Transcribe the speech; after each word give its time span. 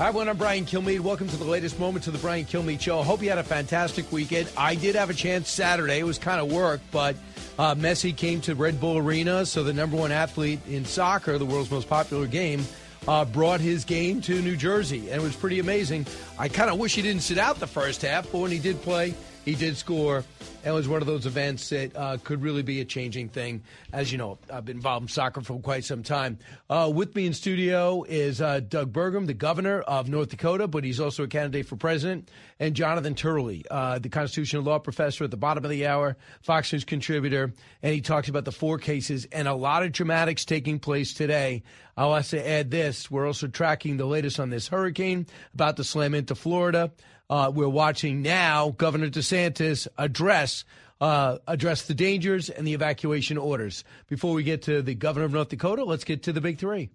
Hi, 0.00 0.08
everyone. 0.08 0.30
I'm 0.30 0.38
Brian 0.38 0.64
Kilmeade. 0.64 1.00
Welcome 1.00 1.28
to 1.28 1.36
the 1.36 1.44
latest 1.44 1.78
moments 1.78 2.06
of 2.06 2.14
the 2.14 2.18
Brian 2.20 2.46
Kilmeade 2.46 2.80
Show. 2.80 3.02
Hope 3.02 3.20
you 3.20 3.28
had 3.28 3.36
a 3.36 3.42
fantastic 3.42 4.10
weekend. 4.10 4.48
I 4.56 4.74
did 4.74 4.94
have 4.94 5.10
a 5.10 5.14
chance 5.14 5.50
Saturday. 5.50 5.98
It 5.98 6.04
was 6.04 6.16
kind 6.16 6.40
of 6.40 6.50
work, 6.50 6.80
but 6.90 7.16
uh, 7.58 7.74
Messi 7.74 8.16
came 8.16 8.40
to 8.40 8.54
Red 8.54 8.80
Bull 8.80 8.96
Arena, 8.96 9.44
so 9.44 9.62
the 9.62 9.74
number 9.74 9.98
one 9.98 10.10
athlete 10.10 10.60
in 10.66 10.86
soccer, 10.86 11.36
the 11.36 11.44
world's 11.44 11.70
most 11.70 11.86
popular 11.86 12.26
game, 12.26 12.64
uh, 13.06 13.26
brought 13.26 13.60
his 13.60 13.84
game 13.84 14.22
to 14.22 14.40
New 14.40 14.56
Jersey, 14.56 15.10
and 15.10 15.20
it 15.20 15.22
was 15.22 15.36
pretty 15.36 15.58
amazing. 15.58 16.06
I 16.38 16.48
kind 16.48 16.70
of 16.70 16.78
wish 16.78 16.94
he 16.94 17.02
didn't 17.02 17.20
sit 17.20 17.36
out 17.36 17.56
the 17.56 17.66
first 17.66 18.00
half, 18.00 18.32
but 18.32 18.38
when 18.38 18.50
he 18.50 18.58
did 18.58 18.80
play, 18.80 19.12
he 19.44 19.54
did 19.54 19.76
score. 19.76 20.24
It 20.62 20.70
was 20.72 20.86
one 20.86 21.00
of 21.00 21.06
those 21.06 21.24
events 21.24 21.70
that 21.70 21.96
uh, 21.96 22.18
could 22.22 22.42
really 22.42 22.62
be 22.62 22.82
a 22.82 22.84
changing 22.84 23.30
thing. 23.30 23.62
As 23.94 24.12
you 24.12 24.18
know, 24.18 24.38
I've 24.52 24.66
been 24.66 24.76
involved 24.76 25.04
in 25.04 25.08
soccer 25.08 25.40
for 25.40 25.58
quite 25.58 25.84
some 25.84 26.02
time. 26.02 26.38
Uh, 26.68 26.92
with 26.94 27.14
me 27.14 27.26
in 27.26 27.32
studio 27.32 28.02
is 28.02 28.42
uh, 28.42 28.60
Doug 28.60 28.92
Burgum, 28.92 29.26
the 29.26 29.32
governor 29.32 29.80
of 29.80 30.10
North 30.10 30.28
Dakota, 30.28 30.68
but 30.68 30.84
he's 30.84 31.00
also 31.00 31.22
a 31.22 31.28
candidate 31.28 31.66
for 31.66 31.76
president, 31.76 32.28
and 32.58 32.74
Jonathan 32.74 33.14
Turley, 33.14 33.64
uh, 33.70 33.98
the 33.98 34.10
constitutional 34.10 34.62
law 34.62 34.78
professor 34.78 35.24
at 35.24 35.30
the 35.30 35.38
bottom 35.38 35.64
of 35.64 35.70
the 35.70 35.86
hour, 35.86 36.18
Fox 36.42 36.70
News 36.72 36.84
contributor, 36.84 37.54
and 37.82 37.94
he 37.94 38.02
talks 38.02 38.28
about 38.28 38.44
the 38.44 38.52
four 38.52 38.76
cases 38.76 39.26
and 39.32 39.48
a 39.48 39.54
lot 39.54 39.82
of 39.82 39.92
dramatics 39.92 40.44
taking 40.44 40.78
place 40.78 41.14
today. 41.14 41.62
I'll 41.96 42.12
also 42.12 42.38
add 42.38 42.70
this: 42.70 43.10
we're 43.10 43.26
also 43.26 43.46
tracking 43.46 43.96
the 43.96 44.06
latest 44.06 44.38
on 44.38 44.50
this 44.50 44.68
hurricane 44.68 45.26
about 45.54 45.76
to 45.78 45.84
slam 45.84 46.14
into 46.14 46.34
Florida. 46.34 46.92
Uh, 47.30 47.48
we're 47.54 47.68
watching 47.68 48.22
now 48.22 48.70
Governor 48.70 49.08
DeSantis 49.08 49.86
address 49.96 50.64
uh, 51.00 51.38
address 51.46 51.82
the 51.86 51.94
dangers 51.94 52.50
and 52.50 52.66
the 52.66 52.74
evacuation 52.74 53.38
orders. 53.38 53.84
Before 54.08 54.34
we 54.34 54.42
get 54.42 54.62
to 54.62 54.82
the 54.82 54.94
governor 54.94 55.24
of 55.26 55.32
North 55.32 55.48
Dakota, 55.48 55.84
let's 55.84 56.04
get 56.04 56.24
to 56.24 56.32
the 56.32 56.40
big 56.42 56.58
three. 56.58 56.90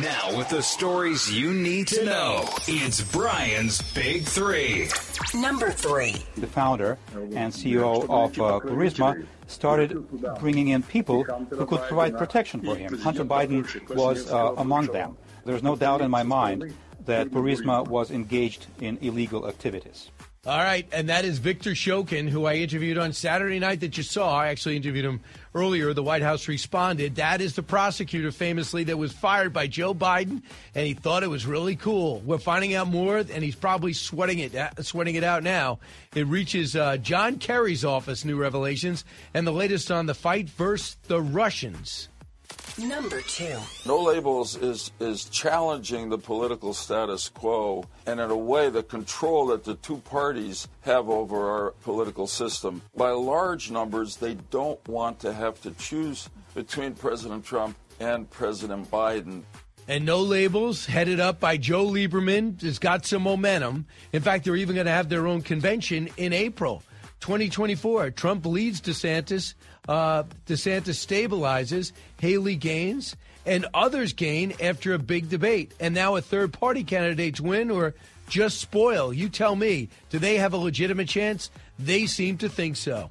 Now, 0.00 0.36
with 0.36 0.48
the 0.48 0.62
stories 0.62 1.30
you 1.30 1.52
need 1.52 1.88
to 1.88 2.04
know, 2.04 2.48
it's 2.66 3.00
Brian's 3.12 3.82
Big 3.92 4.24
Three. 4.24 4.88
Number 5.34 5.70
three. 5.70 6.16
The 6.36 6.46
founder 6.46 6.96
and 7.14 7.52
CEO 7.52 8.02
of 8.08 8.32
uh, 8.40 8.60
Burisma 8.60 9.26
started 9.46 10.08
bringing 10.40 10.68
in 10.68 10.82
people 10.82 11.24
who 11.24 11.66
could 11.66 11.82
provide 11.82 12.16
protection 12.16 12.62
for 12.62 12.76
him. 12.76 12.98
Hunter 12.98 13.24
Biden 13.24 13.94
was 13.94 14.30
uh, 14.30 14.54
among 14.56 14.86
them. 14.86 15.16
There's 15.44 15.62
no 15.62 15.76
doubt 15.76 16.00
in 16.00 16.10
my 16.10 16.22
mind 16.22 16.74
that 17.08 17.30
Burisma 17.30 17.88
was 17.88 18.10
engaged 18.10 18.66
in 18.80 18.98
illegal 19.00 19.48
activities. 19.48 20.10
All 20.46 20.58
right, 20.58 20.86
and 20.92 21.08
that 21.08 21.24
is 21.24 21.38
Victor 21.38 21.72
Shokin, 21.72 22.28
who 22.28 22.46
I 22.46 22.54
interviewed 22.54 22.96
on 22.96 23.12
Saturday 23.12 23.58
night 23.58 23.80
that 23.80 23.96
you 23.96 24.02
saw. 24.02 24.34
I 24.34 24.48
actually 24.48 24.76
interviewed 24.76 25.04
him 25.04 25.20
earlier. 25.54 25.92
The 25.92 26.02
White 26.02 26.22
House 26.22 26.48
responded. 26.48 27.16
That 27.16 27.40
is 27.40 27.54
the 27.54 27.62
prosecutor, 27.62 28.30
famously, 28.30 28.84
that 28.84 28.96
was 28.96 29.12
fired 29.12 29.52
by 29.52 29.66
Joe 29.66 29.94
Biden, 29.94 30.42
and 30.74 30.86
he 30.86 30.94
thought 30.94 31.22
it 31.22 31.28
was 31.28 31.44
really 31.44 31.76
cool. 31.76 32.20
We're 32.20 32.38
finding 32.38 32.74
out 32.74 32.88
more, 32.88 33.18
and 33.18 33.42
he's 33.42 33.56
probably 33.56 33.92
sweating 33.92 34.38
it, 34.38 34.54
uh, 34.54 34.70
sweating 34.80 35.16
it 35.16 35.24
out 35.24 35.42
now. 35.42 35.80
It 36.14 36.26
reaches 36.26 36.76
uh, 36.76 36.98
John 36.98 37.38
Kerry's 37.38 37.84
office, 37.84 38.24
new 38.24 38.36
revelations, 38.36 39.04
and 39.34 39.46
the 39.46 39.52
latest 39.52 39.90
on 39.90 40.06
the 40.06 40.14
fight 40.14 40.48
versus 40.48 40.96
the 41.08 41.20
Russians. 41.20 42.08
Number 42.78 43.20
two. 43.22 43.56
No 43.86 44.00
Labels 44.00 44.56
is, 44.56 44.92
is 45.00 45.24
challenging 45.24 46.10
the 46.10 46.18
political 46.18 46.72
status 46.72 47.28
quo 47.28 47.84
and, 48.06 48.20
in 48.20 48.30
a 48.30 48.36
way, 48.36 48.70
the 48.70 48.84
control 48.84 49.46
that 49.48 49.64
the 49.64 49.74
two 49.74 49.96
parties 49.98 50.68
have 50.82 51.08
over 51.08 51.50
our 51.50 51.70
political 51.82 52.28
system. 52.28 52.82
By 52.94 53.10
large 53.10 53.72
numbers, 53.72 54.16
they 54.16 54.34
don't 54.50 54.86
want 54.88 55.18
to 55.20 55.32
have 55.32 55.60
to 55.62 55.72
choose 55.72 56.28
between 56.54 56.94
President 56.94 57.44
Trump 57.44 57.76
and 57.98 58.30
President 58.30 58.88
Biden. 58.90 59.42
And 59.88 60.04
No 60.04 60.20
Labels, 60.20 60.86
headed 60.86 61.18
up 61.18 61.40
by 61.40 61.56
Joe 61.56 61.86
Lieberman, 61.86 62.62
has 62.62 62.78
got 62.78 63.06
some 63.06 63.22
momentum. 63.22 63.86
In 64.12 64.22
fact, 64.22 64.44
they're 64.44 64.54
even 64.54 64.76
going 64.76 64.86
to 64.86 64.92
have 64.92 65.08
their 65.08 65.26
own 65.26 65.42
convention 65.42 66.10
in 66.16 66.32
April 66.32 66.82
2024. 67.20 68.10
Trump 68.10 68.46
leads 68.46 68.80
DeSantis. 68.80 69.54
Uh, 69.88 70.24
DeSantis 70.46 71.04
stabilizes. 71.04 71.92
Haley 72.20 72.56
gains. 72.56 73.16
And 73.46 73.66
others 73.72 74.12
gain 74.12 74.52
after 74.60 74.92
a 74.92 74.98
big 74.98 75.30
debate. 75.30 75.72
And 75.80 75.94
now 75.94 76.16
a 76.16 76.20
third 76.20 76.52
party 76.52 76.84
candidates 76.84 77.40
win 77.40 77.70
or 77.70 77.94
just 78.28 78.60
spoil. 78.60 79.12
You 79.12 79.30
tell 79.30 79.56
me. 79.56 79.88
Do 80.10 80.18
they 80.18 80.36
have 80.36 80.52
a 80.52 80.58
legitimate 80.58 81.08
chance? 81.08 81.50
They 81.78 82.06
seem 82.06 82.36
to 82.38 82.48
think 82.48 82.76
so. 82.76 83.10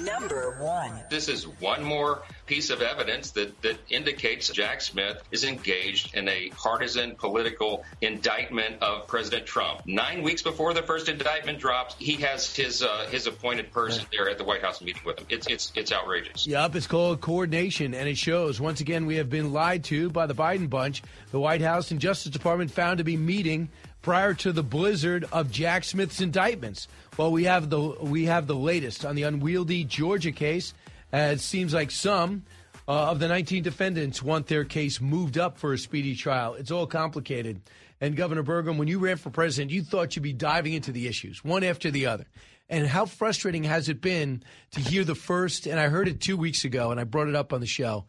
Number 0.00 0.56
one. 0.60 1.02
This 1.10 1.28
is 1.28 1.44
one 1.60 1.82
more 1.82 2.22
piece 2.46 2.70
of 2.70 2.82
evidence 2.82 3.30
that, 3.32 3.60
that 3.62 3.78
indicates 3.88 4.48
Jack 4.50 4.80
Smith 4.80 5.22
is 5.30 5.44
engaged 5.44 6.14
in 6.14 6.28
a 6.28 6.50
partisan 6.50 7.14
political 7.16 7.84
indictment 8.00 8.82
of 8.82 9.06
President 9.06 9.46
Trump. 9.46 9.82
Nine 9.86 10.22
weeks 10.22 10.42
before 10.42 10.74
the 10.74 10.82
first 10.82 11.08
indictment 11.08 11.58
drops, 11.58 11.94
he 11.98 12.14
has 12.16 12.54
his 12.54 12.82
uh, 12.82 13.06
his 13.10 13.26
appointed 13.26 13.72
person 13.72 14.04
there 14.12 14.28
at 14.28 14.38
the 14.38 14.44
White 14.44 14.62
House 14.62 14.80
meeting 14.82 15.02
with 15.04 15.18
him. 15.18 15.26
It's 15.28 15.46
it's 15.46 15.72
it's 15.74 15.92
outrageous. 15.92 16.46
Yep, 16.46 16.76
it's 16.76 16.86
called 16.86 17.20
coordination, 17.20 17.94
and 17.94 18.08
it 18.08 18.18
shows. 18.18 18.60
Once 18.60 18.80
again, 18.80 19.06
we 19.06 19.16
have 19.16 19.30
been 19.30 19.52
lied 19.52 19.84
to 19.84 20.10
by 20.10 20.26
the 20.26 20.34
Biden 20.34 20.68
bunch. 20.68 21.02
The 21.30 21.40
White 21.40 21.62
House 21.62 21.90
and 21.90 22.00
Justice 22.00 22.32
Department 22.32 22.70
found 22.70 22.98
to 22.98 23.04
be 23.04 23.16
meeting 23.16 23.70
prior 24.04 24.34
to 24.34 24.52
the 24.52 24.62
blizzard 24.62 25.24
of 25.32 25.50
Jack 25.50 25.82
Smith's 25.82 26.20
indictments. 26.20 26.88
Well, 27.16 27.30
we 27.30 27.44
have 27.44 27.70
the 27.70 27.80
we 28.00 28.24
have 28.24 28.48
the 28.48 28.56
latest 28.56 29.04
on 29.04 29.14
the 29.14 29.22
unwieldy 29.22 29.84
Georgia 29.84 30.32
case. 30.32 30.74
Uh, 31.12 31.30
it 31.34 31.40
seems 31.40 31.72
like 31.72 31.92
some 31.92 32.42
uh, 32.88 33.10
of 33.10 33.20
the 33.20 33.28
19 33.28 33.62
defendants 33.62 34.20
want 34.20 34.48
their 34.48 34.64
case 34.64 35.00
moved 35.00 35.38
up 35.38 35.56
for 35.56 35.72
a 35.72 35.78
speedy 35.78 36.16
trial. 36.16 36.54
It's 36.54 36.72
all 36.72 36.88
complicated. 36.88 37.60
And 38.00 38.16
Governor 38.16 38.42
Burgum, 38.42 38.78
when 38.78 38.88
you 38.88 38.98
ran 38.98 39.16
for 39.16 39.30
president, 39.30 39.70
you 39.70 39.82
thought 39.82 40.16
you'd 40.16 40.22
be 40.22 40.32
diving 40.32 40.72
into 40.72 40.90
the 40.90 41.06
issues 41.06 41.44
one 41.44 41.62
after 41.62 41.88
the 41.88 42.06
other. 42.06 42.26
And 42.68 42.86
how 42.86 43.06
frustrating 43.06 43.62
has 43.62 43.88
it 43.88 44.00
been 44.00 44.42
to 44.72 44.80
hear 44.80 45.04
the 45.04 45.14
first? 45.14 45.66
And 45.66 45.78
I 45.78 45.88
heard 45.88 46.08
it 46.08 46.20
two 46.20 46.36
weeks 46.36 46.64
ago, 46.64 46.90
and 46.90 46.98
I 46.98 47.04
brought 47.04 47.28
it 47.28 47.36
up 47.36 47.52
on 47.52 47.60
the 47.60 47.66
show. 47.66 48.06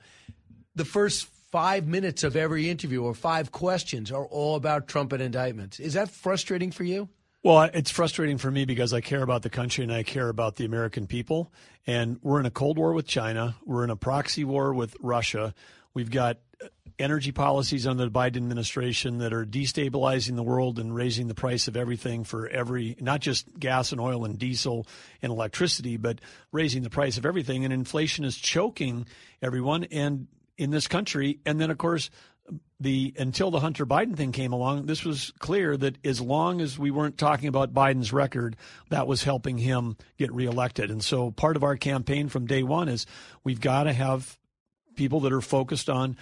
The 0.73 0.85
first 0.85 1.27
five 1.51 1.85
minutes 1.85 2.23
of 2.23 2.35
every 2.35 2.72
interview 2.72 3.03
or 3.03 3.13
five 3.13 3.51
questions 3.51 4.11
are 4.11 4.25
all 4.25 4.55
about 4.55 4.87
Trump 4.87 5.13
and 5.13 5.22
indictments. 5.22 5.79
Is 5.79 5.93
that 5.93 6.09
frustrating 6.09 6.72
for 6.72 6.83
you? 6.83 7.07
Well, 7.45 7.69
it's 7.75 7.91
frustrating 7.91 8.39
for 8.39 8.50
me 8.50 8.66
because 8.66 8.91
I 8.91 9.01
care 9.01 9.22
about 9.22 9.44
the 9.44 9.51
country 9.51 9.83
and 9.83 9.94
I 9.94 10.01
care 10.01 10.29
about 10.29 10.56
the 10.56 10.66
American 10.66 11.06
people. 11.06 11.53
And 11.85 12.17
we're 12.23 12.39
in 12.39 12.47
a 12.47 12.50
Cold 12.50 12.79
War 12.79 12.91
with 12.91 13.06
China. 13.06 13.56
We're 13.63 13.83
in 13.83 13.91
a 13.91 13.95
proxy 13.95 14.44
war 14.44 14.73
with 14.73 14.95
Russia. 15.00 15.53
We've 15.94 16.09
got 16.09 16.39
uh, 16.59 16.69
energy 16.97 17.31
policies 17.31 17.85
under 17.85 18.03
the 18.03 18.09
Biden 18.09 18.38
administration 18.38 19.19
that 19.19 19.31
are 19.31 19.45
destabilizing 19.45 20.35
the 20.35 20.41
world 20.41 20.79
and 20.79 20.95
raising 20.95 21.28
the 21.28 21.35
price 21.35 21.67
of 21.67 21.78
everything 21.78 22.23
for 22.23 22.47
every, 22.47 22.95
not 23.00 23.19
just 23.19 23.59
gas 23.59 23.91
and 23.91 24.01
oil 24.01 24.25
and 24.25 24.39
diesel 24.39 24.88
and 25.22 25.31
electricity, 25.31 25.97
but 25.97 26.22
raising 26.51 26.81
the 26.81 26.89
price 26.89 27.19
of 27.19 27.28
everything. 27.28 27.63
And 27.63 27.72
inflation 27.72 28.25
is 28.25 28.35
choking 28.35 29.05
everyone 29.44 29.84
and 29.91 30.25
in 30.57 30.72
this 30.72 30.88
country. 30.88 31.39
And 31.45 31.61
then, 31.61 31.69
of 31.69 31.78
course, 31.78 32.09
the 32.80 33.13
until 33.18 33.52
the 33.52 33.59
Hunter 33.59 33.86
Biden 33.86 34.16
thing 34.16 34.31
came 34.31 34.53
along, 34.53 34.86
this 34.86 35.03
was 35.03 35.31
clear 35.40 35.78
that 35.78 35.97
as 36.06 36.19
long 36.19 36.61
as 36.61 36.78
we 36.78 36.91
weren't 36.91 37.17
talking 37.17 37.47
about 37.47 37.73
Biden's 37.73 38.11
record, 38.11 38.55
that 38.90 39.08
was 39.08 39.23
helping 39.23 39.58
him 39.58 39.97
get 40.17 40.34
reelected. 40.34 40.91
And 40.91 41.03
so 41.03 41.32
part 41.32 41.55
of 41.55 41.64
our 41.64 41.78
campaign 41.78 42.28
from 42.28 42.46
day 42.46 42.64
one 42.64 42.90
is 42.90 43.05
we've 43.44 43.61
got 43.61 43.84
to 43.84 43.94
have 43.94 44.38
people 44.96 45.22
that 45.22 45.34
are 45.34 45.41
focused 45.41 45.90
on 45.90 46.17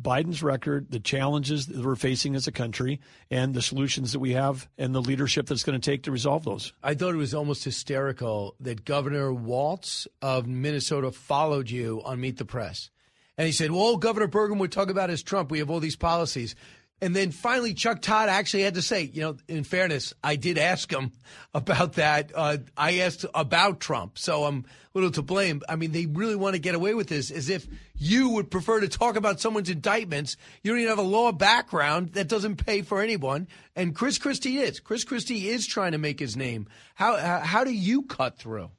Biden's 0.00 0.42
record, 0.42 0.90
the 0.90 1.00
challenges 1.00 1.66
that 1.66 1.84
we're 1.84 1.96
facing 1.96 2.34
as 2.34 2.46
a 2.46 2.52
country, 2.52 3.00
and 3.30 3.52
the 3.52 3.62
solutions 3.62 4.12
that 4.12 4.18
we 4.18 4.32
have, 4.32 4.68
and 4.78 4.94
the 4.94 5.02
leadership 5.02 5.46
that's 5.46 5.62
going 5.62 5.78
to 5.78 5.90
take 5.90 6.04
to 6.04 6.10
resolve 6.10 6.44
those. 6.44 6.72
I 6.82 6.94
thought 6.94 7.14
it 7.14 7.18
was 7.18 7.34
almost 7.34 7.64
hysterical 7.64 8.54
that 8.60 8.84
Governor 8.84 9.32
Walz 9.32 10.08
of 10.22 10.46
Minnesota 10.46 11.12
followed 11.12 11.70
you 11.70 12.00
on 12.04 12.20
Meet 12.20 12.38
the 12.38 12.44
Press. 12.46 12.90
And 13.38 13.46
he 13.46 13.52
said, 13.52 13.70
Well, 13.70 13.96
Governor 13.96 14.28
Burgum 14.28 14.58
would 14.58 14.72
talk 14.72 14.90
about 14.90 15.10
his 15.10 15.22
Trump. 15.22 15.50
We 15.50 15.58
have 15.60 15.70
all 15.70 15.80
these 15.80 15.96
policies. 15.96 16.54
And 17.02 17.16
then 17.16 17.30
finally, 17.30 17.72
Chuck 17.72 18.02
Todd 18.02 18.28
actually 18.28 18.64
had 18.64 18.74
to 18.74 18.82
say, 18.82 19.04
you 19.04 19.22
know, 19.22 19.36
in 19.48 19.64
fairness, 19.64 20.12
I 20.22 20.36
did 20.36 20.58
ask 20.58 20.92
him 20.92 21.12
about 21.54 21.94
that. 21.94 22.32
Uh, 22.34 22.58
I 22.76 22.98
asked 22.98 23.24
about 23.34 23.80
Trump, 23.80 24.18
so 24.18 24.44
I'm 24.44 24.58
a 24.58 24.64
little 24.98 25.10
to 25.12 25.22
blame. 25.22 25.62
I 25.68 25.76
mean, 25.76 25.92
they 25.92 26.06
really 26.06 26.36
want 26.36 26.54
to 26.54 26.60
get 26.60 26.74
away 26.74 26.92
with 26.94 27.08
this 27.08 27.30
as 27.30 27.48
if 27.48 27.66
you 27.94 28.30
would 28.30 28.50
prefer 28.50 28.80
to 28.80 28.88
talk 28.88 29.16
about 29.16 29.40
someone's 29.40 29.70
indictments. 29.70 30.36
You 30.62 30.72
don't 30.72 30.80
even 30.80 30.90
have 30.90 30.98
a 30.98 31.02
law 31.02 31.32
background 31.32 32.12
that 32.12 32.28
doesn't 32.28 32.64
pay 32.64 32.82
for 32.82 33.00
anyone. 33.00 33.48
And 33.74 33.94
Chris 33.94 34.18
Christie 34.18 34.58
is. 34.58 34.78
Chris 34.78 35.04
Christie 35.04 35.48
is 35.48 35.66
trying 35.66 35.92
to 35.92 35.98
make 35.98 36.20
his 36.20 36.36
name. 36.36 36.68
How, 36.94 37.16
how 37.16 37.64
do 37.64 37.72
you 37.72 38.02
cut 38.02 38.36
through? 38.36 38.70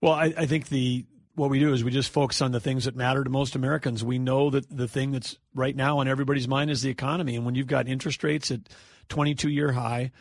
Well, 0.00 0.12
I, 0.12 0.32
I 0.36 0.46
think 0.46 0.68
the 0.68 1.04
what 1.40 1.50
we 1.50 1.58
do 1.58 1.72
is 1.72 1.82
we 1.82 1.90
just 1.90 2.12
focus 2.12 2.42
on 2.42 2.52
the 2.52 2.60
things 2.60 2.84
that 2.84 2.94
matter 2.94 3.24
to 3.24 3.30
most 3.30 3.56
Americans. 3.56 4.04
We 4.04 4.18
know 4.18 4.50
that 4.50 4.68
the 4.68 4.86
thing 4.86 5.10
that's 5.10 5.38
right 5.54 5.74
now 5.74 5.98
on 5.98 6.06
everybody's 6.06 6.46
mind 6.46 6.70
is 6.70 6.82
the 6.82 6.90
economy. 6.90 7.34
And 7.34 7.46
when 7.46 7.54
you've 7.54 7.66
got 7.66 7.88
interest 7.88 8.22
rates 8.22 8.50
at 8.50 8.60
22 9.08 9.48
year 9.48 9.72
high, 9.72 10.12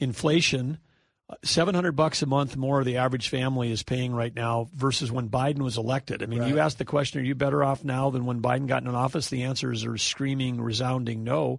inflation, 0.00 0.78
uh, 1.28 1.34
700 1.44 1.92
bucks 1.92 2.22
a 2.22 2.26
month 2.26 2.56
more 2.56 2.82
the 2.84 2.96
average 2.96 3.28
family 3.28 3.70
is 3.70 3.82
paying 3.82 4.14
right 4.14 4.34
now 4.34 4.68
versus 4.74 5.12
when 5.12 5.28
Biden 5.28 5.58
was 5.58 5.76
elected. 5.76 6.22
I 6.22 6.26
mean, 6.26 6.40
right. 6.40 6.48
you 6.48 6.58
ask 6.58 6.78
the 6.78 6.86
question, 6.86 7.20
are 7.20 7.24
you 7.24 7.34
better 7.34 7.62
off 7.62 7.84
now 7.84 8.08
than 8.08 8.24
when 8.24 8.40
Biden 8.40 8.66
got 8.66 8.82
in 8.82 8.88
office? 8.88 9.28
The 9.28 9.42
answers 9.42 9.84
are 9.84 9.98
screaming, 9.98 10.58
resounding 10.58 11.22
no. 11.22 11.58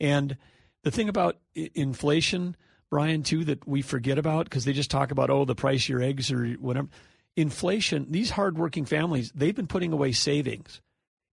And 0.00 0.36
the 0.84 0.92
thing 0.92 1.08
about 1.08 1.36
inflation, 1.56 2.54
Brian, 2.90 3.24
too, 3.24 3.44
that 3.46 3.66
we 3.66 3.82
forget 3.82 4.18
about 4.18 4.44
because 4.44 4.64
they 4.64 4.72
just 4.72 4.90
talk 4.90 5.10
about, 5.10 5.30
oh, 5.30 5.44
the 5.44 5.56
price 5.56 5.86
of 5.86 5.88
your 5.88 6.02
eggs 6.02 6.30
or 6.30 6.46
whatever 6.60 6.88
inflation, 7.36 8.06
these 8.10 8.30
hardworking 8.30 8.86
families, 8.86 9.30
they've 9.34 9.54
been 9.54 9.66
putting 9.66 9.92
away 9.92 10.12
savings. 10.12 10.80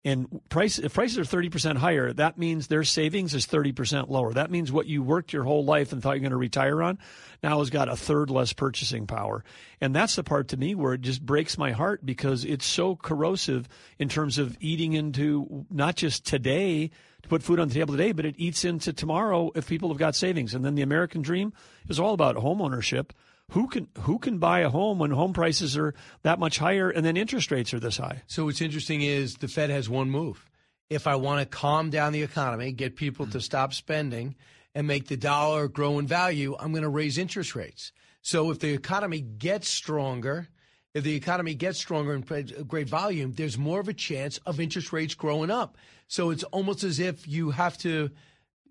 And 0.06 0.42
price, 0.50 0.80
if 0.80 0.94
prices 0.94 1.18
are 1.18 1.38
30% 1.38 1.78
higher, 1.78 2.12
that 2.12 2.38
means 2.38 2.68
their 2.68 2.84
savings 2.84 3.34
is 3.34 3.48
30% 3.48 4.10
lower. 4.10 4.34
That 4.34 4.52
means 4.52 4.70
what 4.70 4.86
you 4.86 5.02
worked 5.02 5.32
your 5.32 5.46
whole 5.46 5.64
life 5.64 5.94
and 5.94 6.04
thought 6.04 6.12
you're 6.12 6.20
going 6.20 6.32
to 6.32 6.38
retire 6.38 6.84
on 6.84 7.00
now 7.42 7.60
has 7.60 7.70
got 7.70 7.88
a 7.88 7.96
third 7.96 8.30
less 8.30 8.52
purchasing 8.52 9.08
power. 9.08 9.46
And 9.80 9.96
that's 9.96 10.18
the 10.18 10.24
part 10.24 10.50
to 10.50 10.58
me 10.58 10.76
where 10.76 10.94
it 10.94 11.02
just 11.02 11.26
breaks 11.26 11.58
my 11.58 11.72
heart 11.72 12.06
because 12.06 12.44
it's 12.44 12.66
so 12.66 12.98
corrosive 12.98 13.70
in 13.98 14.10
terms 14.10 14.40
of 14.40 14.58
eating 14.60 14.92
into 14.92 15.66
not 15.70 15.96
just 15.96 16.26
today 16.26 16.90
to 17.22 17.30
put 17.30 17.42
food 17.42 17.62
on 17.62 17.70
the 17.70 17.74
table 17.74 17.94
today, 17.94 18.12
but 18.12 18.26
it 18.26 18.36
eats 18.38 18.66
into 18.66 18.92
tomorrow 18.92 19.52
if 19.56 19.70
people 19.70 19.88
have 19.88 19.98
got 19.98 20.16
savings. 20.16 20.54
And 20.54 20.66
then 20.66 20.76
the 20.76 20.82
American 20.82 21.22
dream 21.22 21.54
is 21.88 21.98
all 21.98 22.14
about 22.14 22.36
home 22.36 22.62
ownership 22.62 23.14
who 23.52 23.68
can 23.68 23.88
who 24.00 24.20
can 24.20 24.40
buy 24.40 24.60
a 24.60 24.70
home 24.70 25.00
when 25.00 25.12
home 25.12 25.34
prices 25.34 25.78
are 25.78 25.94
that 26.24 26.40
much 26.40 26.58
higher 26.58 26.90
and 26.90 27.06
then 27.06 27.18
interest 27.18 27.52
rates 27.52 27.74
are 27.74 27.80
this 27.80 27.98
high? 27.98 28.24
So 28.28 28.46
what's 28.46 28.62
interesting 28.62 29.02
is 29.02 29.36
the 29.36 29.48
Fed 29.48 29.70
has 29.70 29.90
one 29.90 30.10
move. 30.10 30.46
If 30.90 31.08
I 31.08 31.16
want 31.16 31.40
to 31.40 31.58
calm 31.58 31.90
down 31.90 32.14
the 32.14 32.24
economy, 32.24 32.72
get 32.72 32.96
people 32.96 33.28
to 33.28 33.42
stop 33.42 33.74
spending 33.74 34.36
and 34.76 34.88
make 34.88 35.08
the 35.08 35.18
dollar 35.18 35.68
grow 35.68 36.00
in 36.00 36.08
value, 36.08 36.56
I'm 36.60 36.72
going 36.72 36.84
to 36.84 36.90
raise 36.90 37.18
interest 37.18 37.56
rates. 37.56 37.92
So 38.22 38.52
if 38.52 38.60
the 38.60 38.74
economy 38.74 39.22
gets 39.22 39.70
stronger, 39.70 40.48
if 40.94 41.04
the 41.04 41.16
economy 41.16 41.56
gets 41.56 41.80
stronger 41.80 42.14
in 42.14 42.22
great 42.68 42.90
volume, 42.90 43.34
there's 43.34 43.58
more 43.58 43.80
of 43.80 43.88
a 43.88 43.94
chance 43.94 44.38
of 44.46 44.60
interest 44.60 44.94
rates 44.94 45.14
growing 45.14 45.52
up. 45.52 45.78
So 46.08 46.30
it's 46.30 46.44
almost 46.46 46.84
as 46.84 47.00
if 47.00 47.28
you 47.28 47.52
have 47.52 47.78
to 47.80 48.12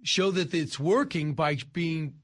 show 0.03 0.31
that 0.33 0.55
it's 0.55 0.79
working 0.79 1.35
by 1.35 1.59
being 1.73 2.15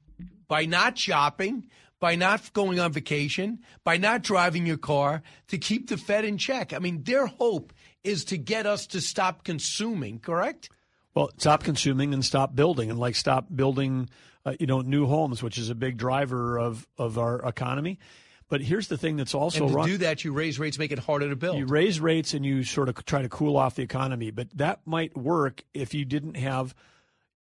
by 0.47 0.65
not 0.65 0.97
shopping, 0.97 1.67
by 1.99 2.15
not 2.15 2.53
going 2.53 2.79
on 2.79 2.91
vacation, 2.91 3.59
by 3.83 3.97
not 3.97 4.21
driving 4.21 4.65
your 4.65 4.77
car 4.77 5.21
to 5.47 5.57
keep 5.57 5.89
the 5.89 5.97
Fed 5.97 6.25
in 6.25 6.37
check. 6.37 6.73
I 6.73 6.79
mean, 6.79 7.03
their 7.03 7.27
hope 7.27 7.73
is 8.03 8.25
to 8.25 8.37
get 8.37 8.65
us 8.65 8.87
to 8.87 9.01
stop 9.01 9.43
consuming, 9.43 10.19
correct? 10.19 10.69
Well, 11.13 11.29
stop 11.37 11.63
consuming 11.63 12.13
and 12.13 12.23
stop 12.23 12.55
building, 12.55 12.89
and 12.89 12.99
like 12.99 13.15
stop 13.15 13.47
building, 13.53 14.09
uh, 14.45 14.55
you 14.59 14.67
know, 14.67 14.81
new 14.81 15.05
homes, 15.05 15.43
which 15.43 15.57
is 15.57 15.69
a 15.69 15.75
big 15.75 15.97
driver 15.97 16.57
of 16.57 16.87
of 16.97 17.17
our 17.17 17.39
economy. 17.45 17.99
But 18.47 18.61
here's 18.61 18.87
the 18.87 18.97
thing 18.97 19.15
that's 19.15 19.35
also 19.35 19.65
and 19.65 19.69
to 19.69 19.75
wrong. 19.75 19.87
do 19.87 19.97
that, 19.99 20.23
you 20.23 20.33
raise 20.33 20.57
rates, 20.57 20.79
make 20.79 20.91
it 20.91 20.97
harder 20.97 21.29
to 21.29 21.35
build. 21.35 21.57
You 21.57 21.67
raise 21.67 21.99
rates 21.99 22.33
and 22.33 22.43
you 22.43 22.63
sort 22.63 22.89
of 22.89 23.05
try 23.05 23.21
to 23.21 23.29
cool 23.29 23.57
off 23.57 23.75
the 23.75 23.83
economy, 23.83 24.31
but 24.31 24.47
that 24.57 24.79
might 24.85 25.15
work 25.15 25.63
if 25.73 25.93
you 25.93 26.03
didn't 26.03 26.35
have 26.35 26.73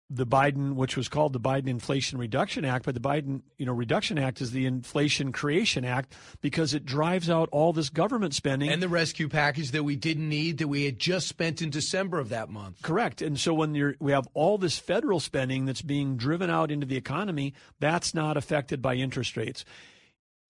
the 0.09 0.25
Biden, 0.25 0.75
which 0.75 0.95
was 0.95 1.09
called 1.09 1.33
the 1.33 1.39
Biden 1.39 1.67
Inflation 1.67 2.17
Reduction 2.17 2.63
Act, 2.63 2.85
but 2.85 2.93
the 2.93 3.01
Biden, 3.01 3.41
you 3.57 3.65
know, 3.65 3.73
Reduction 3.73 4.17
Act 4.17 4.39
is 4.39 4.51
the 4.51 4.65
Inflation 4.65 5.33
Creation 5.33 5.83
Act 5.83 6.13
because 6.39 6.73
it 6.73 6.85
drives 6.85 7.29
out 7.29 7.49
all 7.51 7.73
this 7.73 7.89
government 7.89 8.33
spending 8.33 8.69
and 8.69 8.81
the 8.81 8.87
rescue 8.87 9.27
package 9.27 9.71
that 9.71 9.83
we 9.83 9.97
didn't 9.97 10.29
need 10.29 10.59
that 10.59 10.69
we 10.69 10.85
had 10.85 10.97
just 10.97 11.27
spent 11.27 11.61
in 11.61 11.69
December 11.69 12.19
of 12.19 12.29
that 12.29 12.49
month. 12.49 12.81
Correct. 12.81 13.21
And 13.21 13.37
so 13.37 13.53
when 13.53 13.75
you're, 13.75 13.95
we 13.99 14.13
have 14.13 14.27
all 14.33 14.57
this 14.57 14.77
federal 14.77 15.19
spending 15.19 15.65
that's 15.65 15.81
being 15.81 16.15
driven 16.15 16.49
out 16.49 16.71
into 16.71 16.85
the 16.85 16.97
economy, 16.97 17.53
that's 17.79 18.13
not 18.13 18.37
affected 18.37 18.81
by 18.81 18.95
interest 18.95 19.35
rates. 19.35 19.65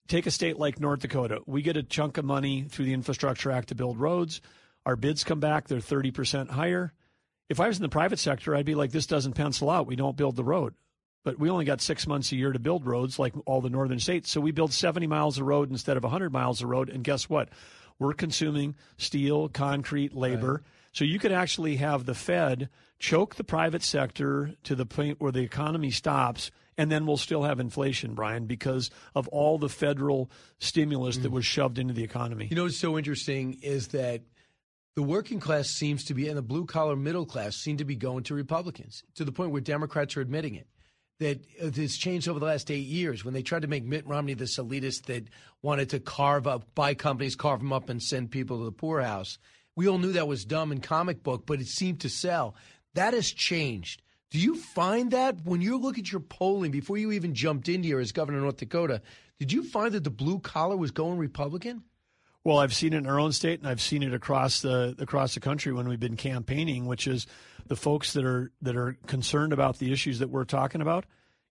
Take 0.07 0.27
a 0.27 0.31
state 0.31 0.60
like 0.60 0.80
North 0.80 1.00
Dakota. 1.00 1.42
We 1.48 1.63
get 1.63 1.77
a 1.77 1.83
chunk 1.83 2.18
of 2.18 2.25
money 2.25 2.63
through 2.69 2.86
the 2.86 2.94
Infrastructure 2.94 3.51
Act 3.51 3.69
to 3.69 3.75
build 3.75 4.00
roads. 4.00 4.39
Our 4.86 4.95
bids 4.95 5.24
come 5.24 5.39
back, 5.39 5.68
they're 5.68 5.80
30% 5.80 6.51
higher 6.51 6.94
if 7.50 7.60
I 7.60 7.68
was 7.68 7.78
in 7.78 7.84
the 7.84 7.90
private 7.90 8.20
sector, 8.20 8.56
I'd 8.56 8.66
be 8.66 8.76
like, 8.76 8.92
this 8.92 9.06
doesn't 9.06 9.34
pencil 9.34 9.70
out. 9.70 9.88
We 9.88 9.96
don't 9.96 10.18
build 10.18 10.36
the 10.36 10.44
road. 10.44 10.74
But 11.24 11.40
we 11.40 11.50
only 11.50 11.66
got 11.66 11.82
six 11.82 12.08
months 12.08 12.32
a 12.32 12.36
year 12.36 12.52
to 12.52 12.60
build 12.60 12.86
roads 12.86 13.20
like 13.20 13.34
all 13.46 13.62
the 13.62 13.70
northern 13.70 14.00
states. 14.00 14.30
So 14.30 14.40
we 14.40 14.52
build 14.52 14.74
70 14.74 15.08
miles 15.08 15.38
of 15.38 15.46
road 15.46 15.70
instead 15.70 15.98
of 15.98 16.04
100 16.04 16.32
miles 16.32 16.62
of 16.62 16.70
road. 16.70 16.90
And 16.90 17.04
guess 17.04 17.30
what? 17.30 17.50
We're 18.00 18.14
consuming 18.14 18.76
steel, 18.98 19.50
concrete, 19.50 20.14
labor. 20.14 20.54
Right. 20.54 20.64
So 20.94 21.04
you 21.04 21.20
could 21.20 21.32
actually 21.32 21.78
have 21.78 22.06
the 22.06 22.14
Fed 22.14 22.70
choke 23.00 23.36
the 23.36 23.44
private 23.44 23.84
sector 23.84 24.54
to 24.64 24.76
the 24.76 24.86
point 24.86 25.20
where 25.20 25.32
the 25.32 25.42
economy 25.42 25.92
stops, 25.92 26.50
and 26.78 26.92
then 26.92 27.06
we'll 27.06 27.18
still 27.18 27.44
have 27.44 27.60
inflation, 27.60 28.14
Brian, 28.14 28.46
because 28.46 28.90
of 29.14 29.28
all 29.30 29.58
the 29.58 29.70
federal 29.70 30.32
stimulus 30.60 31.18
mm. 31.18 31.24
that 31.24 31.32
was 31.32 31.46
shoved 31.46 31.78
into 31.78 31.94
the 31.94 32.04
economy. 32.04 32.48
You 32.50 32.56
know 32.56 32.64
what's 32.64 32.78
so 32.78 32.98
interesting 32.98 33.60
is 33.62 33.90
that– 33.90 34.22
the 34.98 35.04
working 35.04 35.40
class 35.40 35.70
seems 35.70 36.06
to 36.06 36.16
be, 36.16 36.28
and 36.28 36.36
the 36.36 36.42
blue 36.42 36.66
collar 36.66 36.96
middle 36.96 37.28
class 37.28 37.56
seem 37.56 37.78
to 37.78 37.86
be 37.86 37.96
going 37.96 38.24
to 38.24 38.34
Republicans 38.34 39.04
to 39.14 39.24
the 39.24 39.32
point 39.32 39.52
where 39.52 39.62
Democrats 39.62 40.18
are 40.18 40.22
admitting 40.22 40.56
it. 40.56 40.66
That 41.20 41.46
it's 41.60 41.98
changed 41.98 42.28
over 42.28 42.40
the 42.40 42.48
last 42.48 42.72
eight 42.72 42.88
years 42.88 43.24
when 43.24 43.36
they 43.36 43.44
tried 43.44 43.62
to 43.62 43.68
make 43.68 43.86
Mitt 43.86 44.08
Romney 44.08 44.34
this 44.34 44.58
elitist 44.58 45.04
that 45.04 45.28
wanted 45.62 45.92
to 45.92 46.00
carve 46.00 46.48
up, 46.48 46.74
buy 46.74 46.96
companies, 46.96 47.36
carve 47.36 47.60
them 47.60 47.74
up, 47.74 47.90
and 47.90 48.02
send 48.02 48.32
people 48.32 48.58
to 48.58 48.66
the 48.66 48.72
poorhouse. 48.72 49.38
We 49.76 49.88
all 49.88 50.00
knew 50.00 50.14
that 50.14 50.28
was 50.28 50.46
dumb 50.46 50.72
in 50.72 50.82
comic 50.82 51.22
book, 51.22 51.46
but 51.46 51.62
it 51.62 51.68
seemed 51.68 52.00
to 52.00 52.10
sell. 52.10 52.56
That 52.96 53.14
has 53.14 53.30
changed. 53.30 54.02
Do 54.32 54.40
you 54.40 54.56
find 54.56 55.12
that 55.12 55.46
when 55.46 55.62
you 55.62 55.78
look 55.78 56.00
at 56.00 56.12
your 56.12 56.22
polling 56.22 56.72
before 56.72 56.98
you 56.98 57.12
even 57.12 57.36
jumped 57.36 57.70
in 57.70 57.84
here 57.84 58.00
as 58.00 58.12
governor 58.12 58.40
of 58.40 58.46
North 58.46 58.58
Dakota, 58.58 59.04
did 59.38 59.52
you 59.52 59.64
find 59.64 59.92
that 59.92 60.04
the 60.04 60.10
blue 60.10 60.40
collar 60.40 60.76
was 60.76 60.90
going 60.90 61.20
Republican? 61.20 61.84
Well, 62.48 62.60
I've 62.60 62.74
seen 62.74 62.94
it 62.94 63.00
in 63.00 63.08
our 63.08 63.20
own 63.20 63.34
state, 63.34 63.60
and 63.60 63.68
I've 63.68 63.82
seen 63.82 64.04
it 64.04 64.14
across 64.14 64.62
the 64.62 64.96
across 65.00 65.34
the 65.34 65.42
country 65.42 65.74
when 65.74 65.90
we've 65.90 66.00
been 66.00 66.16
campaigning, 66.16 66.86
which 66.86 67.06
is 67.06 67.28
the 67.68 67.76
folks 67.76 68.14
that 68.14 68.24
are 68.24 68.54
that 68.62 68.78
are 68.78 68.96
concerned 69.06 69.52
about 69.52 69.80
the 69.80 69.92
issues 69.92 70.20
that 70.20 70.30
we're 70.30 70.46
talking 70.46 70.80
about. 70.80 71.06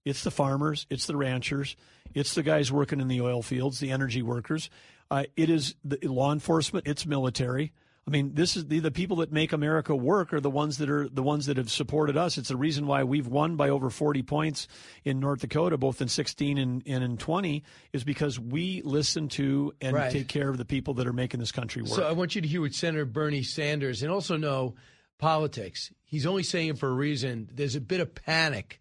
It's 0.07 0.25
the 0.25 0.31
farmers, 0.31 0.87
it's 0.89 1.05
the 1.05 1.15
ranchers, 1.15 1.77
it's 2.15 2.35
the 2.35 2.43
guys 2.43 2.73
working 2.73 2.99
in 2.99 3.09
the 3.09 3.21
oil 3.21 3.43
fields, 3.43 3.79
the 3.79 3.91
energy 3.91 4.23
workers. 4.23 4.71
Uh, 5.11 5.25
it 5.37 5.51
is 5.51 5.75
the 5.85 5.99
law 6.09 6.33
enforcement, 6.33 6.87
it's 6.89 7.05
military. 7.05 7.75
I 8.09 8.13
mean, 8.13 8.35
this 8.35 8.57
is 8.57 8.67
the, 8.67 8.79
the 8.79 8.93
people 8.93 9.17
that 9.17 9.33
make 9.33 9.53
America 9.53 9.95
work 9.95 10.33
are 10.33 10.41
the 10.41 10.51
ones 10.51 10.79
that 10.79 10.89
are 10.89 11.09
the 11.09 11.25
ones 11.25 11.47
that 11.47 11.57
have 11.57 11.71
supported 11.71 12.17
us. 12.17 12.39
It's 12.39 12.51
the 12.51 12.57
reason 12.57 12.87
why 12.87 13.03
we've 13.03 13.27
won 13.27 13.57
by 13.57 13.69
over 13.69 13.91
40 13.91 14.23
points 14.23 14.69
in 15.05 15.19
North 15.19 15.41
Dakota, 15.41 15.77
both 15.77 16.01
in 16.01 16.07
16 16.07 16.57
and, 16.57 16.85
and 16.87 17.03
in 17.03 17.17
20, 17.17 17.65
is 17.93 18.05
because 18.05 18.39
we 18.39 18.81
listen 18.85 19.29
to 19.31 19.75
and 19.81 19.97
right. 19.97 20.13
take 20.13 20.29
care 20.29 20.49
of 20.49 20.57
the 20.57 20.65
people 20.65 20.95
that 20.95 21.09
are 21.09 21.13
making 21.13 21.41
this 21.41 21.51
country 21.51 21.83
work. 21.83 21.91
So 21.91 22.07
I 22.07 22.13
want 22.13 22.37
you 22.37 22.43
to 22.43 22.47
hear 22.47 22.61
what 22.61 22.75
Senator 22.75 23.07
Bernie 23.07 23.43
Sanders 23.43 24.05
and 24.05 24.13
also 24.13 24.37
know 24.37 24.77
politics. 25.19 25.93
He's 26.05 26.27
only 26.27 26.45
saying 26.45 26.69
it 26.69 26.79
for 26.79 26.89
a 26.89 26.95
reason. 26.95 27.51
There's 27.53 27.75
a 27.75 27.81
bit 27.81 27.99
of 27.99 28.15
panic 28.15 28.81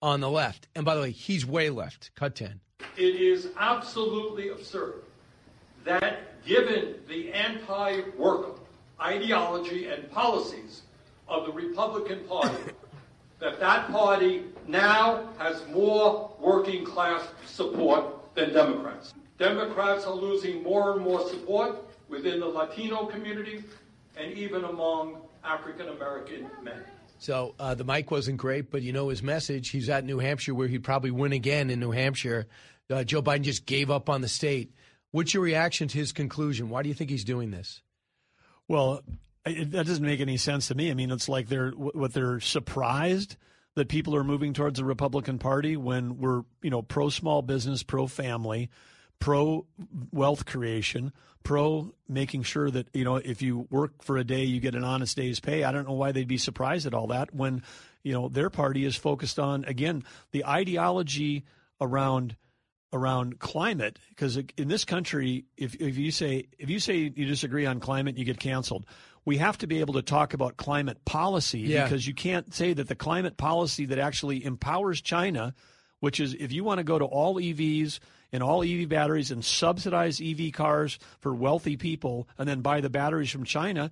on 0.00 0.20
the 0.20 0.30
left. 0.30 0.68
And 0.76 0.84
by 0.84 0.94
the 0.94 1.00
way, 1.00 1.10
he's 1.10 1.44
way 1.44 1.70
left. 1.70 2.12
Cut 2.14 2.36
10. 2.36 2.60
It 2.96 3.02
is 3.02 3.48
absolutely 3.58 4.50
absurd 4.50 5.02
that 5.84 6.44
given 6.44 6.94
the 7.08 7.32
anti 7.32 8.00
worker 8.16 8.59
ideology 9.02 9.86
and 9.86 10.10
policies 10.10 10.82
of 11.28 11.46
the 11.46 11.52
Republican 11.52 12.24
Party, 12.24 12.72
that 13.40 13.60
that 13.60 13.90
party 13.90 14.44
now 14.66 15.28
has 15.38 15.62
more 15.68 16.30
working 16.38 16.84
class 16.84 17.26
support 17.46 18.04
than 18.34 18.52
Democrats. 18.52 19.14
Democrats 19.38 20.04
are 20.04 20.14
losing 20.14 20.62
more 20.62 20.92
and 20.92 21.02
more 21.02 21.26
support 21.28 21.76
within 22.08 22.40
the 22.40 22.46
Latino 22.46 23.06
community 23.06 23.64
and 24.16 24.32
even 24.36 24.64
among 24.64 25.16
African 25.42 25.88
American 25.88 26.50
men. 26.62 26.82
So 27.18 27.54
uh, 27.58 27.74
the 27.74 27.84
mic 27.84 28.10
wasn't 28.10 28.38
great, 28.38 28.70
but 28.70 28.82
you 28.82 28.92
know 28.92 29.08
his 29.08 29.22
message. 29.22 29.68
He's 29.68 29.88
at 29.88 30.04
New 30.04 30.18
Hampshire, 30.18 30.54
where 30.54 30.68
he'd 30.68 30.84
probably 30.84 31.10
win 31.10 31.32
again 31.32 31.70
in 31.70 31.78
New 31.78 31.90
Hampshire. 31.90 32.46
Uh, 32.88 33.04
Joe 33.04 33.22
Biden 33.22 33.42
just 33.42 33.66
gave 33.66 33.90
up 33.90 34.08
on 34.08 34.20
the 34.20 34.28
state. 34.28 34.72
What's 35.10 35.34
your 35.34 35.42
reaction 35.42 35.88
to 35.88 35.98
his 35.98 36.12
conclusion? 36.12 36.70
Why 36.70 36.82
do 36.82 36.88
you 36.88 36.94
think 36.94 37.10
he's 37.10 37.24
doing 37.24 37.50
this? 37.50 37.82
Well, 38.70 39.02
It, 39.44 39.72
that 39.72 39.86
doesn't 39.86 40.06
make 40.06 40.20
any 40.20 40.36
sense 40.36 40.68
to 40.68 40.76
me. 40.76 40.92
I 40.92 40.94
mean, 40.94 41.10
it's 41.10 41.28
like 41.28 41.48
they're 41.48 41.70
what 41.72 42.12
they're 42.12 42.38
surprised 42.38 43.36
that 43.74 43.88
people 43.88 44.14
are 44.14 44.22
moving 44.22 44.52
towards 44.52 44.78
the 44.78 44.84
Republican 44.84 45.40
Party 45.40 45.76
when 45.76 46.18
we're 46.18 46.42
you 46.62 46.70
know 46.70 46.80
pro 46.80 47.08
small 47.08 47.42
business, 47.42 47.82
pro 47.82 48.06
family, 48.06 48.70
pro 49.18 49.66
wealth 50.12 50.46
creation, 50.46 51.12
pro 51.42 51.92
making 52.08 52.44
sure 52.44 52.70
that 52.70 52.86
you 52.94 53.02
know 53.02 53.16
if 53.16 53.42
you 53.42 53.66
work 53.70 54.04
for 54.04 54.18
a 54.18 54.24
day 54.24 54.44
you 54.44 54.60
get 54.60 54.76
an 54.76 54.84
honest 54.84 55.16
day's 55.16 55.40
pay. 55.40 55.64
I 55.64 55.72
don't 55.72 55.88
know 55.88 55.94
why 55.94 56.12
they'd 56.12 56.28
be 56.28 56.38
surprised 56.38 56.86
at 56.86 56.94
all 56.94 57.08
that 57.08 57.34
when 57.34 57.64
you 58.04 58.12
know 58.12 58.28
their 58.28 58.50
party 58.50 58.84
is 58.84 58.94
focused 58.94 59.40
on 59.40 59.64
again 59.64 60.04
the 60.30 60.46
ideology 60.46 61.44
around 61.80 62.36
around 62.92 63.38
climate 63.38 63.98
because 64.08 64.36
in 64.56 64.68
this 64.68 64.84
country 64.84 65.44
if, 65.56 65.74
if 65.76 65.96
you 65.96 66.10
say 66.10 66.46
if 66.58 66.68
you 66.70 66.80
say 66.80 66.96
you 67.14 67.26
disagree 67.26 67.64
on 67.66 67.78
climate 67.80 68.18
you 68.18 68.24
get 68.24 68.38
canceled 68.40 68.84
we 69.24 69.36
have 69.36 69.56
to 69.58 69.66
be 69.66 69.78
able 69.80 69.94
to 69.94 70.02
talk 70.02 70.34
about 70.34 70.56
climate 70.56 71.04
policy 71.04 71.60
Yeah. 71.60 71.84
because 71.84 72.06
you 72.06 72.14
can't 72.14 72.52
say 72.52 72.72
that 72.72 72.88
the 72.88 72.96
climate 72.96 73.36
policy 73.36 73.86
that 73.86 73.98
actually 73.98 74.44
empowers 74.44 75.00
China 75.00 75.54
which 76.00 76.18
is 76.18 76.34
if 76.34 76.50
you 76.50 76.64
want 76.64 76.78
to 76.78 76.84
go 76.84 76.98
to 76.98 77.04
all 77.04 77.36
EVs 77.36 78.00
and 78.32 78.42
all 78.42 78.62
EV 78.62 78.88
batteries 78.88 79.30
and 79.30 79.44
subsidize 79.44 80.20
EV 80.20 80.52
cars 80.52 80.98
for 81.18 81.34
wealthy 81.34 81.76
people 81.76 82.28
and 82.38 82.48
then 82.48 82.60
buy 82.60 82.80
the 82.80 82.90
batteries 82.90 83.30
from 83.30 83.44
China 83.44 83.90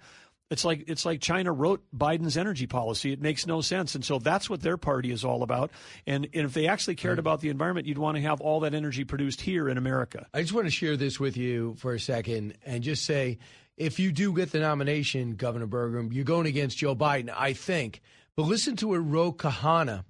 it's 0.50 0.64
like 0.64 0.85
it's 0.87 1.05
like 1.05 1.21
China 1.21 1.52
wrote 1.52 1.83
Biden's 1.97 2.37
energy 2.37 2.67
policy. 2.67 3.12
It 3.12 3.21
makes 3.21 3.47
no 3.47 3.61
sense, 3.61 3.95
and 3.95 4.05
so 4.05 4.19
that's 4.19 4.49
what 4.49 4.62
their 4.62 4.76
party 4.76 5.11
is 5.11 5.25
all 5.25 5.43
about. 5.43 5.71
And, 6.07 6.26
and 6.33 6.47
if 6.47 6.55
they 6.55 6.69
actually 6.69 6.95
cared 6.95 7.19
about 7.19 7.40
the 7.40 7.50
environment, 7.50 7.87
you'd 7.87 7.99
want 7.99 8.17
to 8.17 8.23
have 8.23 8.40
all 8.40 8.61
that 8.61 8.75
energy 8.75 9.05
produced 9.05 9.40
here 9.40 9.69
in 9.69 9.76
America. 9.76 10.26
I 10.33 10.40
just 10.40 10.55
want 10.55 10.67
to 10.67 10.71
share 10.71 10.97
this 10.97 11.21
with 11.21 11.37
you 11.37 11.75
for 11.78 11.93
a 11.93 12.00
second 12.00 12.57
and 12.64 12.83
just 12.83 13.05
say 13.05 13.38
if 13.76 13.99
you 13.99 14.11
do 14.11 14.33
get 14.33 14.50
the 14.50 14.59
nomination, 14.59 15.37
Governor 15.37 15.67
Burgum, 15.67 16.12
you're 16.12 16.25
going 16.25 16.47
against 16.47 16.78
Joe 16.78 16.97
Biden, 16.97 17.33
I 17.35 17.52
think. 17.52 18.00
But 18.35 18.45
listen 18.45 18.76
to 18.76 18.88
what 18.88 18.99
Ro 18.99 19.33
Khanna, 19.33 20.05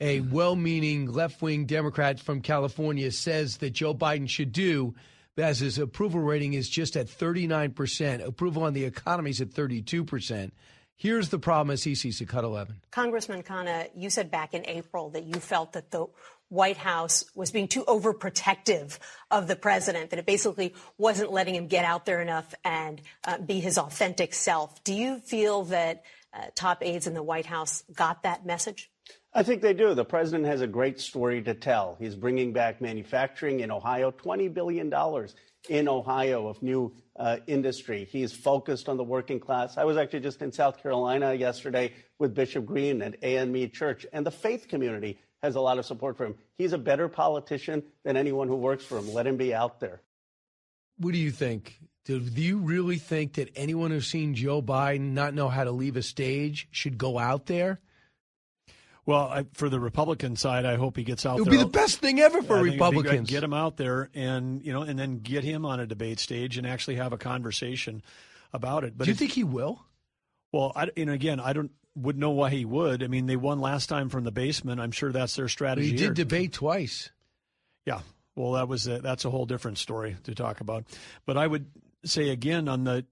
a 0.00 0.20
mm-hmm. 0.20 0.30
well 0.30 0.56
meaning 0.56 1.10
left 1.10 1.40
wing 1.40 1.66
Democrat 1.66 2.20
from 2.20 2.40
California, 2.40 3.10
says 3.10 3.58
that 3.58 3.70
Joe 3.70 3.94
Biden 3.94 4.28
should 4.28 4.52
do 4.52 4.94
as 5.40 5.58
his 5.58 5.78
approval 5.78 6.20
rating 6.20 6.54
is 6.54 6.68
just 6.68 6.96
at 6.96 7.06
39%. 7.06 8.24
Approval 8.24 8.62
on 8.64 8.72
the 8.72 8.84
economy 8.84 9.30
is 9.30 9.40
at 9.40 9.50
32%. 9.50 10.52
Here's 10.96 11.30
the 11.30 11.38
problem 11.38 11.72
as 11.72 11.82
he 11.82 11.94
sees 11.94 12.20
it, 12.20 12.26
cut 12.26 12.44
11. 12.44 12.82
Congressman 12.90 13.42
Khanna, 13.42 13.88
you 13.96 14.10
said 14.10 14.30
back 14.30 14.52
in 14.52 14.66
April 14.66 15.08
that 15.10 15.24
you 15.24 15.40
felt 15.40 15.72
that 15.72 15.90
the 15.90 16.06
White 16.50 16.76
House 16.76 17.24
was 17.34 17.50
being 17.52 17.68
too 17.68 17.84
overprotective 17.84 18.98
of 19.30 19.48
the 19.48 19.56
president, 19.56 20.10
that 20.10 20.18
it 20.18 20.26
basically 20.26 20.74
wasn't 20.98 21.32
letting 21.32 21.54
him 21.54 21.68
get 21.68 21.84
out 21.84 22.04
there 22.04 22.20
enough 22.20 22.54
and 22.64 23.00
uh, 23.24 23.38
be 23.38 23.60
his 23.60 23.78
authentic 23.78 24.34
self. 24.34 24.84
Do 24.84 24.92
you 24.92 25.20
feel 25.20 25.64
that 25.66 26.04
uh, 26.34 26.46
top 26.54 26.82
aides 26.82 27.06
in 27.06 27.14
the 27.14 27.22
White 27.22 27.46
House 27.46 27.82
got 27.94 28.24
that 28.24 28.44
message? 28.44 28.90
I 29.32 29.44
think 29.44 29.62
they 29.62 29.74
do. 29.74 29.94
The 29.94 30.04
president 30.04 30.46
has 30.46 30.60
a 30.60 30.66
great 30.66 30.98
story 30.98 31.40
to 31.42 31.54
tell. 31.54 31.96
He's 32.00 32.16
bringing 32.16 32.52
back 32.52 32.80
manufacturing 32.80 33.60
in 33.60 33.70
Ohio, 33.70 34.10
$20 34.10 34.52
billion 34.52 34.92
in 35.68 35.88
Ohio 35.88 36.48
of 36.48 36.60
new 36.62 36.92
uh, 37.16 37.36
industry. 37.46 38.08
He's 38.10 38.32
focused 38.32 38.88
on 38.88 38.96
the 38.96 39.04
working 39.04 39.38
class. 39.38 39.76
I 39.78 39.84
was 39.84 39.96
actually 39.96 40.20
just 40.20 40.42
in 40.42 40.50
South 40.50 40.82
Carolina 40.82 41.32
yesterday 41.34 41.92
with 42.18 42.34
Bishop 42.34 42.66
Green 42.66 43.02
at 43.02 43.22
AME 43.22 43.70
Church, 43.70 44.04
and 44.12 44.26
the 44.26 44.32
faith 44.32 44.66
community 44.66 45.20
has 45.42 45.54
a 45.54 45.60
lot 45.60 45.78
of 45.78 45.86
support 45.86 46.16
for 46.16 46.26
him. 46.26 46.34
He's 46.58 46.72
a 46.72 46.78
better 46.78 47.08
politician 47.08 47.84
than 48.04 48.16
anyone 48.16 48.48
who 48.48 48.56
works 48.56 48.84
for 48.84 48.98
him. 48.98 49.12
Let 49.12 49.26
him 49.26 49.36
be 49.36 49.54
out 49.54 49.78
there. 49.78 50.02
What 50.98 51.12
do 51.12 51.18
you 51.18 51.30
think? 51.30 51.78
Do 52.04 52.18
you 52.18 52.58
really 52.58 52.96
think 52.96 53.34
that 53.34 53.50
anyone 53.54 53.90
who's 53.90 54.08
seen 54.08 54.34
Joe 54.34 54.60
Biden 54.60 55.12
not 55.12 55.34
know 55.34 55.48
how 55.48 55.64
to 55.64 55.70
leave 55.70 55.96
a 55.96 56.02
stage 56.02 56.66
should 56.72 56.98
go 56.98 57.18
out 57.18 57.46
there? 57.46 57.80
Well, 59.06 59.28
I, 59.28 59.46
for 59.54 59.68
the 59.68 59.80
Republican 59.80 60.36
side, 60.36 60.66
I 60.66 60.76
hope 60.76 60.96
he 60.96 61.04
gets 61.04 61.24
out. 61.24 61.38
It 61.38 61.42
would 61.42 61.52
there. 61.52 61.58
be 61.58 61.64
the 61.64 61.70
best 61.70 61.98
thing 61.98 62.20
ever 62.20 62.42
for 62.42 62.58
I 62.58 62.62
think 62.62 62.68
it'd 62.68 62.72
be 62.72 62.78
great. 62.78 62.86
Republicans. 62.92 63.30
Get 63.30 63.42
him 63.42 63.54
out 63.54 63.76
there, 63.76 64.10
and 64.14 64.64
you 64.64 64.72
know, 64.72 64.82
and 64.82 64.98
then 64.98 65.18
get 65.18 65.42
him 65.42 65.64
on 65.64 65.80
a 65.80 65.86
debate 65.86 66.20
stage 66.20 66.58
and 66.58 66.66
actually 66.66 66.96
have 66.96 67.12
a 67.12 67.18
conversation 67.18 68.02
about 68.52 68.84
it. 68.84 68.96
But 68.96 69.04
do 69.04 69.10
you 69.10 69.12
if- 69.12 69.18
think 69.18 69.32
he 69.32 69.44
will? 69.44 69.84
Well, 70.52 70.72
I, 70.74 70.88
and 70.96 71.10
again, 71.10 71.38
I 71.40 71.52
don't 71.52 71.70
would 71.94 72.18
know 72.18 72.30
why 72.30 72.50
he 72.50 72.64
would. 72.64 73.02
I 73.02 73.06
mean, 73.06 73.26
they 73.26 73.36
won 73.36 73.60
last 73.60 73.88
time 73.88 74.08
from 74.08 74.24
the 74.24 74.32
basement. 74.32 74.80
I'm 74.80 74.92
sure 74.92 75.12
that's 75.12 75.36
their 75.36 75.48
strategy. 75.48 75.90
He 75.90 75.96
here. 75.96 76.08
did 76.08 76.14
debate 76.14 76.52
twice. 76.52 77.10
Yeah. 77.86 78.00
Well, 78.36 78.52
that 78.52 78.68
was 78.68 78.86
a, 78.86 79.00
that's 79.00 79.24
a 79.24 79.30
whole 79.30 79.46
different 79.46 79.78
story 79.78 80.16
to 80.24 80.34
talk 80.34 80.60
about. 80.60 80.84
But 81.26 81.36
I 81.36 81.46
would 81.46 81.66
say 82.04 82.30
again 82.30 82.68
on 82.68 82.84
the 82.84 83.04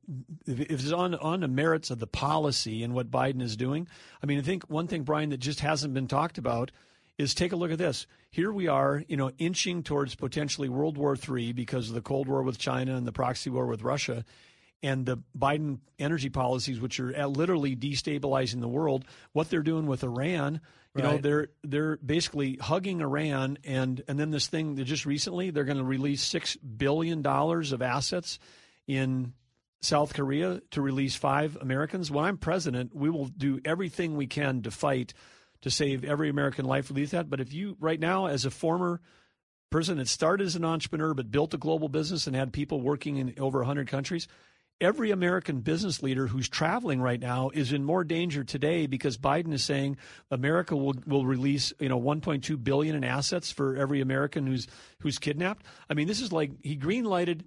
if 0.46 0.70
it's 0.70 0.92
on 0.92 1.14
on 1.16 1.40
the 1.40 1.48
merits 1.48 1.90
of 1.90 1.98
the 1.98 2.06
policy 2.06 2.82
and 2.82 2.94
what 2.94 3.10
Biden 3.10 3.42
is 3.42 3.56
doing. 3.56 3.88
I 4.22 4.26
mean, 4.26 4.38
I 4.38 4.42
think 4.42 4.68
one 4.70 4.86
thing, 4.86 5.02
Brian, 5.02 5.30
that 5.30 5.38
just 5.38 5.60
hasn't 5.60 5.94
been 5.94 6.08
talked 6.08 6.38
about 6.38 6.70
is 7.18 7.34
take 7.34 7.52
a 7.52 7.56
look 7.56 7.72
at 7.72 7.78
this. 7.78 8.06
Here 8.30 8.52
we 8.52 8.68
are, 8.68 9.02
you 9.08 9.16
know, 9.16 9.30
inching 9.38 9.82
towards 9.82 10.14
potentially 10.14 10.68
World 10.68 10.96
War 10.96 11.16
III 11.16 11.52
because 11.52 11.88
of 11.88 11.94
the 11.94 12.00
Cold 12.00 12.28
War 12.28 12.42
with 12.42 12.58
China 12.58 12.96
and 12.96 13.06
the 13.06 13.12
proxy 13.12 13.50
war 13.50 13.66
with 13.66 13.82
Russia. 13.82 14.24
And 14.80 15.04
the 15.04 15.18
Biden 15.36 15.80
energy 15.98 16.28
policies, 16.28 16.78
which 16.78 17.00
are 17.00 17.26
literally 17.26 17.74
destabilizing 17.74 18.60
the 18.60 18.68
world, 18.68 19.04
what 19.32 19.50
they're 19.50 19.62
doing 19.62 19.86
with 19.86 20.04
Iran, 20.04 20.60
you 20.94 21.02
know, 21.02 21.18
they're 21.18 21.48
they're 21.62 21.96
basically 21.98 22.56
hugging 22.56 23.00
Iran, 23.00 23.58
and 23.64 24.02
and 24.08 24.18
then 24.18 24.30
this 24.30 24.48
thing 24.48 24.74
that 24.76 24.84
just 24.84 25.06
recently 25.06 25.50
they're 25.50 25.64
going 25.64 25.78
to 25.78 25.84
release 25.84 26.22
six 26.22 26.56
billion 26.56 27.22
dollars 27.22 27.72
of 27.72 27.82
assets 27.82 28.38
in 28.88 29.34
South 29.80 30.14
Korea 30.14 30.60
to 30.72 30.82
release 30.82 31.14
five 31.14 31.56
Americans. 31.60 32.10
When 32.10 32.24
I'm 32.24 32.38
president, 32.38 32.96
we 32.96 33.10
will 33.10 33.26
do 33.26 33.60
everything 33.64 34.16
we 34.16 34.26
can 34.26 34.62
to 34.62 34.72
fight 34.72 35.14
to 35.60 35.70
save 35.70 36.04
every 36.04 36.28
American 36.28 36.64
life. 36.64 36.90
Release 36.90 37.12
that. 37.12 37.30
But 37.30 37.40
if 37.40 37.52
you 37.52 37.76
right 37.78 38.00
now, 38.00 38.26
as 38.26 38.44
a 38.44 38.50
former 38.50 39.00
person 39.70 39.98
that 39.98 40.08
started 40.08 40.46
as 40.46 40.56
an 40.56 40.64
entrepreneur 40.64 41.14
but 41.14 41.30
built 41.30 41.54
a 41.54 41.58
global 41.58 41.88
business 41.88 42.26
and 42.26 42.34
had 42.34 42.52
people 42.52 42.80
working 42.80 43.18
in 43.18 43.34
over 43.38 43.58
100 43.58 43.86
countries, 43.86 44.26
every 44.80 45.10
American 45.10 45.60
business 45.60 46.02
leader 46.02 46.26
who's 46.26 46.48
traveling 46.48 47.00
right 47.00 47.20
now 47.20 47.50
is 47.52 47.72
in 47.72 47.84
more 47.84 48.04
danger 48.04 48.44
today 48.44 48.86
because 48.86 49.18
Biden 49.18 49.52
is 49.52 49.64
saying 49.64 49.96
America 50.30 50.76
will 50.76 50.94
will 51.06 51.26
release 51.26 51.72
you 51.78 51.88
know 51.88 52.00
1.2 52.00 52.62
billion 52.62 52.96
in 52.96 53.04
assets 53.04 53.50
for 53.50 53.76
every 53.76 54.00
American 54.00 54.46
who's 54.46 54.66
who's 55.00 55.18
kidnapped. 55.18 55.64
I 55.90 55.94
mean, 55.94 56.08
this 56.08 56.20
is 56.20 56.32
like 56.32 56.50
he 56.62 56.76
greenlighted. 56.76 57.42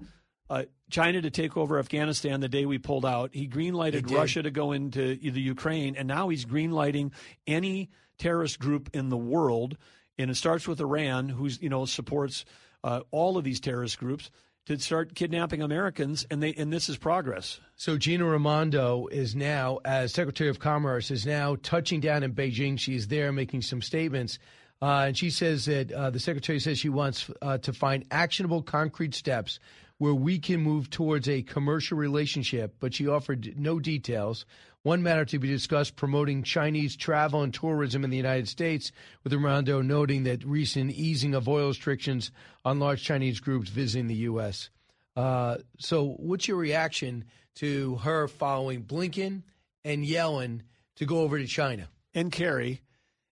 Uh, 0.52 0.64
China 0.90 1.22
to 1.22 1.30
take 1.30 1.56
over 1.56 1.80
Afghanistan 1.80 2.42
the 2.42 2.50
day 2.50 2.66
we 2.66 2.78
pulled 2.78 3.06
out. 3.06 3.30
He 3.34 3.48
greenlighted. 3.48 4.12
Russia 4.12 4.44
to 4.44 4.52
go 4.52 4.74
into 4.74 5.16
the 5.16 5.40
Ukraine, 5.40 5.96
and 5.96 6.10
now 6.10 6.28
he's 6.28 6.44
greenlighting 6.44 7.14
any 7.48 7.90
terrorist 8.18 8.60
group 8.60 8.90
in 8.94 9.08
the 9.08 9.16
world. 9.16 9.78
And 10.18 10.30
it 10.30 10.36
starts 10.36 10.68
with 10.68 10.82
Iran, 10.82 11.30
who's 11.30 11.62
you 11.62 11.70
know 11.70 11.86
supports 11.86 12.44
uh, 12.84 13.00
all 13.12 13.38
of 13.38 13.46
these 13.46 13.62
terrorist 13.62 13.98
groups 13.98 14.30
to 14.66 14.78
start 14.78 15.16
kidnapping 15.16 15.62
Americans, 15.62 16.26
and 16.30 16.44
they 16.44 16.54
and 16.56 16.72
this 16.72 16.90
is 16.90 16.98
progress. 16.98 17.62
So 17.78 17.98
Gina 17.98 18.26
Raimondo 18.26 19.08
is 19.08 19.34
now, 19.34 19.80
as 19.86 20.12
Secretary 20.12 20.50
of 20.50 20.60
Commerce, 20.60 21.12
is 21.12 21.26
now 21.26 21.56
touching 21.64 22.02
down 22.02 22.24
in 22.24 22.34
Beijing. 22.34 22.78
She's 22.78 23.08
there 23.08 23.32
making 23.32 23.62
some 23.62 23.82
statements. 23.82 24.38
Uh, 24.82 25.06
and 25.08 25.18
she 25.18 25.30
says 25.30 25.66
that 25.66 25.92
uh, 25.92 26.10
the 26.10 26.20
secretary 26.20 26.60
says 26.60 26.80
she 26.80 26.90
wants 26.90 27.30
uh, 27.44 27.60
to 27.60 27.72
find 27.72 28.04
actionable, 28.10 28.64
concrete 28.64 29.14
steps 29.14 29.60
where 30.02 30.16
we 30.16 30.40
can 30.40 30.60
move 30.60 30.90
towards 30.90 31.30
a 31.30 31.44
commercial 31.44 31.96
relationship, 31.96 32.74
but 32.80 32.92
she 32.92 33.08
offered 33.08 33.54
no 33.56 33.80
details. 33.80 34.48
One 34.82 35.04
matter 35.04 35.26
to 35.26 35.38
be 35.38 35.48
discussed 35.48 35.96
promoting 35.96 36.42
Chinese 36.42 36.96
travel 36.96 37.44
and 37.44 37.54
tourism 37.54 38.04
in 38.04 38.10
the 38.10 38.18
United 38.18 38.48
States, 38.48 38.92
with 39.24 39.32
Raimondo 39.32 39.84
noting 39.84 40.24
that 40.24 40.44
recent 40.44 40.90
easing 40.90 41.36
of 41.36 41.48
oil 41.48 41.68
restrictions 41.68 42.32
on 42.66 42.80
large 42.80 43.04
Chinese 43.04 43.40
groups 43.40 43.70
visiting 43.70 44.08
the 44.08 44.16
U.S. 44.16 44.72
Uh, 45.16 45.58
so, 45.78 46.16
what's 46.18 46.48
your 46.48 46.58
reaction 46.58 47.26
to 47.58 47.98
her 47.98 48.28
following 48.28 48.82
Blinken 48.84 49.44
and 49.86 50.04
Yellen 50.04 50.62
to 50.96 51.06
go 51.06 51.20
over 51.20 51.38
to 51.38 51.46
China? 51.46 51.88
and 52.14 52.32
Kerry. 52.32 52.82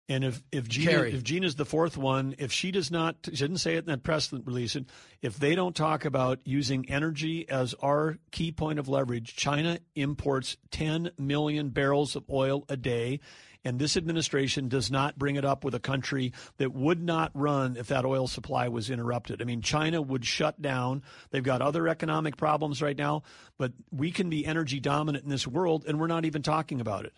And 0.09 0.25
if 0.25 0.43
if 0.53 0.69
Gina, 0.69 0.91
Kerry. 0.91 1.13
if 1.13 1.25
Gina's 1.25 1.57
the 1.57 1.65
fourth 1.65 1.97
one, 1.97 2.37
if 2.39 2.53
she 2.53 2.71
does 2.71 2.93
not, 2.93 3.17
she 3.25 3.33
didn't 3.33 3.59
say 3.59 3.75
it 3.75 3.81
in 3.81 3.87
that 3.87 4.05
press 4.05 4.33
release. 4.33 4.77
If 5.21 5.39
they 5.39 5.57
don't 5.57 5.75
talk 5.75 6.05
about 6.05 6.39
using 6.45 6.89
energy 6.89 7.49
as 7.49 7.75
our 7.81 8.19
key 8.31 8.53
point 8.53 8.79
of 8.79 8.89
leverage, 8.89 9.35
China 9.35 9.81
imports 9.97 10.59
10 10.71 11.11
million 11.19 11.71
barrels 11.71 12.15
of 12.15 12.25
oil 12.31 12.65
a 12.69 12.77
day. 12.77 13.21
And 13.65 13.81
this 13.81 13.97
administration 13.97 14.69
does 14.69 14.93
not 14.93 15.19
bring 15.19 15.35
it 15.35 15.45
up 15.45 15.65
with 15.65 15.75
a 15.75 15.81
country 15.81 16.33
that 16.59 16.73
would 16.73 17.03
not 17.03 17.33
run 17.35 17.77
if 17.77 17.89
that 17.89 18.05
oil 18.05 18.29
supply 18.29 18.69
was 18.69 18.91
interrupted. 18.91 19.43
I 19.43 19.45
mean, 19.45 19.61
China 19.61 20.01
would 20.01 20.25
shut 20.25 20.63
down. 20.63 21.03
They've 21.31 21.43
got 21.43 21.63
other 21.63 21.89
economic 21.89 22.37
problems 22.37 22.81
right 22.81 22.97
now, 22.97 23.25
but 23.59 23.73
we 23.91 24.13
can 24.13 24.31
be 24.31 24.47
energy 24.47 24.79
dominant 24.79 25.25
in 25.25 25.31
this 25.31 25.49
world, 25.49 25.85
and 25.89 25.99
we're 25.99 26.07
not 26.07 26.25
even 26.25 26.43
talking 26.43 26.81
about 26.81 27.07
it. 27.07 27.13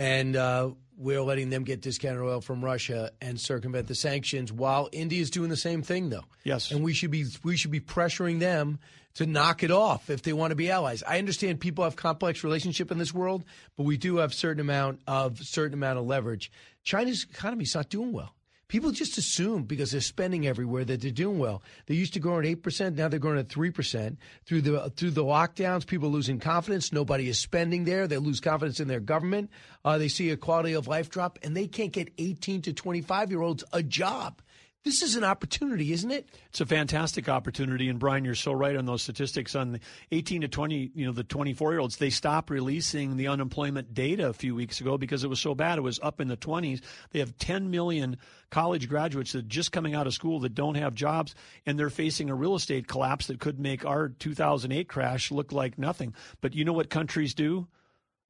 And 0.00 0.34
uh, 0.34 0.70
we're 0.96 1.20
letting 1.20 1.50
them 1.50 1.62
get 1.62 1.82
discounted 1.82 2.22
oil 2.22 2.40
from 2.40 2.64
Russia 2.64 3.12
and 3.20 3.38
circumvent 3.38 3.86
the 3.86 3.94
sanctions. 3.94 4.50
While 4.50 4.88
India 4.92 5.20
is 5.20 5.30
doing 5.30 5.50
the 5.50 5.58
same 5.58 5.82
thing, 5.82 6.08
though. 6.08 6.24
Yes, 6.42 6.70
and 6.70 6.82
we 6.82 6.94
should 6.94 7.10
be 7.10 7.26
we 7.44 7.56
should 7.56 7.70
be 7.70 7.80
pressuring 7.80 8.40
them 8.40 8.78
to 9.14 9.26
knock 9.26 9.62
it 9.62 9.70
off 9.70 10.08
if 10.08 10.22
they 10.22 10.32
want 10.32 10.52
to 10.52 10.54
be 10.54 10.70
allies. 10.70 11.02
I 11.06 11.18
understand 11.18 11.60
people 11.60 11.84
have 11.84 11.96
complex 11.96 12.42
relationship 12.42 12.90
in 12.90 12.96
this 12.96 13.12
world, 13.12 13.44
but 13.76 13.82
we 13.82 13.98
do 13.98 14.16
have 14.16 14.32
certain 14.32 14.60
amount 14.60 15.00
of 15.06 15.38
certain 15.38 15.74
amount 15.74 15.98
of 15.98 16.06
leverage. 16.06 16.50
China's 16.82 17.26
economy 17.28 17.64
is 17.64 17.74
not 17.74 17.90
doing 17.90 18.12
well. 18.12 18.34
People 18.70 18.92
just 18.92 19.18
assume 19.18 19.64
because 19.64 19.90
they're 19.90 20.00
spending 20.00 20.46
everywhere 20.46 20.84
that 20.84 21.00
they're 21.00 21.10
doing 21.10 21.40
well. 21.40 21.60
They 21.86 21.96
used 21.96 22.14
to 22.14 22.20
grow 22.20 22.38
at 22.38 22.46
eight 22.46 22.62
percent, 22.62 22.96
now 22.96 23.08
they're 23.08 23.18
growing 23.18 23.40
at 23.40 23.48
three 23.48 23.72
percent. 23.72 24.16
Through 24.46 24.60
the 24.60 24.90
through 24.94 25.10
the 25.10 25.24
lockdowns, 25.24 25.84
people 25.84 26.08
losing 26.08 26.38
confidence. 26.38 26.92
Nobody 26.92 27.28
is 27.28 27.36
spending 27.36 27.82
there. 27.82 28.06
They 28.06 28.18
lose 28.18 28.38
confidence 28.38 28.78
in 28.78 28.86
their 28.86 29.00
government. 29.00 29.50
Uh, 29.84 29.98
they 29.98 30.06
see 30.06 30.30
a 30.30 30.36
quality 30.36 30.74
of 30.74 30.86
life 30.86 31.10
drop, 31.10 31.40
and 31.42 31.56
they 31.56 31.66
can't 31.66 31.90
get 31.90 32.12
eighteen 32.16 32.62
to 32.62 32.72
twenty 32.72 33.00
five 33.00 33.32
year 33.32 33.42
olds 33.42 33.64
a 33.72 33.82
job. 33.82 34.40
This 34.82 35.02
is 35.02 35.14
an 35.14 35.24
opportunity, 35.24 35.92
isn't 35.92 36.10
it? 36.10 36.26
It's 36.48 36.62
a 36.62 36.66
fantastic 36.66 37.28
opportunity. 37.28 37.90
And 37.90 37.98
Brian, 37.98 38.24
you're 38.24 38.34
so 38.34 38.52
right 38.52 38.74
on 38.74 38.86
those 38.86 39.02
statistics 39.02 39.54
on 39.54 39.72
the 39.72 39.80
18 40.10 40.40
to 40.40 40.48
20, 40.48 40.92
you 40.94 41.04
know, 41.04 41.12
the 41.12 41.22
24 41.22 41.72
year 41.72 41.80
olds. 41.80 41.98
They 41.98 42.08
stopped 42.08 42.48
releasing 42.48 43.18
the 43.18 43.28
unemployment 43.28 43.92
data 43.92 44.28
a 44.28 44.32
few 44.32 44.54
weeks 44.54 44.80
ago 44.80 44.96
because 44.96 45.22
it 45.22 45.28
was 45.28 45.38
so 45.38 45.54
bad. 45.54 45.76
It 45.76 45.82
was 45.82 46.00
up 46.02 46.18
in 46.18 46.28
the 46.28 46.36
20s. 46.36 46.80
They 47.10 47.18
have 47.18 47.36
10 47.36 47.70
million 47.70 48.16
college 48.48 48.88
graduates 48.88 49.32
that 49.32 49.48
just 49.48 49.70
coming 49.70 49.94
out 49.94 50.06
of 50.06 50.14
school 50.14 50.40
that 50.40 50.54
don't 50.54 50.76
have 50.76 50.94
jobs, 50.94 51.34
and 51.66 51.78
they're 51.78 51.90
facing 51.90 52.30
a 52.30 52.34
real 52.34 52.54
estate 52.54 52.88
collapse 52.88 53.26
that 53.26 53.38
could 53.38 53.60
make 53.60 53.84
our 53.84 54.08
2008 54.08 54.88
crash 54.88 55.30
look 55.30 55.52
like 55.52 55.78
nothing. 55.78 56.14
But 56.40 56.54
you 56.54 56.64
know 56.64 56.72
what 56.72 56.88
countries 56.88 57.34
do 57.34 57.68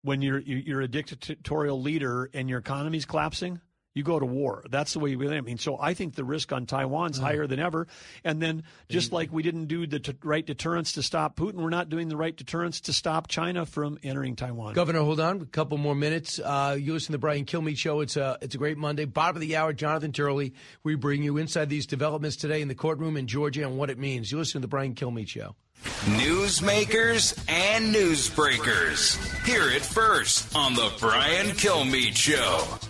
when 0.02 0.20
you're 0.20 0.40
you're 0.40 0.80
a 0.80 0.88
dictatorial 0.88 1.80
leader 1.80 2.28
and 2.34 2.48
your 2.48 2.58
economy's 2.58 3.04
collapsing? 3.04 3.60
You 3.94 4.04
go 4.04 4.18
to 4.18 4.26
war. 4.26 4.64
That's 4.70 4.92
the 4.92 5.00
way 5.00 5.16
we. 5.16 5.28
I 5.28 5.40
mean, 5.40 5.58
so 5.58 5.78
I 5.80 5.94
think 5.94 6.14
the 6.14 6.24
risk 6.24 6.52
on 6.52 6.66
Taiwan's 6.66 7.18
mm. 7.18 7.22
higher 7.22 7.46
than 7.46 7.58
ever. 7.58 7.88
And 8.24 8.40
then, 8.40 8.62
just 8.88 9.12
like 9.12 9.32
we 9.32 9.42
didn't 9.42 9.66
do 9.66 9.86
the 9.86 9.98
t- 9.98 10.14
right 10.22 10.44
deterrence 10.44 10.92
to 10.92 11.02
stop 11.02 11.36
Putin, 11.36 11.54
we're 11.54 11.70
not 11.70 11.88
doing 11.88 12.08
the 12.08 12.16
right 12.16 12.36
deterrence 12.36 12.80
to 12.82 12.92
stop 12.92 13.28
China 13.28 13.66
from 13.66 13.98
entering 14.02 14.36
Taiwan. 14.36 14.74
Governor, 14.74 15.00
hold 15.00 15.20
on, 15.20 15.40
a 15.40 15.46
couple 15.46 15.76
more 15.78 15.94
minutes. 15.94 16.38
Uh, 16.38 16.76
you 16.78 16.92
listen 16.92 17.08
to 17.08 17.12
the 17.12 17.18
Brian 17.18 17.44
Kilmeade 17.44 17.78
show. 17.78 18.00
It's 18.00 18.16
a 18.16 18.38
it's 18.40 18.54
a 18.54 18.58
great 18.58 18.78
Monday, 18.78 19.06
bottom 19.06 19.36
of 19.36 19.40
the 19.40 19.56
hour. 19.56 19.72
Jonathan 19.72 20.12
Turley, 20.12 20.54
we 20.84 20.94
bring 20.94 21.22
you 21.22 21.36
inside 21.36 21.68
these 21.68 21.86
developments 21.86 22.36
today 22.36 22.62
in 22.62 22.68
the 22.68 22.74
courtroom 22.74 23.16
in 23.16 23.26
Georgia 23.26 23.62
and 23.66 23.76
what 23.76 23.90
it 23.90 23.98
means. 23.98 24.30
You 24.30 24.38
listen 24.38 24.60
to 24.60 24.66
the 24.66 24.68
Brian 24.68 24.94
Kilmeade 24.94 25.28
show. 25.28 25.56
Newsmakers 26.04 27.42
and 27.48 27.94
newsbreakers. 27.94 29.16
Hear 29.46 29.70
it 29.70 29.82
first 29.82 30.54
on 30.54 30.74
the 30.74 30.92
Brian 31.00 31.48
Kilmeade 31.48 32.16
show. 32.16 32.89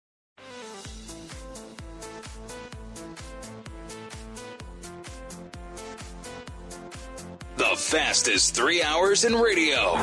The 7.61 7.75
fastest 7.75 8.55
three 8.55 8.81
hours 8.81 9.23
in 9.23 9.35
radio. 9.35 9.93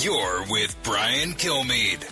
You're 0.00 0.44
with 0.50 0.76
Brian 0.82 1.34
Kilmeade. 1.34 2.10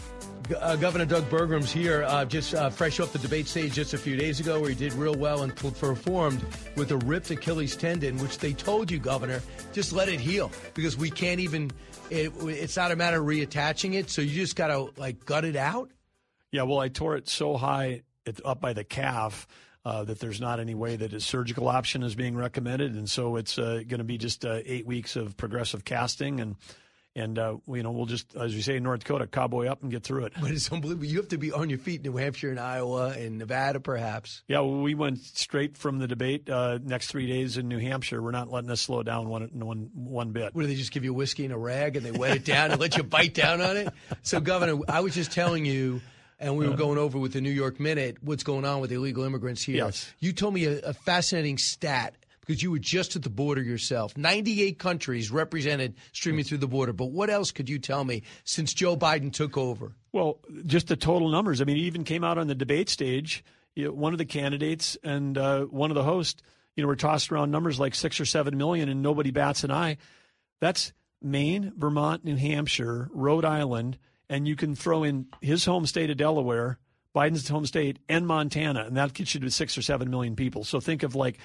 Uh, 0.61 0.77
Governor 0.77 1.07
Doug 1.07 1.29
Burgum's 1.29 1.73
here, 1.73 2.05
uh, 2.05 2.25
just 2.25 2.55
uh, 2.55 2.71
fresh 2.71 3.01
off 3.01 3.13
the 3.13 3.19
debate 3.19 3.49
stage 3.49 3.73
just 3.73 3.95
a 3.95 3.99
few 3.99 4.15
days 4.15 4.39
ago, 4.39 4.61
where 4.61 4.69
he 4.69 4.77
did 4.77 4.93
real 4.93 5.17
well 5.17 5.43
and 5.43 5.57
performed 5.57 6.47
with 6.77 6.93
a 6.93 6.99
ripped 6.99 7.33
Achilles 7.33 7.75
tendon, 7.75 8.17
which 8.19 8.39
they 8.39 8.53
told 8.53 8.93
you, 8.93 9.01
Governor, 9.01 9.43
just 9.73 9.93
let 9.93 10.09
it 10.09 10.21
heal 10.21 10.53
because 10.73 10.97
we 10.97 11.11
can't 11.11 11.41
even. 11.41 11.73
It, 12.09 12.33
it's 12.43 12.77
not 12.77 12.93
a 12.93 12.97
matter 12.97 13.19
of 13.19 13.27
reattaching 13.27 13.95
it, 13.95 14.09
so 14.09 14.23
you 14.23 14.37
just 14.37 14.55
got 14.55 14.69
to 14.69 14.93
like 14.97 15.25
gut 15.25 15.45
it 15.45 15.57
out. 15.57 15.91
Yeah, 16.53 16.63
well, 16.63 16.79
I 16.79 16.87
tore 16.87 17.17
it 17.17 17.29
so 17.29 17.57
high 17.57 18.03
up 18.45 18.61
by 18.61 18.73
the 18.73 18.85
calf. 18.85 19.49
Uh, 19.85 20.05
that 20.05 20.21
there's 20.21 20.41
not 20.41 20.61
any 20.61 20.77
way 20.77 20.95
that 20.95 21.13
a 21.13 21.19
surgical 21.19 21.67
option 21.67 22.05
is 22.05 22.15
being 22.15 22.37
recommended, 22.37 22.95
and 22.95 23.11
so 23.11 23.35
it's 23.35 23.59
uh, 23.59 23.83
going 23.89 23.99
to 23.99 24.05
be 24.05 24.17
just 24.17 24.45
uh, 24.45 24.61
eight 24.65 24.87
weeks 24.87 25.17
of 25.17 25.37
progressive 25.37 25.85
casting, 25.85 26.39
and 26.39 26.55
and 27.15 27.39
uh, 27.39 27.57
you 27.67 27.83
know 27.83 27.91
we'll 27.91 28.07
just 28.07 28.35
as 28.37 28.55
we 28.55 28.63
say 28.63 28.77
in 28.77 28.83
North 28.83 29.01
Dakota, 29.01 29.27
cowboy 29.27 29.67
up 29.67 29.83
and 29.83 29.91
get 29.91 30.03
through 30.03 30.27
it. 30.27 30.33
But 30.41 30.51
it's 30.51 30.71
unbelievable. 30.71 31.07
You 31.07 31.17
have 31.19 31.29
to 31.29 31.39
be 31.39 31.53
on 31.53 31.69
your 31.69 31.79
feet 31.79 32.05
in 32.05 32.13
New 32.13 32.17
Hampshire 32.17 32.51
and 32.51 32.61
Iowa 32.61 33.09
and 33.11 33.39
Nevada, 33.39 33.81
perhaps. 33.81 34.43
Yeah, 34.49 34.61
well, 34.61 34.81
we 34.81 34.95
went 34.95 35.19
straight 35.19 35.77
from 35.77 35.99
the 35.99 36.07
debate. 36.07 36.49
Uh, 36.49 36.79
next 36.83 37.09
three 37.09 37.27
days 37.27 37.57
in 37.59 37.69
New 37.69 37.79
Hampshire, 37.79 38.23
we're 38.23 38.31
not 38.31 38.51
letting 38.51 38.71
us 38.71 38.81
slow 38.81 39.03
down 39.03 39.29
one 39.29 39.51
one 39.53 39.91
one 39.95 40.31
bit. 40.31 40.55
What 40.55 40.63
do 40.63 40.69
they 40.69 40.75
just 40.75 40.93
give 40.93 41.05
you 41.05 41.13
whiskey 41.13 41.45
and 41.45 41.53
a 41.53 41.59
rag 41.59 41.97
and 41.97 42.07
they 42.07 42.13
wet 42.13 42.37
it 42.37 42.45
down 42.45 42.71
and 42.71 42.81
let 42.81 42.97
you 42.97 43.03
bite 43.03 43.35
down 43.35 43.61
on 43.61 43.77
it? 43.77 43.93
So, 44.23 44.41
Governor, 44.41 44.79
I 44.89 45.01
was 45.01 45.15
just 45.15 45.33
telling 45.33 45.65
you. 45.65 46.01
And 46.43 46.57
we 46.57 46.69
were 46.69 46.77
going 46.77 46.99
over 46.99 47.19
with 47.19 47.33
the 47.33 47.41
New 47.41 47.51
York 47.51 47.79
Minute 47.79 48.17
what's 48.21 48.43
going 48.43 48.65
on 48.65 48.81
with 48.81 48.91
illegal 48.91 49.23
immigrants 49.23 49.63
here. 49.63 49.77
Yes. 49.77 50.13
You 50.19 50.33
told 50.33 50.55
me 50.55 50.65
a, 50.65 50.81
a 50.81 50.93
fascinating 50.93 51.57
stat 51.57 52.17
because 52.41 52.63
you 52.63 52.73
were 52.73 52.81
just 52.81 53.15
at 53.15 53.23
the 53.23 53.31
border 53.31 53.63
yourself. 53.63 54.17
98 54.17 54.79
countries 54.79 55.31
represented 55.31 55.95
streaming 56.13 56.45
through 56.45 56.59
the 56.59 56.67
border. 56.67 56.93
But 56.93 57.13
what 57.13 57.31
else 57.31 57.53
could 57.53 57.69
you 57.69 57.79
tell 57.79 58.03
me 58.03 58.25
since 58.43 58.75
Joe 58.75 58.97
Biden 58.97 59.33
took 59.33 59.57
over? 59.57 59.93
Well, 60.11 60.41
just 60.67 60.89
the 60.89 60.97
total 60.97 61.29
numbers. 61.29 61.61
I 61.61 61.65
mean, 61.65 61.77
it 61.77 61.83
even 61.83 62.03
came 62.03 62.25
out 62.25 62.39
on 62.39 62.49
the 62.49 62.57
debate 62.57 62.89
stage. 62.89 63.45
You 63.77 63.87
know, 63.87 63.93
one 63.93 64.13
of 64.13 64.19
the 64.19 64.25
candidates 64.25 64.99
and 65.05 65.39
uh, 65.39 65.63
one 65.67 65.91
of 65.91 65.95
the 65.95 66.03
hosts, 66.03 66.43
you 66.75 66.83
know, 66.83 66.89
were 66.89 66.97
tossed 66.97 67.31
around 67.31 67.53
numbers 67.53 67.79
like 67.79 67.95
six 67.95 68.19
or 68.19 68.25
seven 68.25 68.59
million, 68.59 68.89
and 68.89 69.01
nobody 69.01 69.31
bats 69.31 69.63
an 69.63 69.71
eye. 69.71 69.97
That's 70.61 70.93
Maine, 71.23 71.73
Vermont, 71.77 72.25
New 72.25 72.37
Hampshire, 72.37 73.09
Rhode 73.13 73.45
Island, 73.45 73.99
and 74.33 74.49
you 74.49 74.57
can 74.57 74.75
throw 74.75 75.05
in 75.05 75.27
his 75.43 75.67
home 75.67 75.85
state 75.85 76.09
of 76.09 76.17
Delaware, 76.17 76.79
Biden's 77.15 77.47
home 77.47 77.67
state, 77.67 77.99
and 78.09 78.27
Montana, 78.27 78.85
and 78.87 78.97
that 78.97 79.13
gets 79.13 79.35
you 79.35 79.41
to 79.41 79.51
six 79.51 79.77
or 79.77 79.83
seven 79.83 80.09
million 80.09 80.37
people. 80.37 80.65
So 80.65 80.81
think 80.81 81.03
of 81.03 81.15
like 81.15 81.37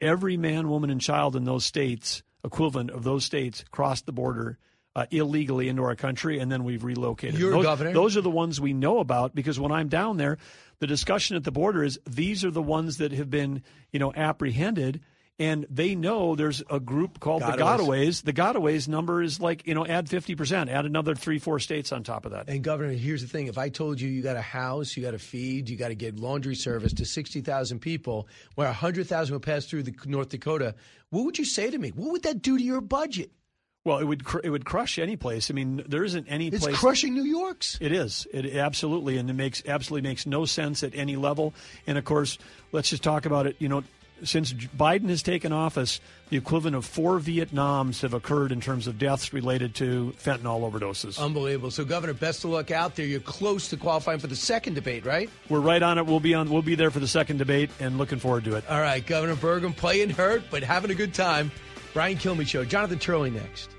every 0.00 0.38
man, 0.38 0.70
woman, 0.70 0.88
and 0.88 0.98
child 0.98 1.36
in 1.36 1.44
those 1.44 1.66
states, 1.66 2.22
equivalent 2.42 2.90
of 2.90 3.04
those 3.04 3.26
states, 3.26 3.66
crossed 3.70 4.06
the 4.06 4.12
border 4.12 4.58
uh, 4.96 5.04
illegally 5.10 5.68
into 5.68 5.82
our 5.82 5.94
country, 5.94 6.38
and 6.38 6.50
then 6.50 6.64
we've 6.64 6.84
relocated. 6.84 7.38
Your 7.38 7.52
those, 7.52 7.64
governor. 7.64 7.92
Those 7.92 8.16
are 8.16 8.22
the 8.22 8.30
ones 8.30 8.58
we 8.58 8.72
know 8.72 8.98
about 8.98 9.34
because 9.34 9.60
when 9.60 9.70
I'm 9.70 9.88
down 9.88 10.16
there, 10.16 10.38
the 10.78 10.86
discussion 10.86 11.36
at 11.36 11.44
the 11.44 11.52
border 11.52 11.84
is 11.84 12.00
these 12.08 12.46
are 12.46 12.50
the 12.50 12.62
ones 12.62 12.96
that 12.96 13.12
have 13.12 13.28
been, 13.28 13.62
you 13.92 13.98
know, 13.98 14.10
apprehended 14.14 15.02
and 15.42 15.66
they 15.68 15.96
know 15.96 16.36
there's 16.36 16.62
a 16.70 16.78
group 16.78 17.18
called 17.18 17.42
Gotaways. 17.42 17.56
the 17.56 17.62
Gotaways. 17.62 18.22
The 18.22 18.32
Gotaways 18.32 18.86
number 18.86 19.20
is 19.20 19.40
like, 19.40 19.66
you 19.66 19.74
know, 19.74 19.84
add 19.84 20.06
50%, 20.06 20.70
add 20.70 20.86
another 20.86 21.16
three, 21.16 21.40
four 21.40 21.58
states 21.58 21.90
on 21.90 22.04
top 22.04 22.24
of 22.24 22.30
that. 22.30 22.48
And, 22.48 22.62
Governor, 22.62 22.92
here's 22.92 23.22
the 23.22 23.28
thing. 23.28 23.48
If 23.48 23.58
I 23.58 23.68
told 23.68 24.00
you 24.00 24.08
you 24.08 24.22
got 24.22 24.36
a 24.36 24.40
house, 24.40 24.96
you 24.96 25.02
got 25.02 25.10
to 25.10 25.18
feed, 25.18 25.68
you 25.68 25.76
got 25.76 25.88
to 25.88 25.96
get 25.96 26.16
laundry 26.16 26.54
service 26.54 26.92
to 26.92 27.04
60,000 27.04 27.80
people, 27.80 28.28
where 28.54 28.68
100,000 28.68 29.32
will 29.32 29.40
pass 29.40 29.66
through 29.66 29.82
the 29.82 29.94
North 30.06 30.28
Dakota, 30.28 30.76
what 31.10 31.24
would 31.24 31.38
you 31.38 31.44
say 31.44 31.68
to 31.70 31.76
me? 31.76 31.88
What 31.88 32.12
would 32.12 32.22
that 32.22 32.40
do 32.40 32.56
to 32.56 32.62
your 32.62 32.80
budget? 32.80 33.32
Well, 33.84 33.98
it 33.98 34.04
would 34.04 34.24
cr- 34.24 34.38
it 34.44 34.50
would 34.50 34.64
crush 34.64 35.00
any 35.00 35.16
place. 35.16 35.50
I 35.50 35.54
mean, 35.54 35.82
there 35.88 36.04
isn't 36.04 36.28
any 36.28 36.46
it's 36.46 36.60
place. 36.60 36.74
It's 36.74 36.78
crushing 36.80 37.14
New 37.14 37.24
York's. 37.24 37.78
It 37.80 37.90
is. 37.90 38.28
It 38.32 38.54
absolutely, 38.54 39.18
and 39.18 39.28
it 39.28 39.32
makes 39.32 39.60
absolutely 39.66 40.08
makes 40.08 40.24
no 40.24 40.44
sense 40.44 40.84
at 40.84 40.94
any 40.94 41.16
level. 41.16 41.52
And 41.84 41.98
of 41.98 42.04
course, 42.04 42.38
let's 42.70 42.90
just 42.90 43.02
talk 43.02 43.26
about 43.26 43.48
it. 43.48 43.56
You 43.58 43.68
know, 43.68 43.82
since 44.24 44.52
Biden 44.52 45.08
has 45.08 45.22
taken 45.22 45.52
office, 45.52 46.00
the 46.30 46.36
equivalent 46.36 46.76
of 46.76 46.84
four 46.84 47.18
Vietnams 47.20 48.02
have 48.02 48.14
occurred 48.14 48.52
in 48.52 48.60
terms 48.60 48.86
of 48.86 48.98
deaths 48.98 49.32
related 49.32 49.74
to 49.76 50.14
fentanyl 50.18 50.70
overdoses. 50.70 51.18
Unbelievable. 51.18 51.70
So, 51.70 51.84
Governor, 51.84 52.14
best 52.14 52.44
of 52.44 52.50
luck 52.50 52.70
out 52.70 52.96
there. 52.96 53.06
You're 53.06 53.20
close 53.20 53.68
to 53.68 53.76
qualifying 53.76 54.18
for 54.18 54.26
the 54.26 54.36
second 54.36 54.74
debate, 54.74 55.04
right? 55.04 55.28
We're 55.48 55.60
right 55.60 55.82
on 55.82 55.98
it. 55.98 56.06
We'll 56.06 56.20
be 56.20 56.34
on. 56.34 56.50
We'll 56.50 56.62
be 56.62 56.74
there 56.74 56.90
for 56.90 57.00
the 57.00 57.08
second 57.08 57.38
debate, 57.38 57.70
and 57.80 57.98
looking 57.98 58.18
forward 58.18 58.44
to 58.44 58.56
it. 58.56 58.64
All 58.68 58.80
right, 58.80 59.04
Governor 59.04 59.36
Burgum, 59.36 59.76
playing 59.76 60.10
hurt, 60.10 60.44
but 60.50 60.62
having 60.62 60.90
a 60.90 60.94
good 60.94 61.14
time. 61.14 61.50
Brian 61.92 62.16
Kilmeade 62.16 62.46
Show. 62.46 62.64
Jonathan 62.64 62.98
Turley 62.98 63.30
next. 63.30 63.70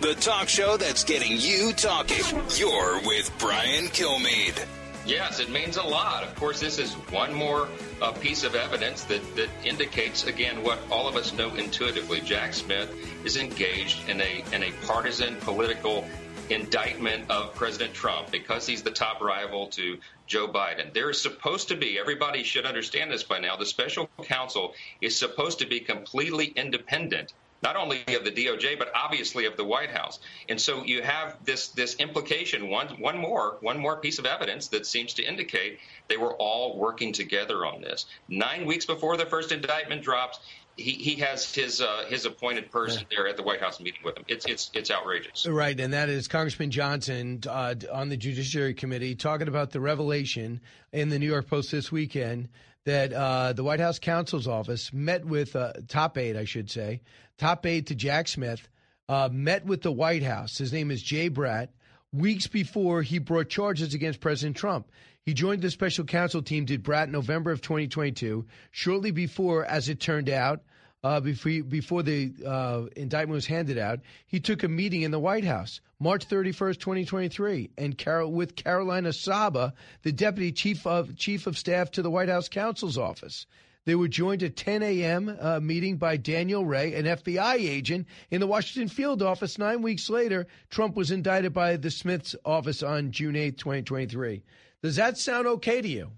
The 0.00 0.14
talk 0.14 0.48
show 0.48 0.76
that's 0.76 1.04
getting 1.04 1.32
you 1.38 1.72
talking. 1.72 2.24
You're 2.56 3.00
with 3.06 3.32
Brian 3.38 3.86
Kilmeade. 3.86 4.64
Yes, 5.06 5.38
it 5.38 5.50
means 5.50 5.76
a 5.76 5.82
lot. 5.82 6.24
Of 6.24 6.34
course, 6.34 6.58
this 6.58 6.78
is 6.78 6.92
one 7.10 7.32
more 7.32 7.68
uh, 8.02 8.10
piece 8.12 8.42
of 8.42 8.54
evidence 8.56 9.04
that, 9.04 9.36
that 9.36 9.48
indicates, 9.64 10.26
again, 10.26 10.62
what 10.62 10.78
all 10.90 11.06
of 11.06 11.14
us 11.14 11.32
know 11.32 11.54
intuitively. 11.54 12.20
Jack 12.20 12.54
Smith 12.54 12.92
is 13.24 13.36
engaged 13.36 14.08
in 14.08 14.20
a, 14.20 14.44
in 14.52 14.64
a 14.64 14.72
partisan 14.84 15.36
political 15.36 16.04
indictment 16.50 17.30
of 17.30 17.54
President 17.54 17.94
Trump 17.94 18.30
because 18.30 18.66
he's 18.66 18.82
the 18.82 18.90
top 18.90 19.20
rival 19.20 19.68
to 19.68 19.98
Joe 20.26 20.48
Biden. 20.48 20.92
There 20.92 21.08
is 21.08 21.22
supposed 21.22 21.68
to 21.68 21.76
be, 21.76 21.98
everybody 21.98 22.42
should 22.42 22.66
understand 22.66 23.10
this 23.10 23.22
by 23.22 23.38
now, 23.38 23.56
the 23.56 23.66
special 23.66 24.08
counsel 24.22 24.74
is 25.00 25.18
supposed 25.18 25.60
to 25.60 25.66
be 25.66 25.80
completely 25.80 26.46
independent 26.46 27.32
not 27.62 27.76
only 27.76 28.04
of 28.14 28.24
the 28.24 28.30
DOJ 28.30 28.78
but 28.78 28.90
obviously 28.94 29.46
of 29.46 29.56
the 29.56 29.64
White 29.64 29.90
House. 29.90 30.18
And 30.48 30.60
so 30.60 30.84
you 30.84 31.02
have 31.02 31.36
this 31.44 31.68
this 31.68 31.96
implication 31.96 32.68
one 32.68 32.88
one 33.00 33.18
more 33.18 33.56
one 33.60 33.78
more 33.78 33.96
piece 33.96 34.18
of 34.18 34.26
evidence 34.26 34.68
that 34.68 34.86
seems 34.86 35.14
to 35.14 35.22
indicate 35.24 35.78
they 36.08 36.16
were 36.16 36.34
all 36.34 36.78
working 36.78 37.12
together 37.12 37.64
on 37.66 37.80
this. 37.80 38.06
9 38.28 38.66
weeks 38.66 38.86
before 38.86 39.16
the 39.16 39.26
first 39.26 39.52
indictment 39.52 40.02
drops, 40.02 40.38
he, 40.76 40.92
he 40.92 41.14
has 41.16 41.54
his 41.54 41.80
uh, 41.80 42.04
his 42.08 42.26
appointed 42.26 42.70
person 42.70 43.04
there 43.10 43.26
at 43.26 43.36
the 43.36 43.42
White 43.42 43.60
House 43.60 43.80
meeting 43.80 44.00
with 44.04 44.16
him. 44.16 44.24
It's 44.28 44.44
it's 44.46 44.70
it's 44.74 44.90
outrageous. 44.90 45.46
Right, 45.46 45.78
and 45.80 45.92
that 45.94 46.08
is 46.08 46.28
Congressman 46.28 46.70
Johnson 46.70 47.40
uh, 47.48 47.74
on 47.92 48.10
the 48.10 48.16
Judiciary 48.16 48.74
Committee 48.74 49.14
talking 49.14 49.48
about 49.48 49.70
the 49.70 49.80
revelation 49.80 50.60
in 50.92 51.08
the 51.08 51.18
New 51.18 51.26
York 51.26 51.48
Post 51.48 51.70
this 51.70 51.90
weekend 51.90 52.48
that 52.86 53.12
uh, 53.12 53.52
the 53.52 53.64
White 53.64 53.80
House 53.80 53.98
counsel's 53.98 54.46
office 54.46 54.92
met 54.92 55.24
with 55.24 55.56
uh, 55.56 55.72
top 55.88 56.16
aide, 56.16 56.36
I 56.36 56.44
should 56.44 56.70
say, 56.70 57.02
top 57.36 57.66
aide 57.66 57.88
to 57.88 57.96
Jack 57.96 58.28
Smith, 58.28 58.68
uh, 59.08 59.28
met 59.30 59.66
with 59.66 59.82
the 59.82 59.92
White 59.92 60.22
House. 60.22 60.56
His 60.56 60.72
name 60.72 60.92
is 60.92 61.02
Jay 61.02 61.28
Bratt. 61.28 61.68
Weeks 62.12 62.46
before 62.46 63.02
he 63.02 63.18
brought 63.18 63.48
charges 63.48 63.92
against 63.92 64.20
President 64.20 64.56
Trump. 64.56 64.88
He 65.22 65.34
joined 65.34 65.62
the 65.62 65.70
special 65.70 66.04
counsel 66.04 66.40
team, 66.40 66.64
did 66.64 66.84
Bratt, 66.84 67.10
November 67.10 67.50
of 67.50 67.60
2022. 67.60 68.46
Shortly 68.70 69.10
before, 69.10 69.64
as 69.64 69.88
it 69.88 69.98
turned 69.98 70.30
out, 70.30 70.62
uh, 71.06 71.20
before, 71.20 71.62
before 71.62 72.02
the 72.02 72.32
uh, 72.44 72.82
indictment 72.96 73.36
was 73.36 73.46
handed 73.46 73.78
out, 73.78 74.00
he 74.26 74.40
took 74.40 74.64
a 74.64 74.68
meeting 74.68 75.02
in 75.02 75.12
the 75.12 75.20
White 75.20 75.44
House, 75.44 75.80
March 76.00 76.28
31st, 76.28 76.80
2023, 76.80 77.70
and 77.78 77.96
Carol, 77.96 78.32
with 78.32 78.56
Caroline 78.56 79.10
Saba, 79.12 79.72
the 80.02 80.10
deputy 80.10 80.50
chief 80.50 80.84
of 80.84 81.16
chief 81.16 81.46
of 81.46 81.56
staff 81.56 81.92
to 81.92 82.02
the 82.02 82.10
White 82.10 82.28
House 82.28 82.48
counsel's 82.48 82.98
office. 82.98 83.46
They 83.84 83.94
were 83.94 84.08
joined 84.08 84.42
at 84.42 84.56
10 84.56 84.82
a.m. 84.82 85.36
Uh, 85.40 85.60
meeting 85.60 85.96
by 85.96 86.16
Daniel 86.16 86.64
Ray, 86.64 86.94
an 86.94 87.04
FBI 87.04 87.54
agent 87.54 88.08
in 88.32 88.40
the 88.40 88.48
Washington 88.48 88.88
field 88.88 89.22
office. 89.22 89.58
Nine 89.58 89.82
weeks 89.82 90.10
later, 90.10 90.48
Trump 90.70 90.96
was 90.96 91.12
indicted 91.12 91.54
by 91.54 91.76
the 91.76 91.92
Smith's 91.92 92.34
office 92.44 92.82
on 92.82 93.12
June 93.12 93.36
8, 93.36 93.56
2023. 93.56 94.42
Does 94.82 94.96
that 94.96 95.18
sound 95.18 95.46
okay 95.46 95.80
to 95.80 95.88
you? 95.88 96.10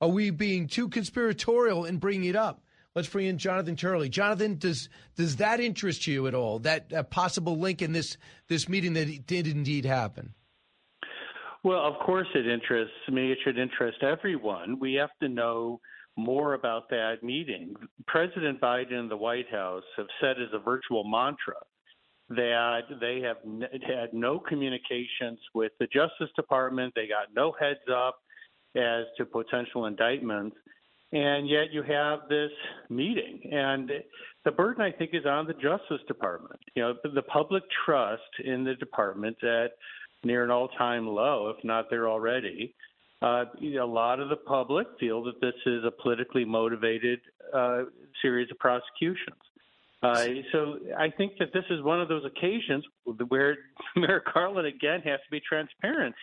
Are 0.00 0.08
we 0.08 0.30
being 0.30 0.68
too 0.68 0.88
conspiratorial 0.88 1.84
in 1.84 1.98
bringing 1.98 2.28
it 2.28 2.36
up? 2.36 2.62
Let's 2.96 3.08
bring 3.08 3.26
in 3.26 3.36
Jonathan 3.36 3.76
Turley. 3.76 4.08
Jonathan, 4.08 4.56
does 4.56 4.88
does 5.16 5.36
that 5.36 5.60
interest 5.60 6.06
you 6.06 6.26
at 6.28 6.34
all? 6.34 6.60
That 6.60 6.90
uh, 6.94 7.02
possible 7.02 7.58
link 7.58 7.82
in 7.82 7.92
this 7.92 8.16
this 8.48 8.70
meeting 8.70 8.94
that 8.94 9.26
did 9.26 9.46
indeed 9.46 9.84
happen? 9.84 10.32
Well, 11.62 11.80
of 11.80 11.98
course 12.06 12.26
it 12.34 12.48
interests 12.48 12.94
me. 13.12 13.30
It 13.32 13.38
should 13.44 13.58
interest 13.58 13.98
everyone. 14.02 14.78
We 14.80 14.94
have 14.94 15.10
to 15.20 15.28
know 15.28 15.80
more 16.16 16.54
about 16.54 16.88
that 16.88 17.16
meeting. 17.22 17.74
President 18.06 18.62
Biden 18.62 18.94
and 18.94 19.10
the 19.10 19.16
White 19.18 19.50
House 19.50 19.84
have 19.98 20.06
said 20.18 20.40
as 20.40 20.48
a 20.54 20.58
virtual 20.58 21.04
mantra 21.04 21.56
that 22.30 22.80
they 22.98 23.20
have 23.20 23.36
had 23.86 24.14
no 24.14 24.38
communications 24.38 25.38
with 25.54 25.72
the 25.78 25.86
Justice 25.86 26.34
Department. 26.34 26.94
They 26.96 27.08
got 27.08 27.34
no 27.34 27.54
heads 27.60 27.80
up 27.94 28.20
as 28.74 29.04
to 29.18 29.26
potential 29.26 29.84
indictments. 29.84 30.56
And 31.12 31.48
yet 31.48 31.72
you 31.72 31.82
have 31.82 32.20
this 32.28 32.50
meeting. 32.90 33.40
And 33.52 33.90
the 34.44 34.50
burden, 34.50 34.82
I 34.82 34.90
think, 34.90 35.10
is 35.12 35.24
on 35.24 35.46
the 35.46 35.54
Justice 35.54 36.04
Department. 36.08 36.60
You 36.74 36.82
know, 36.82 36.94
the 37.14 37.22
public 37.22 37.62
trust 37.84 38.22
in 38.44 38.64
the 38.64 38.74
department 38.74 39.36
at 39.42 39.72
near 40.24 40.44
an 40.44 40.50
all 40.50 40.68
time 40.68 41.06
low, 41.06 41.54
if 41.56 41.64
not 41.64 41.86
there 41.90 42.08
already. 42.08 42.74
Uh, 43.22 43.44
a 43.62 43.86
lot 43.86 44.20
of 44.20 44.28
the 44.28 44.36
public 44.36 44.86
feel 45.00 45.24
that 45.24 45.40
this 45.40 45.54
is 45.64 45.84
a 45.84 45.90
politically 46.02 46.44
motivated 46.44 47.20
uh, 47.54 47.84
series 48.20 48.50
of 48.50 48.58
prosecutions. 48.58 49.40
Uh, 50.02 50.26
so 50.52 50.78
I 50.98 51.08
think 51.10 51.32
that 51.38 51.52
this 51.54 51.64
is 51.70 51.82
one 51.82 52.00
of 52.00 52.08
those 52.08 52.24
occasions 52.24 52.84
where 53.28 53.56
Merrick 53.96 54.24
Garland 54.32 54.66
again 54.66 55.00
has 55.02 55.18
to 55.20 55.30
be 55.30 55.40
transparent. 55.40 56.14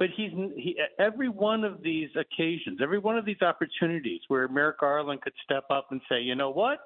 But 0.00 0.08
he's 0.16 0.32
he, 0.56 0.76
every 0.98 1.28
one 1.28 1.62
of 1.62 1.82
these 1.82 2.08
occasions, 2.16 2.80
every 2.82 2.98
one 2.98 3.18
of 3.18 3.26
these 3.26 3.42
opportunities 3.42 4.22
where 4.28 4.48
Merrick 4.48 4.80
Garland 4.80 5.20
could 5.20 5.34
step 5.44 5.64
up 5.68 5.88
and 5.90 6.00
say, 6.08 6.22
you 6.22 6.34
know 6.34 6.48
what, 6.48 6.78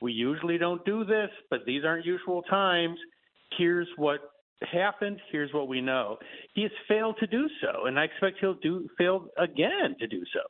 we 0.00 0.12
usually 0.12 0.56
don't 0.56 0.82
do 0.84 1.04
this, 1.04 1.28
but 1.50 1.66
these 1.66 1.84
aren't 1.84 2.06
usual 2.06 2.42
times. 2.42 2.98
Here's 3.58 3.88
what 3.96 4.20
happened. 4.72 5.20
Here's 5.32 5.52
what 5.52 5.66
we 5.66 5.80
know. 5.80 6.18
He 6.54 6.62
has 6.62 6.70
failed 6.86 7.16
to 7.18 7.26
do 7.26 7.48
so, 7.60 7.86
and 7.86 7.98
I 7.98 8.04
expect 8.04 8.36
he'll 8.40 8.54
do 8.54 8.88
fail 8.96 9.26
again 9.36 9.96
to 9.98 10.06
do 10.06 10.22
so. 10.32 10.40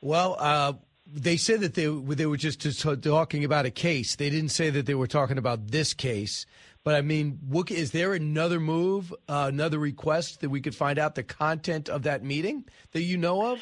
Well, 0.00 0.36
uh, 0.38 0.72
they 1.06 1.36
said 1.36 1.60
that 1.60 1.74
they 1.74 1.86
they 2.14 2.24
were 2.24 2.38
just, 2.38 2.60
just 2.60 2.80
talking 3.02 3.44
about 3.44 3.66
a 3.66 3.70
case. 3.70 4.16
They 4.16 4.30
didn't 4.30 4.52
say 4.52 4.70
that 4.70 4.86
they 4.86 4.94
were 4.94 5.06
talking 5.06 5.36
about 5.36 5.68
this 5.68 5.92
case. 5.92 6.46
But 6.86 6.94
I 6.94 7.02
mean, 7.02 7.40
what, 7.48 7.68
is 7.72 7.90
there 7.90 8.12
another 8.12 8.60
move, 8.60 9.12
uh, 9.28 9.50
another 9.52 9.80
request 9.80 10.42
that 10.42 10.50
we 10.50 10.60
could 10.60 10.72
find 10.76 11.00
out 11.00 11.16
the 11.16 11.24
content 11.24 11.88
of 11.88 12.04
that 12.04 12.22
meeting 12.22 12.64
that 12.92 13.02
you 13.02 13.16
know 13.16 13.44
of? 13.44 13.58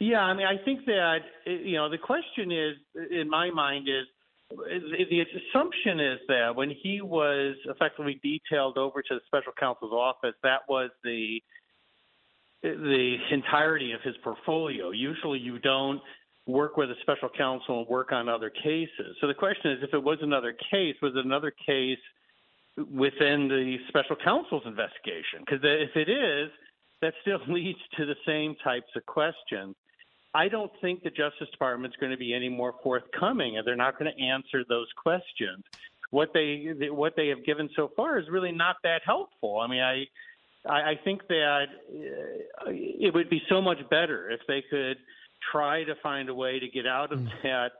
Yeah, 0.00 0.22
I 0.22 0.34
mean, 0.34 0.44
I 0.44 0.56
think 0.64 0.86
that 0.86 1.18
you 1.46 1.76
know 1.76 1.88
the 1.88 1.98
question 1.98 2.50
is, 2.50 2.74
in 3.12 3.30
my 3.30 3.50
mind, 3.50 3.86
is 3.88 4.06
the 4.50 5.20
assumption 5.20 6.00
is 6.00 6.18
that 6.26 6.56
when 6.56 6.70
he 6.82 7.00
was 7.00 7.54
effectively 7.66 8.20
detailed 8.20 8.76
over 8.76 9.02
to 9.02 9.14
the 9.14 9.20
special 9.26 9.52
counsel's 9.56 9.92
office, 9.92 10.34
that 10.42 10.62
was 10.68 10.90
the 11.04 11.40
the 12.64 13.16
entirety 13.30 13.92
of 13.92 14.00
his 14.02 14.16
portfolio. 14.24 14.90
Usually, 14.90 15.38
you 15.38 15.60
don't 15.60 16.00
work 16.48 16.76
with 16.76 16.90
a 16.90 16.96
special 17.02 17.28
counsel 17.28 17.78
and 17.78 17.88
work 17.88 18.10
on 18.10 18.28
other 18.28 18.50
cases. 18.50 19.16
So 19.20 19.28
the 19.28 19.34
question 19.34 19.70
is, 19.70 19.78
if 19.82 19.94
it 19.94 20.02
was 20.02 20.18
another 20.22 20.56
case, 20.72 20.96
was 21.00 21.12
it 21.14 21.24
another 21.24 21.52
case 21.64 21.98
within 22.76 23.48
the 23.48 23.78
special 23.88 24.16
counsel's 24.16 24.62
investigation? 24.66 25.40
Because 25.40 25.60
if 25.62 25.96
it 25.96 26.10
is, 26.10 26.50
that 27.02 27.14
still 27.22 27.40
leads 27.48 27.78
to 27.96 28.06
the 28.06 28.16
same 28.26 28.56
types 28.62 28.88
of 28.96 29.04
questions. 29.06 29.74
I 30.34 30.48
don't 30.48 30.72
think 30.82 31.02
the 31.02 31.10
Justice 31.10 31.48
Department 31.50 31.94
is 31.94 31.96
going 31.98 32.12
to 32.12 32.18
be 32.18 32.34
any 32.34 32.50
more 32.50 32.74
forthcoming, 32.82 33.56
and 33.56 33.66
they're 33.66 33.74
not 33.74 33.98
going 33.98 34.12
to 34.14 34.22
answer 34.22 34.64
those 34.68 34.88
questions. 35.02 35.64
What 36.10 36.30
they 36.34 36.76
what 36.90 37.14
they 37.16 37.28
have 37.28 37.44
given 37.44 37.68
so 37.74 37.90
far 37.96 38.18
is 38.18 38.28
really 38.28 38.52
not 38.52 38.76
that 38.84 39.00
helpful. 39.04 39.58
I 39.58 39.66
mean, 39.66 39.80
I 39.80 40.04
I 40.68 40.98
think 41.04 41.26
that 41.28 41.64
uh, 41.90 42.68
it 42.68 43.14
would 43.14 43.30
be 43.30 43.42
so 43.48 43.60
much 43.60 43.78
better 43.90 44.30
if 44.30 44.40
they 44.46 44.62
could 44.68 44.98
try 45.50 45.84
to 45.84 45.94
find 46.02 46.28
a 46.28 46.34
way 46.34 46.58
to 46.58 46.68
get 46.68 46.86
out 46.86 47.12
of 47.12 47.20
mm. 47.20 47.28
that 47.42 47.72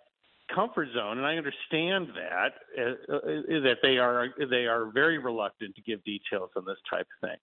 comfort 0.55 0.89
zone, 0.95 1.19
and 1.19 1.27
I 1.27 1.37
understand 1.37 2.09
that 2.15 2.53
uh, 2.79 3.15
uh, 3.15 3.21
that 3.63 3.77
they 3.83 3.99
are 3.99 4.29
they 4.39 4.67
are 4.67 4.91
very 4.93 5.19
reluctant 5.19 5.75
to 5.77 5.83
give 5.83 6.05
details 6.05 6.51
on 6.57 6.65
this 6.65 6.79
type 6.91 7.07
of 7.23 7.29
thing. 7.29 7.39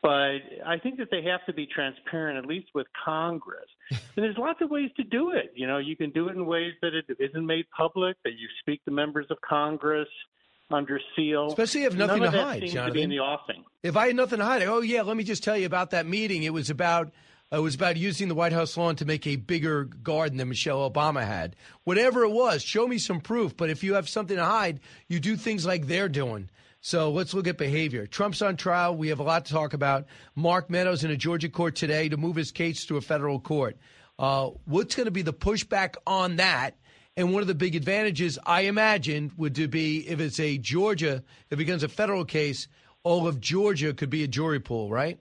But 0.00 0.38
I 0.64 0.78
think 0.80 0.98
that 0.98 1.08
they 1.10 1.22
have 1.24 1.44
to 1.46 1.52
be 1.52 1.66
transparent, 1.66 2.38
at 2.38 2.46
least 2.46 2.68
with 2.74 2.86
Congress. 3.04 3.68
And 4.16 4.24
there's 4.24 4.36
lots 4.36 4.60
of 4.60 4.70
ways 4.70 4.90
to 4.96 5.04
do 5.04 5.30
it. 5.30 5.52
You 5.54 5.68
know, 5.68 5.78
you 5.78 5.96
can 5.96 6.10
do 6.10 6.28
it 6.28 6.34
in 6.34 6.44
ways 6.44 6.72
that 6.82 6.92
it 6.92 7.04
isn't 7.20 7.46
made 7.46 7.66
public, 7.76 8.16
that 8.24 8.32
you 8.32 8.48
speak 8.60 8.84
to 8.84 8.90
members 8.90 9.26
of 9.30 9.38
Congress 9.40 10.08
under 10.70 11.00
seal. 11.14 11.46
Especially 11.46 11.84
if 11.84 11.94
nothing 11.94 12.22
None 12.22 12.32
to 12.32 12.44
hide, 12.44 12.62
Jonathan. 12.62 12.86
To 12.86 12.92
be 12.92 13.02
in 13.02 13.10
the 13.10 13.20
offing. 13.20 13.64
If 13.82 13.96
I 13.96 14.08
had 14.08 14.16
nothing 14.16 14.40
to 14.40 14.44
hide, 14.44 14.62
oh 14.64 14.80
yeah, 14.80 15.02
let 15.02 15.16
me 15.16 15.24
just 15.24 15.44
tell 15.44 15.56
you 15.56 15.66
about 15.66 15.90
that 15.90 16.06
meeting. 16.06 16.42
It 16.42 16.52
was 16.52 16.68
about 16.68 17.12
it 17.50 17.58
was 17.58 17.74
about 17.74 17.96
using 17.96 18.28
the 18.28 18.34
White 18.34 18.52
House 18.52 18.76
lawn 18.76 18.96
to 18.96 19.04
make 19.04 19.26
a 19.26 19.36
bigger 19.36 19.84
garden 19.84 20.36
than 20.36 20.48
Michelle 20.48 20.88
Obama 20.88 21.26
had. 21.26 21.56
Whatever 21.84 22.24
it 22.24 22.30
was, 22.30 22.62
show 22.62 22.86
me 22.86 22.98
some 22.98 23.20
proof. 23.20 23.56
But 23.56 23.70
if 23.70 23.82
you 23.82 23.94
have 23.94 24.08
something 24.08 24.36
to 24.36 24.44
hide, 24.44 24.80
you 25.08 25.18
do 25.18 25.36
things 25.36 25.64
like 25.64 25.86
they're 25.86 26.10
doing. 26.10 26.50
So 26.80 27.10
let's 27.10 27.34
look 27.34 27.48
at 27.48 27.56
behavior. 27.56 28.06
Trump's 28.06 28.42
on 28.42 28.56
trial. 28.56 28.94
We 28.94 29.08
have 29.08 29.18
a 29.18 29.24
lot 29.24 29.46
to 29.46 29.52
talk 29.52 29.72
about. 29.72 30.06
Mark 30.34 30.70
Meadows 30.70 31.04
in 31.04 31.10
a 31.10 31.16
Georgia 31.16 31.48
court 31.48 31.74
today 31.74 32.08
to 32.08 32.16
move 32.16 32.36
his 32.36 32.52
case 32.52 32.84
to 32.86 32.98
a 32.98 33.00
federal 33.00 33.40
court. 33.40 33.78
Uh, 34.18 34.50
what's 34.66 34.94
going 34.94 35.06
to 35.06 35.10
be 35.10 35.22
the 35.22 35.32
pushback 35.32 35.94
on 36.06 36.36
that? 36.36 36.76
And 37.16 37.32
one 37.32 37.40
of 37.42 37.48
the 37.48 37.54
big 37.54 37.74
advantages, 37.74 38.38
I 38.46 38.62
imagine, 38.62 39.32
would 39.36 39.70
be 39.70 40.08
if 40.08 40.20
it's 40.20 40.38
a 40.38 40.56
Georgia, 40.58 41.24
if 41.46 41.52
it 41.52 41.56
becomes 41.56 41.82
a 41.82 41.88
federal 41.88 42.24
case, 42.24 42.68
all 43.02 43.26
of 43.26 43.40
Georgia 43.40 43.92
could 43.92 44.10
be 44.10 44.22
a 44.22 44.28
jury 44.28 44.60
pool, 44.60 44.90
right? 44.90 45.18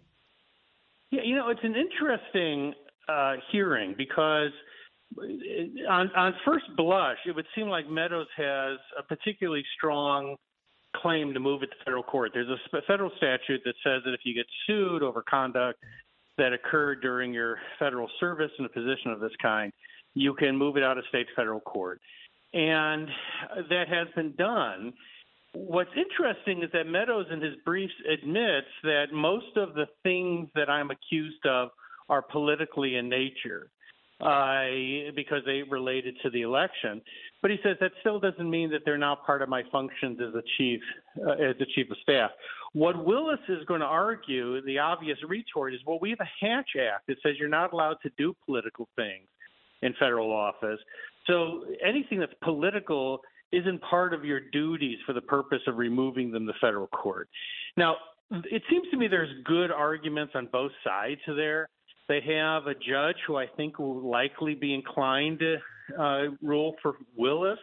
Yeah, 1.11 1.21
you 1.23 1.35
know, 1.35 1.49
it's 1.49 1.63
an 1.63 1.75
interesting 1.75 2.73
uh, 3.07 3.35
hearing 3.51 3.95
because 3.97 4.51
on, 5.89 6.11
on 6.15 6.33
first 6.45 6.65
blush, 6.75 7.17
it 7.25 7.35
would 7.35 7.45
seem 7.55 7.67
like 7.67 7.89
Meadows 7.89 8.27
has 8.35 8.77
a 8.99 9.03
particularly 9.03 9.63
strong 9.77 10.35
claim 10.95 11.33
to 11.33 11.39
move 11.39 11.63
it 11.63 11.67
to 11.67 11.75
federal 11.85 12.03
court. 12.03 12.31
There's 12.33 12.49
a 12.49 12.81
federal 12.87 13.11
statute 13.17 13.61
that 13.65 13.75
says 13.83 14.01
that 14.05 14.13
if 14.13 14.21
you 14.23 14.33
get 14.33 14.45
sued 14.65 15.03
over 15.03 15.23
conduct 15.27 15.79
that 16.37 16.53
occurred 16.53 17.01
during 17.01 17.33
your 17.33 17.57
federal 17.79 18.09
service 18.19 18.51
in 18.59 18.65
a 18.65 18.69
position 18.69 19.11
of 19.11 19.19
this 19.19 19.31
kind, 19.41 19.71
you 20.13 20.33
can 20.33 20.55
move 20.55 20.77
it 20.77 20.83
out 20.83 20.97
of 20.97 21.05
state 21.09 21.27
federal 21.35 21.59
court. 21.59 22.01
And 22.53 23.07
that 23.69 23.87
has 23.89 24.07
been 24.15 24.33
done. 24.37 24.93
What's 25.65 25.89
interesting 25.97 26.61
is 26.61 26.69
that 26.73 26.85
Meadows 26.85 27.25
in 27.31 27.41
his 27.41 27.55
briefs 27.65 27.93
admits 28.11 28.67
that 28.83 29.05
most 29.11 29.57
of 29.57 29.73
the 29.73 29.87
things 30.03 30.49
that 30.53 30.69
I'm 30.69 30.91
accused 30.91 31.45
of 31.45 31.69
are 32.09 32.21
politically 32.21 32.95
in 32.95 33.09
nature 33.09 33.69
uh, 34.21 35.11
because 35.15 35.41
they 35.45 35.63
related 35.63 36.15
to 36.23 36.29
the 36.29 36.43
election. 36.43 37.01
But 37.41 37.51
he 37.51 37.57
says 37.63 37.77
that 37.81 37.91
still 38.01 38.19
doesn't 38.19 38.49
mean 38.49 38.69
that 38.71 38.81
they're 38.85 38.97
not 38.99 39.25
part 39.25 39.41
of 39.41 39.49
my 39.49 39.63
functions 39.71 40.19
as 40.21 40.35
a 40.35 40.43
chief, 40.57 40.79
uh, 41.25 41.31
as 41.31 41.55
the 41.57 41.65
chief 41.73 41.89
of 41.89 41.97
staff. 42.03 42.31
What 42.73 43.03
Willis 43.03 43.39
is 43.49 43.65
going 43.65 43.81
to 43.81 43.87
argue, 43.87 44.61
the 44.61 44.77
obvious 44.77 45.17
retort 45.27 45.73
is, 45.73 45.79
well, 45.87 45.97
we 45.99 46.11
have 46.11 46.19
a 46.19 46.45
Hatch 46.45 46.69
Act 46.79 47.07
that 47.07 47.17
says 47.23 47.33
you're 47.39 47.49
not 47.49 47.73
allowed 47.73 47.97
to 48.03 48.11
do 48.17 48.35
political 48.45 48.87
things 48.95 49.27
in 49.81 49.93
federal 49.99 50.31
office. 50.31 50.79
So 51.25 51.65
anything 51.83 52.19
that's 52.19 52.33
political 52.43 53.21
isn't 53.51 53.81
part 53.81 54.13
of 54.13 54.25
your 54.25 54.39
duties 54.51 54.97
for 55.05 55.13
the 55.13 55.21
purpose 55.21 55.61
of 55.67 55.77
removing 55.77 56.31
them 56.31 56.45
to 56.47 56.53
federal 56.59 56.87
court. 56.87 57.29
Now, 57.77 57.95
it 58.29 58.61
seems 58.69 58.87
to 58.91 58.97
me 58.97 59.07
there's 59.07 59.29
good 59.45 59.71
arguments 59.71 60.33
on 60.35 60.49
both 60.51 60.71
sides 60.83 61.21
there. 61.27 61.69
They 62.09 62.21
have 62.21 62.67
a 62.67 62.73
judge 62.73 63.15
who 63.25 63.37
I 63.37 63.47
think 63.55 63.79
will 63.79 64.09
likely 64.09 64.55
be 64.55 64.73
inclined 64.73 65.39
to 65.39 65.57
uh, 65.97 66.23
rule 66.41 66.75
for 66.81 66.95
Willis, 67.15 67.59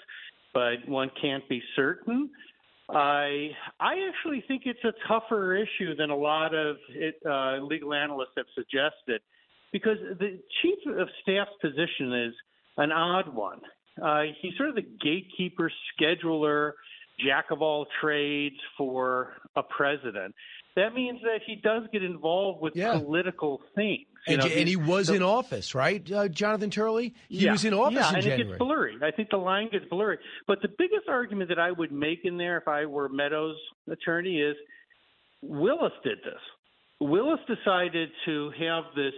but 0.52 0.86
one 0.86 1.10
can't 1.20 1.46
be 1.48 1.62
certain. 1.76 2.30
I 2.90 3.50
I 3.80 3.94
actually 4.08 4.44
think 4.46 4.62
it's 4.66 4.84
a 4.84 4.92
tougher 5.08 5.56
issue 5.56 5.96
than 5.96 6.10
a 6.10 6.16
lot 6.16 6.54
of 6.54 6.76
it, 6.90 7.14
uh, 7.26 7.56
legal 7.64 7.94
analysts 7.94 8.34
have 8.36 8.46
suggested, 8.54 9.22
because 9.72 9.96
the 10.18 10.38
chief 10.60 10.78
of 10.98 11.08
staff's 11.22 11.50
position 11.60 12.12
is 12.26 12.34
an 12.76 12.92
odd 12.92 13.34
one. 13.34 13.60
Uh, 14.02 14.22
he's 14.40 14.56
sort 14.56 14.70
of 14.70 14.74
the 14.74 14.82
gatekeeper, 14.82 15.70
scheduler, 15.98 16.72
jack 17.24 17.46
of 17.50 17.62
all 17.62 17.86
trades 18.00 18.56
for 18.76 19.34
a 19.56 19.62
president. 19.62 20.34
That 20.76 20.92
means 20.94 21.20
that 21.22 21.40
he 21.46 21.56
does 21.56 21.84
get 21.92 22.02
involved 22.02 22.60
with 22.60 22.74
yeah. 22.74 22.98
political 22.98 23.60
things. 23.76 24.06
And, 24.26 24.38
know, 24.40 24.46
and, 24.46 24.66
he 24.66 24.74
was 24.74 25.08
so, 25.08 25.14
in 25.14 25.22
office, 25.22 25.74
right, 25.74 26.10
uh, 26.10 26.28
Jonathan 26.28 26.70
Turley? 26.70 27.14
He 27.28 27.44
yeah, 27.44 27.52
was 27.52 27.64
in 27.64 27.74
office 27.74 27.96
yeah, 27.96 28.08
in 28.08 28.14
and 28.14 28.24
January. 28.24 28.42
it 28.42 28.48
gets 28.48 28.58
blurry. 28.58 28.96
I 29.02 29.10
think 29.10 29.28
the 29.30 29.36
line 29.36 29.68
gets 29.70 29.84
blurry. 29.84 30.18
But 30.46 30.62
the 30.62 30.68
biggest 30.68 31.08
argument 31.08 31.50
that 31.50 31.58
I 31.58 31.70
would 31.70 31.92
make 31.92 32.20
in 32.24 32.38
there, 32.38 32.56
if 32.56 32.66
I 32.66 32.86
were 32.86 33.08
Meadows' 33.08 33.56
attorney, 33.88 34.40
is 34.40 34.56
Willis 35.42 35.92
did 36.02 36.18
this. 36.24 36.40
Willis 37.00 37.40
decided 37.46 38.08
to 38.24 38.50
have 38.58 38.84
this 38.96 39.12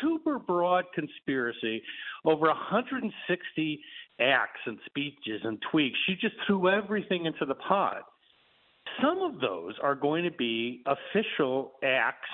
super 0.00 0.38
broad 0.38 0.84
conspiracy 0.94 1.82
over 2.24 2.46
160 2.46 3.80
acts 4.20 4.60
and 4.66 4.78
speeches 4.86 5.40
and 5.44 5.58
tweaks. 5.70 5.98
She 6.06 6.14
just 6.14 6.34
threw 6.46 6.68
everything 6.68 7.26
into 7.26 7.44
the 7.46 7.54
pot. 7.54 8.02
Some 9.02 9.18
of 9.22 9.40
those 9.40 9.74
are 9.82 9.94
going 9.94 10.24
to 10.24 10.30
be 10.30 10.82
official 10.86 11.72
acts 11.82 12.28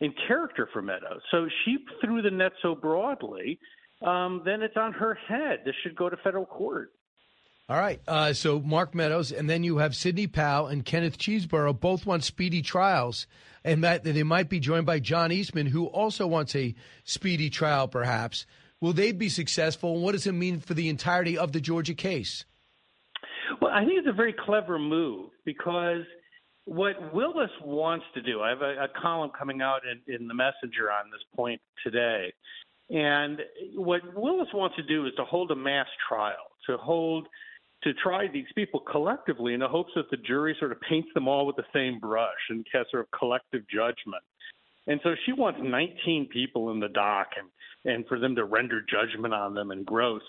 in 0.00 0.12
character 0.26 0.68
for 0.72 0.82
Meadows. 0.82 1.20
So 1.30 1.48
she 1.64 1.78
threw 2.00 2.22
the 2.22 2.30
net 2.30 2.52
so 2.62 2.74
broadly, 2.74 3.58
um, 4.04 4.42
then 4.44 4.62
it's 4.62 4.76
on 4.76 4.92
her 4.92 5.14
head. 5.14 5.60
This 5.64 5.74
should 5.82 5.96
go 5.96 6.08
to 6.10 6.16
federal 6.18 6.46
court. 6.46 6.90
All 7.68 7.78
right. 7.78 8.00
Uh, 8.06 8.34
so 8.34 8.60
Mark 8.60 8.94
Meadows, 8.94 9.32
and 9.32 9.48
then 9.48 9.64
you 9.64 9.78
have 9.78 9.96
Sidney 9.96 10.26
Powell 10.26 10.66
and 10.66 10.84
Kenneth 10.84 11.16
Chesebro 11.16 11.78
both 11.78 12.04
want 12.04 12.22
speedy 12.22 12.60
trials, 12.60 13.26
and 13.64 13.82
that 13.82 14.04
they 14.04 14.22
might 14.22 14.50
be 14.50 14.60
joined 14.60 14.84
by 14.84 14.98
John 14.98 15.32
Eastman, 15.32 15.66
who 15.66 15.86
also 15.86 16.26
wants 16.26 16.54
a 16.54 16.74
speedy 17.04 17.48
trial, 17.48 17.88
perhaps. 17.88 18.44
Will 18.84 18.92
they 18.92 19.12
be 19.12 19.30
successful? 19.30 19.94
And 19.94 20.02
what 20.02 20.12
does 20.12 20.26
it 20.26 20.32
mean 20.32 20.60
for 20.60 20.74
the 20.74 20.90
entirety 20.90 21.38
of 21.38 21.52
the 21.52 21.60
Georgia 21.60 21.94
case? 21.94 22.44
Well, 23.58 23.72
I 23.72 23.82
think 23.82 23.94
it's 23.96 24.08
a 24.08 24.12
very 24.12 24.34
clever 24.34 24.78
move 24.78 25.30
because 25.46 26.02
what 26.66 27.14
Willis 27.14 27.48
wants 27.64 28.04
to 28.12 28.20
do, 28.20 28.42
I 28.42 28.50
have 28.50 28.60
a, 28.60 28.84
a 28.84 28.88
column 29.00 29.30
coming 29.30 29.62
out 29.62 29.80
in, 29.90 30.14
in 30.14 30.28
the 30.28 30.34
Messenger 30.34 30.92
on 30.92 31.10
this 31.10 31.22
point 31.34 31.62
today. 31.82 32.34
And 32.90 33.40
what 33.74 34.02
Willis 34.14 34.48
wants 34.52 34.76
to 34.76 34.82
do 34.82 35.06
is 35.06 35.14
to 35.16 35.24
hold 35.24 35.50
a 35.50 35.56
mass 35.56 35.88
trial, 36.06 36.52
to 36.66 36.76
hold 36.76 37.26
to 37.84 37.94
try 37.94 38.28
these 38.30 38.52
people 38.54 38.80
collectively 38.80 39.54
in 39.54 39.60
the 39.60 39.68
hopes 39.68 39.92
that 39.96 40.10
the 40.10 40.18
jury 40.18 40.54
sort 40.58 40.72
of 40.72 40.80
paints 40.82 41.08
them 41.14 41.26
all 41.26 41.46
with 41.46 41.56
the 41.56 41.64
same 41.72 42.00
brush 42.00 42.50
and 42.50 42.66
has 42.74 42.84
sort 42.90 43.04
of 43.04 43.18
collective 43.18 43.62
judgment. 43.66 44.22
And 44.86 45.00
so 45.02 45.14
she 45.24 45.32
wants 45.32 45.58
19 45.62 46.28
people 46.30 46.70
in 46.70 46.80
the 46.80 46.88
dock 46.88 47.28
and, 47.38 47.48
and 47.84 48.06
for 48.06 48.18
them 48.18 48.34
to 48.36 48.44
render 48.44 48.80
judgment 48.82 49.34
on 49.34 49.54
them 49.54 49.70
and 49.70 49.84
gross. 49.84 50.22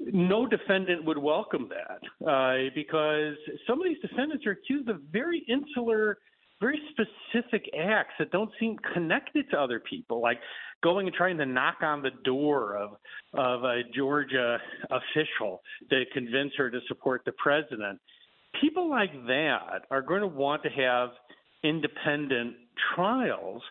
No 0.00 0.46
defendant 0.46 1.04
would 1.04 1.18
welcome 1.18 1.68
that 1.68 2.26
uh, 2.26 2.70
because 2.74 3.34
some 3.66 3.80
of 3.80 3.84
these 3.84 4.00
defendants 4.00 4.46
are 4.46 4.52
accused 4.52 4.88
of 4.88 5.00
very 5.12 5.44
insular, 5.46 6.18
very 6.60 6.80
specific 6.90 7.64
acts 7.78 8.14
that 8.18 8.30
don't 8.30 8.50
seem 8.58 8.76
connected 8.94 9.50
to 9.50 9.58
other 9.58 9.78
people, 9.78 10.22
like 10.22 10.38
going 10.82 11.06
and 11.06 11.14
trying 11.14 11.36
to 11.36 11.44
knock 11.44 11.76
on 11.82 12.00
the 12.02 12.10
door 12.24 12.76
of 12.76 12.90
of 13.34 13.64
a 13.64 13.82
Georgia 13.94 14.58
official 14.90 15.60
to 15.90 16.04
convince 16.14 16.52
her 16.56 16.70
to 16.70 16.80
support 16.88 17.22
the 17.26 17.32
president. 17.32 17.98
People 18.60 18.88
like 18.88 19.12
that 19.26 19.82
are 19.90 20.02
going 20.02 20.22
to 20.22 20.26
want 20.26 20.62
to 20.62 20.70
have 20.70 21.10
independent 21.62 22.54
trials. 22.94 23.62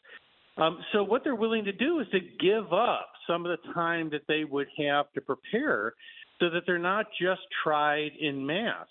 Um, 0.60 0.80
so 0.92 1.04
what 1.04 1.24
they're 1.24 1.36
willing 1.36 1.66
to 1.66 1.72
do 1.72 2.00
is 2.00 2.08
to 2.12 2.20
give 2.20 2.74
up 2.74 3.10
some 3.28 3.46
of 3.46 3.58
the 3.58 3.74
time 3.74 4.10
that 4.12 4.22
they 4.28 4.44
would 4.44 4.68
have 4.78 5.12
to 5.14 5.22
prepare 5.22 5.94
so 6.40 6.50
that 6.50 6.64
they're 6.66 6.78
not 6.78 7.08
just 7.20 7.42
tried 7.64 8.12
in 8.20 8.46
mass. 8.46 8.88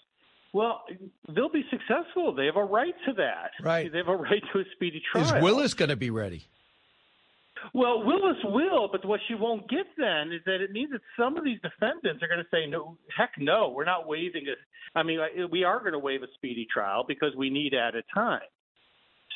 Well, 0.52 0.82
they'll 1.34 1.50
be 1.50 1.64
successful. 1.70 2.34
They 2.34 2.46
have 2.46 2.56
a 2.56 2.64
right 2.64 2.94
to 3.06 3.12
that. 3.14 3.50
Right. 3.62 3.92
They 3.92 3.98
have 3.98 4.08
a 4.08 4.16
right 4.16 4.42
to 4.52 4.60
a 4.60 4.64
speedy 4.74 5.02
trial. 5.12 5.36
Is 5.36 5.42
Willis 5.42 5.74
going 5.74 5.90
to 5.90 5.96
be 5.96 6.10
ready? 6.10 6.46
Well, 7.74 8.04
Willis 8.04 8.38
will, 8.44 8.88
but 8.90 9.04
what 9.04 9.20
she 9.28 9.34
won't 9.34 9.68
get 9.68 9.86
then 9.96 10.32
is 10.32 10.40
that 10.46 10.60
it 10.62 10.70
means 10.70 10.92
that 10.92 11.00
some 11.18 11.36
of 11.36 11.44
these 11.44 11.58
defendants 11.60 12.22
are 12.22 12.28
going 12.28 12.38
to 12.38 12.46
say, 12.52 12.66
"No, 12.66 12.96
heck, 13.14 13.32
no, 13.36 13.70
we're 13.70 13.84
not 13.84 14.06
waiving 14.06 14.46
it." 14.46 14.58
I 14.94 15.02
mean, 15.02 15.18
we 15.50 15.64
are 15.64 15.80
going 15.80 15.92
to 15.92 15.98
waive 15.98 16.22
a 16.22 16.28
speedy 16.34 16.66
trial 16.72 17.04
because 17.06 17.34
we 17.36 17.50
need 17.50 17.74
added 17.74 18.04
time. 18.14 18.40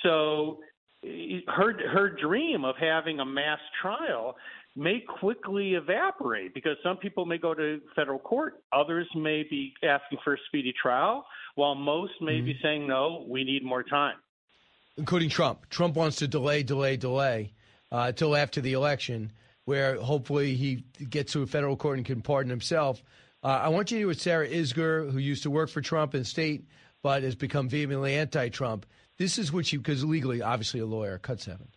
So, 0.02 0.60
her 1.02 1.74
her 1.88 2.10
dream 2.10 2.64
of 2.64 2.76
having 2.76 3.20
a 3.20 3.24
mass 3.24 3.58
trial 3.80 4.36
may 4.74 5.00
quickly 5.00 5.74
evaporate 5.74 6.54
because 6.54 6.76
some 6.82 6.96
people 6.96 7.26
may 7.26 7.38
go 7.38 7.54
to 7.54 7.80
federal 7.94 8.18
court, 8.18 8.62
others 8.72 9.06
may 9.14 9.42
be 9.48 9.74
asking 9.82 10.18
for 10.24 10.34
a 10.34 10.38
speedy 10.48 10.72
trial, 10.80 11.26
while 11.56 11.74
most 11.74 12.12
may 12.20 12.36
mm-hmm. 12.36 12.46
be 12.46 12.58
saying, 12.62 12.86
"No, 12.86 13.24
we 13.28 13.44
need 13.44 13.64
more 13.64 13.82
time." 13.82 14.16
Including 14.96 15.30
Trump. 15.30 15.68
Trump 15.70 15.96
wants 15.96 16.16
to 16.16 16.28
delay, 16.28 16.62
delay, 16.62 16.96
delay 16.96 17.52
uh, 17.90 18.12
till 18.12 18.36
after 18.36 18.60
the 18.60 18.74
election, 18.74 19.32
where 19.64 19.96
hopefully 20.00 20.54
he 20.54 20.84
gets 21.08 21.32
to 21.32 21.42
a 21.42 21.46
federal 21.46 21.76
court 21.76 21.96
and 21.96 22.06
can 22.06 22.20
pardon 22.20 22.50
himself. 22.50 23.02
Uh, 23.42 23.48
I 23.48 23.68
want 23.70 23.90
you 23.90 23.96
to 23.96 24.00
hear 24.00 24.06
what 24.06 24.18
Sarah 24.18 24.46
Isgur, 24.46 25.10
who 25.10 25.18
used 25.18 25.42
to 25.44 25.50
work 25.50 25.70
for 25.70 25.80
Trump 25.80 26.14
in 26.14 26.24
state 26.24 26.64
but 27.02 27.22
has 27.22 27.34
become 27.34 27.68
vehemently 27.68 28.14
anti-Trump. 28.14 28.86
This 29.22 29.38
is 29.38 29.52
what 29.52 29.72
you 29.72 29.78
because 29.78 30.04
legally, 30.04 30.42
obviously 30.42 30.80
a 30.80 30.84
lawyer, 30.84 31.16
cuts 31.16 31.44
seven. 31.44 31.68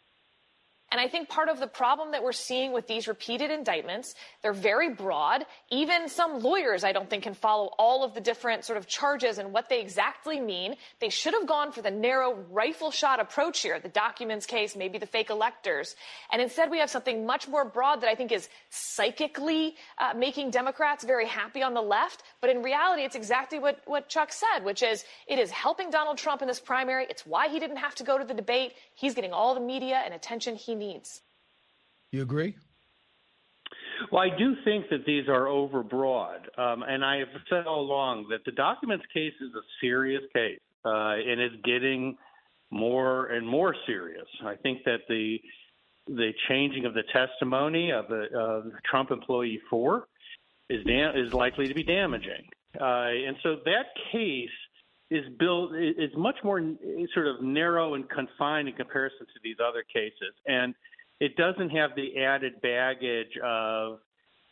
And 0.92 1.02
I 1.02 1.08
think 1.08 1.30
part 1.30 1.50
of 1.50 1.60
the 1.60 1.68
problem 1.68 2.12
that 2.12 2.24
we're 2.24 2.32
seeing 2.32 2.72
with 2.72 2.88
these 2.88 3.08
repeated 3.08 3.50
indictments, 3.50 4.14
they're 4.44 4.54
very 4.54 4.90
broad. 4.90 5.46
Even 5.72 6.08
some 6.08 6.42
lawyers, 6.42 6.84
I 6.84 6.92
don't 6.92 7.10
think, 7.10 7.24
can 7.24 7.34
follow 7.34 7.72
all 7.80 8.04
of 8.04 8.14
the 8.14 8.22
different 8.22 8.66
sort 8.66 8.78
of 8.78 8.88
charges 8.88 9.40
and 9.40 9.52
what 9.52 9.68
they 9.68 9.82
exactly 9.82 10.40
mean. 10.40 10.76
They 11.02 11.10
should 11.10 11.34
have 11.34 11.48
gone 11.48 11.72
for 11.72 11.82
the 11.82 11.90
narrow 11.90 12.36
rifle 12.52 12.92
shot 12.92 13.20
approach 13.20 13.62
here, 13.62 13.80
the 13.80 13.90
documents 13.90 14.46
case, 14.46 14.76
maybe 14.76 15.00
the 15.00 15.08
fake 15.08 15.32
electors. 15.32 15.96
And 16.32 16.40
instead, 16.40 16.70
we 16.70 16.78
have 16.78 16.90
something 16.92 17.26
much 17.26 17.48
more 17.48 17.66
broad 17.66 18.02
that 18.02 18.10
I 18.10 18.16
think 18.16 18.32
is 18.32 18.48
psychically 18.70 19.76
uh, 19.98 20.14
making 20.16 20.52
Democrats 20.52 21.04
very 21.04 21.28
happy 21.28 21.64
on 21.64 21.74
the 21.74 21.82
left. 21.82 22.22
But 22.42 22.52
in 22.52 22.62
reality, 22.62 23.04
it's 23.04 23.16
exactly 23.16 23.58
what, 23.58 23.82
what 23.86 24.08
Chuck 24.08 24.32
said, 24.32 24.64
which 24.64 24.84
is 24.84 25.04
it 25.28 25.40
is 25.40 25.50
helping 25.50 25.90
Donald 25.90 26.20
Trump 26.20 26.44
in 26.44 26.48
this 26.48 26.60
primary. 26.60 27.08
It's 27.10 27.26
why 27.26 27.48
he 27.48 27.60
didn't 27.60 27.78
have 27.78 27.96
to 27.96 28.04
go 28.04 28.20
to 28.20 28.24
the 28.24 28.36
debate. 28.36 28.74
He's 28.94 29.16
getting 29.16 29.34
all 29.34 29.56
the 29.56 29.62
media 29.62 30.02
and 30.06 30.14
attention 30.14 30.56
he 30.56 30.75
needs 30.80 30.96
needs. 30.96 31.22
You 32.12 32.22
agree? 32.22 32.56
Well, 34.12 34.22
I 34.22 34.38
do 34.38 34.56
think 34.64 34.90
that 34.90 35.06
these 35.06 35.28
are 35.28 35.46
overbroad, 35.46 36.60
um, 36.60 36.84
and 36.84 37.04
I 37.04 37.18
have 37.18 37.30
said 37.50 37.66
all 37.66 37.82
along 37.82 38.28
that 38.30 38.44
the 38.46 38.52
documents 38.52 39.06
case 39.14 39.34
is 39.42 39.54
a 39.56 39.64
serious 39.82 40.22
case, 40.34 40.60
uh, 40.84 41.16
and 41.16 41.40
it's 41.40 41.56
getting 41.64 42.18
more 42.72 43.28
and 43.28 43.48
more 43.48 43.76
serious. 43.86 44.28
I 44.44 44.56
think 44.56 44.84
that 44.86 45.02
the 45.08 45.40
the 46.08 46.32
changing 46.48 46.86
of 46.86 46.94
the 46.94 47.04
testimony 47.12 47.92
of 47.92 48.08
the 48.08 48.28
uh, 48.38 48.70
Trump 48.90 49.12
employee 49.12 49.62
four 49.70 50.08
is 50.70 50.84
dam- 50.86 51.16
is 51.16 51.34
likely 51.34 51.68
to 51.68 51.74
be 51.74 51.84
damaging, 51.84 52.48
uh, 52.80 53.08
and 53.28 53.38
so 53.44 53.58
that 53.66 53.88
case 54.12 54.50
is 55.12 55.24
built 55.38 55.76
is 55.76 56.12
much 56.18 56.38
more 56.44 56.60
sort 57.14 57.28
of 57.28 57.42
narrow 57.42 57.94
and 57.94 58.10
confined 58.10 58.68
in 58.68 58.74
comparison 58.74 59.26
to 59.28 59.40
these 59.44 59.58
other 59.66 59.84
cases, 59.94 60.34
and 60.48 60.74
it 61.20 61.36
doesn't 61.36 61.70
have 61.70 61.92
the 61.96 62.24
added 62.24 62.54
baggage 62.62 63.38
of 63.44 64.00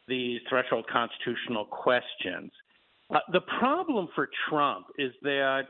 these 0.07 0.39
threshold 0.49 0.85
constitutional 0.91 1.65
questions. 1.65 2.51
Uh, 3.13 3.19
the 3.31 3.41
problem 3.59 4.07
for 4.15 4.29
Trump 4.49 4.87
is 4.97 5.11
that 5.23 5.63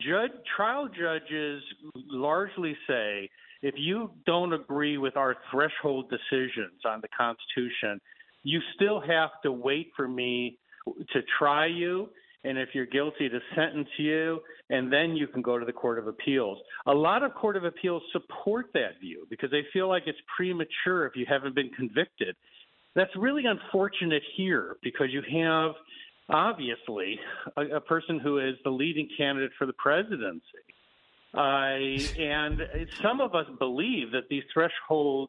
judge, 0.00 0.30
trial 0.56 0.88
judges 0.88 1.62
largely 1.94 2.76
say 2.86 3.28
if 3.62 3.74
you 3.76 4.10
don't 4.26 4.52
agree 4.52 4.98
with 4.98 5.16
our 5.16 5.36
threshold 5.50 6.10
decisions 6.10 6.80
on 6.84 7.00
the 7.00 7.08
Constitution, 7.16 8.00
you 8.42 8.60
still 8.74 9.00
have 9.00 9.30
to 9.42 9.50
wait 9.50 9.90
for 9.96 10.06
me 10.06 10.58
to 11.12 11.20
try 11.38 11.66
you 11.66 12.08
and 12.46 12.58
if 12.58 12.70
you're 12.72 12.86
guilty 12.86 13.28
to 13.28 13.38
sentence 13.54 13.88
you 13.98 14.40
and 14.70 14.92
then 14.92 15.16
you 15.16 15.26
can 15.26 15.42
go 15.42 15.58
to 15.58 15.64
the 15.64 15.72
court 15.72 15.98
of 15.98 16.06
appeals. 16.06 16.58
A 16.86 16.94
lot 16.94 17.22
of 17.22 17.34
court 17.34 17.56
of 17.56 17.64
appeals 17.64 18.02
support 18.12 18.66
that 18.74 19.00
view 19.00 19.26
because 19.30 19.50
they 19.50 19.62
feel 19.72 19.88
like 19.88 20.04
it's 20.06 20.18
premature 20.36 21.06
if 21.06 21.14
you 21.16 21.26
haven't 21.28 21.54
been 21.54 21.70
convicted. 21.70 22.34
That's 22.94 23.14
really 23.16 23.44
unfortunate 23.46 24.22
here 24.36 24.76
because 24.82 25.08
you 25.10 25.22
have 25.42 25.72
obviously 26.28 27.20
a, 27.56 27.76
a 27.76 27.80
person 27.80 28.18
who 28.18 28.38
is 28.38 28.54
the 28.64 28.70
leading 28.70 29.08
candidate 29.16 29.52
for 29.58 29.66
the 29.66 29.74
presidency. 29.74 30.42
Uh, 31.34 31.76
and 32.18 32.62
some 33.02 33.20
of 33.20 33.34
us 33.34 33.46
believe 33.58 34.12
that 34.12 34.28
these 34.30 34.42
threshold 34.52 35.28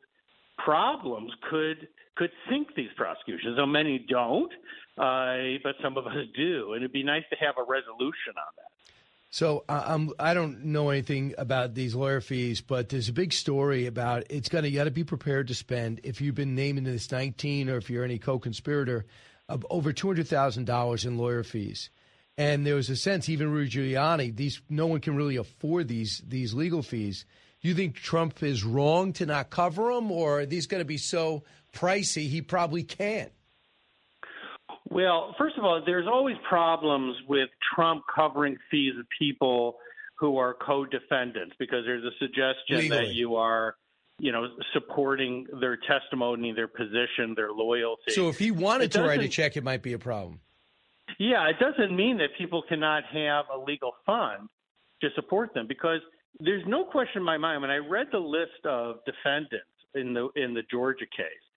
problems 0.57 1.31
could 1.49 1.87
could 2.17 2.31
sink 2.49 2.69
these 2.75 2.89
prosecutions. 2.95 3.57
Though 3.57 3.65
many 3.65 3.99
don't, 3.99 4.51
uh, 4.97 5.59
but 5.63 5.75
some 5.81 5.97
of 5.97 6.07
us 6.07 6.13
do, 6.35 6.73
and 6.73 6.83
it'd 6.83 6.91
be 6.91 7.03
nice 7.03 7.23
to 7.29 7.35
have 7.37 7.55
a 7.57 7.63
resolution 7.63 8.33
on 8.37 8.53
that. 8.57 8.93
So 9.29 9.65
I 9.67 10.33
don't 10.33 10.65
know 10.65 10.89
anything 10.89 11.35
about 11.37 11.75
these 11.75 11.93
lawyer 11.93 12.21
fees, 12.21 12.61
but 12.61 12.89
there's 12.89 13.09
a 13.09 13.13
big 13.13 13.33
story 13.33 13.85
about 13.85 14.23
it's 14.29 14.47
gonna 14.47 14.69
you 14.69 14.77
got 14.77 14.85
to 14.85 14.91
be 14.91 15.03
prepared 15.03 15.49
to 15.49 15.53
spend 15.53 15.99
if 16.03 16.21
you've 16.21 16.33
been 16.33 16.55
named 16.55 16.77
in 16.77 16.85
this 16.85 17.11
19 17.11 17.69
or 17.69 17.77
if 17.77 17.89
you're 17.89 18.05
any 18.05 18.19
co-conspirator 18.19 19.05
of 19.49 19.65
over 19.69 19.91
two 19.91 20.07
hundred 20.07 20.27
thousand 20.27 20.65
dollars 20.65 21.05
in 21.05 21.17
lawyer 21.17 21.43
fees. 21.43 21.89
And 22.37 22.65
there 22.65 22.75
was 22.75 22.89
a 22.89 22.95
sense, 22.95 23.29
even 23.29 23.51
Rudy 23.51 23.69
Giuliani, 23.69 24.35
these 24.35 24.61
no 24.69 24.87
one 24.87 25.01
can 25.01 25.15
really 25.15 25.35
afford 25.35 25.87
these 25.87 26.21
these 26.25 26.53
legal 26.53 26.81
fees. 26.81 27.25
Do 27.67 27.71
you 27.71 27.75
think 27.75 27.95
Trump 27.95 28.41
is 28.43 28.63
wrong 28.63 29.11
to 29.11 29.25
not 29.25 29.49
cover 29.49 29.93
them, 29.93 30.09
or 30.09 30.39
are 30.39 30.45
these 30.45 30.67
going 30.67 30.79
to 30.79 30.85
be 30.85 30.97
so 30.97 31.43
pricey 31.75 32.29
he 32.29 32.41
probably 32.41 32.81
can't? 32.81 33.29
Well, 34.89 35.35
first 35.37 35.57
of 35.57 35.65
all, 35.65 35.83
there's 35.85 36.07
always 36.07 36.37
problems 36.47 37.17
with 37.27 37.49
Trump 37.75 38.03
covering 38.15 38.55
fees 38.71 38.93
of 38.97 39.05
people 39.19 39.79
who 40.15 40.37
are 40.37 40.53
co-defendants 40.53 41.57
because 41.59 41.83
there's 41.83 42.05
a 42.05 42.17
suggestion 42.19 42.77
Legally. 42.77 43.07
that 43.07 43.13
you 43.13 43.35
are, 43.35 43.75
you 44.17 44.31
know, 44.31 44.47
supporting 44.71 45.45
their 45.59 45.75
testimony, 45.75 46.53
their 46.53 46.69
position, 46.69 47.33
their 47.35 47.51
loyalty. 47.51 48.11
So 48.11 48.29
if 48.29 48.37
he 48.37 48.49
wanted 48.49 48.93
to 48.93 49.01
write 49.03 49.19
a 49.19 49.27
check, 49.27 49.57
it 49.57 49.63
might 49.65 49.81
be 49.81 49.91
a 49.91 49.99
problem. 49.99 50.39
Yeah, 51.19 51.49
it 51.49 51.57
doesn't 51.59 51.93
mean 51.93 52.19
that 52.19 52.29
people 52.37 52.61
cannot 52.61 53.03
have 53.11 53.43
a 53.53 53.59
legal 53.59 53.91
fund 54.05 54.47
to 55.01 55.09
support 55.15 55.53
them 55.53 55.67
because 55.67 55.99
there's 56.39 56.63
no 56.67 56.85
question 56.85 57.19
in 57.19 57.23
my 57.23 57.37
mind 57.37 57.61
when 57.61 57.71
I 57.71 57.77
read 57.77 58.07
the 58.11 58.19
list 58.19 58.65
of 58.65 58.97
defendants 59.05 59.67
in 59.95 60.13
the 60.13 60.29
in 60.35 60.53
the 60.53 60.63
Georgia 60.69 61.05
case 61.05 61.47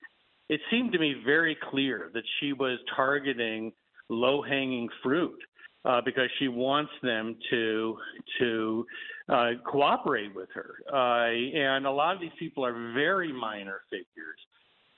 it 0.50 0.60
seemed 0.68 0.92
to 0.92 0.98
me 0.98 1.14
very 1.24 1.56
clear 1.70 2.10
that 2.12 2.24
she 2.40 2.52
was 2.52 2.80
targeting 2.96 3.72
low 4.08 4.42
hanging 4.42 4.88
fruit 5.00 5.38
uh, 5.84 6.00
because 6.04 6.28
she 6.40 6.48
wants 6.48 6.90
them 7.04 7.36
to 7.50 7.96
to 8.40 8.84
uh, 9.28 9.50
cooperate 9.64 10.34
with 10.34 10.48
her. 10.52 10.74
Uh, 10.92 11.30
and 11.30 11.86
a 11.86 11.90
lot 11.90 12.16
of 12.16 12.20
these 12.20 12.32
people 12.36 12.66
are 12.66 12.92
very 12.92 13.32
minor 13.32 13.82
figures, 13.88 14.40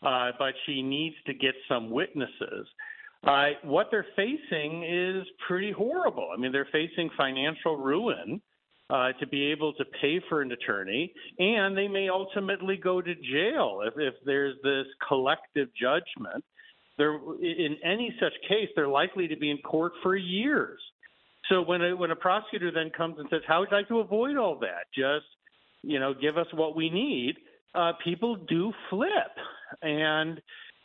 uh, 0.03 0.31
but 0.39 0.55
she 0.65 0.81
needs 0.81 1.17
to 1.27 1.35
get 1.35 1.55
some 1.69 1.91
witnesses. 1.91 2.67
Uh, 3.23 3.49
what 3.63 3.89
they're 3.91 4.07
facing 4.17 4.85
is 4.85 5.27
pretty 5.47 5.71
horrible. 5.71 6.31
I 6.35 6.41
mean, 6.41 6.51
they're 6.51 6.67
facing 6.73 7.11
financial 7.15 7.77
ruin 7.77 8.41
uh, 8.93 9.13
to 9.19 9.27
be 9.27 9.51
able 9.51 9.73
to 9.73 9.85
pay 10.03 10.21
for 10.29 10.43
an 10.43 10.53
attorney, 10.53 11.13
and 11.39 11.77
they 11.77 11.89
may 11.89 12.11
ultimately 12.11 12.77
go 12.77 13.01
to 13.01 13.15
jail 13.15 13.81
if, 13.87 13.95
if 13.97 14.15
there's 14.27 14.55
this 14.63 14.87
collective 15.09 15.69
judgment. 15.81 16.45
There, 16.99 17.15
in 17.41 17.77
any 17.83 18.15
such 18.21 18.35
case, 18.47 18.69
they're 18.77 18.89
likely 18.89 19.29
to 19.29 19.37
be 19.37 19.51
in 19.51 19.59
court 19.59 19.93
for 20.03 20.15
years. 20.15 20.79
So 21.49 21.63
when 21.63 21.81
a, 21.81 21.97
when 21.97 22.11
a 22.11 22.17
prosecutor 22.17 22.71
then 22.71 22.91
comes 22.95 23.17
and 23.19 23.27
says, 23.31 23.41
"How 23.49 23.61
would 23.61 23.71
you 23.71 23.79
like 23.79 23.89
to 23.89 24.01
avoid 24.01 24.37
all 24.37 24.59
that? 24.61 24.85
Just, 24.95 25.27
you 25.83 25.99
know, 25.99 26.13
give 26.13 26.37
us 26.37 26.47
what 26.53 26.77
we 26.77 26.91
need," 26.91 27.37
uh, 27.75 27.93
people 28.05 28.37
do 28.37 28.75
flip, 28.91 29.33
and 29.81 30.41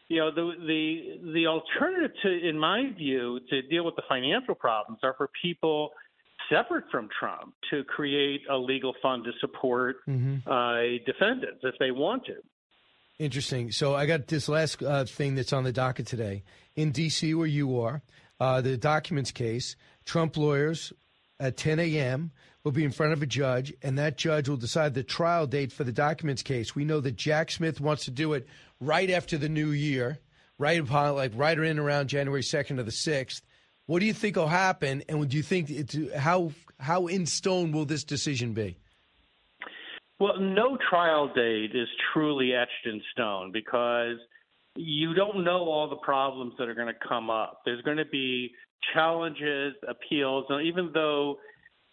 you 0.08 0.20
know 0.20 0.32
the 0.32 0.54
the 0.66 1.32
the 1.34 1.48
alternative 1.48 2.12
to, 2.24 2.50
in 2.50 2.58
my 2.58 2.90
view, 2.98 3.42
to 3.50 3.62
deal 3.64 3.84
with 3.84 3.98
the 3.98 4.04
financial 4.08 4.56
problems 4.56 5.00
are 5.04 5.14
for 5.18 5.30
people 5.42 5.92
separate 6.50 6.86
from 6.92 7.10
Trump 7.20 7.54
to 7.72 7.84
create 7.84 8.42
a 8.50 8.58
legal 8.58 8.94
fund 9.02 9.24
to 9.26 9.32
support 9.40 9.98
mm-hmm. 10.08 10.50
uh, 10.50 11.04
defendants 11.06 11.60
if 11.64 11.76
they 11.80 11.92
want 11.92 12.26
to. 12.26 12.36
Interesting. 13.20 13.72
So 13.72 13.96
I 13.96 14.06
got 14.06 14.28
this 14.28 14.48
last 14.48 14.82
uh, 14.84 15.06
thing 15.06 15.36
that's 15.36 15.54
on 15.54 15.64
the 15.64 15.72
docket 15.72 16.06
today. 16.06 16.44
In 16.76 16.92
D.C., 16.92 17.34
where 17.34 17.48
you 17.48 17.80
are, 17.82 18.04
uh, 18.40 18.62
the 18.62 18.78
documents 18.78 19.32
case, 19.32 19.76
Trump 20.06 20.38
lawyers 20.38 20.94
at 21.40 21.58
10 21.58 21.80
a.m. 21.80 22.32
will 22.64 22.72
be 22.72 22.84
in 22.84 22.92
front 22.92 23.14
of 23.14 23.24
a 23.24 23.26
judge, 23.26 23.74
and 23.82 23.98
that 23.98 24.18
judge 24.18 24.48
will 24.48 24.58
decide 24.58 24.94
the 24.94 25.04
trial 25.04 25.48
date 25.48 25.72
for 25.72 25.84
the 25.84 25.92
documents 25.92 26.44
case. 26.44 26.76
We 26.76 26.86
know 26.86 27.00
that 27.02 27.16
Jack 27.16 27.50
Smith 27.50 27.82
wants 27.82 28.06
to 28.06 28.12
do 28.12 28.34
it 28.34 28.48
right 28.80 29.10
after 29.10 29.38
the 29.38 29.50
new 29.50 29.72
year, 29.72 30.20
right 30.60 30.80
upon, 30.80 31.16
like 31.16 31.32
right 31.36 31.58
in 31.58 31.80
around 31.80 32.10
January 32.10 32.44
2nd 32.44 32.80
or 32.80 32.84
the 32.84 32.92
6th. 32.92 33.42
What 33.88 34.00
do 34.00 34.06
you 34.06 34.14
think 34.14 34.36
will 34.36 34.48
happen, 34.48 35.02
and 35.08 35.28
do 35.30 35.38
you 35.38 35.44
think 35.44 35.70
it's, 35.70 35.98
how 36.16 36.52
how 36.80 37.08
in 37.08 37.26
stone 37.26 37.72
will 37.72 37.86
this 37.86 38.04
decision 38.04 38.54
be? 38.54 38.78
Well, 40.20 40.40
no 40.40 40.78
trial 40.90 41.32
date 41.34 41.72
is 41.74 41.88
truly 42.14 42.54
etched 42.54 42.86
in 42.86 43.02
stone 43.14 43.52
because 43.52 44.18
you 44.76 45.14
don't 45.14 45.44
know 45.44 45.70
all 45.70 45.90
the 45.90 45.96
problems 45.98 46.54
that 46.60 46.68
are 46.68 46.76
going 46.76 46.88
to 46.88 47.08
come 47.08 47.30
up. 47.30 47.62
There's 47.66 47.82
going 47.84 47.98
to 47.98 48.06
be 48.06 48.52
challenges, 48.94 49.74
appeals, 49.88 50.46
and 50.50 50.68
even 50.68 50.92
though 50.94 51.38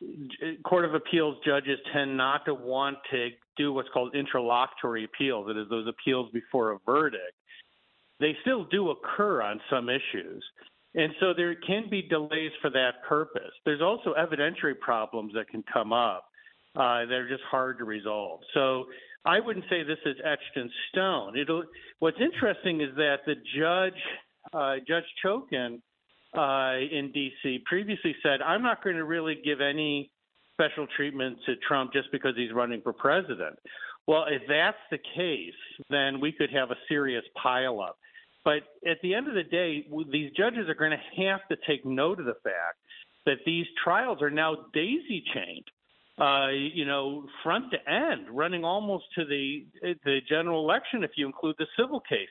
eh, 0.02 0.54
Court 0.64 0.84
of 0.84 0.94
Appeals 0.94 1.36
judges 1.46 1.78
tend 1.92 2.16
not 2.16 2.44
to 2.46 2.54
want 2.54 2.98
to 3.10 3.28
do 3.56 3.72
what's 3.72 3.88
called 3.92 4.14
interlocutory 4.14 5.04
appeals, 5.04 5.46
that 5.46 5.60
is, 5.60 5.68
those 5.70 5.86
appeals 5.86 6.30
before 6.32 6.72
a 6.72 6.78
verdict, 6.84 7.34
they 8.20 8.36
still 8.42 8.64
do 8.64 8.90
occur 8.90 9.42
on 9.42 9.60
some 9.70 9.88
issues. 9.88 10.42
And 10.94 11.12
so 11.18 11.32
there 11.36 11.54
can 11.56 11.88
be 11.90 12.02
delays 12.02 12.52
for 12.62 12.70
that 12.70 13.02
purpose. 13.08 13.50
There's 13.64 13.82
also 13.82 14.14
evidentiary 14.14 14.78
problems 14.78 15.32
that 15.34 15.48
can 15.48 15.64
come 15.72 15.92
up 15.92 16.26
uh, 16.76 17.06
that 17.06 17.12
are 17.12 17.28
just 17.28 17.42
hard 17.50 17.78
to 17.78 17.84
resolve. 17.84 18.40
So 18.52 18.84
I 19.24 19.40
wouldn't 19.40 19.64
say 19.68 19.82
this 19.82 19.98
is 20.06 20.16
etched 20.24 20.56
in 20.56 20.70
stone. 20.90 21.36
It'll, 21.36 21.64
what's 21.98 22.18
interesting 22.20 22.80
is 22.80 22.94
that 22.96 23.18
the 23.26 23.34
judge, 23.58 24.00
uh, 24.52 24.76
Judge 24.86 25.04
Chutkan 25.24 25.80
uh, 26.36 26.78
in 26.78 27.10
D.C., 27.12 27.60
previously 27.64 28.14
said, 28.22 28.42
I'm 28.42 28.62
not 28.62 28.84
going 28.84 28.96
to 28.96 29.04
really 29.04 29.36
give 29.44 29.60
any 29.60 30.10
special 30.52 30.86
treatment 30.96 31.38
to 31.46 31.54
Trump 31.66 31.92
just 31.92 32.12
because 32.12 32.34
he's 32.36 32.52
running 32.52 32.80
for 32.82 32.92
president. 32.92 33.56
Well, 34.06 34.26
if 34.28 34.42
that's 34.48 34.76
the 34.90 34.98
case, 35.16 35.52
then 35.90 36.20
we 36.20 36.30
could 36.32 36.50
have 36.50 36.70
a 36.70 36.76
serious 36.88 37.24
pileup. 37.44 37.94
But 38.44 38.62
at 38.86 38.98
the 39.02 39.14
end 39.14 39.26
of 39.28 39.34
the 39.34 39.42
day, 39.42 39.86
these 40.12 40.30
judges 40.36 40.68
are 40.68 40.74
going 40.74 40.90
to 40.90 41.22
have 41.22 41.40
to 41.48 41.56
take 41.66 41.84
note 41.84 42.20
of 42.20 42.26
the 42.26 42.36
fact 42.44 42.78
that 43.24 43.38
these 43.46 43.66
trials 43.82 44.20
are 44.20 44.30
now 44.30 44.66
daisy 44.74 45.24
chained, 45.32 45.64
uh, 46.18 46.48
you 46.50 46.84
know, 46.84 47.26
front 47.42 47.72
to 47.72 47.90
end, 47.90 48.28
running 48.30 48.64
almost 48.64 49.04
to 49.16 49.24
the 49.24 49.64
the 50.04 50.20
general 50.28 50.60
election 50.60 51.02
if 51.02 51.12
you 51.16 51.26
include 51.26 51.56
the 51.58 51.66
civil 51.78 52.00
cases. 52.00 52.28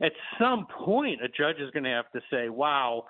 At 0.00 0.12
some 0.40 0.66
point, 0.84 1.20
a 1.22 1.28
judge 1.28 1.60
is 1.60 1.70
going 1.70 1.84
to 1.84 1.90
have 1.90 2.10
to 2.12 2.20
say, 2.30 2.48
"Wow." 2.48 3.04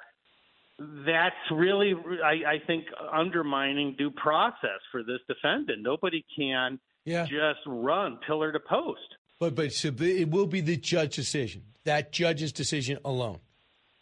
That's 1.06 1.36
really, 1.52 1.94
I, 2.24 2.54
I 2.54 2.58
think, 2.66 2.86
undermining 3.12 3.94
due 3.96 4.10
process 4.10 4.80
for 4.90 5.04
this 5.04 5.20
defendant. 5.28 5.82
Nobody 5.82 6.24
can 6.34 6.80
yeah. 7.04 7.24
just 7.24 7.60
run 7.66 8.18
pillar 8.26 8.50
to 8.50 8.58
post. 8.58 9.16
But 9.42 9.56
but 9.56 9.72
it 9.82 10.30
will 10.30 10.46
be 10.46 10.60
the 10.60 10.76
judge 10.76 11.16
decision 11.16 11.64
that 11.82 12.12
judge's 12.12 12.52
decision 12.52 12.98
alone. 13.04 13.40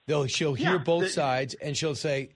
They'll 0.06 0.26
she'll 0.26 0.52
hear 0.52 0.72
yeah, 0.72 0.78
both 0.84 1.04
the, 1.04 1.08
sides 1.08 1.54
and 1.54 1.74
she'll 1.74 1.94
say, 1.94 2.32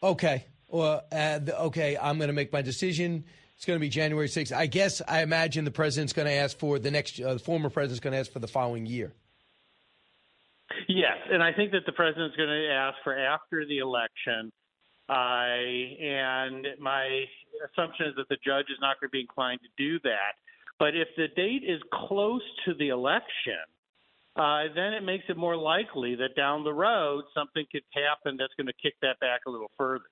"Okay, 0.00 0.44
well, 0.68 1.02
uh, 1.10 1.40
okay, 1.62 1.98
I'm 2.00 2.18
going 2.18 2.28
to 2.28 2.32
make 2.32 2.52
my 2.52 2.62
decision. 2.62 3.24
It's 3.56 3.64
going 3.64 3.80
to 3.80 3.80
be 3.80 3.88
January 3.88 4.28
6th. 4.28 4.56
I 4.56 4.66
guess 4.66 5.02
I 5.08 5.22
imagine 5.22 5.64
the 5.64 5.72
president's 5.72 6.12
going 6.12 6.28
to 6.28 6.34
ask 6.34 6.56
for 6.56 6.78
the 6.78 6.92
next. 6.92 7.20
Uh, 7.20 7.32
the 7.32 7.40
former 7.40 7.68
president's 7.68 7.98
going 7.98 8.12
to 8.12 8.20
ask 8.20 8.30
for 8.30 8.38
the 8.38 8.46
following 8.46 8.86
year. 8.86 9.12
Yes, 10.86 11.18
and 11.32 11.42
I 11.42 11.52
think 11.52 11.72
that 11.72 11.84
the 11.84 11.90
president's 11.90 12.36
going 12.36 12.48
to 12.48 12.72
ask 12.72 12.96
for 13.02 13.18
after 13.18 13.66
the 13.66 13.78
election 13.78 14.52
Uh, 15.08 15.50
and 16.00 16.68
my 16.78 17.24
assumption 17.72 18.06
is 18.06 18.14
that 18.14 18.28
the 18.28 18.38
judge 18.46 18.66
is 18.70 18.78
not 18.80 19.00
going 19.00 19.08
to 19.08 19.12
be 19.12 19.20
inclined 19.20 19.58
to 19.62 19.68
do 19.76 19.98
that. 20.04 20.38
But 20.80 20.96
if 20.96 21.08
the 21.14 21.28
date 21.36 21.62
is 21.62 21.80
close 21.92 22.42
to 22.64 22.72
the 22.74 22.88
election, 22.88 23.60
uh, 24.34 24.62
then 24.74 24.94
it 24.94 25.04
makes 25.04 25.24
it 25.28 25.36
more 25.36 25.56
likely 25.56 26.16
that 26.16 26.34
down 26.34 26.64
the 26.64 26.72
road 26.72 27.24
something 27.34 27.66
could 27.70 27.82
happen 27.92 28.38
that's 28.38 28.54
going 28.56 28.66
to 28.66 28.72
kick 28.82 28.94
that 29.02 29.20
back 29.20 29.42
a 29.46 29.50
little 29.50 29.70
further. 29.76 30.06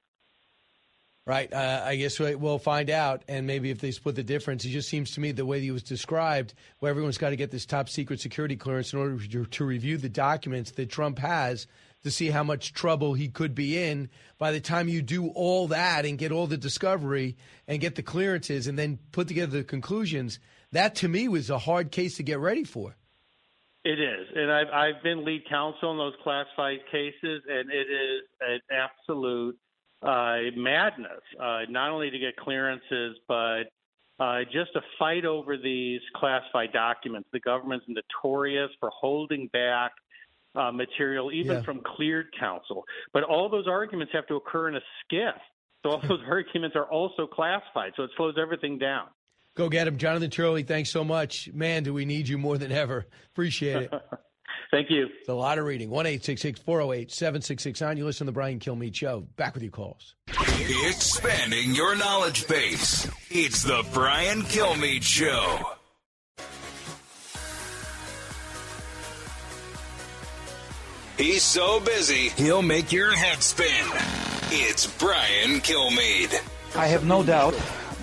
Right. 1.24 1.52
Uh, 1.52 1.82
I 1.84 1.96
guess 1.96 2.18
we'll 2.18 2.58
find 2.58 2.88
out. 2.88 3.22
And 3.28 3.46
maybe 3.46 3.70
if 3.70 3.80
they 3.80 3.90
split 3.90 4.14
the 4.14 4.22
difference, 4.22 4.64
it 4.64 4.70
just 4.70 4.88
seems 4.88 5.10
to 5.12 5.20
me 5.20 5.32
the 5.32 5.44
way 5.44 5.60
he 5.60 5.70
was 5.70 5.82
described, 5.82 6.54
where 6.78 6.90
everyone's 6.90 7.18
got 7.18 7.30
to 7.30 7.36
get 7.36 7.50
this 7.50 7.66
top 7.66 7.88
secret 7.88 8.20
security 8.20 8.56
clearance 8.56 8.92
in 8.92 8.98
order 8.98 9.18
to, 9.18 9.44
to 9.44 9.64
review 9.64 9.98
the 9.98 10.08
documents 10.08 10.70
that 10.72 10.90
Trump 10.90 11.18
has 11.18 11.66
to 12.02 12.10
see 12.10 12.30
how 12.30 12.42
much 12.42 12.72
trouble 12.72 13.14
he 13.14 13.28
could 13.28 13.54
be 13.54 13.82
in 13.82 14.08
by 14.38 14.52
the 14.52 14.60
time 14.60 14.88
you 14.88 15.02
do 15.02 15.28
all 15.28 15.68
that 15.68 16.06
and 16.06 16.16
get 16.16 16.32
all 16.32 16.46
the 16.46 16.56
discovery 16.56 17.36
and 17.66 17.80
get 17.80 17.94
the 17.94 18.02
clearances 18.02 18.66
and 18.66 18.78
then 18.78 18.98
put 19.12 19.28
together 19.28 19.58
the 19.58 19.64
conclusions. 19.64 20.38
That 20.72 20.94
to 20.96 21.08
me 21.08 21.28
was 21.28 21.50
a 21.50 21.58
hard 21.58 21.90
case 21.90 22.16
to 22.16 22.22
get 22.22 22.38
ready 22.38 22.64
for. 22.64 22.96
It 23.84 24.00
is, 24.00 24.26
and 24.34 24.50
I've 24.52 24.68
I've 24.68 25.02
been 25.02 25.24
lead 25.24 25.48
counsel 25.48 25.92
in 25.92 25.98
those 25.98 26.14
classified 26.22 26.80
cases, 26.90 27.42
and 27.48 27.70
it 27.70 27.86
is 27.88 28.22
an 28.40 28.60
absolute 28.70 29.56
uh, 30.02 30.38
madness. 30.56 31.22
Uh, 31.40 31.60
not 31.70 31.90
only 31.90 32.10
to 32.10 32.18
get 32.18 32.36
clearances, 32.36 33.16
but 33.28 33.64
uh, 34.20 34.40
just 34.52 34.72
to 34.74 34.80
fight 34.98 35.24
over 35.24 35.56
these 35.56 36.00
classified 36.16 36.72
documents. 36.72 37.28
The 37.32 37.40
government's 37.40 37.86
notorious 37.88 38.70
for 38.80 38.90
holding 38.92 39.46
back 39.52 39.92
uh, 40.56 40.72
material, 40.72 41.30
even 41.32 41.58
Yeah. 41.58 41.62
from 41.62 41.80
cleared 41.84 42.26
counsel. 42.38 42.84
But 43.12 43.22
all 43.22 43.48
those 43.48 43.68
arguments 43.68 44.12
have 44.12 44.26
to 44.26 44.34
occur 44.34 44.68
in 44.68 44.74
a 44.76 44.80
SCIF. 45.12 45.34
So 45.84 45.90
all 45.92 46.00
those 46.08 46.20
arguments 46.28 46.74
are 46.74 46.86
also 46.90 47.26
classified. 47.28 47.92
So 47.96 48.02
it 48.02 48.10
slows 48.16 48.34
everything 48.40 48.76
down. 48.78 49.06
Go 49.58 49.68
get 49.68 49.88
him. 49.88 49.98
Jonathan 49.98 50.30
Turley, 50.30 50.62
thanks 50.62 50.88
so 50.88 51.02
much. 51.02 51.50
Man, 51.52 51.82
do 51.82 51.92
we 51.92 52.04
need 52.04 52.28
you 52.28 52.38
more 52.38 52.56
than 52.56 52.70
ever. 52.70 53.06
Appreciate 53.32 53.82
it. 53.82 53.90
Thank 54.70 54.88
you. 54.88 55.08
It's 55.18 55.28
a 55.28 55.34
lot 55.34 55.58
of 55.58 55.64
reading. 55.64 55.90
1 55.90 56.04
408 56.04 57.10
7669. 57.10 57.96
You 57.96 58.04
listen 58.04 58.26
to 58.26 58.30
the 58.30 58.34
Brian 58.34 58.60
Kilmeade 58.60 58.94
Show. 58.94 59.26
Back 59.34 59.54
with 59.54 59.64
your 59.64 59.72
calls. 59.72 60.14
Expanding 60.28 61.74
your 61.74 61.96
knowledge 61.96 62.46
base. 62.46 63.10
It's 63.30 63.64
the 63.64 63.84
Brian 63.92 64.42
Kilmeade 64.42 65.02
Show. 65.02 65.58
He's 71.16 71.42
so 71.42 71.80
busy, 71.80 72.28
he'll 72.40 72.62
make 72.62 72.92
your 72.92 73.10
head 73.10 73.42
spin. 73.42 73.86
It's 74.52 74.86
Brian 74.86 75.58
Kilmeade. 75.60 76.40
I 76.76 76.86
have 76.86 77.04
no 77.04 77.24
doubt 77.24 77.54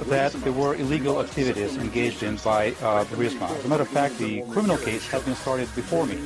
that 0.04 0.34
there 0.44 0.52
were 0.52 0.76
illegal 0.76 1.22
activities 1.22 1.78
engaged 1.78 2.24
in 2.24 2.36
by 2.38 2.72
uh, 2.82 3.06
Burisma. 3.06 3.50
As 3.50 3.66
a 3.66 3.68
matter 3.68 3.84
of 3.84 3.90
fact, 3.90 4.18
the 4.18 4.42
criminal 4.52 4.78
case 4.78 5.08
had 5.08 5.24
been 5.26 5.36
started 5.36 5.74
before 5.76 6.06
me. 6.06 6.20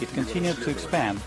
It 0.00 0.12
continued 0.12 0.56
to 0.62 0.70
expand, 0.70 1.20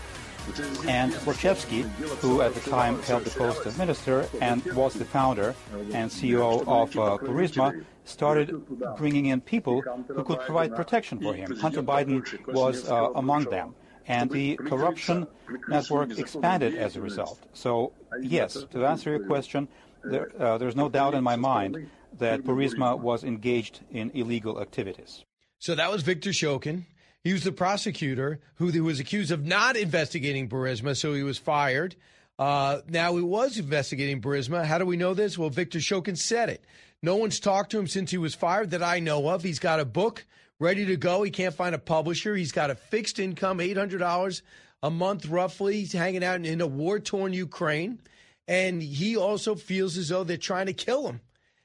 and 0.88 1.12
Zlochevsky, 1.12 1.82
who 2.20 2.40
at 2.40 2.54
the 2.54 2.70
time 2.70 3.00
held 3.02 3.24
the 3.24 3.30
post 3.30 3.66
of 3.66 3.76
minister 3.78 4.26
and 4.40 4.64
was 4.74 4.94
the 4.94 5.04
founder 5.04 5.54
and 5.92 6.10
CEO 6.10 6.60
of 6.66 6.96
uh, 6.96 7.18
Burisma, 7.18 7.84
started 8.04 8.64
bringing 8.96 9.26
in 9.26 9.40
people 9.40 9.80
who 9.80 10.24
could 10.24 10.40
provide 10.40 10.74
protection 10.74 11.20
for 11.20 11.34
him. 11.34 11.54
Hunter 11.56 11.82
Biden 11.82 12.22
was 12.52 12.88
uh, 12.88 13.10
among 13.14 13.44
them. 13.44 13.74
And 14.08 14.28
the 14.30 14.56
corruption 14.56 15.28
network 15.68 16.18
expanded 16.18 16.74
as 16.74 16.96
a 16.96 17.00
result. 17.00 17.38
So, 17.52 17.92
yes, 18.20 18.64
to 18.72 18.84
answer 18.84 19.10
your 19.10 19.24
question, 19.26 19.68
there, 20.04 20.30
uh, 20.38 20.58
there's 20.58 20.76
no 20.76 20.88
doubt 20.88 21.14
in 21.14 21.24
my 21.24 21.36
mind 21.36 21.90
that 22.18 22.42
Burisma 22.42 22.98
was 22.98 23.24
engaged 23.24 23.80
in 23.90 24.10
illegal 24.14 24.60
activities. 24.60 25.24
So 25.58 25.74
that 25.74 25.90
was 25.90 26.02
Victor 26.02 26.30
Shokin. 26.30 26.84
He 27.24 27.32
was 27.32 27.44
the 27.44 27.52
prosecutor 27.52 28.40
who 28.56 28.82
was 28.82 28.98
accused 28.98 29.30
of 29.30 29.46
not 29.46 29.76
investigating 29.76 30.48
Burisma, 30.48 30.96
so 30.96 31.14
he 31.14 31.22
was 31.22 31.38
fired. 31.38 31.94
Uh, 32.38 32.80
now 32.88 33.14
he 33.14 33.22
was 33.22 33.58
investigating 33.58 34.20
Burisma. 34.20 34.64
How 34.64 34.78
do 34.78 34.86
we 34.86 34.96
know 34.96 35.14
this? 35.14 35.38
Well, 35.38 35.50
Victor 35.50 35.78
Shokin 35.78 36.18
said 36.18 36.48
it. 36.48 36.64
No 37.02 37.16
one's 37.16 37.38
talked 37.38 37.70
to 37.72 37.78
him 37.78 37.86
since 37.86 38.10
he 38.10 38.18
was 38.18 38.34
fired 38.34 38.70
that 38.70 38.82
I 38.82 38.98
know 38.98 39.28
of. 39.28 39.42
He's 39.42 39.58
got 39.58 39.80
a 39.80 39.84
book 39.84 40.24
ready 40.58 40.86
to 40.86 40.96
go. 40.96 41.22
He 41.22 41.30
can't 41.30 41.54
find 41.54 41.74
a 41.74 41.78
publisher. 41.78 42.34
He's 42.34 42.52
got 42.52 42.70
a 42.70 42.74
fixed 42.74 43.18
income, 43.18 43.58
$800 43.58 44.42
a 44.82 44.90
month 44.90 45.26
roughly. 45.26 45.78
He's 45.78 45.92
hanging 45.92 46.24
out 46.24 46.44
in 46.44 46.60
a 46.60 46.66
war 46.66 46.98
torn 46.98 47.32
Ukraine. 47.32 48.00
And 48.48 48.82
he 48.82 49.16
also 49.16 49.54
feels 49.54 49.96
as 49.96 50.08
though 50.08 50.24
they're 50.24 50.36
trying 50.36 50.66
to 50.66 50.72
kill 50.72 51.06
him. 51.06 51.20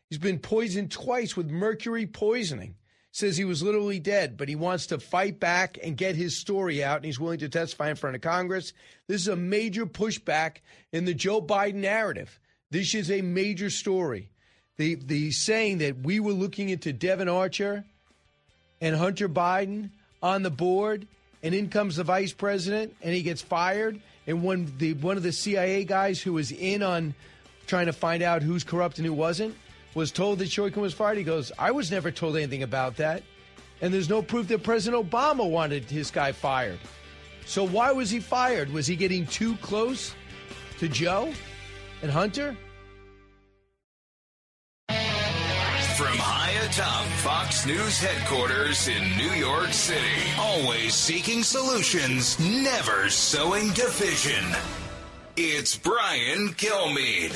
He's 0.09 0.19
been 0.19 0.39
poisoned 0.39 0.91
twice 0.91 1.35
with 1.35 1.49
mercury 1.49 2.05
poisoning. 2.05 2.75
Says 3.11 3.35
he 3.35 3.45
was 3.45 3.63
literally 3.63 3.99
dead, 3.99 4.37
but 4.37 4.47
he 4.47 4.55
wants 4.55 4.87
to 4.87 4.99
fight 4.99 5.39
back 5.39 5.79
and 5.81 5.97
get 5.97 6.15
his 6.15 6.39
story 6.39 6.83
out, 6.83 6.97
and 6.97 7.05
he's 7.05 7.19
willing 7.19 7.39
to 7.39 7.49
testify 7.49 7.89
in 7.89 7.95
front 7.95 8.15
of 8.15 8.21
Congress. 8.21 8.73
This 9.07 9.21
is 9.21 9.27
a 9.27 9.35
major 9.35 9.87
pushback 9.87 10.57
in 10.91 11.05
the 11.05 11.15
Joe 11.15 11.41
Biden 11.41 11.75
narrative. 11.75 12.39
This 12.69 12.93
is 12.93 13.09
a 13.09 13.21
major 13.21 13.71
story. 13.71 14.29
The 14.77 14.95
the 14.95 15.31
saying 15.31 15.79
that 15.79 15.97
we 15.97 16.19
were 16.19 16.33
looking 16.33 16.69
into 16.69 16.93
Devon 16.93 17.27
Archer 17.27 17.85
and 18.79 18.95
Hunter 18.95 19.27
Biden 19.27 19.89
on 20.21 20.43
the 20.43 20.51
board, 20.51 21.07
and 21.41 21.55
in 21.55 21.69
comes 21.69 21.95
the 21.95 22.03
vice 22.03 22.33
president, 22.33 22.95
and 23.01 23.15
he 23.15 23.23
gets 23.23 23.41
fired. 23.41 23.99
And 24.27 24.43
when 24.43 24.73
the 24.77 24.93
one 24.93 25.17
of 25.17 25.23
the 25.23 25.31
CIA 25.31 25.85
guys 25.85 26.21
who 26.21 26.33
was 26.33 26.51
in 26.51 26.83
on 26.83 27.15
trying 27.65 27.85
to 27.87 27.93
find 27.93 28.21
out 28.21 28.43
who's 28.43 28.63
corrupt 28.63 28.97
and 28.97 29.07
who 29.07 29.13
wasn't 29.13 29.55
was 29.95 30.11
told 30.11 30.39
that 30.39 30.49
Shokin 30.49 30.75
was 30.77 30.93
fired, 30.93 31.17
he 31.17 31.23
goes, 31.23 31.51
"I 31.57 31.71
was 31.71 31.89
never 31.89 32.11
told 32.11 32.35
anything 32.35 32.61
about 32.61 32.97
that, 32.97 33.23
and 33.81 33.93
there's 33.93 34.09
no 34.09 34.21
proof 34.21 34.49
that 34.49 34.63
President 34.63 35.09
Obama 35.09 35.49
wanted 35.49 35.85
his 35.85 36.11
guy 36.11 36.33
fired. 36.33 36.79
So 37.45 37.63
why 37.65 37.93
was 37.93 38.09
he 38.09 38.19
fired? 38.19 38.71
Was 38.71 38.85
he 38.85 38.95
getting 38.97 39.25
too 39.25 39.55
close 39.57 40.13
to 40.79 40.89
Joe 40.89 41.33
and 42.01 42.11
Hunter?" 42.11 42.57
From 45.97 46.15
high 46.19 46.51
atop 46.63 47.05
Fox 47.23 47.65
News 47.65 47.97
headquarters 47.97 48.87
in 48.87 49.17
New 49.17 49.31
York 49.31 49.73
City, 49.73 50.29
always 50.37 50.93
seeking 50.93 51.41
solutions, 51.41 52.39
never 52.39 53.09
sowing 53.09 53.73
division. 53.73 54.45
It's 55.37 55.75
Brian 55.75 56.49
Kilmeade. 56.49 57.33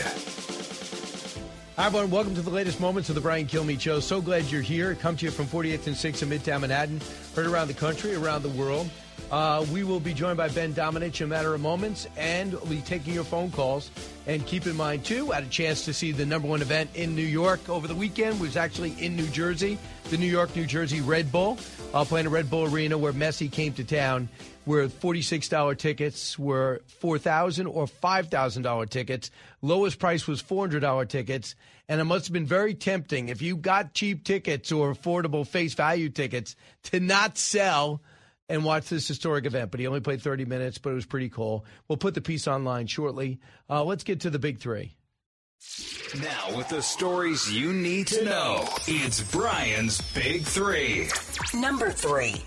Hi, 1.76 1.88
everyone. 1.88 2.12
Welcome 2.12 2.36
to 2.36 2.44
the 2.44 2.52
latest 2.52 2.80
moments 2.80 3.10
of 3.10 3.16
the 3.16 3.22
Brian 3.22 3.48
Kilmeade 3.48 3.82
Show. 3.82 4.00
So 4.00 4.22
glad 4.22 4.46
you're 4.52 4.62
here. 4.62 4.94
Come 4.94 5.18
to 5.18 5.26
you 5.26 5.32
from 5.32 5.48
48th 5.48 5.88
and 5.88 5.96
6th 5.96 6.22
in 6.22 6.30
Midtown 6.30 6.62
Manhattan. 6.62 7.02
Heard 7.36 7.48
around 7.48 7.68
the 7.68 7.74
country, 7.74 8.14
around 8.14 8.44
the 8.44 8.50
world. 8.50 8.88
Uh, 9.32 9.66
we 9.72 9.86
will 9.86 10.02
be 10.02 10.14
joined 10.14 10.36
by 10.36 10.50
Ben 10.50 10.74
Domenech 10.74 11.22
in 11.22 11.26
a 11.26 11.30
matter 11.30 11.54
of 11.54 11.62
moments, 11.62 12.06
and 12.18 12.52
we'll 12.52 12.66
be 12.66 12.82
taking 12.82 13.14
your 13.14 13.24
phone 13.24 13.50
calls. 13.50 13.90
And 14.28 14.46
keep 14.46 14.68
in 14.68 14.76
mind, 14.76 15.06
too, 15.06 15.32
I 15.32 15.36
had 15.36 15.46
a 15.46 15.48
chance 15.50 15.86
to 15.86 15.94
see 15.94 16.12
the 16.12 16.26
number 16.26 16.50
one 16.50 16.62
event 16.62 16.90
in 16.96 17.16
New 17.16 17.22
York 17.22 17.70
over 17.70 17.88
the 17.88 17.96
weekend. 17.96 18.42
was 18.42 18.58
actually 18.58 18.94
in 19.00 19.16
New 19.16 19.28
Jersey, 19.28 19.78
the 20.10 20.18
New 20.18 20.28
York, 20.28 20.54
New 20.54 20.66
Jersey 20.66 21.00
Red 21.00 21.32
Bull, 21.32 21.58
uh, 21.94 22.04
playing 22.04 22.26
at 22.26 22.32
Red 22.34 22.50
Bull 22.50 22.66
Arena 22.66 22.98
where 22.98 23.14
Messi 23.14 23.50
came 23.50 23.72
to 23.74 23.86
town, 23.86 24.28
where 24.66 24.90
$46 24.90 25.78
tickets 25.78 26.38
were 26.38 26.82
4,000 27.00 27.68
or 27.68 27.86
$5,000 27.86 28.90
tickets. 28.90 29.32
Lowest 29.62 29.98
price 29.98 30.28
was 30.28 30.44
$400 30.44 31.08
tickets. 31.08 31.56
And 31.88 32.02
it 32.02 32.06
must 32.06 32.26
have 32.28 32.34
been 32.34 32.46
very 32.46 32.74
tempting 32.74 33.30
if 33.30 33.42
you 33.42 33.56
got 33.56 33.94
cheap 33.94 34.26
tickets 34.26 34.74
or 34.74 34.94
affordable 34.94 35.48
face 35.48 35.74
value 35.74 36.10
tickets 36.10 36.58
to 36.84 37.00
not 37.00 37.38
sell 37.38 38.02
and 38.52 38.66
watch 38.66 38.90
this 38.90 39.08
historic 39.08 39.46
event. 39.46 39.72
But 39.72 39.80
he 39.80 39.88
only 39.88 40.02
played 40.02 40.22
30 40.22 40.46
minutes, 40.46 40.78
but 40.78 40.92
it 40.92 40.96
was 40.96 41.06
pretty 41.06 41.30
cool. 41.30 41.66
We'll 41.88 41.98
put 41.98 42.14
the 42.14 42.22
piece 42.22 42.48
online 42.48 42.88
shortly. 42.88 43.40
Uh, 43.70 43.84
let's 43.84 44.04
get 44.04 44.20
to 44.22 44.30
the 44.30 44.40
big 44.40 44.60
three. 44.60 44.96
Now, 46.22 46.58
with 46.58 46.68
the 46.70 46.82
stories 46.82 47.52
you 47.52 47.72
need 47.72 48.08
to 48.08 48.26
know, 48.26 48.68
it's 48.88 49.22
Brian's 49.32 50.02
Big 50.14 50.42
Three. 50.42 51.08
Number 51.54 51.92
three. 51.92 52.44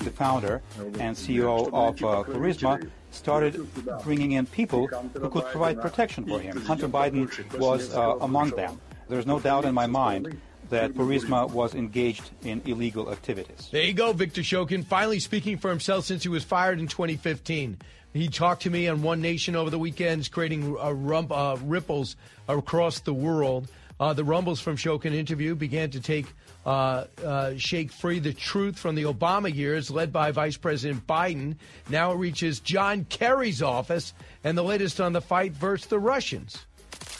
The 0.00 0.10
founder 0.10 0.60
and 0.78 1.16
CEO 1.16 1.72
of 1.72 1.96
uh, 2.02 2.24
Burisma 2.30 2.90
started 3.12 3.66
bringing 4.02 4.32
in 4.32 4.44
people 4.46 4.88
who 4.88 5.30
could 5.30 5.44
provide 5.46 5.80
protection 5.80 6.26
for 6.26 6.40
him. 6.40 6.60
Hunter 6.62 6.88
Biden 6.88 7.58
was 7.58 7.94
uh, 7.94 8.16
among 8.20 8.50
them. 8.50 8.80
There's 9.08 9.26
no 9.26 9.38
doubt 9.38 9.64
in 9.64 9.72
my 9.72 9.86
mind 9.86 10.36
that 10.70 10.94
Burisma 10.94 11.50
was 11.50 11.74
engaged 11.74 12.30
in 12.42 12.62
illegal 12.64 13.10
activities. 13.10 13.68
There 13.70 13.82
you 13.82 13.92
go, 13.92 14.12
Victor 14.12 14.42
Shokin, 14.42 14.84
finally 14.84 15.20
speaking 15.20 15.58
for 15.58 15.70
himself 15.70 16.04
since 16.04 16.22
he 16.22 16.28
was 16.28 16.44
fired 16.44 16.78
in 16.78 16.86
2015. 16.86 17.78
He 18.12 18.28
talked 18.28 18.62
to 18.62 18.70
me 18.70 18.86
on 18.88 19.02
One 19.02 19.20
Nation 19.20 19.56
over 19.56 19.70
the 19.70 19.78
weekends, 19.78 20.28
creating 20.28 20.72
rump, 20.74 21.32
uh, 21.32 21.56
ripples 21.64 22.16
across 22.48 23.00
the 23.00 23.14
world. 23.14 23.68
Uh, 23.98 24.12
the 24.12 24.24
rumbles 24.24 24.60
from 24.60 24.76
Shokin 24.76 25.12
interview 25.12 25.54
began 25.54 25.90
to 25.90 26.00
take 26.00 26.26
uh, 26.66 27.04
uh, 27.24 27.54
shake 27.56 27.92
free 27.92 28.18
the 28.18 28.32
truth 28.32 28.78
from 28.78 28.94
the 28.94 29.04
Obama 29.04 29.54
years, 29.54 29.90
led 29.90 30.12
by 30.12 30.30
Vice 30.30 30.56
President 30.56 31.06
Biden. 31.06 31.56
Now 31.88 32.12
it 32.12 32.16
reaches 32.16 32.60
John 32.60 33.04
Kerry's 33.04 33.62
office, 33.62 34.14
and 34.42 34.56
the 34.56 34.64
latest 34.64 35.00
on 35.00 35.12
the 35.12 35.20
fight 35.20 35.52
versus 35.52 35.86
the 35.86 35.98
Russians. 35.98 36.66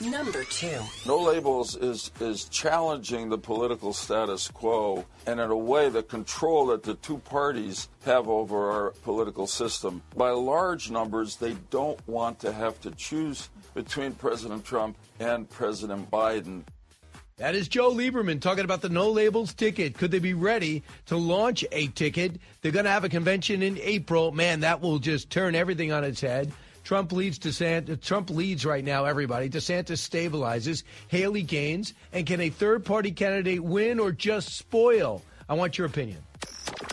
Number 0.01 0.43
two. 0.45 0.81
No 1.07 1.19
labels 1.19 1.77
is 1.77 2.11
is 2.21 2.45
challenging 2.49 3.29
the 3.29 3.39
political 3.39 3.93
status 3.93 4.49
quo 4.49 5.05
and 5.27 5.39
in 5.39 5.51
a 5.51 5.57
way 5.57 5.89
the 5.89 6.03
control 6.03 6.67
that 6.67 6.83
the 6.83 6.95
two 6.95 7.19
parties 7.19 7.89
have 8.05 8.29
over 8.29 8.71
our 8.73 8.91
political 9.03 9.47
system. 9.47 10.03
By 10.17 10.31
large 10.31 10.91
numbers, 10.91 11.37
they 11.37 11.55
don't 11.71 12.01
want 12.09 12.41
to 12.41 12.53
have 12.53 12.81
to 12.81 12.91
choose 12.91 13.51
between 13.73 14.13
President 14.15 14.65
Trump 14.65 14.97
and 15.21 15.49
President 15.49 16.11
Biden. 16.11 16.65
That 17.37 17.55
is 17.55 17.67
Joe 17.67 17.93
Lieberman 17.93 18.41
talking 18.41 18.65
about 18.65 18.81
the 18.81 18.89
no 18.89 19.11
labels 19.11 19.55
ticket. 19.55 19.95
Could 19.95 20.11
they 20.13 20.21
be 20.21 20.35
ready 20.35 20.85
to 21.07 21.17
launch 21.17 21.65
a 21.73 21.89
ticket? 21.89 22.41
They're 22.61 22.71
going 22.71 22.85
to 22.85 22.93
have 22.93 23.03
a 23.03 23.09
convention 23.09 23.63
in 23.63 23.79
April. 23.79 24.31
Man, 24.31 24.61
that 24.61 24.81
will 24.81 25.01
just 25.01 25.31
turn 25.31 25.57
everything 25.57 25.91
on 25.91 26.05
its 26.05 26.21
head. 26.21 26.53
Trump 26.85 27.13
leads 27.13 27.39
DeSantis. 27.39 28.01
Trump 28.03 28.31
leads 28.31 28.65
right 28.65 28.85
now. 28.85 29.07
Everybody. 29.07 29.49
DeSantis 29.49 30.07
stabilizes. 30.07 30.85
Haley 31.09 31.43
gains. 31.43 31.95
And 32.13 32.27
can 32.27 32.41
a 32.41 32.51
third-party 32.51 33.13
candidate 33.13 33.65
win 33.65 33.99
or 33.99 34.13
just 34.13 34.57
spoil? 34.57 35.23
I 35.49 35.55
want 35.55 35.77
your 35.79 35.87
opinion. 35.87 36.19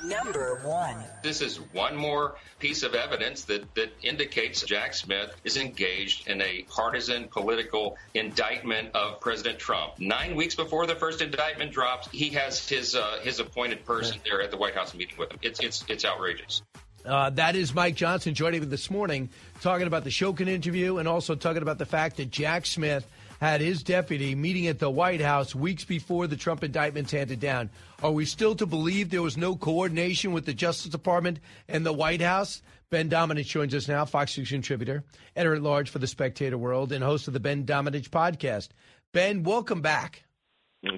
Number 0.03 0.59
one. 0.63 0.95
This 1.23 1.41
is 1.41 1.57
one 1.73 1.95
more 1.95 2.35
piece 2.59 2.83
of 2.83 2.95
evidence 2.95 3.43
that, 3.45 3.73
that 3.75 3.91
indicates 4.01 4.63
Jack 4.63 4.93
Smith 4.93 5.35
is 5.43 5.57
engaged 5.57 6.27
in 6.27 6.41
a 6.41 6.63
partisan 6.69 7.27
political 7.27 7.97
indictment 8.13 8.95
of 8.95 9.19
President 9.19 9.59
Trump. 9.59 9.99
Nine 9.99 10.35
weeks 10.35 10.55
before 10.55 10.87
the 10.87 10.95
first 10.95 11.21
indictment 11.21 11.71
drops, 11.71 12.09
he 12.11 12.29
has 12.29 12.67
his 12.67 12.95
uh, 12.95 13.19
his 13.21 13.39
appointed 13.39 13.85
person 13.85 14.19
there 14.25 14.41
at 14.41 14.51
the 14.51 14.57
White 14.57 14.75
House 14.75 14.93
meeting 14.93 15.15
with 15.17 15.31
him. 15.31 15.39
It's 15.41 15.59
it's 15.59 15.83
it's 15.87 16.05
outrageous. 16.05 16.61
Uh, 17.05 17.31
that 17.31 17.55
is 17.55 17.73
Mike 17.73 17.95
Johnson 17.95 18.33
joining 18.33 18.61
me 18.61 18.67
this 18.67 18.91
morning, 18.91 19.29
talking 19.61 19.87
about 19.87 20.03
the 20.03 20.09
Shokin 20.09 20.47
interview 20.47 20.97
and 20.97 21.07
also 21.07 21.35
talking 21.35 21.61
about 21.61 21.79
the 21.79 21.85
fact 21.85 22.17
that 22.17 22.29
Jack 22.29 22.65
Smith 22.65 23.07
had 23.39 23.59
his 23.59 23.81
deputy 23.81 24.35
meeting 24.35 24.67
at 24.67 24.77
the 24.77 24.89
White 24.89 25.21
House 25.21 25.55
weeks 25.55 25.83
before 25.83 26.27
the 26.27 26.35
Trump 26.35 26.63
indictments 26.63 27.11
handed 27.11 27.39
down. 27.39 27.71
Are 28.03 28.11
we 28.11 28.25
still 28.25 28.53
to 28.55 28.67
believe 28.67 29.09
there 29.09 29.23
was 29.23 29.35
no 29.35 29.55
coordination 29.55 30.31
with 30.31 30.45
the 30.45 30.53
Justice 30.53 30.91
Department 30.91 31.39
and 31.67 31.83
the 31.83 31.93
White 31.93 32.21
House? 32.21 32.61
Ben 32.91 33.09
Domenech 33.09 33.47
joins 33.47 33.73
us 33.73 33.87
now, 33.87 34.05
Fox 34.05 34.37
News 34.37 34.49
contributor, 34.49 35.03
editor 35.35 35.55
at 35.55 35.63
large 35.63 35.89
for 35.89 35.99
the 35.99 36.07
Spectator 36.07 36.57
World, 36.57 36.91
and 36.91 37.03
host 37.03 37.27
of 37.27 37.33
the 37.33 37.39
Ben 37.39 37.65
Domenech 37.65 38.09
podcast. 38.09 38.69
Ben, 39.11 39.41
welcome 39.41 39.81
back. 39.81 40.23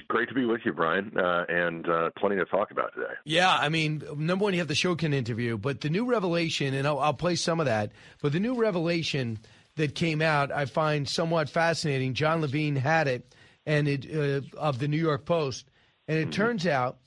Great 0.08 0.30
to 0.30 0.34
be 0.34 0.46
with 0.46 0.62
you, 0.64 0.72
Brian, 0.72 1.12
uh, 1.18 1.44
and 1.50 1.90
uh, 1.90 2.10
plenty 2.18 2.38
to 2.38 2.46
talk 2.46 2.72
about 2.72 2.94
today. 2.94 3.14
Yeah, 3.26 3.54
I 3.54 3.68
mean, 3.68 4.02
number 4.16 4.44
one, 4.44 4.54
you 4.54 4.60
have 4.60 4.70
the 4.70 4.74
Shokin 4.74 5.14
interview, 5.14 5.58
but 5.58 5.82
the 5.82 5.90
new 5.90 6.06
revelation, 6.06 6.74
and 6.74 6.88
I'll, 6.88 7.00
I'll 7.00 7.14
play 7.14 7.36
some 7.36 7.60
of 7.60 7.66
that, 7.66 7.92
but 8.22 8.32
the 8.32 8.40
new 8.40 8.56
revelation 8.56 9.40
that 9.76 9.96
came 9.96 10.22
out 10.22 10.52
I 10.52 10.66
find 10.66 11.08
somewhat 11.10 11.50
fascinating. 11.50 12.14
Jon 12.14 12.42
Levine 12.42 12.76
had 12.78 13.08
it, 13.08 13.36
and 13.66 13.88
it 13.88 14.08
uh, 14.10 14.58
of 14.58 14.80
the 14.80 14.88
New 14.88 14.98
York 14.98 15.26
Post, 15.26 15.70
and 16.08 16.18
it 16.18 16.24
mm-hmm. 16.24 16.32
turns 16.32 16.68
out 16.68 17.00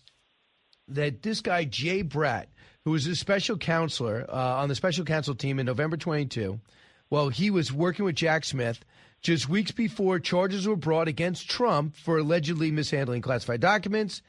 that 0.88 1.22
this 1.22 1.40
guy 1.40 1.64
Jay 1.64 2.02
Bratt, 2.02 2.46
who 2.84 2.90
was 2.90 3.06
a 3.06 3.16
special 3.16 3.56
counselor 3.56 4.26
uh, 4.28 4.56
on 4.56 4.68
the 4.68 4.74
special 4.74 5.04
counsel 5.04 5.34
team 5.34 5.58
in 5.58 5.66
November 5.66 5.96
22, 5.96 6.60
well, 7.08 7.28
he 7.28 7.50
was 7.50 7.72
working 7.72 8.04
with 8.04 8.16
Jack 8.16 8.44
Smith 8.44 8.84
just 9.22 9.48
weeks 9.48 9.72
before 9.72 10.18
charges 10.18 10.66
were 10.66 10.76
brought 10.76 11.08
against 11.08 11.50
Trump 11.50 11.96
for 11.96 12.18
allegedly 12.18 12.70
mishandling 12.70 13.22
classified 13.22 13.60
documents. 13.60 14.22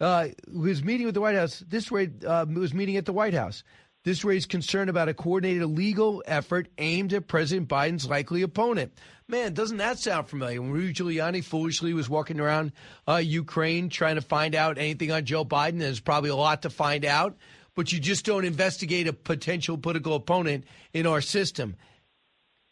Uh, 0.00 0.28
was 0.50 0.82
meeting 0.82 1.04
with 1.04 1.14
the 1.14 1.20
White 1.20 1.36
House. 1.36 1.62
This 1.68 1.92
raid 1.92 2.24
uh, 2.24 2.46
was 2.48 2.72
meeting 2.72 2.96
at 2.96 3.04
the 3.04 3.12
White 3.12 3.34
House. 3.34 3.62
This 4.02 4.24
raised 4.24 4.48
concern 4.48 4.88
about 4.88 5.10
a 5.10 5.14
coordinated 5.14 5.68
legal 5.68 6.22
effort 6.26 6.68
aimed 6.78 7.12
at 7.12 7.28
President 7.28 7.68
Biden's 7.68 8.08
likely 8.08 8.40
opponent. 8.40 8.94
Man, 9.28 9.52
doesn't 9.52 9.76
that 9.76 9.98
sound 9.98 10.26
familiar? 10.26 10.62
When 10.62 10.70
Rudy 10.70 10.94
Giuliani 10.94 11.44
foolishly 11.44 11.92
was 11.92 12.08
walking 12.08 12.40
around 12.40 12.72
uh, 13.06 13.16
Ukraine 13.16 13.90
trying 13.90 14.14
to 14.14 14.22
find 14.22 14.54
out 14.54 14.78
anything 14.78 15.12
on 15.12 15.26
Joe 15.26 15.44
Biden, 15.44 15.78
there's 15.78 16.00
probably 16.00 16.30
a 16.30 16.34
lot 16.34 16.62
to 16.62 16.70
find 16.70 17.04
out, 17.04 17.36
but 17.74 17.92
you 17.92 18.00
just 18.00 18.24
don't 18.24 18.46
investigate 18.46 19.06
a 19.06 19.12
potential 19.12 19.76
political 19.76 20.14
opponent 20.14 20.64
in 20.94 21.06
our 21.06 21.20
system. 21.20 21.76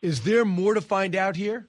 Is 0.02 0.22
there 0.22 0.44
more 0.44 0.74
to 0.74 0.80
find 0.80 1.14
out 1.14 1.36
here? 1.36 1.68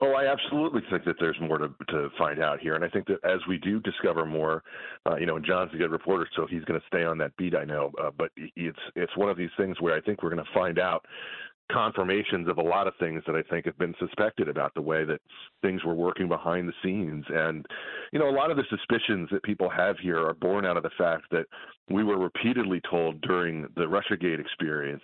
Oh, 0.00 0.12
I 0.12 0.30
absolutely 0.30 0.82
think 0.90 1.04
that 1.04 1.16
there's 1.18 1.40
more 1.40 1.56
to 1.56 1.68
to 1.88 2.10
find 2.18 2.38
out 2.38 2.60
here, 2.60 2.74
and 2.74 2.84
I 2.84 2.88
think 2.88 3.06
that 3.06 3.24
as 3.24 3.40
we 3.48 3.56
do 3.56 3.80
discover 3.80 4.26
more, 4.26 4.62
uh, 5.08 5.16
you 5.16 5.24
know, 5.24 5.36
and 5.36 5.44
John's 5.44 5.72
a 5.72 5.78
good 5.78 5.90
reporter, 5.90 6.28
so 6.36 6.46
he's 6.46 6.64
going 6.64 6.78
to 6.78 6.86
stay 6.86 7.04
on 7.04 7.16
that 7.18 7.34
beat. 7.38 7.54
I 7.54 7.64
know, 7.64 7.92
uh, 8.02 8.10
but 8.16 8.30
it's 8.36 8.78
it's 8.94 9.16
one 9.16 9.30
of 9.30 9.38
these 9.38 9.50
things 9.56 9.80
where 9.80 9.94
I 9.94 10.02
think 10.02 10.22
we're 10.22 10.30
going 10.30 10.44
to 10.44 10.50
find 10.52 10.78
out 10.78 11.06
confirmations 11.72 12.48
of 12.48 12.58
a 12.58 12.62
lot 12.62 12.86
of 12.86 12.94
things 12.98 13.22
that 13.26 13.34
I 13.34 13.42
think 13.42 13.66
have 13.66 13.78
been 13.78 13.94
suspected 13.98 14.48
about 14.48 14.72
the 14.74 14.82
way 14.82 15.04
that 15.04 15.20
things 15.62 15.84
were 15.84 15.94
working 15.94 16.28
behind 16.28 16.68
the 16.68 16.72
scenes. 16.82 17.24
And, 17.28 17.66
you 18.12 18.18
know, 18.18 18.28
a 18.28 18.36
lot 18.36 18.50
of 18.50 18.56
the 18.56 18.64
suspicions 18.70 19.28
that 19.32 19.42
people 19.42 19.68
have 19.68 19.96
here 19.98 20.24
are 20.24 20.34
born 20.34 20.64
out 20.64 20.76
of 20.76 20.82
the 20.82 20.90
fact 20.96 21.24
that 21.30 21.46
we 21.90 22.02
were 22.02 22.18
repeatedly 22.18 22.80
told 22.90 23.20
during 23.20 23.62
the 23.76 23.82
Russiagate 23.82 24.40
experience 24.40 25.02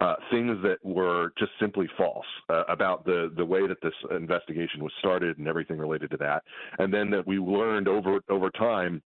uh, 0.00 0.14
things 0.30 0.58
that 0.62 0.78
were 0.82 1.32
just 1.38 1.52
simply 1.60 1.88
false 1.96 2.26
uh, 2.50 2.64
about 2.68 3.04
the, 3.04 3.32
the 3.36 3.44
way 3.44 3.66
that 3.66 3.80
this 3.82 3.94
investigation 4.10 4.82
was 4.82 4.92
started 4.98 5.38
and 5.38 5.46
everything 5.46 5.78
related 5.78 6.10
to 6.10 6.16
that. 6.18 6.42
And 6.78 6.92
then 6.92 7.10
that 7.10 7.26
we 7.26 7.38
learned 7.38 7.88
over 7.88 8.20
over 8.28 8.50
time 8.50 9.02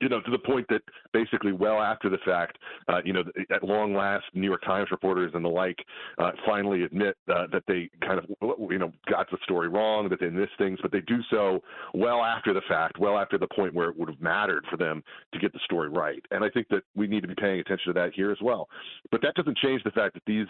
you 0.00 0.08
know, 0.08 0.20
to 0.20 0.30
the 0.30 0.38
point 0.38 0.66
that 0.68 0.82
basically, 1.12 1.52
well 1.52 1.80
after 1.80 2.10
the 2.10 2.18
fact, 2.24 2.58
uh, 2.88 3.00
you 3.04 3.12
know, 3.12 3.24
at 3.54 3.64
long 3.64 3.94
last, 3.94 4.24
New 4.34 4.46
York 4.46 4.62
Times 4.62 4.90
reporters 4.90 5.32
and 5.34 5.44
the 5.44 5.48
like 5.48 5.78
uh, 6.18 6.32
finally 6.44 6.82
admit 6.82 7.16
uh, 7.32 7.46
that 7.52 7.62
they 7.66 7.88
kind 8.06 8.18
of, 8.18 8.26
you 8.70 8.78
know, 8.78 8.92
got 9.10 9.30
the 9.30 9.38
story 9.44 9.68
wrong, 9.68 10.08
that 10.08 10.20
they 10.20 10.28
missed 10.28 10.52
things, 10.58 10.78
but 10.82 10.92
they 10.92 11.00
do 11.02 11.18
so 11.30 11.60
well 11.94 12.22
after 12.22 12.52
the 12.52 12.60
fact, 12.68 12.98
well 12.98 13.18
after 13.18 13.38
the 13.38 13.46
point 13.48 13.72
where 13.72 13.88
it 13.88 13.98
would 13.98 14.08
have 14.08 14.20
mattered 14.20 14.64
for 14.70 14.76
them 14.76 15.02
to 15.32 15.38
get 15.38 15.52
the 15.52 15.60
story 15.64 15.88
right. 15.88 16.22
And 16.30 16.44
I 16.44 16.50
think 16.50 16.68
that 16.68 16.82
we 16.94 17.06
need 17.06 17.22
to 17.22 17.28
be 17.28 17.34
paying 17.34 17.60
attention 17.60 17.94
to 17.94 18.00
that 18.00 18.12
here 18.14 18.30
as 18.30 18.38
well. 18.42 18.68
But 19.10 19.22
that 19.22 19.34
doesn't 19.34 19.56
change 19.58 19.82
the 19.82 19.90
fact 19.92 20.14
that 20.14 20.22
these, 20.26 20.46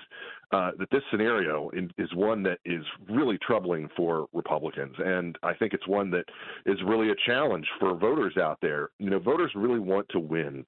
uh, 0.53 0.71
that 0.79 0.91
this 0.91 1.03
scenario 1.11 1.69
in, 1.71 1.91
is 1.99 2.13
one 2.15 2.43
that 2.45 2.59
is 2.65 2.85
really 3.09 3.39
troubling 3.39 3.89
for 3.97 4.27
Republicans, 4.33 4.95
and 4.99 5.37
I 5.43 5.55
think 5.55 5.75
it's 5.75 5.87
one 5.89 6.11
that 6.13 6.25
is 6.67 6.79
really 6.85 7.11
a 7.11 7.17
challenge 7.27 7.67
for 7.81 7.95
voters 7.97 8.37
out 8.37 8.59
there. 8.63 8.91
You 8.99 9.11
know, 9.11 9.19
voters 9.19 9.51
really 9.55 9.81
want 9.81 10.09
to 10.11 10.21
win. 10.21 10.65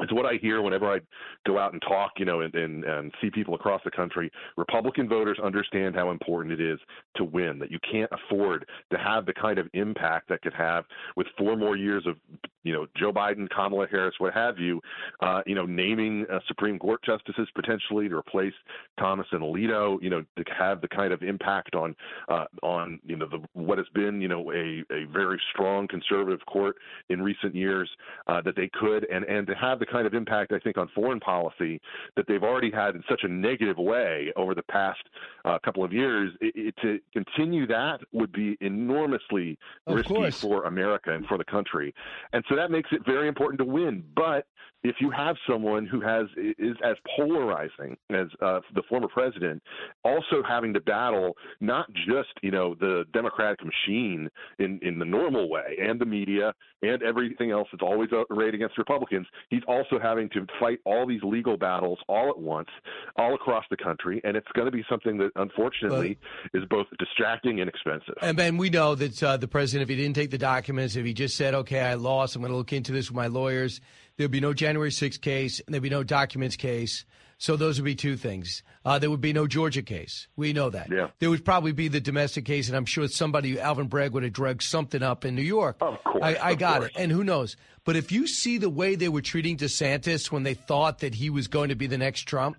It's 0.00 0.12
what 0.12 0.26
I 0.26 0.34
hear 0.42 0.60
whenever 0.60 0.92
I 0.92 0.98
go 1.46 1.56
out 1.56 1.72
and 1.72 1.80
talk, 1.80 2.12
you 2.18 2.24
know, 2.24 2.40
and, 2.40 2.52
and, 2.54 2.82
and 2.84 3.14
see 3.20 3.30
people 3.30 3.54
across 3.54 3.80
the 3.84 3.92
country. 3.92 4.28
Republican 4.56 5.08
voters 5.08 5.38
understand 5.42 5.94
how 5.94 6.10
important 6.10 6.58
it 6.58 6.60
is 6.60 6.80
to 7.14 7.24
win, 7.24 7.60
that 7.60 7.70
you 7.70 7.78
can't 7.88 8.10
afford 8.10 8.66
to 8.90 8.98
have 8.98 9.24
the 9.24 9.32
kind 9.32 9.56
of 9.56 9.68
impact 9.72 10.28
that 10.28 10.42
could 10.42 10.52
have 10.52 10.84
with 11.16 11.28
four 11.38 11.56
more 11.56 11.76
years 11.76 12.04
of, 12.08 12.16
you 12.64 12.72
know, 12.72 12.86
Joe 12.96 13.12
Biden, 13.12 13.48
Kamala 13.48 13.86
Harris, 13.90 14.14
what 14.18 14.34
have 14.34 14.58
you, 14.58 14.80
uh, 15.20 15.42
you 15.46 15.54
know, 15.54 15.66
naming 15.66 16.26
uh, 16.32 16.40
Supreme 16.48 16.78
Court 16.78 17.00
justices 17.04 17.48
potentially 17.54 18.08
to 18.08 18.16
replace 18.16 18.54
Thomas 18.98 19.26
and 19.32 19.42
Alito, 19.42 20.02
you 20.02 20.10
know, 20.10 20.24
to 20.36 20.44
have 20.58 20.80
the 20.80 20.88
kind 20.88 21.12
of 21.12 21.22
impact 21.22 21.74
on, 21.74 21.94
uh, 22.28 22.46
on, 22.62 22.98
you 23.04 23.16
know, 23.16 23.26
the, 23.28 23.38
what 23.52 23.78
has 23.78 23.86
been, 23.94 24.20
you 24.20 24.28
know, 24.28 24.50
a, 24.52 24.82
a 24.92 25.04
very 25.12 25.40
strong 25.52 25.86
conservative 25.86 26.44
court 26.46 26.76
in 27.10 27.22
recent 27.22 27.54
years 27.54 27.88
uh, 28.26 28.40
that 28.42 28.56
they 28.56 28.70
could, 28.72 29.06
and, 29.12 29.24
and 29.24 29.46
to 29.46 29.54
have 29.54 29.78
the 29.78 29.86
kind 29.86 30.06
of 30.06 30.14
impact 30.14 30.52
I 30.52 30.58
think 30.58 30.78
on 30.78 30.88
foreign 30.94 31.20
policy 31.20 31.80
that 32.16 32.26
they've 32.26 32.42
already 32.42 32.70
had 32.70 32.94
in 32.94 33.04
such 33.08 33.22
a 33.24 33.28
negative 33.28 33.76
way 33.76 34.32
over 34.36 34.54
the 34.54 34.62
past 34.62 35.00
uh, 35.44 35.58
couple 35.64 35.84
of 35.84 35.92
years. 35.92 36.32
It, 36.40 36.54
it, 36.56 36.74
to 36.82 36.98
continue 37.12 37.66
that 37.66 38.00
would 38.12 38.32
be 38.32 38.56
enormously 38.60 39.58
of 39.86 39.96
risky 39.96 40.14
course. 40.14 40.40
for 40.40 40.64
America 40.64 41.12
and 41.12 41.26
for 41.26 41.38
the 41.38 41.44
country, 41.44 41.94
and 42.32 42.44
so 42.48 42.53
that 42.56 42.70
makes 42.70 42.90
it 42.92 43.02
very 43.04 43.28
important 43.28 43.58
to 43.58 43.64
win. 43.64 44.04
But 44.14 44.46
if 44.84 44.96
you 45.00 45.10
have 45.10 45.36
someone 45.48 45.86
who 45.86 46.00
has 46.00 46.26
is 46.36 46.76
as 46.84 46.96
polarizing 47.16 47.96
as 48.10 48.26
uh, 48.42 48.60
the 48.74 48.82
former 48.88 49.08
president, 49.08 49.62
also 50.04 50.42
having 50.46 50.74
to 50.74 50.80
battle 50.80 51.32
not 51.60 51.90
just 52.06 52.28
you 52.42 52.50
know 52.50 52.74
the 52.78 53.04
Democratic 53.12 53.60
machine 53.64 54.28
in 54.58 54.78
in 54.82 54.98
the 54.98 55.04
normal 55.04 55.48
way 55.48 55.78
and 55.80 56.00
the 56.00 56.04
media 56.04 56.52
and 56.82 57.02
everything 57.02 57.50
else 57.50 57.66
that's 57.72 57.82
always 57.82 58.10
arrayed 58.30 58.54
against 58.54 58.76
Republicans, 58.76 59.26
he's 59.48 59.62
also 59.66 59.98
having 59.98 60.28
to 60.28 60.46
fight 60.60 60.78
all 60.84 61.06
these 61.06 61.22
legal 61.22 61.56
battles 61.56 61.98
all 62.08 62.28
at 62.28 62.38
once, 62.38 62.68
all 63.16 63.34
across 63.34 63.64
the 63.70 63.76
country, 63.76 64.20
and 64.22 64.36
it's 64.36 64.48
going 64.54 64.66
to 64.66 64.70
be 64.70 64.84
something 64.88 65.16
that 65.16 65.30
unfortunately 65.36 66.18
but, 66.52 66.60
is 66.60 66.68
both 66.68 66.86
distracting 66.98 67.60
and 67.60 67.70
expensive. 67.70 68.14
And 68.20 68.36
Ben, 68.36 68.58
we 68.58 68.68
know 68.68 68.94
that 68.96 69.22
uh, 69.22 69.38
the 69.38 69.48
president, 69.48 69.88
if 69.88 69.96
he 69.96 70.02
didn't 70.02 70.14
take 70.14 70.30
the 70.30 70.36
documents, 70.36 70.94
if 70.96 71.06
he 71.06 71.14
just 71.14 71.38
said, 71.38 71.54
"Okay, 71.54 71.80
I 71.80 71.94
lost, 71.94 72.36
going 72.44 72.52
to 72.52 72.58
look 72.58 72.72
into 72.72 72.92
this 72.92 73.10
with 73.10 73.16
my 73.16 73.26
lawyers," 73.26 73.80
there'd 74.16 74.30
be 74.30 74.40
no 74.40 74.54
January 74.54 74.90
6th 74.90 75.20
case, 75.20 75.60
and 75.60 75.74
there'd 75.74 75.82
be 75.82 75.90
no 75.90 76.02
documents 76.02 76.56
case. 76.56 77.04
So 77.38 77.56
those 77.56 77.78
would 77.78 77.84
be 77.84 77.94
two 77.94 78.16
things. 78.16 78.62
Uh, 78.84 78.98
there 78.98 79.10
would 79.10 79.20
be 79.20 79.32
no 79.32 79.46
Georgia 79.46 79.82
case. 79.82 80.28
We 80.36 80.52
know 80.52 80.70
that. 80.70 80.88
Yeah. 80.90 81.08
There 81.18 81.30
would 81.30 81.44
probably 81.44 81.72
be 81.72 81.88
the 81.88 82.00
domestic 82.00 82.44
case, 82.44 82.68
and 82.68 82.76
I'm 82.76 82.86
sure 82.86 83.08
somebody, 83.08 83.58
Alvin 83.60 83.88
Bragg, 83.88 84.12
would 84.12 84.22
have 84.22 84.32
drugged 84.32 84.62
something 84.62 85.02
up 85.02 85.24
in 85.24 85.34
New 85.34 85.42
York. 85.42 85.76
Of 85.80 86.02
course. 86.04 86.22
I, 86.22 86.36
I 86.40 86.54
got 86.54 86.80
course. 86.80 86.92
it. 86.94 87.00
And 87.00 87.10
who 87.10 87.24
knows? 87.24 87.56
But 87.84 87.96
if 87.96 88.12
you 88.12 88.26
see 88.26 88.58
the 88.58 88.70
way 88.70 88.94
they 88.94 89.08
were 89.08 89.20
treating 89.20 89.56
DeSantis 89.56 90.30
when 90.30 90.42
they 90.42 90.54
thought 90.54 91.00
that 91.00 91.16
he 91.16 91.28
was 91.28 91.48
going 91.48 91.70
to 91.70 91.74
be 91.74 91.86
the 91.86 91.98
next 91.98 92.22
Trump, 92.22 92.56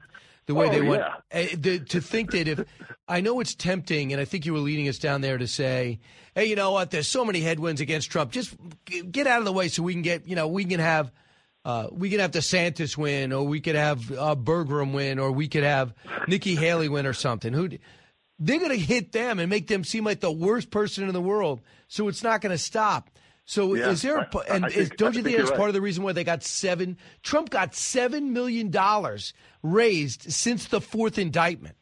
the 0.47 0.53
way 0.55 0.67
Oh, 0.67 0.71
they 0.71 0.81
want. 0.81 1.01
yeah. 1.31 1.39
uh, 1.41 1.45
the, 1.57 1.79
to 1.79 2.01
think 2.01 2.31
that 2.31 2.47
if 2.47 2.59
I 3.07 3.21
know 3.21 3.39
it's 3.39 3.55
tempting, 3.55 4.11
and 4.11 4.21
I 4.21 4.25
think 4.25 4.45
you 4.45 4.53
were 4.53 4.59
leading 4.59 4.87
us 4.87 4.97
down 4.99 5.21
there 5.21 5.37
to 5.37 5.47
say, 5.47 5.99
hey, 6.35 6.45
you 6.45 6.55
know 6.55 6.71
what? 6.71 6.91
There's 6.91 7.07
so 7.07 7.25
many 7.25 7.41
headwinds 7.41 7.81
against 7.81 8.11
Trump. 8.11 8.31
Just 8.31 8.55
g- 8.85 9.01
get 9.03 9.27
out 9.27 9.39
of 9.39 9.45
the 9.45 9.53
way 9.53 9.67
so 9.67 9.83
we 9.83 9.93
can 9.93 10.01
get, 10.01 10.27
you 10.27 10.35
know, 10.35 10.47
we 10.47 10.65
can 10.65 10.79
have. 10.79 11.11
Uh, 11.63 11.87
we 11.91 12.11
could 12.11 12.19
have 12.19 12.29
DeSantis 12.29 12.95
win, 12.95 13.33
or 13.33 13.41
we 13.47 13.59
could 13.59 13.73
have 13.73 14.11
uh, 14.11 14.35
Burgum 14.35 14.93
win, 14.93 15.17
or 15.17 15.31
we 15.31 15.47
could 15.47 15.63
have 15.63 15.95
Nikki 16.27 16.53
Haley 16.53 16.89
win, 16.89 17.07
or 17.07 17.13
something. 17.13 17.53
Who 17.53 17.69
they're 18.37 18.59
going 18.59 18.69
to 18.69 18.77
hit 18.77 19.13
them 19.13 19.39
and 19.39 19.49
make 19.49 19.67
them 19.67 19.83
seem 19.83 20.03
like 20.03 20.19
the 20.19 20.31
worst 20.31 20.69
person 20.69 21.07
in 21.07 21.13
the 21.13 21.21
world. 21.21 21.61
So 21.87 22.07
it's 22.07 22.21
not 22.21 22.41
going 22.41 22.51
to 22.51 22.57
stop. 22.59 23.09
So 23.45 23.75
Yeah, 23.75 23.91
is 23.91 24.01
there? 24.01 24.17
A, 24.17 24.29
and 24.49 24.65
is, 24.71 24.89
don't 24.89 25.13
you 25.13 25.21
think 25.21 25.25
think 25.25 25.37
that's 25.37 25.49
you're 25.49 25.57
part 25.57 25.59
right. 25.59 25.67
of 25.69 25.73
the 25.73 25.81
reason 25.81 26.03
why 26.03 26.13
they 26.13 26.23
got 26.23 26.43
seven? 26.43 26.97
Trump 27.21 27.51
got 27.51 27.75
seven 27.75 28.33
million 28.33 28.71
dollars 28.71 29.33
raised 29.61 30.31
since 30.31 30.65
the 30.67 30.81
fourth 30.81 31.17
indictment. 31.17 31.75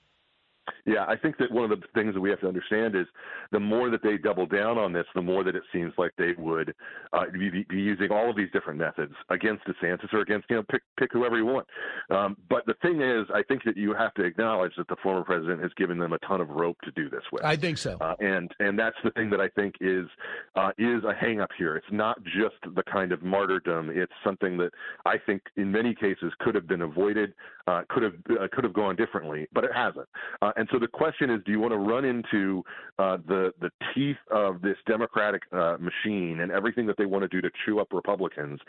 Yeah, 0.86 1.05
I 1.07 1.16
think 1.16 1.38
that 1.38 1.51
one 1.51 1.70
of 1.70 1.80
the 1.80 1.86
things 1.93 2.14
that 2.14 2.22
we 2.22 2.30
have 2.30 2.41
to 2.41 2.47
understand 2.47 2.95
is 2.95 3.05
the 3.51 3.59
more 3.59 3.89
that 3.89 4.03
they 4.03 4.18
double 4.18 4.45
down 4.45 4.78
on 4.78 4.93
this, 4.93 5.05
the 5.16 5.22
more 5.22 5.43
that 5.43 5.55
it 5.55 5.64
seems 5.74 5.93
like 5.97 6.11
they 6.18 6.34
would 6.38 6.74
uh, 7.14 7.26
be, 7.32 7.66
be 7.70 7.76
using 7.76 8.11
all 8.11 8.30
of 8.30 8.36
these 8.36 8.49
different 8.51 8.80
methods 8.80 9.14
against 9.30 9.64
DeSantis 9.66 10.11
or 10.14 10.22
against 10.22 10.49
you 10.49 10.57
know 10.57 10.64
pick 10.64 10.82
pick 10.99 11.11
whoever 11.14 11.38
you 11.38 11.45
want. 11.45 11.68
Um, 12.09 12.38
but 12.49 12.66
the 12.66 12.74
thing 12.82 13.01
is, 13.01 13.26
I 13.34 13.43
think 13.43 13.64
that 13.66 13.78
you 13.78 13.93
have 13.93 14.14
to 14.16 14.24
acknowledge 14.24 14.74
that 14.78 14.88
the 14.88 14.95
former 15.01 15.24
president 15.24 15.61
has 15.61 15.72
given 15.78 15.97
them 15.97 16.14
a 16.14 16.20
ton 16.20 16.41
of 16.41 16.49
rope 16.49 16.78
to 16.84 16.91
do 16.91 17.09
this 17.09 17.22
with. 17.32 17.43
I 17.43 17.55
think 17.55 17.78
so. 17.78 17.97
Uh, 18.01 18.16
and 18.20 18.51
and 18.59 18.78
that's 18.78 18.97
the 19.03 19.11
thing 19.11 19.30
that 19.30 19.39
I 19.39 19.49
think 19.49 19.76
is 19.80 20.07
uh, 20.55 20.72
is 20.78 21.03
a 21.03 21.14
hang 21.14 21.39
up 21.39 21.49
here. 21.57 21.76
It's 21.76 21.86
not 21.91 22.22
just 22.24 22.76
the 22.76 22.84
kind 22.84 23.11
of 23.11 23.22
martyrdom. 23.22 23.91
It's 23.93 24.11
something 24.24 24.57
that 24.57 24.72
I 25.05 25.18
think 25.18 25.43
in 25.55 25.72
many 25.72 25.93
cases 25.93 26.34
could 26.39 26.55
have 26.55 26.68
been 26.68 26.82
avoided, 26.82 27.34
uh, 27.68 27.82
could 27.89 28.03
have 28.03 28.14
uh, 28.32 28.47
could 28.51 28.64
have 28.64 28.74
gone 28.74 28.95
differently, 28.95 29.47
but 29.53 29.64
it 29.64 29.72
hasn't. 29.76 30.07
Uh, 30.41 30.51
and 30.55 30.68
so 30.72 30.80
the 30.80 30.88
question 30.88 31.30
is, 31.30 31.41
do 31.45 31.51
you 31.51 31.59
want 31.59 31.72
to 31.72 31.78
run 31.78 32.05
into 32.05 32.64
uh, 32.99 33.18
the 33.28 33.53
the 33.61 33.70
teeth 33.93 34.18
of 34.32 34.61
this 34.61 34.78
Democratic 34.88 35.43
uh, 35.51 35.78
machine 35.80 36.39
and 36.41 36.51
everything 36.51 36.86
that 36.88 36.97
they 36.97 37.02
want 37.05 37.23
to 37.23 37.27
do 37.27 37.41
to 37.41 37.49
chew 37.65 37.79
up 37.79 37.93
Republicans, 37.93 38.59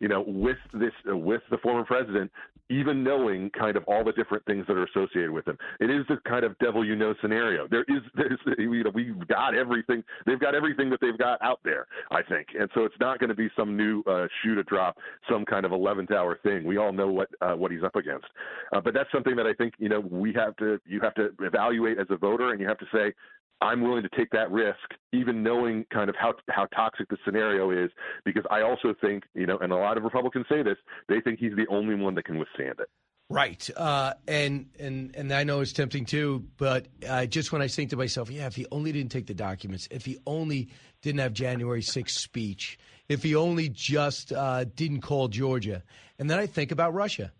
you 0.00 0.08
know, 0.08 0.24
with 0.26 0.58
this 0.72 0.92
uh, 1.10 1.16
with 1.16 1.42
the 1.50 1.58
former 1.58 1.84
president, 1.84 2.30
even 2.70 3.04
knowing 3.04 3.50
kind 3.50 3.76
of 3.76 3.84
all 3.84 4.04
the 4.04 4.12
different 4.12 4.44
things 4.46 4.64
that 4.66 4.76
are 4.76 4.84
associated 4.84 5.30
with 5.30 5.46
him? 5.46 5.58
It 5.80 5.90
is 5.90 6.04
the 6.08 6.16
kind 6.28 6.44
of 6.44 6.58
devil 6.58 6.84
you 6.84 6.96
know 6.96 7.14
scenario. 7.20 7.68
There 7.68 7.84
is 7.88 8.02
there's 8.14 8.38
you 8.58 8.84
know 8.84 8.90
we've 8.94 9.26
got 9.28 9.54
everything. 9.54 10.02
They've 10.26 10.40
got 10.40 10.54
everything 10.54 10.90
that 10.90 11.00
they've 11.00 11.18
got 11.18 11.40
out 11.42 11.60
there. 11.64 11.86
I 12.10 12.22
think, 12.22 12.48
and 12.58 12.68
so 12.74 12.84
it's 12.84 12.94
not 13.00 13.18
going 13.18 13.30
to 13.30 13.36
be 13.36 13.48
some 13.56 13.76
new 13.76 14.02
uh, 14.06 14.26
shoe 14.42 14.54
to 14.54 14.62
drop, 14.64 14.98
some 15.30 15.44
kind 15.44 15.64
of 15.64 15.72
eleventh 15.72 16.10
hour 16.10 16.38
thing. 16.42 16.64
We 16.64 16.76
all 16.78 16.92
know 16.92 17.08
what 17.08 17.28
uh, 17.40 17.54
what 17.54 17.70
he's 17.70 17.82
up 17.82 17.96
against, 17.96 18.26
uh, 18.72 18.80
but 18.80 18.94
that's 18.94 19.10
something 19.12 19.36
that 19.36 19.46
I 19.46 19.54
think 19.54 19.74
you 19.78 19.88
know 19.88 20.00
we 20.00 20.32
have 20.34 20.56
to 20.56 20.80
you 20.86 21.00
have 21.00 21.14
to 21.14 21.30
evaluate 21.40 21.98
as 21.98 22.06
a 22.10 22.16
voter, 22.16 22.52
and 22.52 22.60
you 22.60 22.68
have 22.68 22.78
to 22.78 22.86
say. 22.92 23.12
I'm 23.62 23.80
willing 23.80 24.02
to 24.02 24.08
take 24.16 24.30
that 24.30 24.50
risk, 24.50 24.76
even 25.12 25.42
knowing 25.42 25.86
kind 25.92 26.10
of 26.10 26.16
how 26.16 26.34
how 26.50 26.66
toxic 26.66 27.08
the 27.08 27.16
scenario 27.24 27.70
is, 27.70 27.90
because 28.24 28.44
I 28.50 28.62
also 28.62 28.94
think, 29.00 29.24
you 29.34 29.46
know, 29.46 29.58
and 29.58 29.72
a 29.72 29.76
lot 29.76 29.96
of 29.96 30.02
Republicans 30.02 30.46
say 30.48 30.62
this, 30.62 30.76
they 31.08 31.20
think 31.20 31.38
he's 31.38 31.54
the 31.54 31.66
only 31.70 31.94
one 31.94 32.14
that 32.16 32.24
can 32.24 32.38
withstand 32.38 32.80
it. 32.80 32.88
Right, 33.30 33.70
uh, 33.76 34.14
and 34.28 34.66
and 34.78 35.14
and 35.16 35.32
I 35.32 35.44
know 35.44 35.60
it's 35.60 35.72
tempting 35.72 36.04
too, 36.04 36.44
but 36.58 36.88
uh, 37.08 37.24
just 37.26 37.52
when 37.52 37.62
I 37.62 37.68
think 37.68 37.90
to 37.90 37.96
myself, 37.96 38.30
yeah, 38.30 38.46
if 38.46 38.56
he 38.56 38.66
only 38.70 38.92
didn't 38.92 39.10
take 39.10 39.26
the 39.26 39.34
documents, 39.34 39.88
if 39.90 40.04
he 40.04 40.18
only 40.26 40.68
didn't 41.00 41.20
have 41.20 41.32
January 41.32 41.80
6th 41.80 42.10
speech, 42.10 42.78
if 43.08 43.22
he 43.22 43.34
only 43.34 43.70
just 43.70 44.32
uh, 44.32 44.64
didn't 44.64 45.00
call 45.00 45.28
Georgia, 45.28 45.82
and 46.18 46.28
then 46.28 46.38
I 46.38 46.46
think 46.46 46.72
about 46.72 46.92
Russia, 46.92 47.32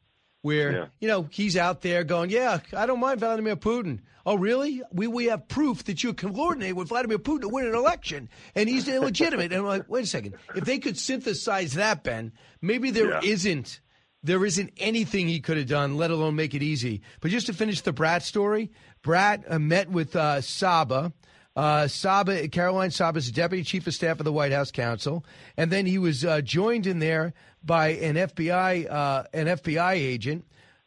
where 0.43 0.73
Yeah. 0.73 0.87
you 1.01 1.09
know 1.09 1.27
he's 1.31 1.57
out 1.57 1.81
there 1.83 2.05
going, 2.05 2.31
yeah, 2.31 2.61
I 2.77 2.87
don't 2.87 3.01
mind 3.01 3.21
Vladimir 3.21 3.57
Putin. 3.57 4.01
Oh, 4.25 4.37
really? 4.37 4.83
We 4.93 5.09
we 5.09 5.25
have 5.27 5.49
proof 5.49 5.83
that 5.85 6.05
you 6.05 6.13
coordinate 6.15 6.77
with 6.77 6.89
Vladimir 6.89 7.19
Putin 7.19 7.41
to 7.43 7.49
win 7.49 7.67
an 7.67 7.75
election, 7.75 8.29
and 8.55 8.69
he's 8.69 8.87
illegitimate. 8.87 9.53
and 9.53 9.61
I'm 9.63 9.67
like, 9.67 9.89
wait 9.89 10.05
a 10.05 10.07
second, 10.07 10.35
if 10.55 10.65
they 10.65 10.79
could 10.79 10.97
synthesize 10.99 11.73
that, 11.75 12.05
Ben, 12.05 12.33
maybe 12.61 12.91
there 12.91 13.21
Yeah. 13.23 13.35
not 13.55 13.81
there 14.25 14.45
isn't 14.45 14.73
anything 14.77 15.27
he 15.27 15.41
could 15.41 15.57
have 15.57 15.67
done, 15.67 15.97
let 15.97 16.13
alone 16.13 16.37
make 16.37 16.55
it 16.55 16.63
easy. 16.63 17.03
But 17.21 17.33
just 17.33 17.47
to 17.47 17.53
finish 17.53 17.81
the 17.81 17.93
Bratt 17.93 18.23
story, 18.23 18.71
Bratt 19.03 19.43
uh, 19.51 19.59
met 19.59 19.91
with 19.91 20.15
uh, 20.15 20.41
Saba. 20.41 21.13
Uh, 21.57 21.89
Saba, 21.89 22.47
Caroline 22.49 22.93
Saba 22.93 23.19
is 23.19 23.27
the 23.27 23.33
deputy 23.33 23.65
chief 23.65 23.87
of 23.89 23.93
staff 23.95 24.21
of 24.21 24.25
the 24.25 24.33
White 24.33 24.53
House 24.53 24.71
counsel, 24.71 25.25
and 25.57 25.71
then 25.73 25.85
he 25.87 25.99
was 25.99 26.25
uh, 26.25 26.41
joined 26.41 26.87
in 26.87 26.99
there 27.01 27.35
by 27.65 27.89
an 27.89 28.17
FBI 28.17 28.91
uh, 28.91 29.25
an 29.33 29.47
FBI 29.47 29.93
agent. 29.93 30.45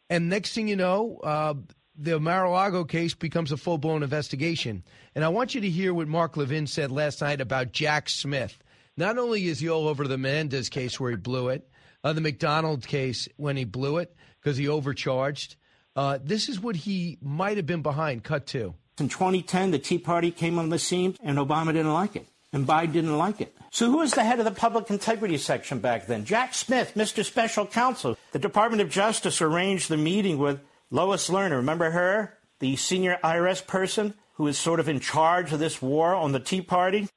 And 0.08 0.28
next 0.28 0.54
thing 0.54 0.68
you 0.68 0.76
know, 0.76 1.18
uh, 1.18 1.54
the 1.98 2.20
Mar-a-Lago 2.20 2.84
case 2.84 3.14
becomes 3.14 3.52
a 3.52 3.56
full 3.56 3.78
blown 3.78 4.02
investigation. 4.02 4.84
And 5.14 5.24
I 5.24 5.28
want 5.28 5.54
you 5.54 5.60
to 5.62 5.70
hear 5.70 5.92
what 5.94 6.08
Mark 6.08 6.36
Levin 6.36 6.66
said 6.66 6.90
last 6.90 7.20
night 7.20 7.40
about 7.40 7.72
Jack 7.72 8.08
Smith. 8.08 8.62
Not 8.96 9.18
only 9.18 9.46
is 9.46 9.60
he 9.60 9.68
all 9.68 9.88
over 9.88 10.06
the 10.06 10.18
Menendez 10.18 10.68
case 10.68 10.98
where 10.98 11.10
he 11.10 11.16
blew 11.16 11.48
it, 11.48 11.68
uh, 12.04 12.12
the 12.12 12.20
McDonnell 12.20 12.84
case 12.86 13.28
when 13.36 13.56
he 13.56 13.64
blew 13.64 13.98
it 13.98 14.14
because 14.40 14.56
he 14.56 14.68
overcharged. 14.68 15.56
Uh, 15.94 16.18
this 16.22 16.48
is 16.48 16.60
what 16.60 16.76
he 16.76 17.18
might 17.20 17.56
have 17.56 17.66
been 17.66 17.82
behind. 17.82 18.22
Cut 18.22 18.46
two. 18.46 18.74
In 18.98 19.08
2010, 19.08 19.72
the 19.72 19.78
Tea 19.78 19.98
Party 19.98 20.30
came 20.30 20.58
on 20.58 20.70
the 20.70 20.78
scene, 20.78 21.16
and 21.22 21.36
Obama 21.36 21.66
didn't 21.66 21.92
like 21.92 22.16
it, 22.16 22.26
and 22.52 22.66
Biden 22.66 22.92
didn't 22.92 23.18
like 23.18 23.40
it. 23.40 23.54
So 23.70 23.90
who 23.90 23.98
was 23.98 24.12
the 24.12 24.24
head 24.24 24.38
of 24.38 24.44
the 24.44 24.50
public 24.50 24.90
integrity 24.90 25.36
section 25.38 25.80
back 25.80 26.06
then? 26.06 26.24
Jack 26.24 26.54
Smith, 26.54 26.92
Mr. 26.94 27.24
Special 27.24 27.66
Counsel. 27.66 28.16
The 28.32 28.38
Department 28.38 28.82
of 28.82 28.90
Justice 28.90 29.42
arranged 29.42 29.88
the 29.88 29.96
meeting 29.96 30.38
with 30.38 30.60
Lois 30.90 31.28
Lerner. 31.28 31.56
Remember 31.56 31.90
her, 31.90 32.38
the 32.60 32.76
senior 32.76 33.18
IRS 33.22 33.66
person 33.66 34.14
who 34.34 34.46
is 34.46 34.58
sort 34.58 34.80
of 34.80 34.88
in 34.88 35.00
charge 35.00 35.52
of 35.52 35.58
this 35.58 35.82
war 35.82 36.14
on 36.14 36.32
the 36.32 36.40
Tea 36.40 36.60
Party? 36.60 37.08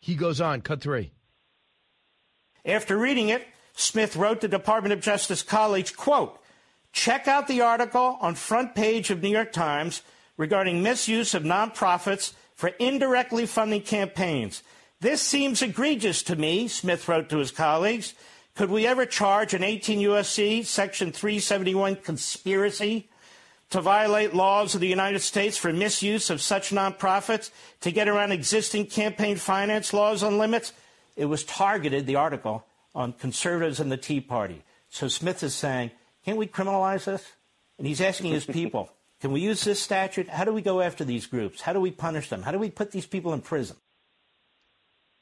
He 0.00 0.14
goes 0.14 0.40
on. 0.40 0.62
Cut 0.62 0.80
three. 0.80 1.12
After 2.64 2.96
reading 2.96 3.28
it, 3.28 3.46
Smith 3.74 4.16
wrote 4.16 4.40
the 4.40 4.48
Department 4.48 4.92
of 4.92 5.00
Justice 5.00 5.42
colleagues, 5.42 5.90
quote, 5.90 6.38
check 6.92 7.26
out 7.26 7.48
the 7.48 7.60
article 7.60 8.18
on 8.20 8.34
front 8.34 8.74
page 8.74 9.10
of 9.10 9.22
New 9.22 9.30
York 9.30 9.52
Times 9.52 10.02
regarding 10.36 10.82
misuse 10.82 11.34
of 11.34 11.42
nonprofits 11.42 12.32
for 12.54 12.68
indirectly 12.78 13.46
funding 13.46 13.82
campaigns. 13.82 14.62
This 15.00 15.20
seems 15.20 15.62
egregious 15.62 16.22
to 16.24 16.36
me, 16.36 16.68
Smith 16.68 17.08
wrote 17.08 17.28
to 17.30 17.38
his 17.38 17.50
colleagues. 17.50 18.14
Could 18.54 18.70
we 18.70 18.86
ever 18.86 19.06
charge 19.06 19.54
an 19.54 19.64
18 19.64 19.98
U.S.C. 20.00 20.62
Section 20.62 21.10
371 21.10 21.96
conspiracy 21.96 23.08
to 23.70 23.80
violate 23.80 24.34
laws 24.34 24.74
of 24.74 24.80
the 24.80 24.88
United 24.88 25.20
States 25.20 25.56
for 25.56 25.72
misuse 25.72 26.28
of 26.28 26.42
such 26.42 26.70
nonprofits 26.70 27.50
to 27.80 27.90
get 27.90 28.08
around 28.08 28.30
existing 28.30 28.86
campaign 28.86 29.36
finance 29.36 29.92
laws 29.92 30.22
on 30.22 30.38
limits? 30.38 30.72
It 31.16 31.24
was 31.24 31.44
targeted, 31.44 32.06
the 32.06 32.16
article, 32.16 32.64
on 32.94 33.14
conservatives 33.14 33.80
and 33.80 33.90
the 33.90 33.96
Tea 33.96 34.20
Party. 34.20 34.62
So 34.90 35.08
Smith 35.08 35.42
is 35.42 35.54
saying, 35.54 35.90
can't 36.24 36.38
we 36.38 36.46
criminalize 36.46 37.04
this? 37.04 37.26
And 37.78 37.86
he's 37.86 38.00
asking 38.00 38.32
his 38.32 38.44
people, 38.44 38.90
can 39.22 39.30
we 39.32 39.40
use 39.40 39.62
this 39.62 39.80
statute? 39.80 40.28
How 40.28 40.44
do 40.44 40.52
we 40.52 40.60
go 40.62 40.80
after 40.80 41.04
these 41.04 41.26
groups? 41.26 41.60
How 41.60 41.72
do 41.72 41.80
we 41.80 41.92
punish 41.92 42.28
them? 42.28 42.42
How 42.42 42.50
do 42.50 42.58
we 42.58 42.70
put 42.70 42.90
these 42.90 43.06
people 43.06 43.32
in 43.32 43.40
prison? 43.40 43.76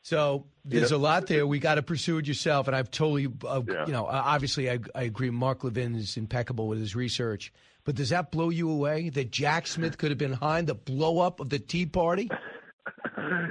So 0.03 0.47
there's 0.65 0.91
Yeah. 0.91 0.97
a 0.97 0.99
lot 0.99 1.27
there. 1.27 1.47
We 1.47 1.59
got 1.59 1.75
to 1.75 1.83
pursue 1.83 2.17
it 2.17 2.27
yourself. 2.27 2.67
And 2.67 2.75
I've 2.75 2.91
totally, 2.91 3.29
uh, 3.47 3.61
you 3.87 3.93
know, 3.93 4.07
uh, 4.07 4.23
obviously 4.25 4.71
I, 4.71 4.79
I 4.95 5.03
agree. 5.03 5.29
Mark 5.29 5.63
Levin 5.65 5.95
is 5.95 6.17
impeccable 6.17 6.67
with 6.67 6.79
his 6.81 6.97
research. 6.97 7.53
But 7.85 7.95
does 7.97 8.09
that 8.09 8.31
blow 8.33 8.49
you 8.49 8.71
away 8.71 9.11
that 9.11 9.31
Jack 9.31 9.67
Smith 9.67 9.99
could 9.99 10.11
have 10.11 10.19
been 10.19 10.31
behind 10.31 10.67
the 10.67 10.75
blow 10.75 11.19
up 11.21 11.39
of 11.39 11.51
the 11.51 11.59
Tea 11.59 11.85
Party? 11.85 12.31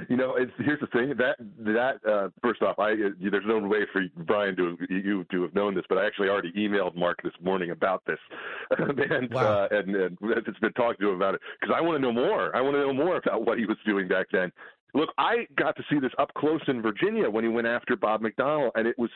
You 0.08 0.16
know, 0.16 0.36
it's, 0.36 0.52
here's 0.58 0.80
the 0.80 0.86
thing 0.88 1.14
that 1.18 1.36
that 1.58 2.10
uh, 2.10 2.28
first 2.42 2.62
off, 2.62 2.78
I 2.78 2.92
uh, 2.92 3.30
there's 3.30 3.44
no 3.46 3.58
way 3.58 3.80
for 3.92 4.02
Brian 4.24 4.56
to 4.56 4.76
you 4.88 5.24
to 5.30 5.42
have 5.42 5.54
known 5.54 5.74
this, 5.74 5.84
but 5.88 5.98
I 5.98 6.06
actually 6.06 6.28
already 6.28 6.52
emailed 6.52 6.96
Mark 6.96 7.22
this 7.22 7.32
morning 7.42 7.70
about 7.70 8.02
this, 8.06 8.18
and 8.78 9.34
uh, 9.34 9.68
and, 9.70 9.94
and 9.94 10.18
it's 10.20 10.58
been 10.58 10.72
talking 10.72 11.00
to 11.00 11.10
him 11.10 11.16
about 11.16 11.34
it 11.34 11.40
because 11.60 11.74
I 11.76 11.80
want 11.80 11.96
to 11.96 12.00
know 12.00 12.12
more. 12.12 12.54
I 12.54 12.60
want 12.60 12.74
to 12.74 12.80
know 12.80 12.92
more 12.92 13.16
about 13.16 13.46
what 13.46 13.58
he 13.58 13.66
was 13.66 13.76
doing 13.86 14.08
back 14.08 14.26
then 14.32 14.50
Look, 14.94 15.10
I 15.18 15.46
got 15.56 15.76
to 15.76 15.82
see 15.90 15.98
this 15.98 16.12
up 16.18 16.32
close 16.34 16.60
in 16.68 16.82
Virginia 16.82 17.28
when 17.28 17.44
he 17.44 17.50
went 17.50 17.66
after 17.66 17.96
Bob 17.96 18.22
McDonnell, 18.22 18.70
and 18.74 18.86
it 18.86 18.98
was 18.98 19.10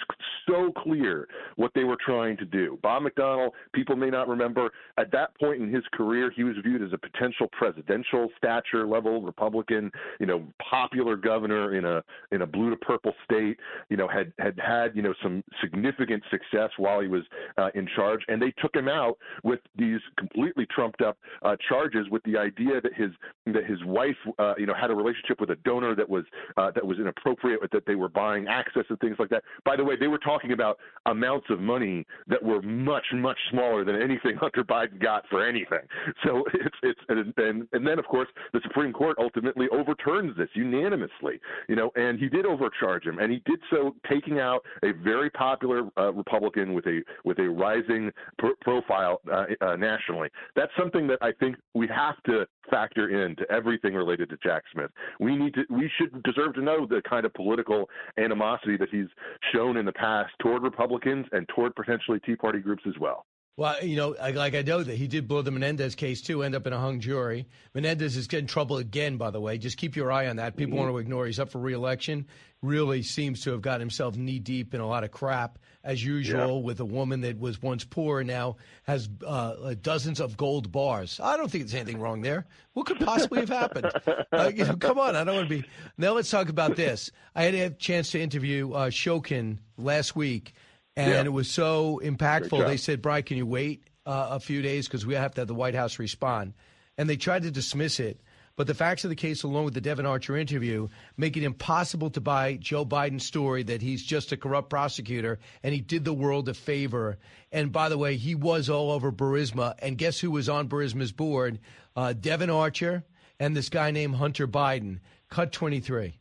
so 0.46 0.72
clear 0.78 1.28
what 1.56 1.72
they 1.74 1.84
were 1.84 1.98
trying 2.04 2.36
to 2.38 2.44
do. 2.44 2.78
Bob 2.82 3.02
McDonnell, 3.02 3.50
people 3.72 3.96
may 3.96 4.10
not 4.10 4.28
remember, 4.28 4.70
at 4.98 5.10
that 5.12 5.38
point 5.38 5.62
in 5.62 5.72
his 5.72 5.84
career, 5.92 6.30
he 6.34 6.44
was 6.44 6.56
viewed 6.62 6.82
as 6.82 6.92
a 6.92 6.98
potential 6.98 7.48
presidential 7.52 8.28
stature 8.36 8.86
level 8.86 9.22
Republican, 9.22 9.90
you 10.20 10.26
know, 10.26 10.44
popular 10.70 11.16
governor 11.16 11.76
in 11.76 11.84
a 11.84 12.02
in 12.32 12.42
a 12.42 12.46
blue 12.46 12.70
to 12.70 12.76
purple 12.76 13.12
state. 13.24 13.58
You 13.88 13.96
know, 13.96 14.08
had 14.08 14.32
had 14.38 14.58
had 14.58 14.96
you 14.96 15.02
know 15.02 15.14
some 15.22 15.42
significant 15.60 16.22
success 16.30 16.70
while 16.76 17.00
he 17.00 17.08
was 17.08 17.22
uh, 17.58 17.68
in 17.74 17.88
charge, 17.94 18.20
and 18.28 18.40
they 18.40 18.52
took 18.62 18.74
him 18.74 18.88
out 18.88 19.18
with 19.42 19.60
these 19.76 20.00
completely 20.18 20.66
trumped 20.66 21.02
up 21.02 21.18
uh, 21.42 21.56
charges 21.68 22.06
with 22.10 22.22
the 22.24 22.36
idea 22.36 22.80
that 22.80 22.94
his 22.94 23.10
that 23.46 23.64
his 23.64 23.82
wife, 23.84 24.16
uh, 24.38 24.54
you 24.58 24.66
know, 24.66 24.74
had 24.74 24.90
a 24.90 24.94
relationship 24.94 25.40
with 25.40 25.50
a 25.50 25.56
donor 25.64 25.94
that 25.94 26.08
was 26.08 26.24
uh, 26.56 26.70
that 26.72 26.86
was 26.86 26.98
inappropriate, 26.98 27.60
that 27.72 27.86
they 27.86 27.94
were 27.94 28.08
buying 28.08 28.46
access 28.48 28.84
and 28.88 28.98
things 29.00 29.16
like 29.18 29.30
that. 29.30 29.42
By 29.64 29.76
the 29.76 29.84
way, 29.84 29.96
they 29.96 30.08
were 30.08 30.18
talking 30.18 30.52
about 30.52 30.78
amounts 31.06 31.46
of 31.50 31.60
money 31.60 32.06
that 32.26 32.42
were 32.42 32.62
much 32.62 33.06
much 33.14 33.38
smaller 33.50 33.84
than 33.84 34.00
anything 34.00 34.36
Hunter 34.40 34.64
Biden 34.64 35.00
got 35.00 35.24
for 35.28 35.46
anything. 35.46 35.80
So 36.24 36.44
it's 36.54 36.76
it's 36.82 37.00
and 37.08 37.32
and, 37.36 37.68
and 37.72 37.86
then 37.86 37.98
of 37.98 38.06
course 38.06 38.28
the 38.52 38.60
Supreme 38.62 38.92
Court 38.92 39.16
ultimately 39.18 39.68
overturns 39.70 40.36
this 40.36 40.48
unanimously, 40.54 41.40
you 41.68 41.76
know, 41.76 41.90
and 41.96 42.18
he 42.18 42.28
did 42.28 42.46
overcharge 42.46 43.04
him, 43.04 43.18
and 43.18 43.30
he 43.30 43.42
did 43.46 43.60
so 43.70 43.94
taking 44.08 44.38
out 44.38 44.62
a 44.82 44.92
very 44.92 45.30
popular 45.30 45.88
uh, 45.98 46.12
Republican 46.12 46.74
with 46.74 46.86
a 46.86 47.02
with 47.24 47.38
a 47.38 47.48
rising 47.48 48.10
pr- 48.38 48.48
profile 48.60 49.20
uh, 49.32 49.44
uh, 49.60 49.76
nationally. 49.76 50.28
That's 50.56 50.72
something 50.78 51.06
that 51.08 51.18
I 51.20 51.32
think 51.32 51.56
we 51.74 51.88
have 51.88 52.22
to 52.24 52.46
factor 52.70 53.24
into 53.24 53.50
everything 53.50 53.94
related 53.94 54.30
to 54.30 54.36
Jack 54.42 54.62
Smith. 54.72 54.90
We 55.20 55.36
need 55.36 55.53
we 55.70 55.90
should 55.98 56.22
deserve 56.22 56.54
to 56.54 56.62
know 56.62 56.86
the 56.86 57.02
kind 57.08 57.24
of 57.24 57.34
political 57.34 57.88
animosity 58.18 58.76
that 58.76 58.88
he's 58.90 59.08
shown 59.52 59.76
in 59.76 59.84
the 59.84 59.92
past 59.92 60.32
toward 60.40 60.62
Republicans 60.62 61.26
and 61.32 61.48
toward 61.48 61.74
potentially 61.74 62.20
Tea 62.20 62.36
Party 62.36 62.60
groups 62.60 62.82
as 62.86 62.94
well. 63.00 63.26
Well, 63.56 63.84
you 63.84 63.94
know, 63.94 64.16
like 64.20 64.56
I 64.56 64.62
know 64.62 64.82
that 64.82 64.96
he 64.96 65.06
did 65.06 65.28
blow 65.28 65.40
the 65.42 65.52
Menendez 65.52 65.94
case 65.94 66.20
too, 66.20 66.42
end 66.42 66.56
up 66.56 66.66
in 66.66 66.72
a 66.72 66.78
hung 66.78 66.98
jury. 66.98 67.46
Menendez 67.72 68.16
is 68.16 68.26
getting 68.26 68.48
trouble 68.48 68.78
again, 68.78 69.16
by 69.16 69.30
the 69.30 69.40
way. 69.40 69.58
Just 69.58 69.76
keep 69.76 69.94
your 69.94 70.10
eye 70.10 70.26
on 70.26 70.36
that. 70.36 70.56
People 70.56 70.72
mm-hmm. 70.72 70.86
want 70.86 70.92
to 70.92 70.98
ignore. 70.98 71.26
He's 71.26 71.38
up 71.38 71.50
for 71.50 71.60
reelection. 71.60 72.26
Really 72.62 73.02
seems 73.02 73.42
to 73.42 73.52
have 73.52 73.62
got 73.62 73.78
himself 73.78 74.16
knee 74.16 74.40
deep 74.40 74.74
in 74.74 74.80
a 74.80 74.88
lot 74.88 75.04
of 75.04 75.12
crap, 75.12 75.60
as 75.84 76.04
usual, 76.04 76.56
yeah. 76.56 76.64
with 76.64 76.80
a 76.80 76.84
woman 76.84 77.20
that 77.20 77.38
was 77.38 77.62
once 77.62 77.84
poor 77.84 78.20
and 78.20 78.28
now 78.28 78.56
has 78.84 79.08
uh, 79.24 79.74
dozens 79.80 80.18
of 80.18 80.36
gold 80.36 80.72
bars. 80.72 81.20
I 81.22 81.36
don't 81.36 81.48
think 81.48 81.64
there's 81.64 81.74
anything 81.74 82.00
wrong 82.00 82.22
there. 82.22 82.46
What 82.72 82.86
could 82.86 82.98
possibly 82.98 83.40
have 83.40 83.50
happened? 83.50 83.90
Uh, 84.32 84.50
you 84.52 84.64
know, 84.64 84.74
come 84.74 84.98
on, 84.98 85.14
I 85.14 85.22
don't 85.22 85.36
want 85.36 85.48
to 85.48 85.60
be. 85.60 85.68
Now 85.96 86.12
let's 86.12 86.28
talk 86.28 86.48
about 86.48 86.74
this. 86.74 87.12
I 87.36 87.44
had 87.44 87.54
a 87.54 87.70
chance 87.70 88.10
to 88.10 88.20
interview 88.20 88.72
uh, 88.72 88.90
Shokin 88.90 89.58
last 89.78 90.16
week 90.16 90.54
and 90.96 91.10
yeah. 91.10 91.24
it 91.24 91.32
was 91.32 91.50
so 91.50 92.00
impactful. 92.02 92.66
They 92.66 92.76
said, 92.76 93.02
"Brian, 93.02 93.22
can 93.22 93.36
you 93.36 93.46
wait 93.46 93.88
uh, 94.06 94.28
a 94.32 94.40
few 94.40 94.62
days 94.62 94.86
because 94.86 95.04
we 95.04 95.14
have 95.14 95.34
to 95.34 95.42
have 95.42 95.48
the 95.48 95.54
White 95.54 95.74
House 95.74 95.98
respond?" 95.98 96.54
And 96.96 97.08
they 97.08 97.16
tried 97.16 97.42
to 97.42 97.50
dismiss 97.50 98.00
it. 98.00 98.20
But 98.56 98.68
the 98.68 98.74
facts 98.74 99.02
of 99.02 99.10
the 99.10 99.16
case, 99.16 99.42
along 99.42 99.64
with 99.64 99.74
the 99.74 99.80
Devon 99.80 100.06
Archer 100.06 100.36
interview, 100.36 100.88
make 101.16 101.36
it 101.36 101.42
impossible 101.42 102.10
to 102.10 102.20
buy 102.20 102.54
Joe 102.54 102.84
Biden's 102.84 103.26
story 103.26 103.64
that 103.64 103.82
he's 103.82 104.04
just 104.04 104.30
a 104.30 104.36
corrupt 104.36 104.70
prosecutor 104.70 105.40
and 105.64 105.74
he 105.74 105.80
did 105.80 106.04
the 106.04 106.14
world 106.14 106.48
a 106.48 106.54
favor. 106.54 107.18
And 107.50 107.72
by 107.72 107.88
the 107.88 107.98
way, 107.98 108.16
he 108.16 108.36
was 108.36 108.70
all 108.70 108.92
over 108.92 109.10
Burisma. 109.10 109.74
And 109.80 109.98
guess 109.98 110.20
who 110.20 110.30
was 110.30 110.48
on 110.48 110.68
Burisma's 110.68 111.10
board? 111.10 111.58
Uh, 111.96 112.12
Devon 112.12 112.50
Archer 112.50 113.04
and 113.40 113.56
this 113.56 113.68
guy 113.68 113.90
named 113.90 114.14
Hunter 114.14 114.46
Biden. 114.46 115.00
Cut 115.30 115.50
23. 115.50 116.20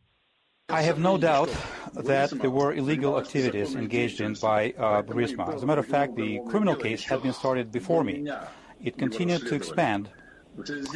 I 0.74 0.82
have 0.82 0.98
no 0.98 1.20
doubt 1.20 1.52
that 1.94 2.32
there 2.32 2.50
were 2.50 2.74
illegal 2.74 3.20
activities 3.20 3.76
engaged 3.76 4.22
in 4.22 4.34
by 4.34 4.74
uh, 4.76 5.04
Burisma. 5.04 5.54
As 5.54 5.62
a 5.62 5.68
matter 5.68 5.82
of 5.82 5.86
fact, 5.86 6.16
the 6.16 6.42
criminal 6.50 6.76
case 6.76 7.04
had 7.04 7.22
been 7.22 7.32
started 7.32 7.72
before 7.72 8.04
me. 8.04 8.28
It 8.84 8.98
continued 8.98 9.46
to 9.46 9.54
expand, 9.54 10.10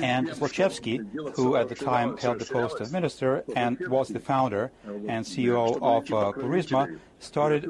and 0.01 0.29
Zlochevsky, 0.29 0.97
who 1.35 1.57
at 1.57 1.69
the 1.69 1.75
time 1.75 2.17
held 2.17 2.39
the 2.39 2.45
post 2.45 2.79
of 2.79 2.91
minister 2.91 3.43
and 3.55 3.77
was 3.87 4.07
the 4.07 4.19
founder 4.19 4.71
and 5.13 5.23
CEO 5.23 5.75
of 5.93 6.11
uh, 6.11 6.31
Burisma, 6.31 6.97
started 7.19 7.61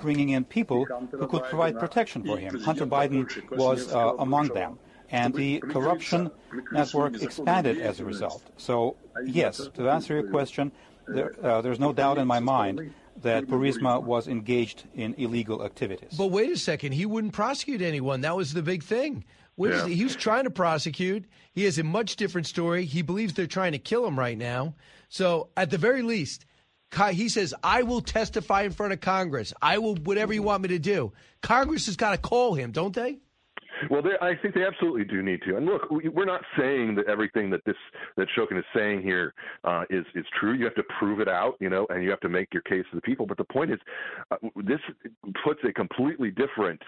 bringing 0.00 0.28
in 0.28 0.44
people 0.44 0.84
who 0.84 1.26
could 1.26 1.42
provide 1.46 1.80
protection 1.80 2.22
for 2.22 2.38
him. 2.38 2.60
Hunter 2.60 2.86
Biden 2.86 3.26
was 3.56 3.92
uh, 3.92 4.14
among 4.18 4.48
them 4.60 4.78
and 5.10 5.34
the 5.34 5.60
corruption 5.60 6.30
network 6.72 7.22
expanded 7.22 7.78
as 7.78 8.00
a 8.00 8.04
result. 8.04 8.42
So, 8.56 8.96
yes, 9.24 9.68
to 9.74 9.88
answer 9.88 10.14
your 10.14 10.30
question, 10.30 10.72
there, 11.08 11.34
uh, 11.42 11.60
there's 11.60 11.80
no 11.80 11.92
doubt 11.92 12.18
in 12.18 12.26
my 12.26 12.40
mind 12.40 12.92
that 13.22 13.46
Burisma 13.46 14.02
was 14.02 14.28
engaged 14.28 14.84
in 14.94 15.14
illegal 15.14 15.64
activities. 15.64 16.14
But 16.16 16.26
wait 16.26 16.50
a 16.50 16.56
second, 16.56 16.92
he 16.92 17.06
wouldn't 17.06 17.32
prosecute 17.32 17.80
anyone. 17.80 18.20
That 18.20 18.36
was 18.36 18.52
the 18.52 18.62
big 18.62 18.82
thing. 18.82 19.24
Yeah. 19.56 19.86
He? 19.86 19.94
he 19.94 20.04
was 20.04 20.16
trying 20.16 20.44
to 20.44 20.50
prosecute. 20.50 21.24
He 21.52 21.64
has 21.64 21.78
a 21.78 21.84
much 21.84 22.16
different 22.16 22.46
story. 22.46 22.84
He 22.84 23.02
believes 23.02 23.32
they're 23.32 23.46
trying 23.46 23.72
to 23.72 23.78
kill 23.78 24.06
him 24.06 24.18
right 24.18 24.36
now. 24.36 24.74
So, 25.08 25.48
at 25.56 25.70
the 25.70 25.78
very 25.78 26.02
least, 26.02 26.44
he 27.10 27.28
says, 27.28 27.54
I 27.62 27.82
will 27.82 28.00
testify 28.00 28.62
in 28.62 28.72
front 28.72 28.92
of 28.92 29.00
Congress. 29.00 29.52
I 29.62 29.78
will, 29.78 29.96
whatever 29.96 30.32
you 30.32 30.42
want 30.42 30.62
me 30.62 30.68
to 30.70 30.78
do. 30.78 31.12
Congress 31.42 31.86
has 31.86 31.96
got 31.96 32.10
to 32.12 32.18
call 32.18 32.54
him, 32.54 32.72
don't 32.72 32.94
they? 32.94 33.18
Well, 33.90 34.02
I 34.20 34.34
think 34.40 34.54
they 34.54 34.64
absolutely 34.64 35.04
do 35.04 35.22
need 35.22 35.42
to. 35.42 35.56
And 35.56 35.66
look, 35.66 35.82
we're 35.90 36.24
not 36.24 36.42
saying 36.58 36.94
that 36.96 37.06
everything 37.06 37.50
that 37.50 37.64
this 37.64 37.76
that 38.16 38.28
Shokin 38.36 38.58
is 38.58 38.64
saying 38.74 39.02
here 39.02 39.34
uh, 39.64 39.84
is 39.90 40.04
is 40.14 40.24
true. 40.38 40.54
You 40.54 40.64
have 40.64 40.74
to 40.76 40.84
prove 40.98 41.20
it 41.20 41.28
out, 41.28 41.56
you 41.60 41.68
know, 41.68 41.86
and 41.90 42.02
you 42.02 42.10
have 42.10 42.20
to 42.20 42.28
make 42.28 42.52
your 42.52 42.62
case 42.62 42.84
to 42.90 42.96
the 42.96 43.02
people. 43.02 43.26
But 43.26 43.36
the 43.36 43.44
point 43.44 43.70
is, 43.70 43.78
uh, 44.30 44.36
this 44.64 44.80
puts 45.44 45.60
a 45.68 45.72
completely 45.72 46.30
different 46.30 46.80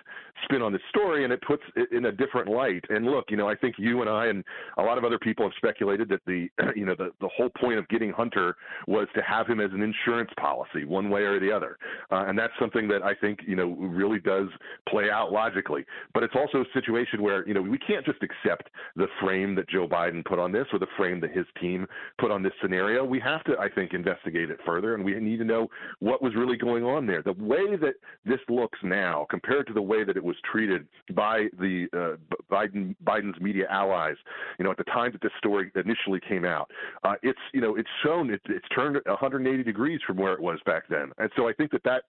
spin 0.44 0.62
on 0.62 0.72
this 0.72 0.82
story, 0.88 1.24
and 1.24 1.32
it 1.32 1.40
puts 1.42 1.62
it 1.76 1.92
in 1.92 2.06
a 2.06 2.12
different 2.12 2.48
light. 2.48 2.84
And 2.88 3.06
look, 3.06 3.26
you 3.30 3.36
know, 3.36 3.48
I 3.48 3.54
think 3.54 3.76
you 3.78 4.00
and 4.00 4.10
I 4.10 4.26
and 4.26 4.44
a 4.78 4.82
lot 4.82 4.98
of 4.98 5.04
other 5.04 5.18
people 5.18 5.44
have 5.44 5.52
speculated 5.56 6.08
that 6.08 6.20
the 6.26 6.48
you 6.76 6.86
know 6.86 6.94
the 6.96 7.10
the 7.20 7.28
whole 7.36 7.50
point 7.60 7.78
of 7.78 7.88
getting 7.88 8.10
Hunter 8.10 8.56
was 8.86 9.08
to 9.14 9.22
have 9.22 9.46
him 9.46 9.60
as 9.60 9.70
an 9.72 9.82
insurance 9.82 10.30
policy, 10.40 10.84
one 10.84 11.10
way 11.10 11.22
or 11.22 11.38
the 11.40 11.52
other, 11.52 11.76
uh, 12.10 12.24
and 12.26 12.38
that's 12.38 12.52
something 12.58 12.88
that 12.88 13.02
I 13.02 13.14
think 13.14 13.40
you 13.46 13.56
know 13.56 13.74
really 13.78 14.20
does 14.20 14.48
play 14.88 15.10
out 15.10 15.32
logically. 15.32 15.84
But 16.14 16.22
it's 16.22 16.34
also 16.34 16.64
situation 16.80 17.22
where 17.22 17.46
you 17.46 17.54
know 17.54 17.62
we 17.62 17.78
can't 17.78 18.04
just 18.04 18.18
accept 18.22 18.68
the 18.96 19.06
frame 19.20 19.54
that 19.56 19.68
Joe 19.68 19.86
Biden 19.88 20.24
put 20.24 20.38
on 20.38 20.52
this 20.52 20.66
or 20.72 20.78
the 20.78 20.86
frame 20.96 21.20
that 21.20 21.30
his 21.32 21.46
team 21.60 21.86
put 22.18 22.30
on 22.30 22.42
this 22.42 22.52
scenario. 22.62 23.04
We 23.04 23.20
have 23.20 23.44
to, 23.44 23.58
I 23.58 23.68
think, 23.68 23.92
investigate 23.94 24.50
it 24.50 24.58
further, 24.64 24.94
and 24.94 25.04
we 25.04 25.14
need 25.14 25.38
to 25.38 25.44
know 25.44 25.68
what 26.00 26.22
was 26.22 26.34
really 26.34 26.56
going 26.56 26.84
on 26.84 27.06
there. 27.06 27.22
The 27.22 27.32
way 27.32 27.76
that 27.76 27.94
this 28.24 28.40
looks 28.48 28.78
now, 28.82 29.26
compared 29.30 29.66
to 29.68 29.72
the 29.72 29.82
way 29.82 30.04
that 30.04 30.16
it 30.16 30.24
was 30.24 30.36
treated 30.50 30.86
by 31.14 31.46
the 31.58 31.86
uh, 31.92 32.36
Biden 32.50 32.94
Biden's 33.04 33.40
media 33.40 33.66
allies, 33.70 34.16
you 34.58 34.64
know, 34.64 34.70
at 34.70 34.76
the 34.76 34.84
time 34.84 35.12
that 35.12 35.22
this 35.22 35.32
story 35.38 35.70
initially 35.74 36.20
came 36.28 36.44
out, 36.44 36.70
uh, 37.04 37.14
it's 37.22 37.38
you 37.52 37.60
know 37.60 37.76
it's 37.76 37.88
shown 38.02 38.30
it, 38.30 38.40
it's 38.46 38.68
turned 38.74 38.98
180 39.04 39.62
degrees 39.62 40.00
from 40.06 40.16
where 40.16 40.32
it 40.32 40.40
was 40.40 40.58
back 40.66 40.84
then, 40.88 41.10
and 41.18 41.30
so 41.36 41.48
I 41.48 41.52
think 41.52 41.70
that 41.72 41.84
that 41.84 42.04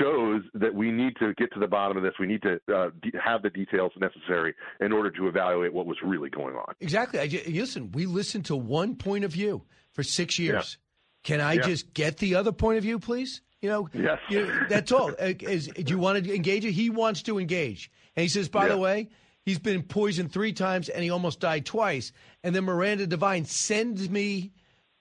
shows 0.00 0.42
that 0.54 0.74
we 0.74 0.90
need 0.90 1.16
to 1.18 1.34
get 1.34 1.52
to 1.54 1.60
the 1.60 1.66
bottom 1.66 1.96
of 1.96 2.02
this. 2.02 2.14
We 2.18 2.26
need 2.26 2.42
to 2.42 2.60
uh, 2.74 2.90
have 3.22 3.42
the 3.42 3.50
details 3.50 3.92
necessary 3.98 4.13
necessary 4.14 4.54
in 4.80 4.92
order 4.92 5.10
to 5.10 5.28
evaluate 5.28 5.72
what 5.72 5.86
was 5.86 5.96
really 6.02 6.30
going 6.30 6.54
on. 6.56 6.74
Exactly. 6.80 7.20
I, 7.20 7.42
listen, 7.48 7.92
we 7.92 8.06
listened 8.06 8.46
to 8.46 8.56
one 8.56 8.96
point 8.96 9.24
of 9.24 9.32
view 9.32 9.62
for 9.92 10.02
six 10.02 10.38
years. 10.38 10.78
Yeah. 10.78 11.28
Can 11.36 11.40
I 11.40 11.54
yeah. 11.54 11.62
just 11.62 11.94
get 11.94 12.18
the 12.18 12.34
other 12.34 12.52
point 12.52 12.78
of 12.78 12.82
view, 12.84 12.98
please? 12.98 13.40
You 13.60 13.70
know, 13.70 13.88
yes. 13.94 14.18
You 14.28 14.46
know, 14.46 14.66
that's 14.68 14.92
all. 14.92 15.08
Is, 15.18 15.68
do 15.68 15.90
you 15.90 15.98
want 15.98 16.22
to 16.22 16.34
engage? 16.34 16.64
He 16.64 16.90
wants 16.90 17.22
to 17.22 17.38
engage. 17.38 17.90
And 18.14 18.22
he 18.22 18.28
says, 18.28 18.48
by 18.48 18.64
yeah. 18.64 18.72
the 18.72 18.78
way, 18.78 19.08
he's 19.42 19.58
been 19.58 19.82
poisoned 19.82 20.32
three 20.32 20.52
times 20.52 20.88
and 20.88 21.02
he 21.02 21.10
almost 21.10 21.40
died 21.40 21.64
twice. 21.64 22.12
And 22.42 22.54
then 22.54 22.64
Miranda 22.64 23.06
Devine 23.06 23.46
sends 23.46 24.10
me 24.10 24.52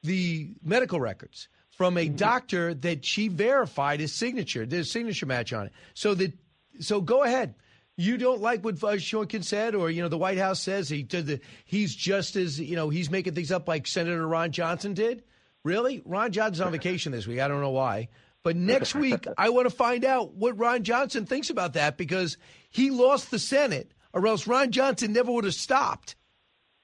the 0.02 0.54
medical 0.64 1.00
records 1.00 1.50
from 1.72 1.98
a 1.98 2.06
mm-hmm. 2.06 2.16
doctor 2.16 2.74
that 2.74 3.04
she 3.04 3.28
verified 3.28 4.00
his 4.00 4.14
signature, 4.14 4.66
there's 4.66 4.88
a 4.88 4.92
signature 4.92 5.26
match 5.26 5.54
on 5.54 5.68
it. 5.68 5.74
So 5.94 6.14
that 6.16 6.34
so 6.80 7.02
go 7.02 7.24
ahead 7.24 7.56
you 7.98 8.18
don't 8.18 8.42
like 8.42 8.64
what 8.64 8.76
uh, 8.84 8.94
Shokin 8.94 9.44
said, 9.44 9.76
or 9.76 9.90
you 9.90 10.02
know 10.02 10.10
the 10.10 10.18
White 10.18 10.38
House 10.38 10.60
says 10.60 10.90
he 10.90 11.04
did 11.04 11.28
the, 11.28 11.40
he's 11.66 11.96
just 11.96 12.36
as 12.36 12.60
you 12.60 12.76
know 12.76 12.90
he's 12.90 13.12
making 13.12 13.36
things 13.36 13.52
up 13.52 13.68
like 13.68 13.88
Senator 13.88 14.28
Ron 14.28 14.52
Johnson 14.52 14.94
did. 14.94 15.24
Really, 15.64 16.02
Ron 16.06 16.32
Johnson's 16.32 16.62
on 16.62 16.72
vacation 16.72 17.12
this 17.12 17.28
week. 17.28 17.40
I 17.40 17.48
don't 17.48 17.62
know 17.62 17.70
why, 17.70 18.10
but 18.44 18.56
next 18.56 18.96
week 18.96 19.26
I 19.38 19.50
want 19.50 19.70
to 19.70 19.76
find 19.76 20.04
out 20.06 20.34
what 20.34 20.58
Ron 20.58 20.84
Johnson 20.84 21.26
thinks 21.26 21.50
about 21.50 21.74
that 21.74 21.98
because 21.98 22.38
he 22.70 22.90
lost 22.90 23.32
the 23.32 23.40
Senate, 23.40 23.94
or 24.12 24.26
else 24.28 24.48
Ron 24.48 24.72
Johnson 24.72 25.14
never 25.14 25.32
would 25.32 25.46
have 25.46 25.54
stopped. 25.54 26.16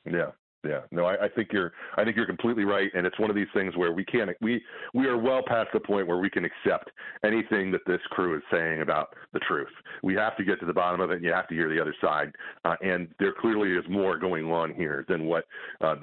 Yeah. 0.05 0.31
Yeah, 0.67 0.81
no, 0.91 1.05
I, 1.05 1.25
I 1.25 1.29
think 1.29 1.49
you're. 1.53 1.71
I 1.95 2.03
think 2.03 2.17
you're 2.17 2.25
completely 2.25 2.65
right, 2.65 2.91
and 2.93 3.07
it's 3.07 3.17
one 3.17 3.29
of 3.29 3.35
these 3.35 3.47
things 3.53 3.77
where 3.77 3.93
we 3.93 4.03
can't. 4.03 4.29
We 4.41 4.61
we 4.93 5.05
are 5.05 5.17
well 5.17 5.41
past 5.47 5.69
the 5.71 5.79
point 5.79 6.05
where 6.05 6.17
we 6.17 6.29
can 6.29 6.43
accept 6.43 6.91
anything 7.23 7.71
that 7.71 7.81
this 7.87 8.01
crew 8.09 8.35
is 8.35 8.43
saying 8.51 8.81
about 8.81 9.13
the 9.31 9.39
truth. 9.39 9.69
We 10.03 10.15
have 10.15 10.35
to 10.35 10.43
get 10.43 10.59
to 10.59 10.65
the 10.65 10.73
bottom 10.73 10.99
of 10.99 11.11
it, 11.11 11.15
and 11.15 11.23
you 11.23 11.31
have 11.31 11.47
to 11.47 11.55
hear 11.55 11.69
the 11.73 11.81
other 11.81 11.95
side. 12.01 12.33
Uh, 12.65 12.75
and 12.81 13.07
there 13.19 13.33
clearly 13.39 13.71
is 13.71 13.85
more 13.89 14.17
going 14.17 14.51
on 14.51 14.73
here 14.73 15.05
than 15.07 15.25
what 15.27 15.45
uh, 15.79 15.95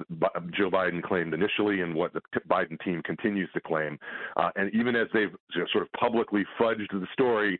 Joe 0.57 0.71
Biden 0.71 1.03
claimed 1.03 1.35
initially, 1.35 1.81
and 1.81 1.93
what 1.93 2.13
the 2.13 2.21
Biden 2.49 2.83
team 2.83 3.03
continues 3.03 3.49
to 3.53 3.61
claim. 3.61 3.99
Uh, 4.37 4.49
and 4.55 4.73
even 4.73 4.95
as 4.95 5.07
they've 5.13 5.35
sort 5.71 5.83
of 5.83 5.91
publicly 5.93 6.43
fudged 6.59 6.89
the 6.91 7.07
story, 7.13 7.59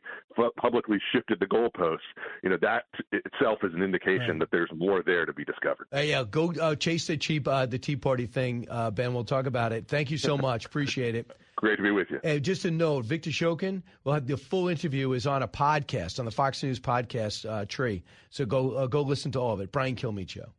publicly 0.60 0.98
shifted 1.12 1.38
the 1.38 1.46
goalposts, 1.46 1.98
you 2.42 2.50
know 2.50 2.58
that 2.60 2.84
itself 3.12 3.58
is 3.62 3.72
an 3.74 3.82
indication 3.82 4.30
right. 4.30 4.40
that 4.40 4.50
there's 4.50 4.70
more 4.74 5.02
there 5.04 5.26
to 5.26 5.32
be 5.32 5.44
discovered. 5.44 5.86
Uh, 5.94 6.00
yeah, 6.00 6.24
go 6.28 6.52
uh, 6.60 6.74
chase 6.88 7.06
the 7.06 7.16
cheap 7.16 7.46
uh, 7.46 7.66
the 7.66 7.78
Tea 7.78 7.96
Party 7.96 8.26
thing, 8.26 8.66
uh, 8.70 8.90
Ben. 8.90 9.12
We'll 9.12 9.24
talk 9.24 9.46
about 9.46 9.72
it. 9.72 9.88
Thank 9.88 10.10
you 10.10 10.18
so 10.18 10.38
much. 10.48 10.64
Appreciate 10.64 11.14
it. 11.14 11.30
Great 11.56 11.76
to 11.76 11.82
be 11.82 11.90
with 11.90 12.10
you. 12.10 12.20
And 12.22 12.42
just 12.42 12.64
a 12.64 12.70
note, 12.70 13.04
Victor 13.04 13.30
Shokin 13.30 13.82
will 14.04 14.12
have 14.14 14.26
the 14.26 14.36
full 14.36 14.68
interview 14.68 15.12
is 15.12 15.26
on 15.26 15.42
a 15.42 15.48
podcast 15.48 16.18
on 16.18 16.24
the 16.24 16.30
Fox 16.30 16.62
News 16.62 16.78
podcast 16.78 17.48
uh, 17.50 17.64
tree. 17.66 18.04
So 18.30 18.46
go 18.46 18.72
uh, 18.72 18.86
go 18.86 19.02
listen 19.02 19.32
to 19.32 19.40
all 19.40 19.52
of 19.52 19.60
it. 19.60 19.72
Brian 19.72 19.96
Kilmeade 19.96 20.30
show. 20.30 20.52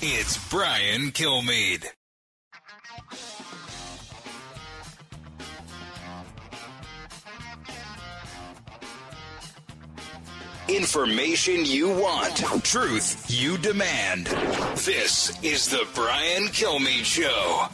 It's 0.00 0.48
Brian 0.48 1.10
Kilmeade. 1.10 1.86
Information 10.68 11.64
you 11.64 11.88
want, 11.90 12.38
truth 12.64 13.30
you 13.30 13.56
demand. 13.56 14.26
This 14.78 15.40
is 15.44 15.68
the 15.68 15.86
Brian 15.94 16.48
Kilmeade 16.48 17.04
Show. 17.04 17.68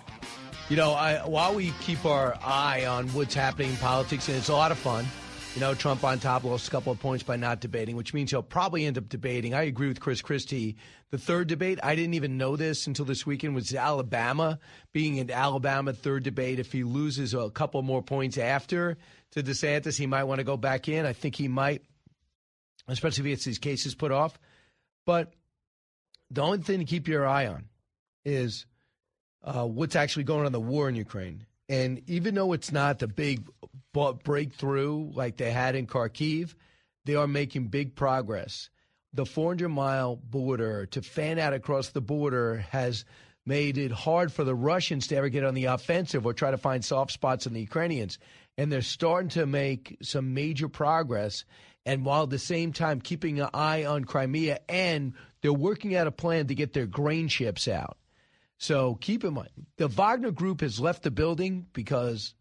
You 0.68 0.76
know, 0.76 0.93
I, 0.93 1.26
while 1.26 1.55
we 1.55 1.72
keep 1.80 2.05
our 2.05 2.36
eye 2.45 2.84
on 2.84 3.09
what's 3.09 3.32
happening 3.32 3.70
in 3.70 3.76
politics, 3.76 4.28
and 4.28 4.36
it's 4.36 4.51
a 4.51 4.53
lot 4.53 4.72
of 4.72 4.78
fun. 4.78 5.07
You 5.55 5.62
know, 5.62 5.74
Trump 5.74 6.05
on 6.05 6.18
top 6.18 6.45
lost 6.45 6.68
a 6.68 6.70
couple 6.70 6.93
of 6.93 7.01
points 7.01 7.22
by 7.22 7.36
not 7.36 7.61
debating, 7.61 7.97
which 7.97 8.12
means 8.12 8.30
he'll 8.30 8.43
probably 8.43 8.84
end 8.84 8.99
up 8.99 9.09
debating. 9.09 9.55
I 9.55 9.62
agree 9.62 9.88
with 9.88 10.01
Chris 10.01 10.20
Christie. 10.20 10.76
The 11.11 11.18
third 11.18 11.49
debate, 11.49 11.78
I 11.82 11.95
didn't 11.95 12.14
even 12.14 12.36
know 12.36 12.57
this 12.57 12.86
until 12.86 13.07
this 13.07 13.24
weekend, 13.24 13.55
was 13.55 13.74
Alabama 13.74 14.59
being 14.93 15.18
an 15.18 15.30
Alabama 15.30 15.95
third 15.95 16.24
debate. 16.24 16.59
If 16.59 16.72
he 16.72 16.84
loses 16.84 17.32
a 17.32 17.49
couple 17.49 17.80
more 17.80 18.03
points 18.03 18.36
after 18.36 18.99
to 19.30 19.43
DeSantis, 19.43 19.97
he 19.99 20.07
might 20.07 20.24
want 20.24 20.40
to 20.40 20.45
go 20.45 20.59
back 20.59 20.88
in. 20.88 21.07
I 21.07 21.14
think 21.14 21.36
he 21.36 21.49
might 21.49 21.82
especially 22.93 23.22
if 23.22 23.26
he 23.26 23.32
gets 23.32 23.45
these 23.45 23.59
cases 23.59 23.95
put 23.95 24.12
off. 24.12 24.38
But 25.07 25.32
the 26.30 26.43
only 26.43 26.59
thing 26.59 26.78
to 26.78 26.84
keep 26.84 27.09
your 27.09 27.26
eye 27.26 27.47
on 27.47 27.64
is 28.24 28.66
uh, 29.43 29.66
what's 29.66 29.97
actually 29.97 30.24
going 30.24 30.40
on 30.40 30.47
in 30.47 30.53
the 30.53 30.61
war 30.61 30.88
in 30.88 30.95
Ukraine. 30.95 31.47
And 31.68 32.03
even 32.09 32.34
though 32.34 32.53
it's 32.53 32.72
not 32.72 32.99
the 32.99 33.09
big 33.09 33.49
breakthrough 34.24 35.11
like 35.12 35.36
they 35.36 35.51
had 35.51 35.74
in 35.74 35.86
Kharkiv, 35.86 36.55
they 37.05 37.14
are 37.14 37.26
making 37.26 37.68
big 37.68 37.95
progress. 37.95 38.70
The 39.12 39.26
400 39.26 39.68
mile 39.68 40.16
border 40.16 40.86
to 40.86 41.03
fan 41.03 41.38
out 41.38 41.53
across 41.53 41.90
the 41.90 42.01
border 42.01 42.64
has 42.70 43.05
made 43.45 43.76
it 43.76 43.90
hard 43.90 44.32
for 44.32 44.45
the 44.45 44.55
Russians 44.55 45.09
to 45.09 45.16
ever 45.16 45.28
get 45.28 45.45
on 45.45 45.55
the 45.55 45.66
offensive 45.66 46.24
or 46.24 46.32
try 46.32 46.51
to 46.51 46.59
find 46.59 46.84
soft 46.84 47.12
spots 47.12 47.47
in 47.47 47.53
the 47.53 47.61
Ukrainians. 47.61 48.18
And 48.57 48.70
they're 48.70 48.82
starting 48.82 49.30
to 49.30 49.47
make 49.47 49.99
some 50.03 50.34
major 50.34 50.68
progress 50.68 51.45
and 51.85 52.05
while 52.05 52.24
at 52.24 52.30
the 52.30 52.39
same 52.39 52.72
time 52.72 53.01
keeping 53.01 53.41
an 53.41 53.49
eye 53.53 53.85
on 53.85 54.05
Crimea, 54.05 54.61
and 54.68 55.14
they're 55.41 55.53
working 55.53 55.95
out 55.97 56.07
a 56.07 56.12
plan 56.12 56.47
to 56.47 56.55
get 56.55 56.72
their 56.72 56.87
grain 56.87 57.28
ships 57.28 57.66
out. 57.68 57.99
So 58.59 58.95
keep 58.95 59.24
in 59.24 59.35
mind, 59.35 59.51
the 59.76 59.89
Wagner 59.89 60.30
Group 60.30 60.61
has 60.61 60.78
left 60.78 61.03
the 61.03 61.11
building 61.11 61.66
because 61.72 62.35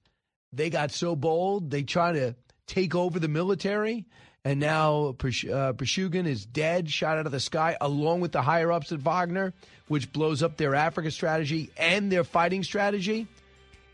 they 0.53 0.69
got 0.69 0.91
so 0.91 1.15
bold. 1.15 1.71
They 1.71 1.83
try 1.83 2.11
to 2.11 2.35
take 2.67 2.93
over 2.93 3.19
the 3.19 3.27
military, 3.27 4.05
and 4.45 4.59
now 4.59 5.15
uh, 5.51 5.73
is 5.79 6.45
dead, 6.45 6.89
shot 6.89 7.17
out 7.17 7.25
of 7.25 7.31
the 7.31 7.39
sky, 7.39 7.75
along 7.81 8.21
with 8.21 8.31
the 8.31 8.41
higher 8.41 8.71
ups 8.71 8.91
at 8.91 8.99
Wagner, 8.99 9.53
which 9.87 10.11
blows 10.13 10.43
up 10.43 10.57
their 10.57 10.75
Africa 10.75 11.09
strategy 11.09 11.71
and 11.77 12.11
their 12.11 12.23
fighting 12.23 12.63
strategy. 12.63 13.27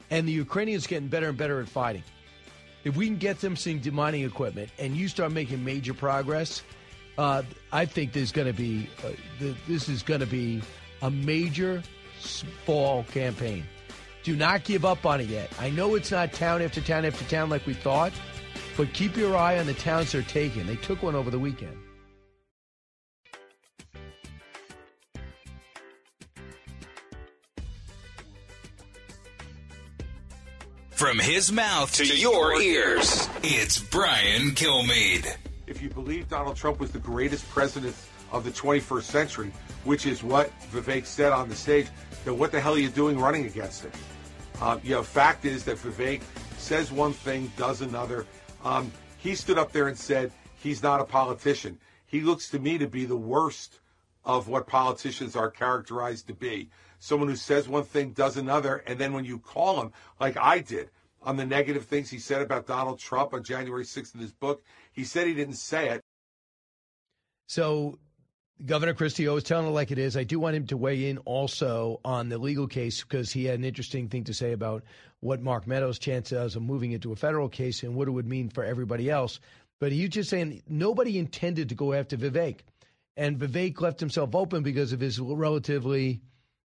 And 0.10 0.28
the 0.28 0.34
Ukrainians 0.34 0.88
getting 0.88 1.10
better 1.10 1.30
and 1.30 1.38
better 1.38 1.60
at 1.62 1.68
fighting 1.68 2.04
if 2.88 2.96
we 2.96 3.06
can 3.08 3.18
get 3.18 3.42
them 3.42 3.56
some 3.56 3.80
demining 3.82 4.26
equipment 4.26 4.70
and 4.80 4.96
you 4.96 5.10
start 5.10 5.34
making 5.34 5.64
major 5.64 5.94
progress, 5.94 6.64
uh, 7.18 7.44
I 7.72 7.86
think 7.86 8.14
there's 8.14 8.32
going 8.32 8.48
to 8.48 8.54
be 8.54 8.90
uh, 9.04 9.10
the, 9.40 9.56
this 9.68 9.90
is 9.90 10.04
going 10.04 10.22
to 10.22 10.26
be 10.26 10.62
a 11.02 11.12
major 11.12 11.84
fall 12.66 13.04
campaign. 13.12 13.66
Do 14.24 14.36
not 14.36 14.64
give 14.64 14.86
up 14.86 15.06
on 15.06 15.20
it 15.22 15.28
yet. 15.28 15.52
I 15.60 15.70
know 15.70 15.96
it's 15.96 16.12
not 16.12 16.32
town 16.32 16.62
after 16.62 16.82
town 16.82 17.06
after 17.06 17.26
town 17.26 17.50
like 17.50 17.66
we 17.66 17.74
thought, 17.74 18.14
but 18.78 18.94
keep 18.94 19.18
your 19.18 19.36
eye 19.36 19.60
on 19.60 19.66
the 19.66 19.74
towns 19.74 20.14
they're 20.14 20.22
taking. 20.22 20.66
They 20.66 20.76
took 20.78 21.04
one 21.04 21.16
over 21.16 21.30
the 21.30 21.40
weekend. 21.40 21.78
From 31.08 31.20
his 31.20 31.54
mouth 31.54 31.94
to, 31.94 32.04
to 32.04 32.18
your, 32.18 32.62
ears, 32.62 33.30
it's 33.42 33.80
Brian 33.80 34.52
Kilmeade. 34.52 35.38
If 35.66 35.82
you 35.82 35.90
believe 35.90 36.28
Donald 36.28 36.58
Trump 36.58 36.82
was 36.82 36.92
the 36.92 37.00
greatest 37.00 37.48
president 37.48 37.96
of 38.34 38.44
the 38.44 38.52
21st 38.52 39.04
century, 39.04 39.54
which 39.86 40.06
is 40.06 40.22
what 40.22 40.52
Vivek 40.70 41.06
said 41.06 41.32
on 41.32 41.48
the 41.48 41.56
stage, 41.56 41.88
then 42.26 42.38
what 42.38 42.52
the 42.52 42.60
hell 42.60 42.74
are 42.74 42.78
you 42.78 42.90
doing 42.90 43.18
running 43.18 43.46
against 43.46 43.86
him? 43.86 43.92
Um, 44.60 44.82
you 44.84 44.96
know, 44.96 45.02
fact 45.02 45.46
is 45.46 45.64
that 45.64 45.78
Vivek 45.78 46.24
says 46.58 46.92
one 46.92 47.14
thing, 47.14 47.54
does 47.56 47.80
another. 47.80 48.26
Um, 48.66 48.92
he 49.18 49.34
stood 49.34 49.58
up 49.58 49.72
there 49.72 49.88
and 49.88 49.98
said 49.98 50.34
he's 50.58 50.84
not 50.84 51.00
a 51.00 51.06
politician. 51.06 51.80
He 52.06 52.20
looks 52.20 52.50
to 52.50 52.60
me 52.60 52.78
to 52.80 52.88
be 52.88 53.06
the 53.06 53.16
worst 53.16 53.80
of 54.26 54.50
what 54.50 54.68
politicians 54.68 55.38
are 55.38 55.50
characterized 55.50 56.28
to 56.28 56.34
be 56.34 56.68
someone 57.00 57.30
who 57.30 57.36
says 57.36 57.68
one 57.68 57.84
thing, 57.84 58.12
does 58.12 58.38
another, 58.38 58.84
and 58.88 59.00
then 59.00 59.14
when 59.14 59.26
you 59.26 59.40
call 59.40 59.82
him, 59.82 59.92
like 60.20 60.38
I 60.38 60.60
did, 60.60 60.90
on 61.22 61.36
the 61.38 61.46
negative 61.46 61.86
things 61.86 62.10
he 62.10 62.20
said 62.20 62.42
about 62.42 62.68
Donald 62.68 63.00
Trump 63.00 63.34
on 63.34 63.44
January 63.44 63.84
6th 63.84 64.16
in 64.16 64.22
his 64.22 64.32
book, 64.32 64.64
he 64.92 65.04
said 65.04 65.28
he 65.28 65.34
didn't 65.34 65.56
say 65.56 65.90
it. 65.90 66.02
So 67.48 67.98
Governor 68.66 68.94
Christie 68.94 69.28
always 69.28 69.44
telling 69.44 69.68
it 69.68 69.72
like 69.72 69.92
it 69.92 70.00
is. 70.00 70.18
I 70.18 70.24
do 70.24 70.40
want 70.40 70.56
him 70.56 70.66
to 70.68 70.78
weigh 70.78 71.10
in 71.10 71.20
also 71.20 72.00
on 72.04 72.30
the 72.30 72.38
legal 72.38 72.68
case 72.68 73.04
because 73.04 73.32
he 73.32 73.46
had 73.46 73.60
an 73.60 73.66
interesting 73.66 74.10
thing 74.10 74.24
to 74.26 74.34
say 74.34 74.52
about 74.52 74.84
what 75.20 75.42
Mark 75.42 75.68
Meadows' 75.68 76.00
chances 76.00 76.56
of 76.56 76.62
moving 76.64 76.92
into 76.92 77.12
a 77.12 77.16
federal 77.16 77.50
case 77.50 77.84
and 77.84 77.96
what 77.96 78.08
it 78.08 78.12
would 78.12 78.28
mean 78.28 78.50
for 78.50 78.64
everybody 78.64 79.10
else. 79.10 79.40
But 79.80 79.92
he's 79.92 80.10
just 80.10 80.30
saying 80.30 80.64
nobody 80.68 81.20
intended 81.20 81.70
to 81.70 81.76
go 81.76 81.94
after 81.94 82.18
Vivek. 82.18 82.62
And 83.16 83.38
Vivek 83.40 83.80
left 83.80 84.00
himself 84.00 84.34
open 84.34 84.64
because 84.64 84.92
of 84.92 85.00
his 85.00 85.20
relatively 85.20 86.22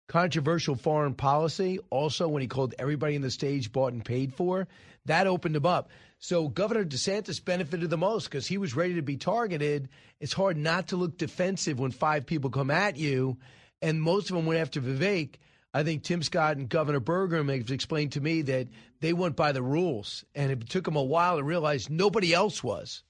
controversial 0.07 0.75
foreign 0.75 1.13
policy, 1.13 1.79
also 1.89 2.27
when 2.27 2.41
he 2.41 2.47
called 2.47 2.75
everybody 2.77 3.15
in 3.15 3.21
the 3.21 3.31
stage 3.31 3.71
bought 3.71 3.93
and 3.93 4.05
paid 4.05 4.33
for, 4.33 4.67
that 5.05 5.27
opened 5.27 5.55
him 5.55 5.65
up. 5.65 5.89
So 6.19 6.47
Governor 6.47 6.85
DeSantis 6.85 7.43
benefited 7.43 7.89
the 7.89 7.97
most 7.97 8.25
because 8.25 8.47
he 8.47 8.57
was 8.57 8.75
ready 8.75 8.95
to 8.95 9.01
be 9.01 9.17
targeted. 9.17 9.89
It's 10.19 10.33
hard 10.33 10.57
not 10.57 10.87
to 10.87 10.95
look 10.95 11.17
defensive 11.17 11.79
when 11.79 11.91
five 11.91 12.25
people 12.25 12.49
come 12.49 12.71
at 12.71 12.97
you, 12.97 13.37
and 13.81 14.01
most 14.01 14.29
of 14.29 14.35
them 14.35 14.45
went 14.45 14.61
after 14.61 14.81
Vivek. 14.81 15.35
I 15.73 15.83
think 15.83 16.03
Tim 16.03 16.23
Scott 16.23 16.57
and 16.57 16.69
Governor 16.69 17.01
Burgum 17.01 17.53
have 17.53 17.69
explained 17.69 18.13
to 18.13 18.21
me 18.21 18.43
that 18.43 18.69
they 19.01 19.11
went 19.11 19.35
by 19.35 19.51
the 19.51 19.61
rules, 19.61 20.23
and 20.33 20.51
it 20.51 20.69
took 20.69 20.85
them 20.85 20.95
a 20.95 21.03
while 21.03 21.37
to 21.37 21.43
realize 21.43 21.89
nobody 21.89 22.33
else 22.33 22.63
was. 22.63 23.03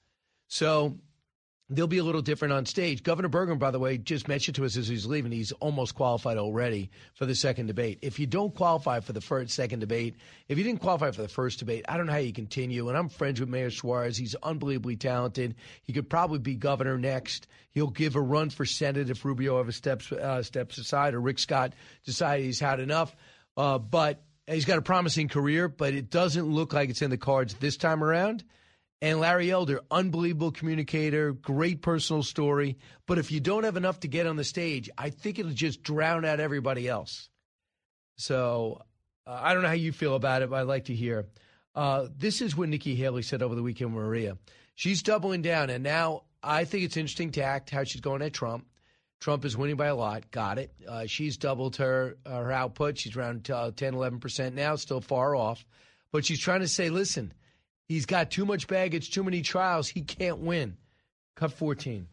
So 0.48 0.98
they'll 1.68 1.86
be 1.86 1.98
a 1.98 2.04
little 2.04 2.22
different 2.22 2.52
on 2.54 2.64
stage. 2.64 3.02
Governor 3.02 3.28
Burgum, 3.28 3.58
by 3.58 3.70
the 3.70 3.78
way, 3.78 3.98
just 3.98 4.28
mentioned 4.28 4.54
to 4.56 4.64
us 4.64 4.76
as 4.76 4.86
he's 4.86 5.06
leaving, 5.06 5.32
he's 5.32 5.52
almost 5.52 5.94
qualified 5.94 6.38
already 6.38 6.90
for 7.14 7.26
the 7.26 7.34
second 7.34 7.66
debate. 7.66 7.98
If 8.02 8.18
you 8.18 8.26
don't 8.26 8.54
qualify 8.54 9.00
for 9.00 9.12
the 9.12 9.20
first, 9.20 9.54
second 9.54 9.80
debate, 9.80 10.16
if 10.48 10.58
you 10.58 10.64
didn't 10.64 10.80
qualify 10.80 11.10
for 11.10 11.22
the 11.22 11.28
first 11.28 11.58
debate, 11.58 11.84
I 11.88 11.96
don't 11.96 12.06
know 12.06 12.12
how 12.12 12.18
you 12.18 12.32
continue. 12.32 12.88
And 12.88 12.96
I'm 12.96 13.08
friends 13.08 13.40
with 13.40 13.48
Mayor 13.48 13.70
Suarez. 13.70 14.16
He's 14.16 14.36
unbelievably 14.36 14.96
talented. 14.96 15.56
He 15.82 15.92
could 15.92 16.08
probably 16.08 16.38
be 16.38 16.54
governor 16.54 16.98
next. 16.98 17.48
He'll 17.70 17.90
give 17.90 18.16
a 18.16 18.20
run 18.20 18.50
for 18.50 18.64
Senate 18.64 19.10
if 19.10 19.24
Rubio 19.24 19.58
ever 19.58 19.72
steps 19.72 20.10
uh, 20.12 20.42
steps 20.42 20.78
aside 20.78 21.14
or 21.14 21.20
Rick 21.20 21.38
Scott 21.38 21.74
decides 22.04 22.44
he's 22.44 22.60
had 22.60 22.80
enough. 22.80 23.14
Uh, 23.56 23.78
but 23.78 24.22
he's 24.46 24.64
got 24.64 24.78
a 24.78 24.82
promising 24.82 25.28
career, 25.28 25.68
but 25.68 25.94
it 25.94 26.10
doesn't 26.10 26.46
look 26.46 26.72
like 26.72 26.90
it's 26.90 27.02
in 27.02 27.10
the 27.10 27.18
cards 27.18 27.54
this 27.54 27.76
time 27.76 28.04
around. 28.04 28.44
And 29.02 29.20
Larry 29.20 29.50
Elder, 29.50 29.80
unbelievable 29.90 30.52
communicator, 30.52 31.32
great 31.32 31.82
personal 31.82 32.22
story. 32.22 32.78
But 33.06 33.18
if 33.18 33.30
you 33.30 33.40
don't 33.40 33.64
have 33.64 33.76
enough 33.76 34.00
to 34.00 34.08
get 34.08 34.26
on 34.26 34.36
the 34.36 34.44
stage, 34.44 34.88
I 34.96 35.10
think 35.10 35.38
it'll 35.38 35.52
just 35.52 35.82
drown 35.82 36.24
out 36.24 36.40
everybody 36.40 36.88
else. 36.88 37.28
So 38.16 38.82
uh, 39.26 39.38
I 39.42 39.52
don't 39.52 39.62
know 39.62 39.68
how 39.68 39.74
you 39.74 39.92
feel 39.92 40.14
about 40.14 40.42
it, 40.42 40.50
but 40.50 40.56
I'd 40.56 40.62
like 40.62 40.86
to 40.86 40.94
hear. 40.94 41.26
Uh, 41.74 42.06
this 42.16 42.40
is 42.40 42.56
what 42.56 42.70
Nikki 42.70 42.94
Haley 42.94 43.22
said 43.22 43.42
over 43.42 43.54
the 43.54 43.62
weekend, 43.62 43.92
Maria. 43.92 44.38
She's 44.74 45.02
doubling 45.02 45.42
down, 45.42 45.68
and 45.68 45.84
now 45.84 46.22
I 46.42 46.64
think 46.64 46.84
it's 46.84 46.96
interesting 46.96 47.32
to 47.32 47.42
act 47.42 47.70
how 47.70 47.84
she's 47.84 48.00
going 48.00 48.22
at 48.22 48.32
Trump. 48.32 48.66
Trump 49.20 49.44
is 49.44 49.56
winning 49.56 49.76
by 49.76 49.86
a 49.86 49.94
lot. 49.96 50.30
Got 50.30 50.58
it. 50.58 50.72
Uh, 50.86 51.06
she's 51.06 51.36
doubled 51.36 51.76
her 51.76 52.16
her 52.26 52.52
output. 52.52 52.98
She's 52.98 53.16
around 53.16 53.50
uh, 53.50 53.70
10, 53.74 53.94
11 53.94 54.20
percent 54.20 54.54
now. 54.54 54.76
Still 54.76 55.00
far 55.00 55.34
off, 55.34 55.64
but 56.12 56.24
she's 56.24 56.40
trying 56.40 56.60
to 56.60 56.68
say, 56.68 56.90
listen, 56.90 57.32
he's 57.88 58.06
got 58.06 58.30
too 58.30 58.44
much 58.44 58.68
baggage, 58.68 59.10
too 59.10 59.24
many 59.24 59.42
trials. 59.42 59.88
He 59.88 60.02
can't 60.02 60.38
win. 60.38 60.76
Cut 61.36 61.52
14 61.52 62.06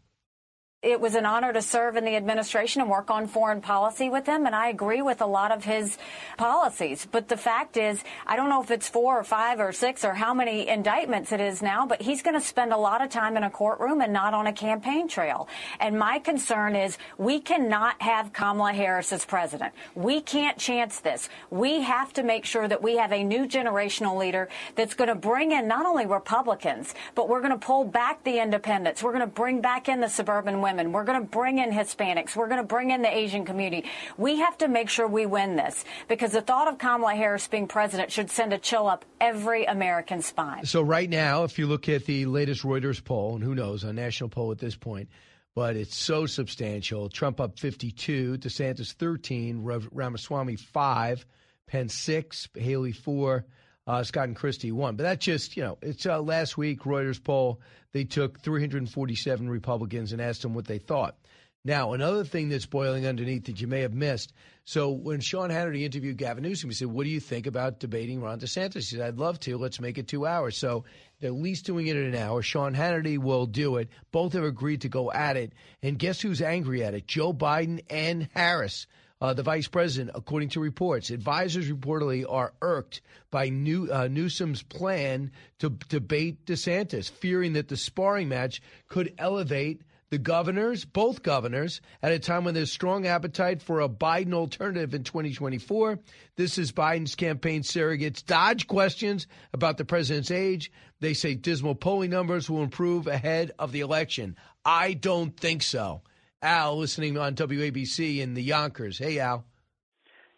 it 0.84 1.00
was 1.00 1.16
an 1.16 1.26
honor 1.26 1.54
to 1.54 1.62
serve 1.62 1.96
in 1.96 2.04
the 2.04 2.18
administration 2.18 2.82
and 2.82 2.90
work 2.90 3.10
on 3.10 3.26
foreign 3.26 3.62
policy 3.62 4.10
with 4.10 4.26
him, 4.26 4.46
and 4.46 4.54
I 4.54 4.68
agree 4.68 5.02
with 5.02 5.22
a 5.22 5.26
lot 5.26 5.52
of 5.52 5.64
his 5.64 5.98
policies. 6.38 7.08
But 7.10 7.30
the 7.30 7.38
fact 7.38 7.78
is, 7.78 8.04
I 8.28 8.36
don't 8.36 8.50
know 8.50 8.62
if 8.62 8.70
it's 8.70 8.90
four 8.90 9.18
or 9.18 9.24
five 9.24 9.62
or 9.62 9.72
six 9.72 10.04
or 10.04 10.14
how 10.14 10.34
many 10.34 10.68
indictments 10.68 11.32
it 11.32 11.40
is 11.40 11.62
now, 11.62 11.86
but 11.86 12.02
he's 12.02 12.22
going 12.22 12.38
to 12.38 12.46
spend 12.46 12.74
a 12.74 12.78
lot 12.78 13.02
of 13.02 13.10
time 13.10 13.38
in 13.38 13.44
a 13.44 13.50
courtroom 13.50 14.02
and 14.02 14.12
not 14.12 14.34
on 14.34 14.46
a 14.46 14.52
campaign 14.52 15.08
trail. 15.08 15.48
And 15.80 15.98
my 15.98 16.20
concern 16.20 16.76
is 16.76 16.98
we 17.18 17.40
cannot 17.40 18.02
have 18.02 18.34
Kamala 18.34 18.74
Harris 18.74 19.14
as 19.14 19.24
president. 19.24 19.74
We 19.96 20.20
can't 20.20 20.58
chance 20.58 21.00
this. 21.00 21.30
We 21.50 21.82
have 21.82 22.12
to 22.14 22.24
make 22.24 22.44
sure 22.44 22.68
that 22.68 22.84
we 22.84 22.98
have 22.98 23.14
a 23.14 23.24
new 23.24 23.48
generational 23.48 24.20
leader 24.20 24.50
that's 24.76 24.96
going 24.96 25.08
to 25.08 25.16
bring 25.16 25.54
in 25.54 25.66
not 25.66 25.86
only 25.86 26.06
Republicans, 26.06 26.94
but 27.16 27.30
we're 27.30 27.42
going 27.42 27.58
to 27.58 27.66
pull 27.66 27.86
back 27.86 28.22
the 28.26 28.40
independents. 28.40 29.02
We're 29.02 29.14
going 29.14 29.22
to 29.22 29.28
bring 29.28 29.62
back 29.62 29.88
in 29.88 30.02
the 30.02 30.10
suburban 30.10 30.60
women 30.60 30.73
women. 30.74 30.92
We're 30.92 31.04
going 31.04 31.22
to 31.22 31.28
bring 31.28 31.60
in 31.60 31.70
Hispanics. 31.70 32.36
We're 32.36 32.48
going 32.48 32.62
to 32.62 32.68
bring 32.68 32.90
in 32.90 33.04
the 33.04 33.16
Asian 33.16 33.46
community. 33.46 33.88
We 34.18 34.38
have 34.40 34.58
to 34.58 34.68
make 34.68 34.90
sure 34.90 35.08
we 35.08 35.28
win 35.28 35.56
this 35.56 35.86
because 36.08 36.32
the 36.32 36.42
thought 36.42 36.68
of 36.68 36.80
Kamala 36.80 37.14
Harris 37.14 37.48
being 37.48 37.68
president 37.68 38.12
should 38.12 38.32
send 38.32 38.54
a 38.54 38.58
chill 38.58 38.88
up 38.88 39.06
every 39.22 39.66
American 39.66 40.24
spine. 40.24 40.66
So, 40.66 40.82
right 40.82 41.10
now, 41.10 41.44
if 41.44 41.60
you 41.60 41.68
look 41.68 41.88
at 41.90 42.06
the 42.06 42.26
latest 42.26 42.64
Reuters 42.64 43.04
poll, 43.04 43.36
and 43.36 43.44
who 43.44 43.54
knows, 43.54 43.84
a 43.84 43.94
national 43.94 44.30
poll 44.30 44.52
at 44.52 44.58
this 44.58 44.76
point, 44.76 45.10
but 45.54 45.76
it's 45.76 45.96
so 45.96 46.26
substantial. 46.26 47.10
Trump 47.10 47.40
up 47.40 47.60
52, 47.60 48.38
DeSantis 48.40 48.94
13, 48.94 49.62
Ramaswamy 49.92 50.56
5, 50.56 51.26
Pence 51.68 51.94
6, 51.94 52.50
Haley 52.56 52.92
4. 52.92 53.46
Uh, 53.86 54.04
Scott 54.04 54.28
and 54.28 54.36
Christie 54.36 54.72
won. 54.72 54.96
But 54.96 55.04
that's 55.04 55.26
just, 55.26 55.58
you 55.58 55.64
know, 55.64 55.78
it's 55.82 56.06
uh, 56.06 56.22
last 56.22 56.58
week, 56.58 56.82
Reuters 56.84 57.22
poll, 57.22 57.60
they 57.92 58.06
took 58.06 58.40
347 58.40 59.50
Republicans 59.50 60.14
and 60.14 60.22
asked 60.22 60.42
them 60.42 60.54
what 60.54 60.66
they 60.66 60.78
thought. 60.78 61.18
Now, 61.66 61.94
another 61.94 62.26
thing 62.26 62.50
that's 62.50 62.66
boiling 62.66 63.08
underneath 63.08 63.46
that 63.46 63.62
you 63.62 63.68
may 63.68 63.82
have 63.82 63.94
missed. 63.94 64.34
So, 64.66 64.92
when 64.92 65.22
Sean 65.22 65.50
Hannity 65.50 65.84
interviewed 65.84 66.18
Gavin 66.18 66.44
Newsom, 66.44 66.70
he 66.70 66.76
said, 66.76 66.90
What 66.90 67.06
do 67.06 67.10
you 67.10 67.22
think 67.22 67.48
about 67.48 67.80
debating 67.80 68.22
Ron 68.22 68.40
DeSantis? 68.40 68.76
He 68.76 68.82
said, 68.82 69.02
I'd 69.02 69.18
love 69.18 69.40
to. 69.42 69.58
Let's 69.58 69.80
make 69.80 69.98
it 69.98 70.10
two 70.10 70.26
hours. 70.26 70.58
So, 70.58 70.84
they're 71.22 71.30
at 71.30 71.38
least 71.38 71.66
doing 71.66 71.88
it 71.88 71.96
in 71.96 72.14
an 72.14 72.16
hour. 72.16 72.42
Sean 72.42 72.76
Hannity 72.76 73.18
will 73.18 73.46
do 73.46 73.78
it. 73.78 73.88
Both 74.12 74.34
have 74.34 74.44
agreed 74.44 74.82
to 74.82 74.90
go 74.90 75.10
at 75.10 75.38
it. 75.38 75.54
And 75.82 75.98
guess 75.98 76.20
who's 76.20 76.42
angry 76.42 76.84
at 76.84 76.96
it? 76.96 77.08
Joe 77.08 77.32
Biden 77.34 77.82
and 77.90 78.28
Harris 78.34 78.86
uh, 79.24 79.34
the 79.34 79.42
vice 79.42 79.70
president, 79.70 80.12
according 80.14 80.50
to 80.50 80.60
reports. 80.60 81.10
Advisors 81.10 81.72
reportedly 81.72 82.26
are 82.30 82.54
irked 82.62 83.00
by 83.32 83.48
New, 83.48 83.90
uh, 83.90 84.10
Newsom's 84.10 84.62
plan 84.62 85.32
to 85.60 85.70
debate 85.88 86.46
DeSantis, 86.46 87.10
fearing 87.10 87.54
that 87.54 87.70
the 87.70 87.78
sparring 87.78 88.28
match 88.28 88.62
could 88.90 89.14
elevate 89.18 89.82
the 90.10 90.18
governors, 90.18 90.84
both 90.84 91.24
governors, 91.24 91.80
at 92.04 92.12
a 92.12 92.20
time 92.20 92.44
when 92.44 92.54
there's 92.54 92.72
strong 92.72 93.08
appetite 93.08 93.62
for 93.62 93.80
a 93.80 93.88
Biden 93.88 94.34
alternative 94.34 94.94
in 94.94 95.06
2024. 95.06 96.00
This 96.36 96.58
is 96.58 96.74
Biden's 96.74 97.16
campaign 97.16 97.62
surrogates 97.62 98.26
dodge 98.26 98.68
questions 98.68 99.26
about 99.54 99.78
the 99.78 99.86
president's 99.86 100.32
age. 100.32 100.70
They 101.00 101.14
say 101.14 101.34
dismal 101.34 101.76
polling 101.76 102.10
numbers 102.10 102.50
will 102.50 102.62
improve 102.62 103.08
ahead 103.08 103.54
of 103.58 103.72
the 103.72 103.80
election. 103.80 104.36
I 104.66 104.94
don't 104.94 105.36
think 105.36 105.64
so. 105.64 106.02
Al 106.44 106.78
listening 106.78 107.18
on 107.18 107.36
WABC 107.36 108.20
in 108.20 108.34
the 108.34 108.44
Yonkers. 108.44 108.98
Hey, 108.98 109.18
Al. 109.18 109.46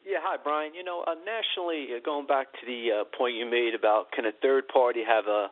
Yeah, 0.05 0.21
hi, 0.21 0.37
Brian. 0.37 0.75
You 0.75 0.83
know, 0.83 1.01
uh, 1.01 1.17
nationally, 1.25 1.89
uh, 1.97 1.99
going 2.05 2.27
back 2.27 2.53
to 2.53 2.63
the 2.67 3.01
uh, 3.01 3.17
point 3.17 3.33
you 3.33 3.49
made 3.49 3.73
about 3.73 4.11
can 4.11 4.25
a 4.25 4.31
third 4.31 4.67
party 4.67 5.01
have 5.01 5.25
a, 5.25 5.49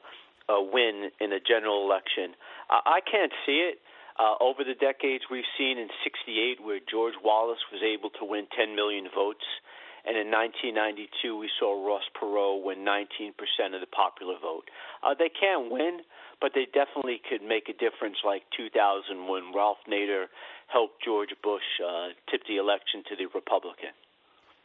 a 0.53 0.61
win 0.61 1.09
in 1.19 1.33
a 1.33 1.39
general 1.41 1.81
election, 1.83 2.37
I, 2.69 2.97
I 2.97 2.99
can't 3.01 3.33
see 3.47 3.65
it. 3.65 3.81
Uh, 4.13 4.37
over 4.45 4.61
the 4.63 4.77
decades, 4.77 5.25
we've 5.31 5.49
seen 5.57 5.79
in 5.79 5.89
'68 6.05 6.61
where 6.61 6.79
George 6.85 7.17
Wallace 7.23 7.65
was 7.73 7.81
able 7.81 8.11
to 8.21 8.23
win 8.23 8.45
10 8.55 8.75
million 8.75 9.09
votes, 9.09 9.41
and 10.05 10.13
in 10.13 10.29
1992 10.29 11.33
we 11.33 11.49
saw 11.57 11.73
Ross 11.73 12.05
Perot 12.13 12.61
win 12.61 12.85
19% 12.85 13.33
of 13.73 13.81
the 13.81 13.89
popular 13.89 14.37
vote. 14.37 14.69
Uh, 15.01 15.17
they 15.17 15.33
can 15.33 15.73
win, 15.73 16.05
but 16.41 16.51
they 16.53 16.65
definitely 16.65 17.21
could 17.29 17.41
make 17.41 17.69
a 17.69 17.73
difference 17.73 18.17
like 18.25 18.43
2000 18.57 19.27
when 19.27 19.53
Ralph 19.55 19.77
Nader 19.89 20.25
helped 20.67 21.03
George 21.03 21.33
Bush 21.41 21.63
uh, 21.83 22.09
tip 22.29 22.41
the 22.47 22.57
election 22.57 23.03
to 23.09 23.15
the 23.15 23.25
Republican. 23.33 23.93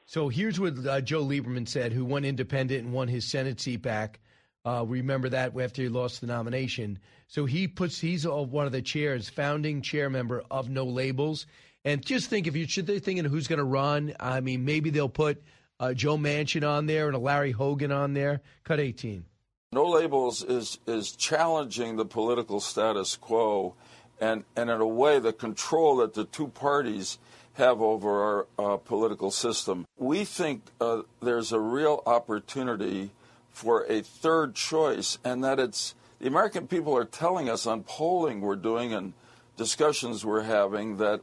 So 0.06 0.28
here's 0.28 0.58
what 0.58 0.74
uh, 0.86 1.00
Joe 1.02 1.22
Lieberman 1.24 1.68
said, 1.68 1.92
who 1.92 2.04
won 2.04 2.24
independent 2.24 2.84
and 2.84 2.92
won 2.92 3.08
his 3.08 3.26
Senate 3.26 3.60
seat 3.60 3.82
back. 3.82 4.20
Uh, 4.64 4.84
remember 4.86 5.28
that 5.28 5.58
after 5.58 5.82
he 5.82 5.88
lost 5.88 6.20
the 6.20 6.26
nomination. 6.26 6.98
So 7.26 7.44
he 7.44 7.68
puts 7.68 8.00
he's 8.00 8.26
one 8.26 8.66
of 8.66 8.72
the 8.72 8.82
chairs, 8.82 9.28
founding 9.28 9.82
chair 9.82 10.08
member 10.08 10.42
of 10.50 10.68
No 10.68 10.84
Labels. 10.84 11.46
And 11.84 12.04
just 12.04 12.28
think 12.28 12.46
if 12.46 12.56
you 12.56 12.66
should 12.66 12.86
they 12.86 12.98
thinking 12.98 13.24
who's 13.24 13.48
going 13.48 13.58
to 13.58 13.64
run. 13.64 14.14
I 14.18 14.40
mean, 14.40 14.64
maybe 14.64 14.90
they'll 14.90 15.08
put 15.08 15.42
uh, 15.78 15.94
Joe 15.94 16.16
Manchin 16.16 16.68
on 16.68 16.86
there 16.86 17.06
and 17.06 17.14
a 17.14 17.18
Larry 17.18 17.52
Hogan 17.52 17.92
on 17.92 18.14
there. 18.14 18.40
Cut 18.64 18.80
18. 18.80 19.24
No 19.70 19.84
labels 19.84 20.42
is 20.42 20.78
is 20.86 21.12
challenging 21.12 21.96
the 21.96 22.06
political 22.06 22.58
status 22.58 23.16
quo, 23.16 23.74
and 24.18 24.44
and 24.56 24.70
in 24.70 24.80
a 24.80 24.86
way 24.86 25.18
the 25.18 25.34
control 25.34 25.96
that 25.96 26.14
the 26.14 26.24
two 26.24 26.48
parties 26.48 27.18
have 27.52 27.82
over 27.82 28.22
our 28.22 28.46
uh, 28.58 28.76
political 28.78 29.30
system. 29.30 29.84
We 29.98 30.24
think 30.24 30.62
uh, 30.80 31.02
there's 31.20 31.52
a 31.52 31.60
real 31.60 32.02
opportunity 32.06 33.10
for 33.50 33.84
a 33.90 34.00
third 34.00 34.54
choice, 34.54 35.18
and 35.22 35.44
that 35.44 35.60
it's 35.60 35.94
the 36.18 36.28
American 36.28 36.66
people 36.66 36.96
are 36.96 37.04
telling 37.04 37.50
us 37.50 37.66
on 37.66 37.82
polling 37.82 38.40
we're 38.40 38.56
doing 38.56 38.94
and 38.94 39.12
discussions 39.58 40.24
we're 40.24 40.44
having 40.44 40.96
that 40.96 41.20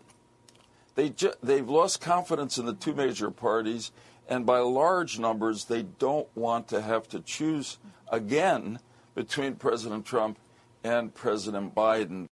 they 0.93 1.09
ju- 1.09 1.33
they've 1.41 1.67
lost 1.67 1.99
confidence 1.99 2.59
in 2.59 2.67
the 2.67 2.75
two 2.75 2.93
major 2.93 3.31
parties, 3.31 3.91
and 4.29 4.45
by 4.45 4.59
large 4.59 5.17
numbers 5.17 5.65
they 5.65 5.81
don't 5.81 6.27
want 6.35 6.67
to 6.67 6.83
have 6.83 7.09
to 7.09 7.19
choose 7.21 7.79
again 8.12 8.80
between 9.16 9.56
President 9.56 10.06
Trump 10.06 10.38
and 10.84 11.14
President 11.14 11.74
Biden. 11.74 12.28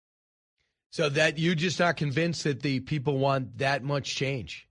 So 0.91 1.09
that 1.09 1.39
you're 1.39 1.55
just 1.55 1.81
not 1.81 1.97
convinced 1.97 2.45
that 2.45 2.61
the 2.61 2.81
people 2.81 3.19
want 3.19 3.59
that 3.59 3.83
much 3.83 4.15
change, 4.15 4.69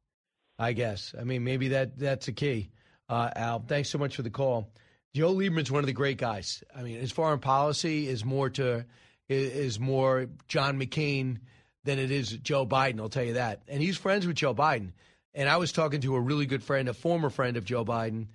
I 0.59 0.73
guess. 0.73 1.15
I 1.19 1.23
mean, 1.23 1.43
maybe 1.43 1.69
that 1.69 1.97
that's 1.97 2.27
a 2.27 2.31
key. 2.31 2.69
Uh, 3.09 3.29
Al, 3.35 3.59
thanks 3.59 3.89
so 3.89 3.97
much 3.97 4.15
for 4.15 4.21
the 4.21 4.29
call. 4.29 4.69
Joe 5.15 5.33
Lieberman's 5.33 5.71
one 5.71 5.83
of 5.83 5.87
the 5.87 5.93
great 5.93 6.17
guys. 6.17 6.63
I 6.75 6.83
mean, 6.83 6.99
his 6.99 7.11
foreign 7.11 7.39
policy 7.39 8.07
is 8.07 8.23
more 8.23 8.49
to 8.51 8.85
is 9.27 9.79
more 9.79 10.27
John 10.47 10.79
McCain 10.79 11.39
than 11.83 11.97
it 11.97 12.11
is 12.11 12.31
Joe 12.31 12.65
Biden. 12.65 12.99
I'll 12.99 13.09
tell 13.09 13.23
you 13.23 13.33
that. 13.33 13.63
And 13.67 13.81
he's 13.81 13.97
friends 13.97 14.27
with 14.27 14.35
Joe 14.35 14.53
Biden. 14.53 14.91
And 15.33 15.49
I 15.49 15.57
was 15.57 15.71
talking 15.71 16.01
to 16.01 16.15
a 16.15 16.19
really 16.19 16.45
good 16.45 16.61
friend, 16.61 16.89
a 16.89 16.93
former 16.93 17.29
friend 17.29 17.57
of 17.57 17.63
Joe 17.63 17.85
Biden, 17.85 18.27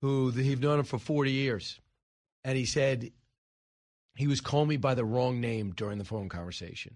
who 0.00 0.30
he've 0.30 0.60
known 0.60 0.78
him 0.80 0.86
for 0.86 0.98
40 0.98 1.30
years 1.30 1.78
and 2.44 2.56
he 2.56 2.64
said 2.64 3.10
he 4.14 4.26
was 4.26 4.40
calling 4.40 4.68
me 4.68 4.76
by 4.76 4.94
the 4.94 5.04
wrong 5.04 5.40
name 5.40 5.72
during 5.72 5.98
the 5.98 6.04
phone 6.04 6.28
conversation. 6.28 6.92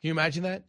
Can 0.00 0.08
you 0.08 0.10
imagine 0.12 0.44
that? 0.44 0.64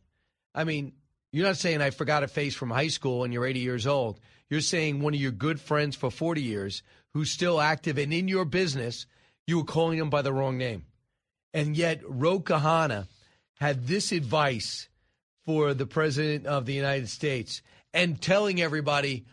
I 0.53 0.63
mean, 0.63 0.93
you're 1.31 1.47
not 1.47 1.57
saying 1.57 1.81
I 1.81 1.89
forgot 1.89 2.23
a 2.23 2.27
face 2.27 2.55
from 2.55 2.69
high 2.69 2.87
school 2.87 3.23
and 3.23 3.33
you're 3.33 3.45
80 3.45 3.59
years 3.59 3.87
old. 3.87 4.19
You're 4.49 4.61
saying 4.61 5.01
one 5.01 5.13
of 5.13 5.19
your 5.19 5.31
good 5.31 5.59
friends 5.59 5.95
for 5.95 6.11
40 6.11 6.41
years 6.41 6.83
who's 7.13 7.31
still 7.31 7.59
active 7.59 7.97
and 7.97 8.13
in 8.13 8.27
your 8.27 8.45
business, 8.45 9.05
you 9.47 9.57
were 9.57 9.63
calling 9.63 9.97
him 9.97 10.09
by 10.09 10.21
the 10.21 10.33
wrong 10.33 10.57
name. 10.57 10.85
And 11.53 11.75
yet, 11.77 12.01
Ro 12.07 12.39
Khanna 12.39 13.07
had 13.59 13.87
this 13.87 14.11
advice 14.11 14.89
for 15.45 15.73
the 15.73 15.85
President 15.85 16.45
of 16.45 16.65
the 16.65 16.73
United 16.73 17.09
States 17.09 17.61
and 17.93 18.21
telling 18.21 18.61
everybody, 18.61 19.25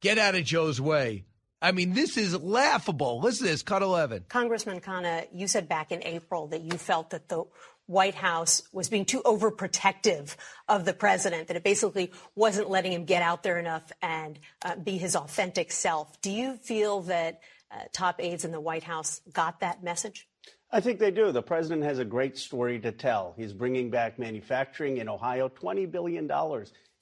get 0.00 0.18
out 0.18 0.34
of 0.34 0.44
Joe's 0.44 0.80
way. 0.80 1.24
I 1.66 1.72
mean, 1.72 1.94
this 1.94 2.16
is 2.16 2.32
laughable. 2.32 3.18
Listen 3.18 3.46
to 3.46 3.52
this, 3.52 3.64
cut 3.64 3.82
11. 3.82 4.26
Congressman 4.28 4.80
Khanna, 4.80 5.26
you 5.34 5.48
said 5.48 5.68
back 5.68 5.90
in 5.90 6.00
April 6.04 6.46
that 6.48 6.62
you 6.62 6.78
felt 6.78 7.10
that 7.10 7.28
the 7.28 7.42
White 7.86 8.14
House 8.14 8.62
was 8.72 8.88
being 8.88 9.04
too 9.04 9.20
overprotective 9.24 10.36
of 10.68 10.84
the 10.84 10.92
president, 10.92 11.48
that 11.48 11.56
it 11.56 11.64
basically 11.64 12.12
wasn't 12.36 12.70
letting 12.70 12.92
him 12.92 13.04
get 13.04 13.20
out 13.20 13.42
there 13.42 13.58
enough 13.58 13.90
and 14.00 14.38
uh, 14.64 14.76
be 14.76 14.96
his 14.96 15.16
authentic 15.16 15.72
self. 15.72 16.20
Do 16.20 16.30
you 16.30 16.54
feel 16.54 17.00
that 17.02 17.40
uh, 17.72 17.78
top 17.92 18.20
aides 18.20 18.44
in 18.44 18.52
the 18.52 18.60
White 18.60 18.84
House 18.84 19.20
got 19.32 19.58
that 19.58 19.82
message? 19.82 20.28
I 20.70 20.78
think 20.78 21.00
they 21.00 21.10
do. 21.10 21.32
The 21.32 21.42
president 21.42 21.82
has 21.82 21.98
a 21.98 22.04
great 22.04 22.38
story 22.38 22.78
to 22.78 22.92
tell. 22.92 23.34
He's 23.36 23.52
bringing 23.52 23.90
back 23.90 24.20
manufacturing 24.20 24.98
in 24.98 25.08
Ohio, 25.08 25.48
$20 25.48 25.90
billion 25.90 26.30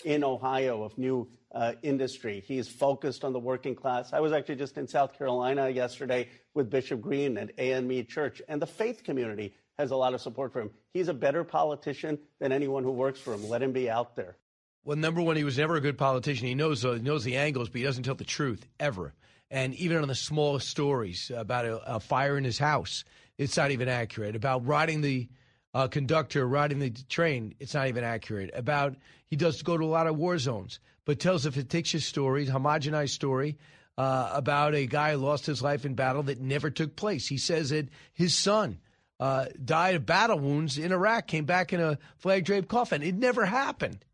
in 0.04 0.22
Ohio 0.22 0.82
of 0.82 0.96
new 0.96 1.28
uh, 1.54 1.72
industry. 1.82 2.42
He's 2.46 2.68
focused 2.68 3.24
on 3.24 3.32
the 3.32 3.38
working 3.38 3.74
class. 3.74 4.12
I 4.12 4.20
was 4.20 4.32
actually 4.32 4.56
just 4.56 4.76
in 4.78 4.86
South 4.86 5.16
Carolina 5.16 5.68
yesterday 5.68 6.28
with 6.54 6.70
Bishop 6.70 7.00
Green 7.00 7.36
at 7.38 7.50
AME 7.58 8.06
Church, 8.06 8.42
and 8.48 8.60
the 8.60 8.66
faith 8.66 9.02
community 9.04 9.54
has 9.78 9.90
a 9.90 9.96
lot 9.96 10.14
of 10.14 10.20
support 10.20 10.52
for 10.52 10.60
him. 10.60 10.70
He's 10.92 11.08
a 11.08 11.14
better 11.14 11.42
politician 11.42 12.18
than 12.38 12.52
anyone 12.52 12.84
who 12.84 12.92
works 12.92 13.20
for 13.20 13.34
him. 13.34 13.48
Let 13.48 13.62
him 13.62 13.72
be 13.72 13.90
out 13.90 14.14
there. 14.14 14.36
Well, 14.84 14.96
number 14.96 15.22
one, 15.22 15.36
he 15.36 15.44
was 15.44 15.58
never 15.58 15.76
a 15.76 15.80
good 15.80 15.96
politician. 15.96 16.46
He 16.46 16.54
knows 16.54 16.84
uh, 16.84 16.92
he 16.92 17.00
knows 17.00 17.24
the 17.24 17.36
angles, 17.36 17.70
but 17.70 17.78
he 17.78 17.84
doesn't 17.84 18.02
tell 18.02 18.14
the 18.14 18.24
truth 18.24 18.66
ever. 18.78 19.14
And 19.50 19.74
even 19.74 19.98
on 19.98 20.08
the 20.08 20.14
smallest 20.14 20.68
stories 20.68 21.30
about 21.34 21.64
a, 21.64 21.96
a 21.96 22.00
fire 22.00 22.36
in 22.36 22.44
his 22.44 22.58
house, 22.58 23.04
it's 23.38 23.56
not 23.56 23.70
even 23.70 23.88
accurate. 23.88 24.36
About 24.36 24.66
riding 24.66 25.00
the 25.00 25.28
uh, 25.74 25.88
conductor 25.88 26.46
riding 26.46 26.78
the 26.78 26.90
train, 27.08 27.54
it's 27.58 27.74
not 27.74 27.88
even 27.88 28.04
accurate. 28.04 28.50
About 28.54 28.96
he 29.26 29.36
does 29.36 29.62
go 29.62 29.76
to 29.76 29.84
a 29.84 29.86
lot 29.86 30.06
of 30.06 30.16
war 30.16 30.38
zones, 30.38 30.78
but 31.04 31.18
tells 31.18 31.44
a 31.44 31.52
fictitious 31.52 32.06
story, 32.06 32.46
homogenized 32.46 33.10
story 33.10 33.58
uh, 33.98 34.30
about 34.32 34.74
a 34.74 34.86
guy 34.86 35.12
who 35.12 35.18
lost 35.18 35.46
his 35.46 35.62
life 35.62 35.84
in 35.84 35.94
battle 35.94 36.24
that 36.24 36.40
never 36.40 36.70
took 36.70 36.96
place. 36.96 37.26
He 37.26 37.38
says 37.38 37.70
that 37.70 37.88
his 38.12 38.34
son 38.34 38.78
uh, 39.20 39.46
died 39.64 39.94
of 39.94 40.06
battle 40.06 40.38
wounds 40.38 40.78
in 40.78 40.92
Iraq, 40.92 41.26
came 41.26 41.44
back 41.44 41.72
in 41.72 41.80
a 41.80 41.98
flag 42.16 42.44
draped 42.44 42.68
coffin. 42.68 43.02
It 43.02 43.14
never 43.14 43.44
happened. 43.44 44.04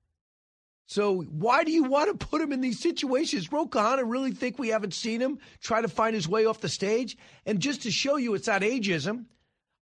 So 0.86 1.20
why 1.22 1.62
do 1.62 1.70
you 1.70 1.84
want 1.84 2.10
to 2.18 2.26
put 2.26 2.40
him 2.40 2.52
in 2.52 2.60
these 2.60 2.80
situations? 2.80 3.52
Ro 3.52 3.68
really 4.04 4.32
think 4.32 4.58
we 4.58 4.68
haven't 4.70 4.92
seen 4.92 5.20
him 5.20 5.38
try 5.60 5.80
to 5.80 5.88
find 5.88 6.14
his 6.14 6.26
way 6.26 6.46
off 6.46 6.60
the 6.60 6.68
stage? 6.68 7.16
And 7.46 7.60
just 7.60 7.82
to 7.82 7.92
show 7.92 8.16
you 8.16 8.34
it's 8.34 8.48
not 8.48 8.62
ageism, 8.62 9.26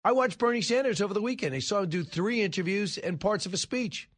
I 0.04 0.12
watched 0.12 0.38
Bernie 0.38 0.62
Sanders 0.62 1.00
over 1.00 1.14
the 1.14 1.22
weekend. 1.22 1.54
I 1.54 1.58
saw 1.58 1.80
him 1.80 1.88
do 1.88 2.04
three 2.04 2.42
interviews 2.42 2.98
and 2.98 3.20
parts 3.20 3.46
of 3.46 3.54
a 3.54 3.56
speech. 3.56 4.08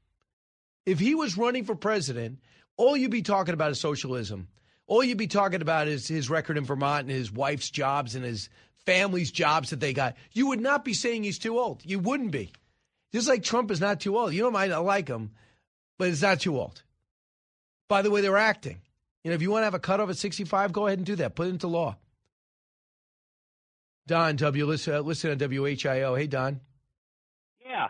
If 0.87 0.99
he 0.99 1.14
was 1.14 1.37
running 1.37 1.64
for 1.64 1.74
president, 1.74 2.39
all 2.76 2.97
you'd 2.97 3.11
be 3.11 3.22
talking 3.22 3.55
about 3.55 3.70
is 3.70 3.81
socialism. 3.81 4.49
All 4.87 5.05
you'd 5.05 5.18
be 5.18 5.26
talking 5.26 5.62
about 5.62 5.89
is 5.89 6.09
his 6.09 6.31
record 6.31 6.59
in 6.59 6.64
Vermont 6.64 7.03
and 7.03 7.11
his 7.11 7.31
wife's 7.33 7.70
jobs 7.70 8.14
and 8.14 8.24
his 8.24 8.49
family's 8.87 9.31
jobs 9.31 9.70
that 9.70 9.81
they 9.81 9.93
got. 9.93 10.16
You 10.33 10.49
would 10.49 10.61
not 10.61 10.85
be 10.85 10.95
saying 10.95 11.22
he's 11.22 11.39
too 11.39 11.59
old. 11.59 11.83
You 11.85 11.99
wouldn't 11.99 12.33
be. 12.33 12.53
Just 13.12 13.28
like 13.28 13.43
Trump 13.43 13.70
is 13.70 13.81
not 13.81 14.01
too 14.01 14.18
old. 14.18 14.33
You 14.33 14.43
don't 14.43 14.53
mind, 14.53 14.72
I 14.72 14.78
like 14.78 15.09
him 15.09 15.33
but 16.01 16.09
it's 16.09 16.22
not 16.22 16.41
too 16.41 16.59
old. 16.59 16.83
By 17.87 18.01
the 18.01 18.11
way, 18.11 18.22
they're 18.22 18.39
acting. 18.39 18.81
You 19.22 19.31
know, 19.31 19.35
if 19.35 19.43
you 19.43 19.51
want 19.51 19.61
to 19.61 19.66
have 19.66 19.74
a 19.74 19.78
cutoff 19.78 20.09
at 20.09 20.16
65, 20.16 20.72
go 20.72 20.87
ahead 20.87 20.99
and 20.99 21.05
do 21.05 21.16
that. 21.16 21.35
Put 21.35 21.49
it 21.49 21.51
into 21.51 21.68
law. 21.68 21.99
Don 24.11 24.35
W. 24.35 24.67
Listen, 24.67 24.95
uh, 24.95 25.01
listen 25.03 25.31
on 25.31 25.39
WHIO. 25.39 26.19
Hey, 26.19 26.27
Don. 26.27 26.59
Yeah, 27.65 27.87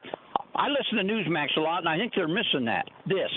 I 0.55 0.69
listen 0.69 0.99
to 0.99 1.11
Newsmax 1.11 1.57
a 1.57 1.61
lot, 1.61 1.79
and 1.79 1.89
I 1.89 1.97
think 1.97 2.13
they're 2.15 2.29
missing 2.29 2.67
that. 2.67 2.85
This. 3.07 3.31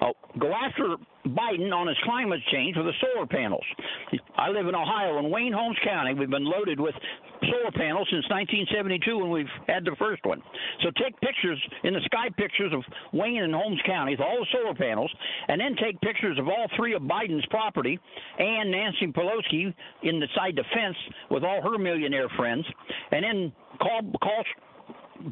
Oh, 0.00 0.12
go 0.38 0.52
after 0.52 0.96
Biden 1.26 1.72
on 1.72 1.88
his 1.88 1.96
climate 2.04 2.40
change 2.52 2.76
with 2.76 2.86
the 2.86 2.92
solar 3.00 3.26
panels. 3.26 3.64
I 4.36 4.50
live 4.50 4.66
in 4.68 4.74
Ohio, 4.74 5.18
in 5.18 5.30
Wayne 5.30 5.52
Holmes 5.52 5.78
County. 5.84 6.14
We've 6.14 6.30
been 6.30 6.44
loaded 6.44 6.78
with 6.78 6.94
solar 7.42 7.72
panels 7.72 8.06
since 8.10 8.24
1972 8.30 9.18
when 9.18 9.30
we've 9.30 9.50
had 9.66 9.84
the 9.84 9.96
first 9.98 10.24
one. 10.24 10.42
So 10.82 10.90
take 11.02 11.18
pictures 11.20 11.60
in 11.84 11.94
the 11.94 12.00
sky 12.04 12.30
pictures 12.36 12.72
of 12.72 12.82
Wayne 13.12 13.42
and 13.42 13.54
Holmes 13.54 13.80
counties, 13.86 14.18
all 14.20 14.38
the 14.38 14.46
solar 14.52 14.74
panels, 14.74 15.12
and 15.48 15.60
then 15.60 15.74
take 15.82 16.00
pictures 16.00 16.38
of 16.38 16.48
all 16.48 16.66
three 16.76 16.94
of 16.94 17.02
Biden's 17.02 17.46
property 17.46 17.98
and 18.38 18.70
Nancy 18.70 19.06
Pelosi 19.08 19.74
in 20.02 20.20
the 20.20 20.28
defense 20.54 20.96
with 21.30 21.42
all 21.42 21.60
her 21.62 21.78
millionaire 21.78 22.28
friends, 22.36 22.64
and 23.10 23.24
then 23.24 23.52
call 23.78 24.00
call 24.22 24.44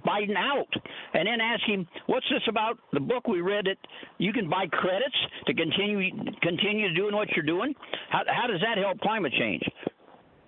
Biden 0.06 0.36
out 0.36 0.68
and 1.14 1.26
then 1.26 1.40
ask 1.40 1.62
him, 1.66 1.86
"What's 2.06 2.26
this 2.30 2.42
about 2.48 2.78
the 2.92 3.00
book 3.00 3.28
we 3.28 3.40
read 3.40 3.66
that 3.66 3.78
you 4.18 4.32
can 4.32 4.48
buy 4.48 4.66
credits 4.66 5.16
to 5.46 5.54
continue 5.54 6.10
continue 6.42 6.94
doing 6.94 7.14
what 7.14 7.28
you're 7.36 7.44
doing? 7.44 7.74
How, 8.10 8.22
how 8.26 8.46
does 8.46 8.60
that 8.60 8.78
help 8.78 9.00
climate 9.00 9.32
change?" 9.38 9.62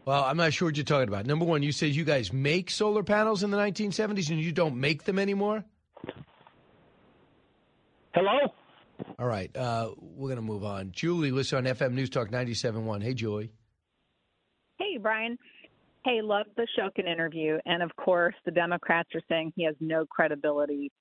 Well, 0.07 0.23
I'm 0.23 0.37
not 0.37 0.53
sure 0.53 0.69
what 0.69 0.77
you're 0.77 0.85
talking 0.85 1.09
about. 1.09 1.27
Number 1.27 1.45
one, 1.45 1.65
you 1.65 1.73
said 1.73 1.95
you 1.95 2.05
guys 2.05 2.33
make 2.33 2.71
solar 2.71 3.03
panels 3.03 3.43
in 3.43 3.51
the 3.51 3.57
1970s 3.57 4.31
and 4.31 4.41
you 4.41 4.53
don't 4.53 4.77
make 4.77 5.03
them 5.03 5.19
anymore. 5.19 5.65
Hello. 8.15 8.55
All 9.19 9.27
right, 9.27 9.55
uh, 9.57 9.91
we're 9.99 10.29
going 10.29 10.37
to 10.37 10.43
move 10.43 10.65
on. 10.65 10.93
Julie, 10.93 11.33
listen 11.33 11.59
on 11.59 11.65
FM 11.75 11.93
News 11.93 12.09
Talk 12.09 12.31
97.1. 12.31 13.03
Hey, 13.03 13.15
Julie. 13.15 13.51
Hey, 14.79 14.99
Brian. 14.99 15.39
Hey, 16.07 16.23
love 16.23 16.47
the 16.57 16.69
Shokin 16.79 17.09
interview. 17.09 17.59
And 17.67 17.83
of 17.83 17.91
course, 17.97 18.37
the 18.45 18.53
Democrats 18.53 19.09
are 19.17 19.23
saying 19.29 19.53
he 19.57 19.65
has 19.65 19.75
no 19.81 20.07
credibility. 20.07 20.93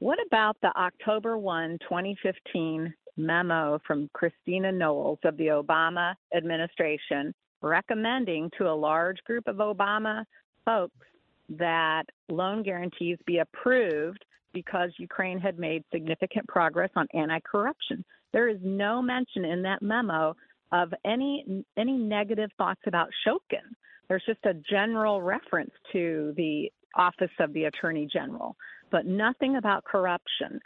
What 0.00 0.18
about 0.26 0.56
the 0.62 0.76
October 0.76 1.38
1, 1.38 1.78
2015 1.88 2.92
memo 3.16 3.78
from 3.86 4.10
Christina 4.14 4.72
Knowles 4.72 5.20
of 5.22 5.36
the 5.36 5.46
Obama 5.46 6.14
administration 6.34 7.32
recommending 7.60 8.50
to 8.58 8.68
a 8.68 8.74
large 8.74 9.18
group 9.28 9.46
of 9.46 9.58
Obama 9.58 10.24
folks 10.64 11.06
that 11.50 12.02
loan 12.28 12.64
guarantees 12.64 13.18
be 13.24 13.38
approved 13.38 14.24
because 14.52 14.90
Ukraine 14.98 15.38
had 15.38 15.56
made 15.56 15.84
significant 15.92 16.48
progress 16.48 16.90
on 16.96 17.06
anti-corruption. 17.14 18.04
There 18.32 18.48
is 18.48 18.58
no 18.60 19.00
mention 19.00 19.44
in 19.44 19.62
that 19.62 19.82
memo 19.82 20.34
of 20.72 20.92
any 21.04 21.64
any 21.76 21.96
negative 21.96 22.50
thoughts 22.58 22.80
about 22.88 23.08
Shokin. 23.24 23.70
There's 24.08 24.24
just 24.26 24.44
a 24.44 24.54
general 24.54 25.22
reference 25.22 25.72
to 25.92 26.34
the 26.36 26.70
office 26.94 27.30
of 27.40 27.52
the 27.52 27.64
attorney 27.64 28.08
general, 28.12 28.56
but 28.90 29.06
nothing 29.06 29.56
about 29.56 29.84
corruption. 29.84 30.60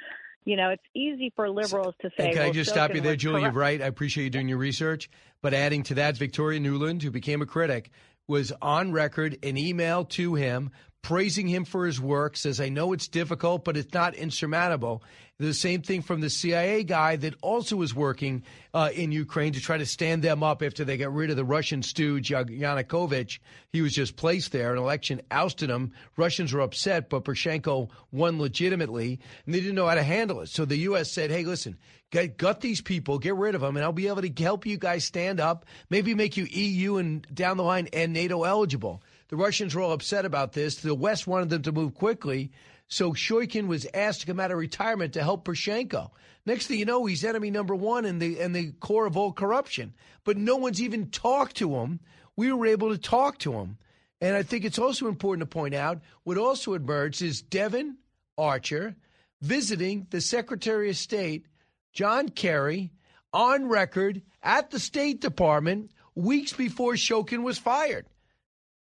You 0.45 0.57
know, 0.57 0.71
it's 0.71 0.83
easy 0.95 1.33
for 1.35 1.51
liberals 1.51 1.95
to 2.03 2.11
say. 2.17 2.27
And 2.27 2.33
can 2.33 2.43
well, 2.43 2.49
I 2.51 2.53
just 2.53 2.71
stop 2.71 2.95
you 2.95 3.01
there, 3.01 3.17
Julie? 3.17 3.41
corrupt. 3.41 3.55
You're 3.55 3.61
right. 3.61 3.83
I 3.83 3.87
appreciate 3.87 4.25
you 4.25 4.31
doing 4.31 4.49
your 4.49 4.59
research. 4.59 5.11
But 5.43 5.55
adding 5.55 5.83
to 5.85 5.95
that, 5.95 6.17
Victoria 6.17 6.61
Nuland, 6.61 7.03
who 7.03 7.11
became 7.11 7.43
a 7.43 7.47
critic, 7.47 7.91
was 8.29 8.53
on 8.63 8.93
record 8.93 9.39
an 9.43 9.57
email 9.57 10.05
to 10.05 10.35
him 10.35 10.71
praising 11.07 11.47
him 11.47 11.65
for 11.65 11.87
his 11.87 12.01
work, 12.01 12.37
says, 12.37 12.61
I 12.61 12.69
know 12.69 12.93
it's 12.93 13.07
difficult, 13.07 13.65
but 13.65 13.77
it's 13.77 13.95
not 13.95 14.17
insurmountable. 14.17 15.05
The 15.39 15.55
same 15.55 15.83
thing 15.83 16.03
from 16.03 16.21
the 16.21 16.29
CIA 16.29 16.83
guy 16.83 17.15
that 17.15 17.37
also 17.43 17.77
was 17.77 17.95
working 17.95 18.43
uh, 18.75 18.91
in 18.93 19.13
Ukraine 19.13 19.53
to 19.53 19.61
try 19.61 19.79
to 19.79 19.87
stand 19.87 20.25
them 20.25 20.43
up 20.43 20.65
after 20.65 20.85
they 20.85 20.97
got 20.97 21.15
rid 21.15 21.31
of 21.31 21.37
the 21.37 21.45
Russian 21.45 21.85
stooge 21.85 22.31
Yanukovych. 22.31 23.39
He 23.71 23.83
was 23.83 23.95
just 23.95 24.17
placed 24.17 24.51
there. 24.51 24.73
An 24.73 24.79
election 24.79 25.21
ousted 25.31 25.71
him. 25.71 25.93
Russians 26.17 26.53
were 26.53 26.61
upset, 26.61 27.09
but 27.09 27.23
Poroshenko 27.23 27.89
won 28.11 28.41
legitimately, 28.41 29.21
and 29.45 29.55
they 29.55 29.61
didn't 29.61 29.77
know 29.77 29.87
how 29.87 29.95
to 29.95 30.03
handle 30.03 30.41
it. 30.41 30.49
So 30.49 30.65
the 30.65 30.79
U.S. 30.79 31.13
said, 31.13 31.31
hey, 31.31 31.45
listen, 31.45 31.79
get, 32.11 32.37
gut 32.37 32.63
these 32.63 32.81
people, 32.81 33.21
get 33.21 33.37
rid 33.37 33.55
of 33.55 33.61
them, 33.61 33.77
and 33.77 33.85
I'll 33.85 33.93
be 33.93 34.09
able 34.09 34.23
to 34.23 34.43
help 34.43 34.67
you 34.67 34.77
guys 34.77 35.05
stand 35.05 35.39
up, 35.39 35.67
maybe 35.89 36.17
make 36.17 36.37
you 36.37 36.47
EU 36.51 36.97
and 36.97 37.25
down 37.33 37.59
the 37.59 37.63
line 37.63 37.87
and 37.93 38.13
NATO 38.13 38.43
eligible. 38.43 39.05
The 39.29 39.37
Russians 39.37 39.75
were 39.75 39.83
all 39.83 39.93
upset 39.93 40.25
about 40.25 40.53
this. 40.53 40.77
The 40.77 40.95
West 40.95 41.27
wanted 41.27 41.51
them 41.51 41.63
to 41.63 41.73
move 41.73 41.95
quickly. 41.95 42.53
So 42.89 43.13
Shokin 43.13 43.67
was 43.67 43.87
asked 43.93 44.21
to 44.21 44.27
come 44.27 44.39
out 44.39 44.53
of 44.53 44.59
retirement 44.59 45.15
to 45.15 45.23
help 45.23 45.45
Poroshenko. 45.45 46.11
Next 46.45 46.69
thing 46.69 46.79
you 46.79 46.85
know, 46.85 47.05
he's 47.07 47.25
enemy 47.25 47.51
number 47.51 47.75
one 47.75 48.05
in 48.05 48.21
the 48.21 48.39
in 48.39 48.53
the 48.53 48.73
core 48.73 49.07
of 49.07 49.17
all 49.17 49.33
corruption. 49.33 49.95
But 50.25 50.37
no 50.37 50.57
one's 50.57 50.81
even 50.81 51.11
talked 51.11 51.57
to 51.57 51.75
him. 51.75 51.99
We 52.37 52.53
were 52.53 52.67
able 52.67 52.91
to 52.91 52.99
talk 52.99 53.39
to 53.39 53.55
him. 53.55 53.79
And 54.21 54.37
I 54.37 54.43
think 54.43 54.65
it's 54.65 54.79
also 54.79 55.09
important 55.09 55.51
to 55.51 55.55
point 55.55 55.75
out 55.75 56.01
what 56.23 56.39
also 56.39 56.75
emerged 56.75 57.21
is 57.23 57.43
Devon 57.43 57.99
Archer 58.39 58.95
visiting 59.43 60.07
the 60.11 60.21
Secretary 60.21 60.89
of 60.89 60.97
State, 60.97 61.47
John 61.93 62.29
Kerry, 62.29 62.93
on 63.33 63.67
record 63.67 64.23
at 64.43 64.71
the 64.71 64.81
State 64.81 65.21
Department 65.21 65.91
weeks 66.15 66.53
before 66.53 66.95
Shokin 66.95 67.43
was 67.43 67.59
fired. 67.59 68.07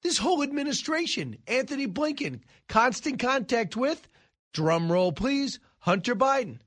This 0.05 0.19
whole 0.19 0.43
administration, 0.43 1.39
Antony 1.47 1.89
Blinken, 1.89 2.41
constant 2.69 3.19
contact 3.19 3.75
with, 3.75 4.07
drum 4.53 4.93
roll 4.93 5.13
please, 5.13 5.59
Hunter 5.79 6.15
Biden. 6.15 6.59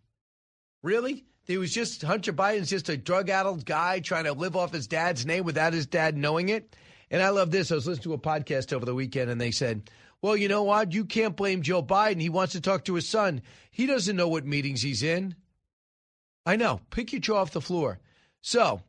Really? 0.81 1.23
He 1.45 1.57
was 1.57 1.71
just 1.71 2.01
Hunter 2.01 2.33
Biden's 2.33 2.71
just 2.71 2.89
a 2.89 2.97
drug 2.97 3.29
addled 3.29 3.63
guy 3.63 3.99
trying 3.99 4.23
to 4.23 4.33
live 4.33 4.55
off 4.55 4.73
his 4.73 4.88
dad's 4.88 5.25
name 5.25 5.43
without 5.43 5.73
his 5.73 5.85
dad 5.85 6.17
knowing 6.17 6.49
it. 6.49 6.75
And 7.11 7.21
I 7.21 7.29
love 7.29 7.51
this. 7.51 7.71
I 7.71 7.75
was 7.75 7.85
listening 7.85 8.03
to 8.05 8.13
a 8.13 8.17
podcast 8.17 8.73
over 8.73 8.85
the 8.85 8.95
weekend 8.95 9.29
and 9.29 9.39
they 9.39 9.51
said, 9.51 9.89
well, 10.19 10.35
you 10.35 10.47
know 10.47 10.63
what? 10.63 10.93
You 10.93 11.05
can't 11.05 11.35
blame 11.35 11.61
Joe 11.61 11.83
Biden. 11.83 12.19
He 12.19 12.29
wants 12.29 12.53
to 12.53 12.61
talk 12.61 12.85
to 12.85 12.95
his 12.95 13.07
son. 13.07 13.43
He 13.69 13.85
doesn't 13.85 14.15
know 14.15 14.27
what 14.27 14.47
meetings 14.47 14.81
he's 14.81 15.03
in. 15.03 15.35
I 16.43 16.55
know. 16.55 16.81
Pick 16.89 17.13
your 17.13 17.21
jaw 17.21 17.41
off 17.41 17.51
the 17.51 17.61
floor. 17.61 17.99
So, 18.41 18.81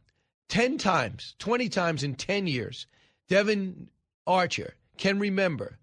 10 0.48 0.78
times, 0.78 1.34
20 1.38 1.68
times 1.68 2.02
in 2.02 2.14
10 2.14 2.46
years, 2.46 2.86
Devon 3.28 3.90
Archer 4.28 4.74
can 4.98 5.18
remember 5.18 5.78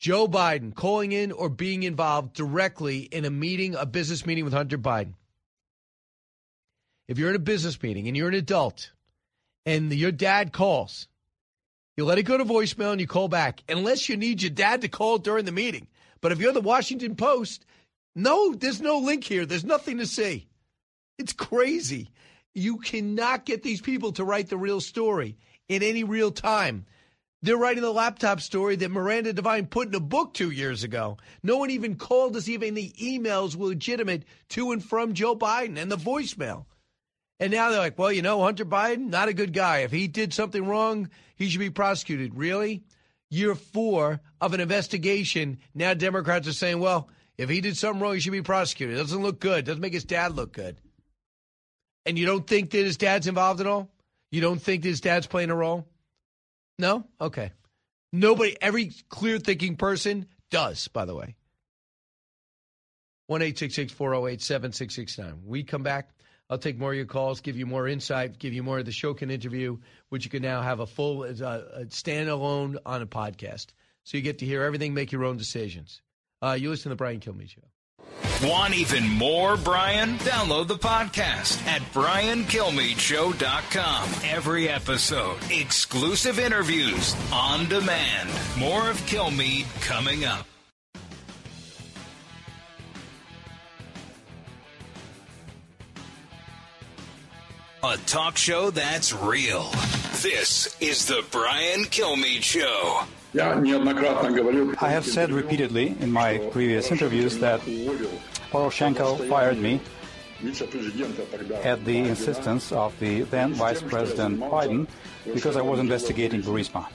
Joe 0.00 0.26
Biden 0.26 0.74
calling 0.74 1.12
in 1.12 1.30
or 1.30 1.48
being 1.48 1.84
involved 1.84 2.34
directly 2.34 3.02
in 3.02 3.24
a 3.24 3.30
meeting, 3.30 3.76
a 3.76 3.86
business 3.86 4.26
meeting 4.26 4.44
with 4.44 4.52
Hunter 4.52 4.76
Biden. 4.76 5.14
If 7.06 7.18
you're 7.18 7.30
in 7.30 7.36
a 7.36 7.38
business 7.38 7.80
meeting 7.80 8.08
and 8.08 8.16
you're 8.16 8.28
an 8.28 8.34
adult 8.34 8.90
and 9.64 9.92
your 9.92 10.10
dad 10.10 10.52
calls, 10.52 11.06
you 11.96 12.04
let 12.04 12.18
it 12.18 12.24
go 12.24 12.36
to 12.36 12.44
voicemail 12.44 12.90
and 12.90 13.00
you 13.00 13.06
call 13.06 13.28
back, 13.28 13.62
unless 13.68 14.08
you 14.08 14.16
need 14.16 14.42
your 14.42 14.50
dad 14.50 14.80
to 14.80 14.88
call 14.88 15.18
during 15.18 15.44
the 15.44 15.52
meeting. 15.52 15.86
But 16.20 16.32
if 16.32 16.40
you're 16.40 16.52
the 16.52 16.60
Washington 16.60 17.14
Post, 17.14 17.64
no, 18.16 18.54
there's 18.54 18.80
no 18.80 18.98
link 18.98 19.22
here. 19.22 19.46
There's 19.46 19.64
nothing 19.64 19.98
to 19.98 20.06
see. 20.06 20.48
It's 21.16 21.32
crazy. 21.32 22.10
You 22.54 22.78
cannot 22.78 23.44
get 23.44 23.62
these 23.62 23.80
people 23.80 24.12
to 24.12 24.24
write 24.24 24.48
the 24.48 24.56
real 24.56 24.80
story 24.80 25.36
in 25.68 25.82
any 25.82 26.04
real 26.04 26.30
time. 26.30 26.86
They're 27.44 27.56
writing 27.56 27.82
the 27.82 27.92
laptop 27.92 28.40
story 28.40 28.76
that 28.76 28.90
Miranda 28.90 29.32
Devine 29.32 29.66
put 29.66 29.88
in 29.88 29.94
a 29.96 30.00
book 30.00 30.32
two 30.32 30.50
years 30.50 30.84
ago. 30.84 31.16
No 31.42 31.56
one 31.56 31.70
even 31.70 31.96
called 31.96 32.36
us, 32.36 32.48
even 32.48 32.74
the 32.74 32.92
emails 33.00 33.56
were 33.56 33.66
legitimate 33.66 34.24
to 34.50 34.70
and 34.70 34.84
from 34.84 35.12
Joe 35.12 35.34
Biden 35.34 35.76
and 35.76 35.90
the 35.90 35.96
voicemail. 35.96 36.66
And 37.40 37.50
now 37.52 37.70
they're 37.70 37.80
like, 37.80 37.98
well, 37.98 38.12
you 38.12 38.22
know, 38.22 38.40
Hunter 38.42 38.64
Biden, 38.64 39.08
not 39.08 39.28
a 39.28 39.34
good 39.34 39.52
guy. 39.52 39.78
If 39.78 39.90
he 39.90 40.06
did 40.06 40.32
something 40.32 40.64
wrong, 40.64 41.10
he 41.34 41.48
should 41.48 41.58
be 41.58 41.70
prosecuted. 41.70 42.36
Really? 42.36 42.84
Year 43.28 43.56
four 43.56 44.20
of 44.40 44.54
an 44.54 44.60
investigation. 44.60 45.58
Now 45.74 45.94
Democrats 45.94 46.46
are 46.46 46.52
saying, 46.52 46.78
well, 46.78 47.08
if 47.36 47.48
he 47.48 47.60
did 47.60 47.76
something 47.76 48.00
wrong, 48.00 48.14
he 48.14 48.20
should 48.20 48.30
be 48.30 48.42
prosecuted. 48.42 48.94
It 48.94 49.00
doesn't 49.00 49.22
look 49.22 49.40
good. 49.40 49.60
It 49.60 49.64
doesn't 49.64 49.80
make 49.80 49.94
his 49.94 50.04
dad 50.04 50.36
look 50.36 50.52
good. 50.52 50.76
And 52.06 52.16
you 52.16 52.26
don't 52.26 52.46
think 52.46 52.70
that 52.70 52.84
his 52.84 52.96
dad's 52.96 53.26
involved 53.26 53.60
at 53.60 53.66
all? 53.66 53.90
You 54.32 54.40
don't 54.40 54.60
think 54.60 54.82
his 54.82 55.00
dad's 55.00 55.26
playing 55.28 55.50
a 55.50 55.54
role? 55.54 55.86
No? 56.78 57.06
Okay. 57.20 57.52
Nobody, 58.12 58.56
every 58.60 58.92
clear 59.08 59.38
thinking 59.38 59.76
person 59.76 60.26
does, 60.50 60.88
by 60.88 61.04
the 61.04 61.14
way. 61.14 61.36
1 63.26 63.40
408 63.40 64.42
7669. 64.42 65.42
We 65.44 65.62
come 65.62 65.82
back. 65.82 66.10
I'll 66.50 66.58
take 66.58 66.78
more 66.78 66.90
of 66.90 66.96
your 66.96 67.06
calls, 67.06 67.40
give 67.40 67.56
you 67.56 67.66
more 67.66 67.88
insight, 67.88 68.38
give 68.38 68.52
you 68.52 68.62
more 68.62 68.78
of 68.78 68.84
the 68.84 68.90
Shokin 68.90 69.30
interview, 69.30 69.78
which 70.10 70.24
you 70.24 70.30
can 70.30 70.42
now 70.42 70.60
have 70.60 70.80
a 70.80 70.86
full 70.86 71.22
uh, 71.22 71.26
a 71.26 71.84
standalone 71.86 72.76
on 72.84 73.00
a 73.00 73.06
podcast. 73.06 73.68
So 74.04 74.16
you 74.16 74.22
get 74.22 74.38
to 74.40 74.46
hear 74.46 74.62
everything, 74.62 74.92
make 74.92 75.12
your 75.12 75.24
own 75.24 75.36
decisions. 75.36 76.02
Uh, 76.42 76.56
you 76.60 76.68
listen 76.68 76.84
to 76.84 76.88
the 76.90 76.96
Brian 76.96 77.20
Kilmeade 77.20 77.50
Show. 77.50 77.62
Want 78.42 78.74
even 78.74 79.08
more 79.08 79.56
Brian? 79.56 80.18
Download 80.18 80.66
the 80.66 80.74
podcast 80.76 81.64
at 81.66 81.80
briankilmeadeshow.com. 81.92 84.08
Every 84.24 84.68
episode, 84.68 85.38
exclusive 85.50 86.38
interviews 86.40 87.14
on 87.32 87.68
demand. 87.68 88.28
More 88.58 88.90
of 88.90 88.96
Kilmeade 89.02 89.66
coming 89.80 90.24
up. 90.24 90.44
A 97.84 97.96
talk 98.06 98.36
show 98.36 98.70
that's 98.70 99.12
real. 99.12 99.68
This 100.22 100.76
is 100.80 101.06
the 101.06 101.24
Brian 101.32 101.82
Kilmeade 101.84 102.42
Show. 102.42 103.00
I 103.34 104.90
have 104.90 105.06
said 105.06 105.30
repeatedly 105.32 105.96
in 106.00 106.12
my 106.12 106.36
previous 106.50 106.90
interviews 106.90 107.38
that 107.38 107.60
Poroshenko 108.50 109.26
fired 109.28 109.56
me 109.56 109.80
at 111.64 111.82
the 111.86 111.98
insistence 111.98 112.72
of 112.72 112.98
the 113.00 113.22
then 113.22 113.54
Vice 113.54 113.80
President 113.80 114.38
Biden 114.40 114.86
because 115.32 115.56
I 115.56 115.62
was 115.62 115.80
investigating 115.80 116.42
Burisma. 116.42 116.88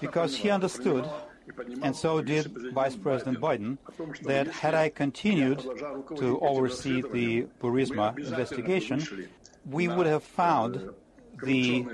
Because 0.00 0.36
he 0.36 0.48
understood, 0.48 1.06
and 1.82 1.94
so 1.94 2.22
did 2.22 2.46
Vice 2.72 2.96
President 2.96 3.40
Biden, 3.40 3.76
that 4.22 4.46
had 4.46 4.74
I 4.74 4.88
continued 4.88 5.58
to 6.16 6.40
oversee 6.40 7.02
the 7.02 7.46
Burisma 7.60 8.18
investigation, 8.18 9.28
we 9.66 9.86
would 9.86 10.06
have 10.06 10.22
found 10.22 10.88
the 11.42 11.84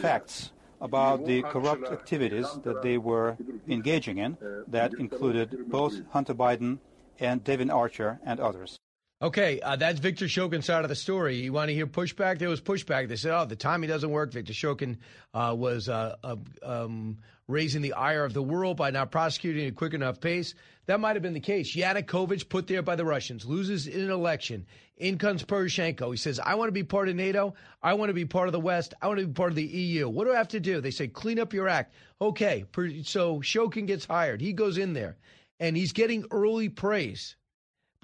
facts 0.00 0.50
about 0.80 1.26
the 1.26 1.42
corrupt 1.42 1.90
activities 1.90 2.46
that 2.62 2.82
they 2.82 2.98
were 2.98 3.36
engaging 3.68 4.18
in 4.18 4.36
that 4.68 4.94
included 4.94 5.70
both 5.70 6.00
Hunter 6.10 6.34
Biden 6.34 6.78
and 7.18 7.42
Devon 7.44 7.70
Archer 7.70 8.18
and 8.24 8.40
others. 8.40 8.78
Okay, 9.24 9.58
uh, 9.60 9.76
that's 9.76 10.00
Victor 10.00 10.26
Shokin's 10.26 10.66
side 10.66 10.84
of 10.84 10.90
the 10.90 10.94
story. 10.94 11.36
You 11.36 11.50
want 11.50 11.70
to 11.70 11.74
hear 11.74 11.86
pushback? 11.86 12.38
There 12.38 12.50
was 12.50 12.60
pushback. 12.60 13.08
They 13.08 13.16
said, 13.16 13.32
"Oh, 13.32 13.46
the 13.46 13.56
timing 13.56 13.88
doesn't 13.88 14.10
work." 14.10 14.30
Victor 14.30 14.52
Shokin 14.52 14.98
uh, 15.32 15.54
was 15.56 15.88
uh, 15.88 16.16
um, 16.62 17.16
raising 17.48 17.80
the 17.80 17.94
ire 17.94 18.26
of 18.26 18.34
the 18.34 18.42
world 18.42 18.76
by 18.76 18.90
not 18.90 19.10
prosecuting 19.10 19.64
at 19.64 19.72
a 19.72 19.74
quick 19.74 19.94
enough 19.94 20.20
pace. 20.20 20.54
That 20.84 21.00
might 21.00 21.16
have 21.16 21.22
been 21.22 21.32
the 21.32 21.40
case. 21.40 21.74
Yanukovych 21.74 22.50
put 22.50 22.66
there 22.66 22.82
by 22.82 22.96
the 22.96 23.06
Russians 23.06 23.46
loses 23.46 23.86
in 23.86 24.02
an 24.02 24.10
election. 24.10 24.66
In 24.98 25.16
comes 25.16 25.42
Poroshenko. 25.42 26.10
He 26.10 26.18
says, 26.18 26.38
I 26.38 26.56
want 26.56 26.68
to 26.68 26.72
be 26.72 26.84
part 26.84 27.08
of 27.08 27.16
NATO. 27.16 27.54
I 27.82 27.94
want 27.94 28.10
to 28.10 28.14
be 28.14 28.26
part 28.26 28.48
of 28.48 28.52
the 28.52 28.60
West. 28.60 28.92
I 29.00 29.08
want 29.08 29.20
to 29.20 29.26
be 29.26 29.32
part 29.32 29.52
of 29.52 29.56
the 29.56 29.64
EU. 29.64 30.06
What 30.06 30.26
do 30.26 30.34
I 30.34 30.36
have 30.36 30.48
to 30.48 30.60
do? 30.60 30.82
They 30.82 30.90
say, 30.90 31.08
clean 31.08 31.38
up 31.38 31.54
your 31.54 31.66
act. 31.66 31.94
Okay. 32.20 32.66
So 33.04 33.40
Shokin 33.40 33.86
gets 33.86 34.04
hired. 34.04 34.42
He 34.42 34.52
goes 34.52 34.76
in 34.76 34.92
there 34.92 35.16
and 35.58 35.78
he's 35.78 35.94
getting 35.94 36.26
early 36.30 36.68
praise. 36.68 37.36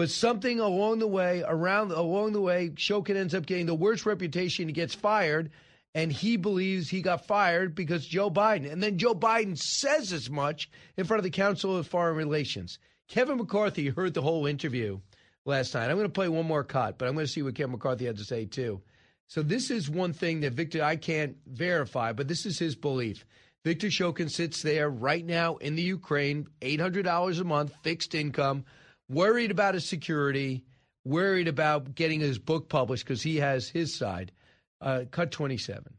But 0.01 0.09
something 0.09 0.61
along 0.61 1.01
the 1.01 1.07
way, 1.07 1.45
around 1.47 1.93
along 1.93 2.33
the 2.33 2.41
way, 2.41 2.71
Shokin 2.71 3.17
ends 3.17 3.35
up 3.35 3.45
getting 3.45 3.67
the 3.67 3.75
worst 3.75 4.07
reputation. 4.07 4.67
He 4.67 4.73
gets 4.73 4.95
fired, 4.95 5.51
and 5.95 6.11
he 6.11 6.39
believes 6.39 6.89
he 6.89 7.03
got 7.03 7.27
fired 7.27 7.75
because 7.75 8.07
Joe 8.07 8.31
Biden. 8.31 8.73
And 8.73 8.83
then 8.83 8.97
Joe 8.97 9.15
Biden 9.15 9.59
says 9.59 10.15
as 10.15 10.31
much 10.31 10.71
in 10.97 11.05
front 11.05 11.19
of 11.19 11.25
the 11.25 11.31
Council 11.31 11.77
of 11.77 11.87
Foreign 11.87 12.17
Relations. 12.17 12.79
Kevin 13.09 13.37
McCarthy 13.37 13.89
heard 13.89 14.15
the 14.15 14.23
whole 14.23 14.47
interview 14.47 15.01
last 15.45 15.75
night. 15.75 15.91
I'm 15.91 15.97
going 15.97 16.07
to 16.07 16.09
play 16.09 16.31
one 16.31 16.47
more 16.47 16.65
cut, 16.65 16.97
but 16.97 17.07
I'm 17.07 17.13
going 17.13 17.27
to 17.27 17.31
see 17.31 17.43
what 17.43 17.55
Kevin 17.55 17.73
McCarthy 17.73 18.07
had 18.07 18.17
to 18.17 18.25
say 18.25 18.47
too. 18.47 18.81
So 19.27 19.43
this 19.43 19.71
is 19.71 19.91
one 19.91 20.15
thing 20.15 20.41
that 20.41 20.55
Victor 20.55 20.83
I 20.83 20.97
can't 20.97 21.37
verify, 21.47 22.15
but 22.15 22.27
this 22.27 22.47
is 22.47 22.59
his 22.59 22.75
belief. 22.75 23.27
Victor 23.65 23.89
Shokin 23.89 24.31
sits 24.31 24.63
there 24.63 24.89
right 24.89 25.27
now 25.27 25.57
in 25.57 25.75
the 25.75 25.83
Ukraine, 25.83 26.47
$800 26.63 27.39
a 27.39 27.45
month, 27.45 27.75
fixed 27.83 28.15
income, 28.15 28.65
worried 29.11 29.51
about 29.51 29.75
his 29.75 29.85
security, 29.85 30.65
worried 31.05 31.49
about 31.49 31.95
getting 31.95 32.21
his 32.21 32.39
book 32.39 32.69
published 32.69 33.05
because 33.05 33.23
he 33.23 33.37
has 33.37 33.69
his 33.69 33.95
side. 33.95 34.33
Uh, 34.81 35.05
cut 35.11 35.31
27. 35.31 35.93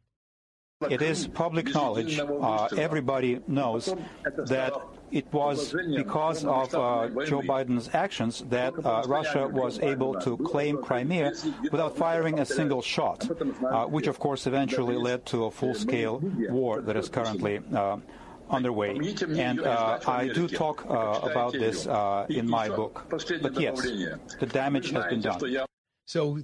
It 0.89 1.03
is 1.03 1.27
public 1.27 1.71
knowledge. 1.75 2.17
Uh, 2.19 2.67
everybody 2.75 3.39
knows 3.47 3.93
that 4.47 4.73
it 5.11 5.31
was 5.31 5.75
because 5.95 6.43
of 6.43 6.73
uh, 6.73 7.07
Joe 7.25 7.41
Biden's 7.41 7.93
actions 7.93 8.43
that 8.49 8.73
uh, 8.83 9.03
Russia 9.05 9.47
was 9.47 9.79
able 9.79 10.19
to 10.21 10.37
claim 10.37 10.81
Crimea 10.81 11.33
without 11.71 11.95
firing 11.95 12.39
a 12.39 12.45
single 12.45 12.81
shot, 12.81 13.29
uh, 13.63 13.85
which 13.85 14.07
of 14.07 14.17
course 14.17 14.47
eventually 14.47 14.95
led 14.95 15.23
to 15.27 15.45
a 15.45 15.51
full 15.51 15.75
scale 15.75 16.19
war 16.49 16.81
that 16.81 16.95
is 16.95 17.09
currently 17.09 17.59
uh, 17.75 17.97
underway. 18.51 18.97
And 19.37 19.61
uh, 19.61 19.99
I 20.07 20.27
do 20.27 20.47
talk 20.47 20.85
uh, 20.89 21.19
about 21.23 21.53
this 21.53 21.85
in 22.29 22.49
my 22.49 22.69
book. 22.69 23.05
But 23.09 23.59
yes, 23.59 23.81
the 24.39 24.47
damage 24.51 24.91
has 24.91 25.05
been 25.05 25.21
done. 25.21 25.65
So, 26.05 26.39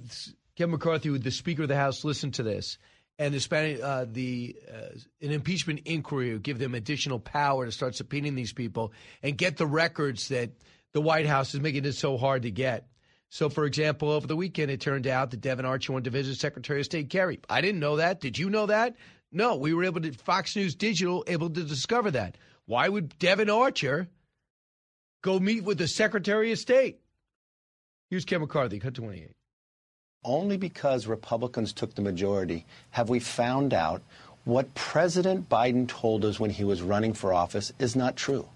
Kevin 0.56 0.72
McCarthy, 0.72 1.16
the 1.18 1.30
Speaker 1.30 1.62
of 1.62 1.68
the 1.68 1.76
House, 1.76 2.04
listen 2.04 2.32
to 2.32 2.42
this 2.42 2.78
and 3.18 3.34
the 3.34 3.40
Spanish, 3.40 3.80
uh, 3.80 4.06
the 4.10 4.56
uh, 4.72 4.96
an 5.20 5.32
impeachment 5.32 5.82
inquiry 5.84 6.32
would 6.32 6.42
give 6.42 6.58
them 6.58 6.74
additional 6.74 7.18
power 7.18 7.66
to 7.66 7.72
start 7.72 7.94
subpoenaing 7.94 8.36
these 8.36 8.52
people 8.52 8.92
and 9.22 9.36
get 9.36 9.56
the 9.56 9.66
records 9.66 10.28
that 10.28 10.50
the 10.92 11.00
White 11.00 11.26
House 11.26 11.54
is 11.54 11.60
making 11.60 11.84
it 11.84 11.94
so 11.94 12.16
hard 12.16 12.42
to 12.42 12.50
get. 12.50 12.86
So, 13.30 13.50
for 13.50 13.64
example, 13.66 14.10
over 14.10 14.26
the 14.26 14.36
weekend, 14.36 14.70
it 14.70 14.80
turned 14.80 15.06
out 15.06 15.32
that 15.32 15.40
Devon 15.40 15.66
Archer 15.66 15.92
wanted 15.92 16.04
to 16.04 16.10
visit 16.10 16.38
Secretary 16.38 16.80
of 16.80 16.86
State 16.86 17.10
Kerry. 17.10 17.40
I 17.50 17.60
didn't 17.60 17.80
know 17.80 17.96
that. 17.96 18.20
Did 18.20 18.38
you 18.38 18.48
know 18.48 18.66
that? 18.66 18.96
No, 19.30 19.56
we 19.56 19.74
were 19.74 19.84
able 19.84 20.00
to, 20.00 20.12
Fox 20.12 20.56
News 20.56 20.74
Digital, 20.74 21.24
able 21.26 21.50
to 21.50 21.62
discover 21.62 22.10
that. 22.12 22.36
Why 22.66 22.88
would 22.88 23.18
Devon 23.18 23.50
Archer 23.50 24.08
go 25.22 25.38
meet 25.38 25.64
with 25.64 25.78
the 25.78 25.88
Secretary 25.88 26.52
of 26.52 26.58
State? 26.58 27.00
Here's 28.10 28.24
Ken 28.24 28.40
McCarthy, 28.40 28.78
cut 28.78 28.94
28. 28.94 29.30
Only 30.24 30.56
because 30.56 31.06
Republicans 31.06 31.72
took 31.72 31.94
the 31.94 32.02
majority 32.02 32.66
have 32.90 33.08
we 33.08 33.20
found 33.20 33.74
out 33.74 34.02
what 34.44 34.74
President 34.74 35.48
Biden 35.48 35.86
told 35.86 36.24
us 36.24 36.40
when 36.40 36.50
he 36.50 36.64
was 36.64 36.80
running 36.80 37.12
for 37.12 37.34
office 37.34 37.72
is 37.78 37.94
not 37.94 38.16
true. 38.16 38.48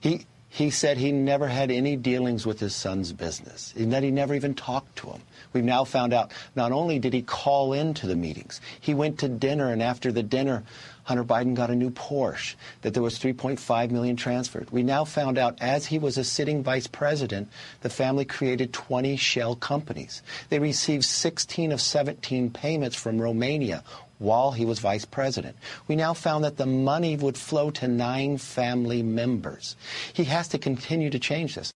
He, 0.00 0.26
he 0.52 0.68
said 0.68 0.98
he 0.98 1.12
never 1.12 1.48
had 1.48 1.70
any 1.70 1.96
dealings 1.96 2.44
with 2.44 2.60
his 2.60 2.74
son's 2.74 3.10
business, 3.10 3.72
and 3.74 3.90
that 3.90 4.02
he 4.02 4.10
never 4.10 4.34
even 4.34 4.54
talked 4.54 4.94
to 4.96 5.06
him. 5.06 5.22
We've 5.54 5.64
now 5.64 5.84
found 5.84 6.12
out 6.12 6.30
not 6.54 6.72
only 6.72 6.98
did 6.98 7.14
he 7.14 7.22
call 7.22 7.72
into 7.72 8.06
the 8.06 8.16
meetings, 8.16 8.60
he 8.78 8.92
went 8.92 9.18
to 9.20 9.28
dinner, 9.28 9.72
and 9.72 9.82
after 9.82 10.12
the 10.12 10.22
dinner, 10.22 10.62
Hunter 11.04 11.24
Biden 11.24 11.54
got 11.54 11.70
a 11.70 11.74
new 11.74 11.88
Porsche, 11.90 12.54
that 12.82 12.92
there 12.92 13.02
was 13.02 13.18
3.5 13.18 13.90
million 13.90 14.14
transferred. 14.14 14.70
We 14.70 14.82
now 14.82 15.06
found 15.06 15.38
out 15.38 15.56
as 15.62 15.86
he 15.86 15.98
was 15.98 16.18
a 16.18 16.24
sitting 16.24 16.62
vice 16.62 16.86
president, 16.86 17.48
the 17.80 17.88
family 17.88 18.26
created 18.26 18.74
20 18.74 19.16
shell 19.16 19.56
companies. 19.56 20.22
They 20.50 20.58
received 20.58 21.04
16 21.04 21.72
of 21.72 21.80
17 21.80 22.50
payments 22.50 22.94
from 22.94 23.18
Romania 23.18 23.82
while 24.22 24.52
he 24.52 24.64
was 24.64 24.78
vice 24.78 25.04
president. 25.04 25.56
We 25.88 25.96
now 25.96 26.14
found 26.14 26.44
that 26.44 26.56
the 26.56 26.66
money 26.66 27.16
would 27.16 27.36
flow 27.36 27.70
to 27.72 27.88
nine 27.88 28.38
family 28.38 29.02
members. 29.02 29.76
He 30.12 30.24
has 30.24 30.48
to 30.48 30.58
continue 30.58 31.10
to 31.10 31.18
change 31.18 31.54
this. 31.54 31.72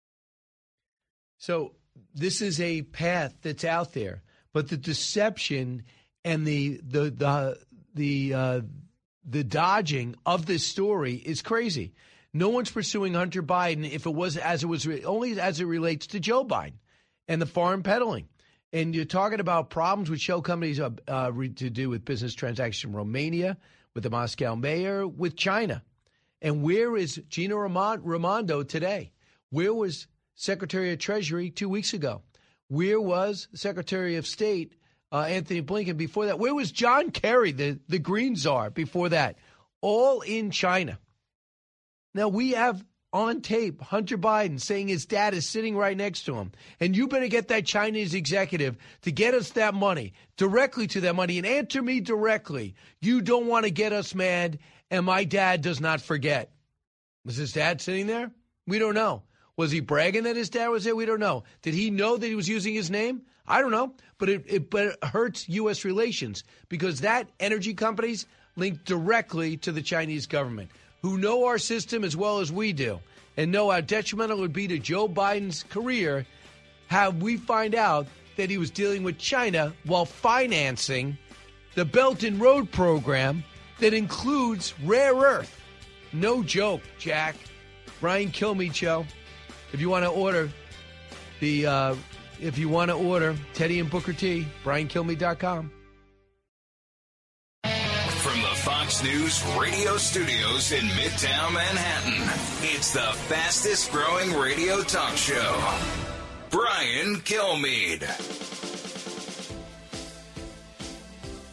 So 1.38 1.72
this 2.14 2.40
is 2.40 2.60
a 2.60 2.82
path 2.82 3.34
that's 3.42 3.64
out 3.64 3.92
there, 3.92 4.22
but 4.52 4.68
the 4.68 4.76
deception 4.76 5.82
and 6.24 6.46
the 6.46 6.80
the 6.88 7.10
the 7.10 7.58
the 7.94 8.34
uh, 8.34 8.60
the 9.24 9.44
dodging 9.44 10.14
of 10.24 10.46
this 10.46 10.66
story 10.66 11.14
is 11.14 11.42
crazy. 11.42 11.92
No 12.32 12.48
one's 12.48 12.70
pursuing 12.70 13.14
Hunter 13.14 13.42
Biden 13.42 13.88
if 13.88 14.06
it 14.06 14.14
was 14.14 14.36
as 14.36 14.62
it 14.62 14.66
was 14.66 14.86
only 15.04 15.38
as 15.38 15.60
it 15.60 15.66
relates 15.66 16.08
to 16.08 16.20
Joe 16.20 16.44
Biden 16.44 16.78
and 17.28 17.40
the 17.40 17.46
foreign 17.46 17.82
peddling. 17.82 18.28
And 18.74 18.92
you're 18.92 19.04
talking 19.04 19.38
about 19.38 19.70
problems 19.70 20.10
with 20.10 20.20
shell 20.20 20.42
companies 20.42 20.80
uh, 20.80 20.90
uh, 21.06 21.30
to 21.30 21.70
do 21.70 21.88
with 21.88 22.04
business 22.04 22.34
transactions 22.34 22.90
in 22.90 22.96
Romania, 22.96 23.56
with 23.94 24.02
the 24.02 24.10
Moscow 24.10 24.56
mayor, 24.56 25.06
with 25.06 25.36
China. 25.36 25.84
And 26.42 26.60
where 26.60 26.96
is 26.96 27.22
Gina 27.28 27.56
Raimondo 27.56 28.64
today? 28.64 29.12
Where 29.50 29.72
was 29.72 30.08
Secretary 30.34 30.92
of 30.92 30.98
Treasury 30.98 31.50
two 31.50 31.68
weeks 31.68 31.94
ago? 31.94 32.22
Where 32.66 33.00
was 33.00 33.46
Secretary 33.54 34.16
of 34.16 34.26
State 34.26 34.74
uh, 35.12 35.20
Antony 35.20 35.62
Blinken 35.62 35.96
before 35.96 36.26
that? 36.26 36.40
Where 36.40 36.52
was 36.52 36.72
John 36.72 37.12
Kerry, 37.12 37.52
the, 37.52 37.78
the 37.88 38.00
Green 38.00 38.34
Czar, 38.34 38.70
before 38.70 39.10
that? 39.10 39.38
All 39.82 40.20
in 40.22 40.50
China. 40.50 40.98
Now 42.12 42.26
we 42.26 42.50
have 42.50 42.84
on 43.14 43.40
tape 43.40 43.80
Hunter 43.80 44.18
Biden 44.18 44.60
saying 44.60 44.88
his 44.88 45.06
dad 45.06 45.34
is 45.34 45.48
sitting 45.48 45.76
right 45.76 45.96
next 45.96 46.24
to 46.24 46.34
him. 46.34 46.50
And 46.80 46.96
you 46.96 47.06
better 47.06 47.28
get 47.28 47.48
that 47.48 47.64
Chinese 47.64 48.12
executive 48.12 48.76
to 49.02 49.12
get 49.12 49.34
us 49.34 49.50
that 49.50 49.72
money, 49.72 50.14
directly 50.36 50.88
to 50.88 51.00
that 51.02 51.14
money, 51.14 51.38
and 51.38 51.46
answer 51.46 51.80
me 51.80 52.00
directly. 52.00 52.74
You 53.00 53.22
don't 53.22 53.46
want 53.46 53.66
to 53.66 53.70
get 53.70 53.92
us 53.92 54.16
mad, 54.16 54.58
and 54.90 55.06
my 55.06 55.22
dad 55.22 55.62
does 55.62 55.80
not 55.80 56.00
forget. 56.00 56.50
Was 57.24 57.36
his 57.36 57.52
dad 57.52 57.80
sitting 57.80 58.08
there? 58.08 58.32
We 58.66 58.80
don't 58.80 58.94
know. 58.94 59.22
Was 59.56 59.70
he 59.70 59.78
bragging 59.78 60.24
that 60.24 60.34
his 60.34 60.50
dad 60.50 60.68
was 60.68 60.82
there? 60.82 60.96
We 60.96 61.06
don't 61.06 61.20
know. 61.20 61.44
Did 61.62 61.74
he 61.74 61.90
know 61.90 62.16
that 62.16 62.26
he 62.26 62.34
was 62.34 62.48
using 62.48 62.74
his 62.74 62.90
name? 62.90 63.22
I 63.46 63.60
don't 63.60 63.70
know. 63.70 63.94
But 64.18 64.28
it, 64.28 64.44
it 64.48 64.70
but 64.70 64.86
it 64.86 65.04
hurts 65.04 65.48
U.S. 65.48 65.84
relations 65.84 66.42
because 66.68 67.00
that 67.00 67.28
energy 67.38 67.74
companies 67.74 68.26
linked 68.56 68.84
directly 68.84 69.56
to 69.58 69.70
the 69.70 69.82
Chinese 69.82 70.26
government 70.26 70.70
who 71.04 71.18
know 71.18 71.44
our 71.44 71.58
system 71.58 72.02
as 72.02 72.16
well 72.16 72.38
as 72.38 72.50
we 72.50 72.72
do 72.72 72.98
and 73.36 73.52
know 73.52 73.70
how 73.70 73.78
detrimental 73.78 74.38
it 74.38 74.40
would 74.40 74.54
be 74.54 74.66
to 74.66 74.78
Joe 74.78 75.06
Biden's 75.06 75.62
career 75.64 76.24
have 76.86 77.20
we 77.20 77.36
find 77.36 77.74
out 77.74 78.06
that 78.38 78.48
he 78.48 78.56
was 78.56 78.70
dealing 78.70 79.02
with 79.02 79.18
China 79.18 79.74
while 79.84 80.06
financing 80.06 81.18
the 81.74 81.84
Belt 81.84 82.22
and 82.22 82.40
Road 82.40 82.70
program 82.72 83.44
that 83.80 83.92
includes 83.92 84.72
rare 84.82 85.14
earth. 85.14 85.60
No 86.14 86.42
joke, 86.42 86.80
Jack. 86.98 87.36
Brian 88.00 88.30
Kilmeade 88.30 88.74
show. 88.74 89.04
If 89.74 89.82
you 89.82 89.90
want 89.90 90.06
to 90.06 90.10
order 90.10 90.48
the, 91.40 91.66
uh, 91.66 91.96
if 92.40 92.56
you 92.56 92.70
want 92.70 92.90
to 92.90 92.96
order 92.96 93.36
Teddy 93.52 93.78
and 93.78 93.90
Booker 93.90 94.14
T, 94.14 94.46
BrianKilmeade.com. 94.64 95.70
News 99.02 99.44
radio 99.58 99.96
studios 99.96 100.70
in 100.70 100.84
Midtown 100.84 101.52
Manhattan, 101.52 102.22
it's 102.62 102.92
the 102.92 103.00
fastest 103.00 103.90
growing 103.90 104.32
radio 104.32 104.82
talk 104.82 105.16
show. 105.16 105.74
Brian 106.48 107.16
Kilmeade. 107.16 108.04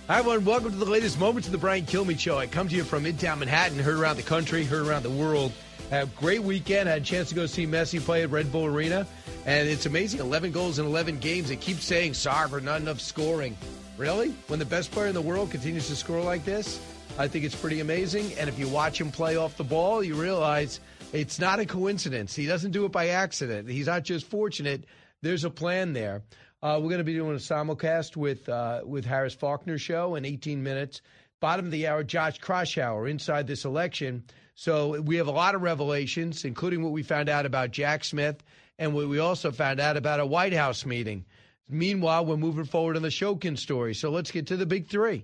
Hi, 0.07 0.19
everyone. 0.19 0.45
Welcome 0.45 0.71
to 0.71 0.77
the 0.77 0.85
latest 0.85 1.19
moments 1.19 1.47
of 1.47 1.51
the 1.51 1.57
Brian 1.57 1.85
Kilmeade 1.85 2.19
Show. 2.19 2.37
I 2.37 2.45
come 2.45 2.67
to 2.67 2.75
you 2.75 2.83
from 2.83 3.05
Midtown 3.05 3.39
Manhattan, 3.39 3.79
heard 3.79 3.97
around 3.97 4.17
the 4.17 4.23
country, 4.23 4.63
heard 4.63 4.85
around 4.85 5.03
the 5.03 5.09
world. 5.09 5.51
Had 5.89 6.03
a 6.03 6.11
great 6.17 6.43
weekend. 6.43 6.89
Had 6.89 7.01
a 7.01 7.05
chance 7.05 7.29
to 7.29 7.35
go 7.35 7.47
see 7.47 7.65
Messi 7.65 7.99
play 7.99 8.23
at 8.23 8.29
Red 8.29 8.51
Bull 8.51 8.65
Arena. 8.65 9.07
And 9.45 9.67
it's 9.67 9.87
amazing 9.87 10.19
11 10.19 10.51
goals 10.51 10.79
in 10.79 10.85
11 10.85 11.17
games. 11.19 11.49
They 11.49 11.55
keep 11.55 11.79
saying, 11.79 12.13
sorry 12.13 12.49
for 12.49 12.61
not 12.61 12.81
enough 12.81 13.01
scoring. 13.01 13.57
Really? 13.97 14.29
When 14.47 14.59
the 14.59 14.65
best 14.65 14.91
player 14.91 15.07
in 15.07 15.15
the 15.15 15.21
world 15.21 15.49
continues 15.49 15.87
to 15.87 15.95
score 15.95 16.21
like 16.21 16.45
this? 16.45 16.79
I 17.17 17.27
think 17.27 17.45
it's 17.45 17.55
pretty 17.55 17.81
amazing. 17.81 18.33
And 18.37 18.49
if 18.49 18.57
you 18.57 18.67
watch 18.67 18.99
him 18.99 19.11
play 19.11 19.35
off 19.35 19.57
the 19.57 19.63
ball, 19.63 20.03
you 20.03 20.15
realize 20.15 20.79
it's 21.13 21.39
not 21.39 21.59
a 21.59 21.65
coincidence. 21.65 22.35
He 22.35 22.45
doesn't 22.45 22.71
do 22.71 22.85
it 22.85 22.91
by 22.91 23.09
accident. 23.09 23.69
He's 23.69 23.87
not 23.87 24.03
just 24.03 24.25
fortunate. 24.27 24.85
There's 25.21 25.43
a 25.43 25.49
plan 25.49 25.93
there. 25.93 26.23
Uh, 26.63 26.79
we're 26.81 26.89
going 26.89 26.99
to 26.99 27.03
be 27.03 27.13
doing 27.13 27.35
a 27.35 27.39
simulcast 27.39 28.15
with 28.15 28.47
uh, 28.47 28.81
with 28.85 29.05
Harris 29.05 29.33
Faulkner 29.33 29.77
show 29.77 30.15
in 30.15 30.25
18 30.25 30.63
minutes. 30.63 31.01
Bottom 31.39 31.65
of 31.65 31.71
the 31.71 31.87
hour, 31.87 32.03
Josh 32.03 32.39
Kraushaar 32.39 33.09
inside 33.09 33.47
this 33.47 33.65
election. 33.65 34.23
So 34.53 35.01
we 35.01 35.15
have 35.15 35.27
a 35.27 35.31
lot 35.31 35.55
of 35.55 35.61
revelations, 35.63 36.45
including 36.45 36.83
what 36.83 36.91
we 36.91 37.01
found 37.01 37.29
out 37.29 37.45
about 37.45 37.71
Jack 37.71 38.03
Smith 38.03 38.43
and 38.77 38.93
what 38.93 39.07
we 39.07 39.19
also 39.19 39.51
found 39.51 39.79
out 39.79 39.97
about 39.97 40.19
a 40.19 40.25
White 40.25 40.53
House 40.53 40.85
meeting. 40.85 41.25
Meanwhile, 41.71 42.25
we're 42.25 42.35
moving 42.35 42.65
forward 42.65 42.97
on 42.97 43.01
the 43.01 43.07
Shokin 43.07 43.57
story. 43.57 43.93
So 43.95 44.11
let's 44.11 44.29
get 44.29 44.47
to 44.47 44.57
the 44.57 44.65
big 44.65 44.87
three. 44.87 45.23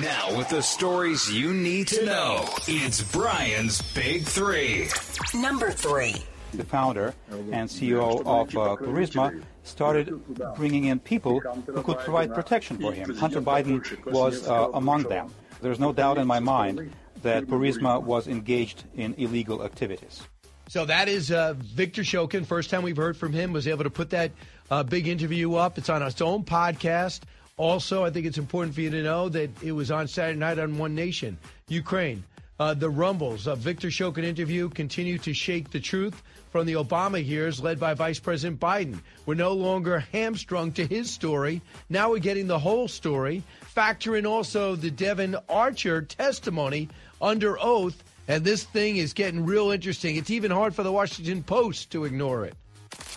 Now, 0.00 0.36
with 0.36 0.48
the 0.48 0.62
stories 0.62 1.30
you 1.30 1.52
need 1.52 1.88
to 1.88 2.06
know, 2.06 2.48
it's 2.66 3.02
Brian's 3.12 3.82
Big 3.92 4.24
Three. 4.24 4.88
Number 5.34 5.70
three. 5.70 6.14
The 6.54 6.64
founder 6.64 7.14
and 7.30 7.68
CEO 7.68 8.20
of 8.20 8.56
uh, 8.56 8.76
Burisma 8.76 9.42
started 9.62 10.18
bringing 10.56 10.84
in 10.84 10.98
people 10.98 11.40
who 11.40 11.82
could 11.82 11.98
provide 11.98 12.32
protection 12.34 12.78
for 12.78 12.90
him. 12.92 13.14
Hunter 13.16 13.42
Biden 13.42 13.82
was 14.10 14.48
uh, 14.48 14.70
among 14.72 15.02
them. 15.02 15.30
There's 15.60 15.78
no 15.78 15.92
doubt 15.92 16.16
in 16.16 16.26
my 16.26 16.40
mind 16.40 16.90
that 17.22 17.46
Burisma 17.46 18.02
was 18.02 18.26
engaged 18.26 18.84
in 18.94 19.14
illegal 19.18 19.62
activities. 19.62 20.22
So 20.68 20.84
that 20.84 21.08
is 21.08 21.32
uh, 21.32 21.54
Victor 21.56 22.02
Shokin. 22.02 22.44
First 22.44 22.68
time 22.68 22.82
we've 22.82 22.96
heard 22.96 23.16
from 23.16 23.32
him. 23.32 23.52
Was 23.54 23.66
able 23.66 23.84
to 23.84 23.90
put 23.90 24.10
that 24.10 24.32
uh, 24.70 24.82
big 24.82 25.08
interview 25.08 25.54
up. 25.54 25.78
It's 25.78 25.88
on 25.88 26.02
its 26.02 26.20
own 26.20 26.44
podcast. 26.44 27.20
Also, 27.56 28.04
I 28.04 28.10
think 28.10 28.26
it's 28.26 28.38
important 28.38 28.74
for 28.74 28.80
you 28.80 28.90
to 28.90 29.02
know 29.02 29.28
that 29.28 29.50
it 29.62 29.72
was 29.72 29.90
on 29.90 30.06
Saturday 30.08 30.38
night 30.38 30.58
on 30.58 30.78
One 30.78 30.94
Nation, 30.94 31.38
Ukraine. 31.68 32.22
Uh, 32.60 32.74
the 32.74 32.90
rumbles 32.90 33.46
of 33.46 33.58
Victor 33.58 33.88
Shokin 33.88 34.24
interview 34.24 34.68
continue 34.68 35.18
to 35.18 35.32
shake 35.32 35.70
the 35.70 35.78
truth 35.78 36.22
from 36.50 36.66
the 36.66 36.72
Obama 36.72 37.24
years 37.24 37.60
led 37.60 37.78
by 37.78 37.94
Vice 37.94 38.18
President 38.18 38.58
Biden. 38.58 39.00
We're 39.26 39.34
no 39.34 39.52
longer 39.52 40.00
hamstrung 40.12 40.72
to 40.72 40.86
his 40.86 41.10
story. 41.10 41.62
Now 41.88 42.10
we're 42.10 42.18
getting 42.18 42.48
the 42.48 42.58
whole 42.58 42.88
story. 42.88 43.44
Factor 43.60 44.16
in 44.16 44.26
also 44.26 44.74
the 44.74 44.90
Devon 44.90 45.36
Archer 45.48 46.02
testimony 46.02 46.88
under 47.20 47.58
oath 47.60 48.02
and 48.28 48.44
this 48.44 48.62
thing 48.62 48.98
is 48.98 49.14
getting 49.14 49.46
real 49.46 49.70
interesting. 49.70 50.16
It's 50.16 50.30
even 50.30 50.50
hard 50.50 50.74
for 50.74 50.82
the 50.82 50.92
Washington 50.92 51.42
Post 51.42 51.90
to 51.92 52.04
ignore 52.04 52.44
it. 52.44 52.54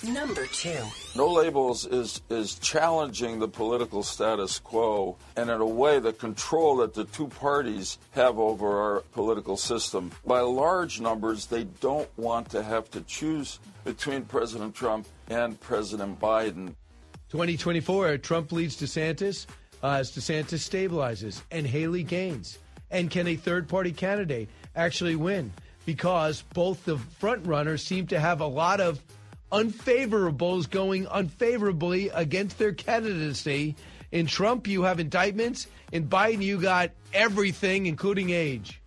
Number 0.04 0.48
two. 0.48 0.80
No 1.16 1.28
labels 1.28 1.86
is 1.86 2.22
is 2.30 2.56
challenging 2.56 3.38
the 3.38 3.48
political 3.48 4.02
status 4.02 4.58
quo 4.58 5.16
and 5.36 5.50
in 5.50 5.62
a 5.62 5.66
way 5.66 6.00
the 6.00 6.14
control 6.14 6.78
that 6.78 6.96
the 6.96 7.04
two 7.06 7.28
parties 7.28 8.00
have 8.12 8.40
over 8.40 8.82
our 8.82 9.02
political 9.12 9.58
system. 9.58 10.12
By 10.26 10.40
large 10.40 11.02
numbers, 11.02 11.46
they 11.46 11.66
don't 11.66 12.10
want 12.18 12.50
to 12.50 12.64
have 12.64 12.90
to 12.92 13.02
choose 13.02 13.60
between 13.84 14.24
President 14.26 14.74
Trump 14.74 15.08
and 15.30 15.60
President 15.60 16.20
Biden. 16.20 16.74
2024, 17.30 18.18
Trump 18.18 18.52
leads 18.52 18.78
DeSantis 18.78 19.46
uh, 19.84 19.92
as 19.92 20.12
DeSantis 20.12 20.68
stabilizes 20.68 21.44
and 21.52 21.68
Haley 21.68 22.04
gains. 22.04 22.58
And 22.90 23.10
can 23.12 23.28
a 23.28 23.36
third 23.36 23.70
party 23.70 23.92
candidate 23.92 24.50
actually 24.76 25.16
win? 25.16 25.54
Because 25.86 26.42
both 26.54 26.84
the 26.86 26.98
front 26.98 27.46
runners 27.46 27.84
seem 27.84 28.08
to 28.08 28.20
have 28.20 28.42
a 28.42 28.48
lot 28.48 28.82
of 28.82 29.00
unfavorables 29.52 30.70
going 30.70 31.08
unfavorably 31.12 32.10
against 32.10 32.58
their 32.58 32.74
candidacy. 32.74 33.76
In 34.12 34.26
Trump, 34.26 34.68
you 34.68 34.84
have 34.84 35.00
indictments. 35.00 35.68
In 35.92 36.08
Biden, 36.08 36.42
you 36.42 36.60
got 36.60 36.92
everything, 37.14 37.86
including 37.86 38.30
age. 38.30 38.82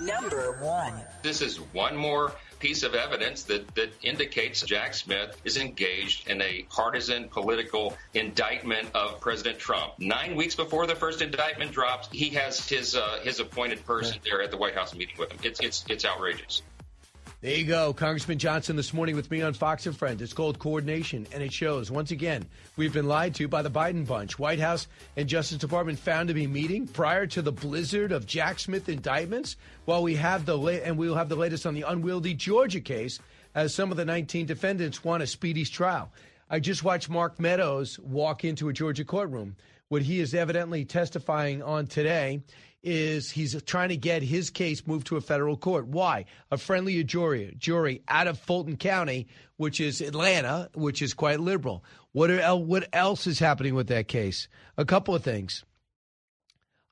Number 0.00 0.58
one. 0.60 0.94
This 1.22 1.40
is 1.40 1.58
one 1.72 1.96
more 1.96 2.32
piece 2.62 2.84
of 2.84 2.94
evidence 2.94 3.42
that, 3.42 3.74
that 3.74 3.92
indicates 4.02 4.62
Jack 4.62 4.94
Smith 4.94 5.36
is 5.44 5.56
engaged 5.56 6.28
in 6.28 6.40
a 6.40 6.64
partisan 6.70 7.28
political 7.28 7.96
indictment 8.14 8.88
of 8.94 9.20
President 9.20 9.58
Trump. 9.58 9.94
Nine 9.98 10.36
weeks 10.36 10.54
before 10.54 10.86
the 10.86 10.94
first 10.94 11.22
indictment 11.22 11.72
drops, 11.72 12.08
he 12.12 12.28
has 12.30 12.68
his 12.68 12.94
uh, 12.94 13.18
his 13.24 13.40
appointed 13.40 13.84
person 13.84 14.18
there 14.24 14.40
at 14.42 14.52
the 14.52 14.56
White 14.56 14.76
House 14.76 14.94
meeting 14.94 15.16
with 15.18 15.32
him. 15.32 15.38
It's 15.42 15.58
it's 15.60 15.84
it's 15.88 16.04
outrageous. 16.04 16.62
There 17.42 17.56
you 17.56 17.64
go. 17.64 17.92
Congressman 17.92 18.38
Johnson 18.38 18.76
this 18.76 18.94
morning 18.94 19.16
with 19.16 19.28
me 19.28 19.42
on 19.42 19.52
Fox 19.52 19.84
and 19.86 19.96
Friends. 19.96 20.22
It's 20.22 20.32
called 20.32 20.60
coordination, 20.60 21.26
and 21.32 21.42
it 21.42 21.52
shows. 21.52 21.90
Once 21.90 22.12
again, 22.12 22.46
we've 22.76 22.92
been 22.92 23.08
lied 23.08 23.34
to 23.34 23.48
by 23.48 23.62
the 23.62 23.68
Biden 23.68 24.06
bunch. 24.06 24.38
White 24.38 24.60
House 24.60 24.86
and 25.16 25.28
Justice 25.28 25.58
Department 25.58 25.98
found 25.98 26.28
to 26.28 26.34
be 26.34 26.46
meeting 26.46 26.86
prior 26.86 27.26
to 27.26 27.42
the 27.42 27.50
blizzard 27.50 28.12
of 28.12 28.26
Jack 28.26 28.60
Smith 28.60 28.88
indictments, 28.88 29.56
while 29.86 30.04
we 30.04 30.14
have 30.14 30.46
the 30.46 30.56
la- 30.56 30.70
and 30.70 30.96
we'll 30.96 31.16
have 31.16 31.28
the 31.28 31.34
latest 31.34 31.66
on 31.66 31.74
the 31.74 31.82
unwieldy 31.82 32.32
Georgia 32.32 32.80
case, 32.80 33.18
as 33.56 33.74
some 33.74 33.90
of 33.90 33.96
the 33.96 34.04
19 34.04 34.46
defendants 34.46 35.02
want 35.02 35.24
a 35.24 35.26
speedy 35.26 35.64
trial. 35.64 36.12
I 36.48 36.60
just 36.60 36.84
watched 36.84 37.10
Mark 37.10 37.40
Meadows 37.40 37.98
walk 37.98 38.44
into 38.44 38.68
a 38.68 38.72
Georgia 38.72 39.04
courtroom. 39.04 39.56
What 39.88 40.02
he 40.02 40.20
is 40.20 40.32
evidently 40.32 40.84
testifying 40.84 41.60
on 41.60 41.88
today 41.88 42.44
is 42.82 43.30
he's 43.30 43.60
trying 43.62 43.90
to 43.90 43.96
get 43.96 44.22
his 44.22 44.50
case 44.50 44.86
moved 44.86 45.06
to 45.08 45.16
a 45.16 45.20
federal 45.20 45.56
court. 45.56 45.86
Why? 45.86 46.24
A 46.50 46.58
friendly 46.58 47.02
jury, 47.04 47.54
jury 47.58 48.02
out 48.08 48.26
of 48.26 48.38
Fulton 48.38 48.76
County, 48.76 49.28
which 49.56 49.80
is 49.80 50.00
Atlanta, 50.00 50.68
which 50.74 51.02
is 51.02 51.14
quite 51.14 51.40
liberal. 51.40 51.84
What 52.12 52.30
are, 52.30 52.56
what 52.56 52.88
else 52.92 53.26
is 53.26 53.38
happening 53.38 53.74
with 53.74 53.88
that 53.88 54.08
case? 54.08 54.48
A 54.76 54.84
couple 54.84 55.14
of 55.14 55.22
things. 55.22 55.64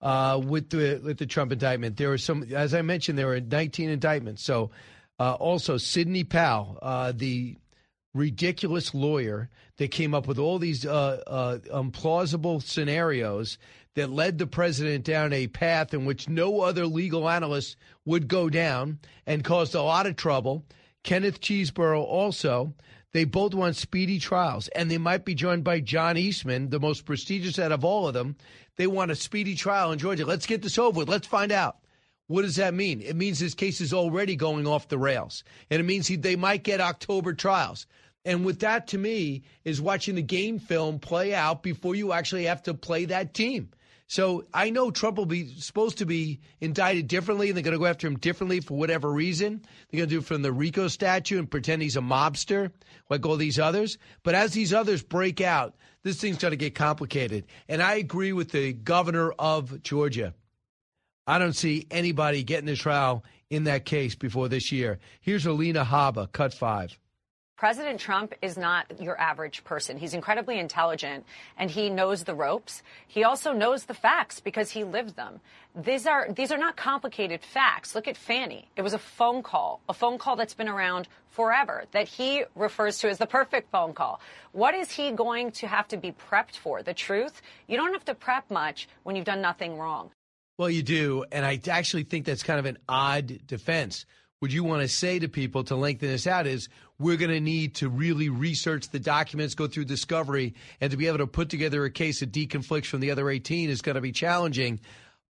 Uh, 0.00 0.40
with 0.42 0.70
the 0.70 0.98
with 1.04 1.18
the 1.18 1.26
Trump 1.26 1.52
indictment, 1.52 1.98
there 1.98 2.08
were 2.08 2.16
some, 2.16 2.42
as 2.54 2.72
I 2.72 2.80
mentioned, 2.80 3.18
there 3.18 3.26
were 3.26 3.38
19 3.38 3.90
indictments. 3.90 4.42
So, 4.42 4.70
uh, 5.18 5.34
also 5.34 5.76
Sidney 5.76 6.24
Powell, 6.24 6.78
uh, 6.80 7.12
the 7.14 7.58
ridiculous 8.14 8.94
lawyer 8.94 9.50
that 9.76 9.90
came 9.90 10.14
up 10.14 10.26
with 10.26 10.38
all 10.38 10.58
these 10.58 10.86
uh, 10.86 11.22
uh, 11.26 11.58
implausible 11.72 12.62
scenarios 12.62 13.58
that 13.94 14.10
led 14.10 14.38
the 14.38 14.46
president 14.46 15.04
down 15.04 15.32
a 15.32 15.46
path 15.48 15.92
in 15.92 16.04
which 16.04 16.28
no 16.28 16.60
other 16.60 16.86
legal 16.86 17.28
analyst 17.28 17.76
would 18.04 18.28
go 18.28 18.48
down 18.48 18.98
and 19.26 19.44
caused 19.44 19.74
a 19.74 19.82
lot 19.82 20.06
of 20.06 20.16
trouble. 20.16 20.64
Kenneth 21.02 21.40
Chesebro 21.40 22.00
also. 22.00 22.74
They 23.12 23.24
both 23.24 23.54
want 23.54 23.74
speedy 23.74 24.20
trials, 24.20 24.68
and 24.68 24.88
they 24.88 24.98
might 24.98 25.24
be 25.24 25.34
joined 25.34 25.64
by 25.64 25.80
John 25.80 26.16
Eastman, 26.16 26.70
the 26.70 26.78
most 26.78 27.04
prestigious 27.04 27.58
out 27.58 27.72
of 27.72 27.84
all 27.84 28.06
of 28.06 28.14
them. 28.14 28.36
They 28.76 28.86
want 28.86 29.10
a 29.10 29.16
speedy 29.16 29.56
trial 29.56 29.90
in 29.90 29.98
Georgia. 29.98 30.24
Let's 30.24 30.46
get 30.46 30.62
this 30.62 30.78
over 30.78 30.98
with. 30.98 31.08
Let's 31.08 31.26
find 31.26 31.50
out. 31.50 31.78
What 32.28 32.42
does 32.42 32.54
that 32.56 32.72
mean? 32.72 33.00
It 33.00 33.16
means 33.16 33.40
his 33.40 33.56
case 33.56 33.80
is 33.80 33.92
already 33.92 34.36
going 34.36 34.64
off 34.64 34.86
the 34.86 34.98
rails, 34.98 35.42
and 35.68 35.80
it 35.80 35.84
means 35.84 36.06
he, 36.06 36.14
they 36.14 36.36
might 36.36 36.62
get 36.62 36.80
October 36.80 37.34
trials. 37.34 37.88
And 38.24 38.44
with 38.44 38.60
that, 38.60 38.86
to 38.88 38.98
me, 38.98 39.42
is 39.64 39.80
watching 39.80 40.14
the 40.14 40.22
game 40.22 40.60
film 40.60 41.00
play 41.00 41.34
out 41.34 41.64
before 41.64 41.96
you 41.96 42.12
actually 42.12 42.44
have 42.44 42.62
to 42.64 42.74
play 42.74 43.06
that 43.06 43.34
team. 43.34 43.70
So 44.10 44.44
I 44.52 44.70
know 44.70 44.90
Trump 44.90 45.18
will 45.18 45.24
be 45.24 45.54
supposed 45.60 45.98
to 45.98 46.04
be 46.04 46.40
indicted 46.60 47.06
differently, 47.06 47.46
and 47.46 47.56
they're 47.56 47.62
going 47.62 47.74
to 47.74 47.78
go 47.78 47.86
after 47.86 48.08
him 48.08 48.18
differently 48.18 48.58
for 48.58 48.76
whatever 48.76 49.08
reason. 49.08 49.62
They're 49.88 49.98
going 49.98 50.08
to 50.08 50.14
do 50.16 50.18
it 50.18 50.24
from 50.24 50.42
the 50.42 50.50
RICO 50.50 50.88
statute 50.88 51.38
and 51.38 51.48
pretend 51.48 51.80
he's 51.80 51.94
a 51.94 52.00
mobster 52.00 52.72
like 53.08 53.24
all 53.24 53.36
these 53.36 53.60
others. 53.60 53.98
But 54.24 54.34
as 54.34 54.52
these 54.52 54.74
others 54.74 55.04
break 55.04 55.40
out, 55.40 55.76
this 56.02 56.20
thing's 56.20 56.38
going 56.38 56.50
to 56.50 56.56
get 56.56 56.74
complicated. 56.74 57.46
And 57.68 57.80
I 57.80 57.94
agree 57.94 58.32
with 58.32 58.50
the 58.50 58.72
governor 58.72 59.30
of 59.38 59.80
Georgia. 59.84 60.34
I 61.28 61.38
don't 61.38 61.52
see 61.52 61.86
anybody 61.88 62.42
getting 62.42 62.68
a 62.68 62.74
trial 62.74 63.24
in 63.48 63.62
that 63.64 63.84
case 63.84 64.16
before 64.16 64.48
this 64.48 64.72
year. 64.72 64.98
Here's 65.20 65.46
Alina 65.46 65.84
Habba, 65.84 66.32
cut 66.32 66.52
five. 66.52 66.98
President 67.60 68.00
Trump 68.00 68.32
is 68.40 68.56
not 68.56 68.86
your 69.02 69.20
average 69.20 69.64
person. 69.64 69.98
He's 69.98 70.14
incredibly 70.14 70.58
intelligent 70.58 71.26
and 71.58 71.70
he 71.70 71.90
knows 71.90 72.24
the 72.24 72.34
ropes. 72.34 72.82
He 73.06 73.22
also 73.22 73.52
knows 73.52 73.84
the 73.84 73.92
facts 73.92 74.40
because 74.40 74.70
he 74.70 74.82
lived 74.82 75.14
them. 75.14 75.40
These 75.74 76.06
are 76.06 76.32
these 76.32 76.50
are 76.52 76.56
not 76.56 76.76
complicated 76.76 77.42
facts. 77.42 77.94
Look 77.94 78.08
at 78.08 78.16
Fani. 78.16 78.66
It 78.76 78.80
was 78.80 78.94
a 78.94 78.98
phone 78.98 79.42
call, 79.42 79.82
a 79.90 79.92
phone 79.92 80.16
call 80.16 80.36
that's 80.36 80.54
been 80.54 80.70
around 80.70 81.06
forever 81.32 81.84
that 81.92 82.08
he 82.08 82.44
refers 82.54 82.98
to 83.00 83.10
as 83.10 83.18
the 83.18 83.26
perfect 83.26 83.70
phone 83.70 83.92
call. 83.92 84.22
What 84.52 84.74
is 84.74 84.90
he 84.90 85.12
going 85.12 85.50
to 85.60 85.66
have 85.66 85.86
to 85.88 85.98
be 85.98 86.12
prepped 86.12 86.56
for? 86.56 86.82
The 86.82 86.94
truth? 86.94 87.42
You 87.68 87.76
don't 87.76 87.92
have 87.92 88.06
to 88.06 88.14
prep 88.14 88.50
much 88.50 88.88
when 89.02 89.16
you've 89.16 89.26
done 89.26 89.42
nothing 89.42 89.76
wrong. 89.76 90.12
Well, 90.56 90.70
you 90.70 90.82
do, 90.82 91.26
and 91.30 91.44
I 91.44 91.60
actually 91.68 92.04
think 92.04 92.24
that's 92.24 92.42
kind 92.42 92.58
of 92.58 92.64
an 92.64 92.78
odd 92.88 93.46
defense 93.46 94.06
would 94.40 94.52
you 94.54 94.64
want 94.64 94.80
to 94.80 94.88
say 94.88 95.18
to 95.18 95.28
people 95.28 95.64
to 95.64 95.76
lengthen 95.76 96.08
this 96.08 96.26
out 96.26 96.46
is 96.46 96.70
we're 96.98 97.18
going 97.18 97.30
to 97.30 97.40
need 97.40 97.74
to 97.74 97.90
really 97.90 98.30
research 98.30 98.88
the 98.88 98.98
documents, 98.98 99.54
go 99.54 99.66
through 99.66 99.84
discovery, 99.84 100.54
and 100.80 100.90
to 100.90 100.96
be 100.96 101.06
able 101.08 101.18
to 101.18 101.26
put 101.26 101.50
together 101.50 101.84
a 101.84 101.90
case 101.90 102.20
that 102.20 102.32
deconflicts 102.32 102.86
from 102.86 103.00
the 103.00 103.10
other 103.10 103.28
18 103.28 103.68
is 103.68 103.82
going 103.82 103.96
to 103.96 104.00
be 104.00 104.12
challenging. 104.12 104.80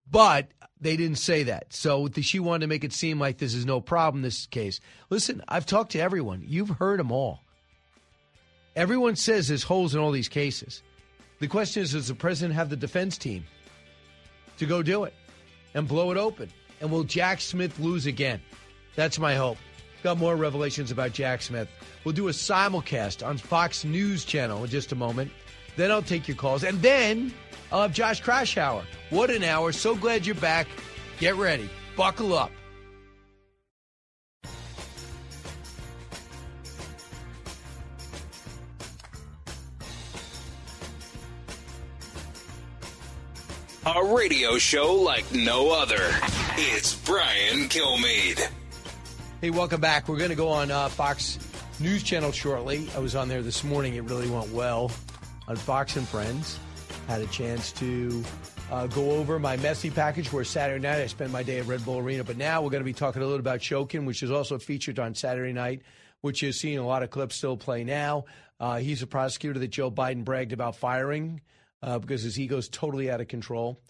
But 0.09 0.49
they 0.81 0.97
didn't 0.97 1.19
say 1.19 1.45
that. 1.45 1.73
So 1.73 2.09
she 2.21 2.39
wanted 2.39 2.61
to 2.61 2.67
make 2.69 2.85
it 2.85 2.93
seem 2.93 3.19
like 3.19 3.39
this 3.39 3.55
is 3.55 3.67
no 3.67 3.81
problem, 3.81 4.23
this 4.23 4.47
case. 4.47 4.81
Listen, 5.11 5.43
I've 5.49 5.67
talked 5.67 5.93
to 5.93 6.01
everyone. 6.01 6.45
You've 6.47 6.71
heard 6.71 7.01
them 7.01 7.11
all. 7.11 7.41
Everyone 8.77 9.17
says 9.17 9.49
there's 9.49 9.65
holes 9.65 9.93
in 9.93 10.01
all 10.01 10.13
these 10.13 10.29
cases. 10.29 10.83
The 11.41 11.49
question 11.49 11.83
is 11.83 11.93
does 11.93 12.07
the 12.07 12.15
president 12.15 12.55
have 12.55 12.71
the 12.71 12.77
defense 12.77 13.19
team 13.19 13.45
to 14.59 14.67
go 14.67 14.85
do 14.85 15.03
it 15.03 15.15
and 15.75 15.89
blow 15.89 16.13
it 16.13 16.17
open? 16.17 16.49
And 16.81 16.93
will 16.93 17.05
Jack 17.05 17.41
Smith 17.41 17.79
lose 17.81 18.07
again? 18.07 18.41
That's 18.97 19.19
my 19.19 19.35
hope. 19.35 19.59
Got 20.03 20.19
more 20.19 20.37
revelations 20.37 20.91
about 20.91 21.13
Jack 21.13 21.43
Smith. 21.43 21.69
We'll 22.05 22.15
do 22.15 22.29
a 22.29 22.33
simulcast 22.33 23.27
on 23.27 23.37
Fox 23.37 23.85
News 23.85 24.25
Channel 24.25 24.65
in 24.65 24.71
just 24.71 24.93
a 24.93 24.97
moment. 24.97 25.31
Then 25.77 25.91
I'll 25.91 26.03
take 26.03 26.27
your 26.27 26.37
calls. 26.37 26.65
And 26.65 26.81
then 26.81 27.33
I'll 27.71 27.83
have 27.83 27.93
Josh 27.93 28.23
Kraushaar. 28.23 28.85
What 29.11 29.31
an 29.31 29.45
hour. 29.45 29.73
So 29.73 29.95
glad 29.95 30.27
you're 30.27 30.35
back. 30.37 30.67
Get 31.19 31.37
ready. 31.37 31.69
Buckle 31.97 32.35
up. 32.35 32.51
A 43.87 44.05
radio 44.05 44.57
show 44.59 44.95
like 44.95 45.31
no 45.33 45.73
other. 45.73 45.99
It's 46.57 46.95
Brian 46.95 47.69
Kilmeade. 47.69 48.49
Hey, 49.41 49.49
welcome 49.49 49.81
back. 49.81 50.07
We're 50.07 50.19
going 50.19 50.29
to 50.29 50.37
go 50.37 50.51
on 50.51 50.71
uh, 50.71 50.91
Fox 50.91 51.39
News 51.81 52.03
Channel 52.03 52.31
shortly. 52.31 52.87
I 52.95 52.99
was 52.99 53.15
on 53.17 53.29
there 53.29 53.41
this 53.41 53.65
morning. 53.65 53.95
It 53.95 54.05
really 54.05 54.29
went 54.29 54.53
well 54.53 54.91
on 55.49 55.57
Fox 55.57 55.97
and 55.97 56.07
Friends. 56.07 56.59
Had 57.09 57.23
a 57.23 57.27
chance 57.29 57.73
to 57.73 58.23
uh, 58.71 58.87
go 58.89 59.13
over 59.13 59.39
my 59.39 59.57
Messi 59.57 59.95
package 59.95 60.31
where 60.31 60.45
Saturday 60.45 60.83
night 60.83 61.01
I 61.01 61.07
spent 61.07 61.33
my 61.33 61.43
day 61.43 61.59
at 61.59 61.67
Red 61.67 61.83
Bull 61.87 61.97
Arena. 61.97 62.23
But 62.23 62.37
now 62.37 62.61
we're 62.61 62.69
going 62.69 62.83
to 62.83 62.85
be 62.85 62.93
talking 62.93 63.23
a 63.23 63.25
little 63.25 63.41
about 63.41 63.61
Shokin, 63.61 64.05
which 64.05 64.23
is 64.23 64.31
also 64.31 64.59
featured 64.59 64.99
on 64.99 65.15
Saturday 65.15 65.55
night, 65.55 65.81
which 66.21 66.43
is 66.43 66.61
seeing 66.61 66.77
a 66.77 66.87
lot 66.87 67.03
of 67.03 67.09
clips 67.09 67.37
still 67.37 67.57
play 67.57 67.83
now. 67.83 68.27
Uh, 68.61 68.77
he's 68.77 69.01
a 69.01 69.07
prosecutor 69.07 69.59
that 69.59 69.69
Joe 69.69 69.91
Biden 69.91 70.23
bragged 70.23 70.53
about 70.53 70.77
firing 70.77 71.41
uh, 71.83 71.99
because 71.99 72.23
his 72.23 72.39
ego's 72.39 72.69
totally 72.69 73.11
out 73.11 73.23
of 73.23 73.29
control. 73.29 73.81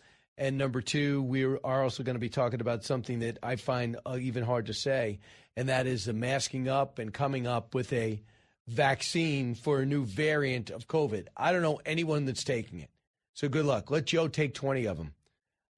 And 0.41 0.57
number 0.57 0.81
two, 0.81 1.23
we 1.23 1.45
are 1.45 1.83
also 1.83 2.03
going 2.03 2.15
to 2.15 2.21
be 2.21 2.31
talking 2.31 2.63
about 2.63 2.83
something 2.83 3.19
that 3.19 3.37
I 3.43 3.57
find 3.57 3.99
uh, 4.07 4.17
even 4.19 4.43
hard 4.43 4.67
to 4.67 4.75
say, 4.75 5.19
and 5.55 5.69
that 5.69 5.87
is 5.87 6.07
the 6.07 6.15
masking 6.15 6.67
up 6.67 6.99
and 6.99 7.13
coming 7.13 7.47
up 7.47 7.75
with 7.75 7.93
a 7.93 8.23
vaccine 8.67 9.55
for 9.55 9.81
a 9.81 9.87
new 9.87 10.07
variant 10.07 10.71
of 10.71 10.89
COVID. 10.89 11.27
I 11.37 11.53
don't 11.53 11.61
know 11.61 11.79
anyone 11.85 12.25
that's 12.25 12.43
taking 12.43 12.81
it. 12.81 12.89
So 13.35 13.51
good 13.51 13.67
luck. 13.67 13.91
Let 13.91 14.07
Joe 14.07 14.29
take 14.29 14.55
20 14.55 14.87
of 14.87 14.97
them. 14.97 15.13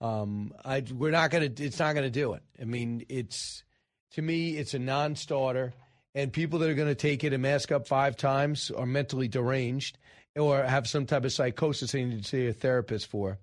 Um, 0.00 0.52
I, 0.64 0.84
we're 0.94 1.10
not 1.10 1.32
going 1.32 1.52
to, 1.52 1.64
it's 1.64 1.80
not 1.80 1.94
going 1.94 2.06
to 2.06 2.10
do 2.10 2.34
it. 2.34 2.42
I 2.60 2.64
mean, 2.64 3.04
it's, 3.08 3.64
to 4.12 4.22
me, 4.22 4.56
it's 4.56 4.74
a 4.74 4.78
non 4.78 5.16
starter. 5.16 5.72
And 6.14 6.32
people 6.32 6.60
that 6.60 6.70
are 6.70 6.74
going 6.74 6.86
to 6.86 6.94
take 6.94 7.24
it 7.24 7.32
and 7.32 7.42
mask 7.42 7.72
up 7.72 7.88
five 7.88 8.16
times 8.16 8.70
are 8.70 8.86
mentally 8.86 9.26
deranged 9.26 9.98
or 10.36 10.62
have 10.62 10.86
some 10.86 11.06
type 11.06 11.24
of 11.24 11.32
psychosis 11.32 11.90
they 11.90 12.04
need 12.04 12.22
to 12.22 12.28
see 12.28 12.46
a 12.46 12.52
therapist 12.52 13.08
for. 13.08 13.38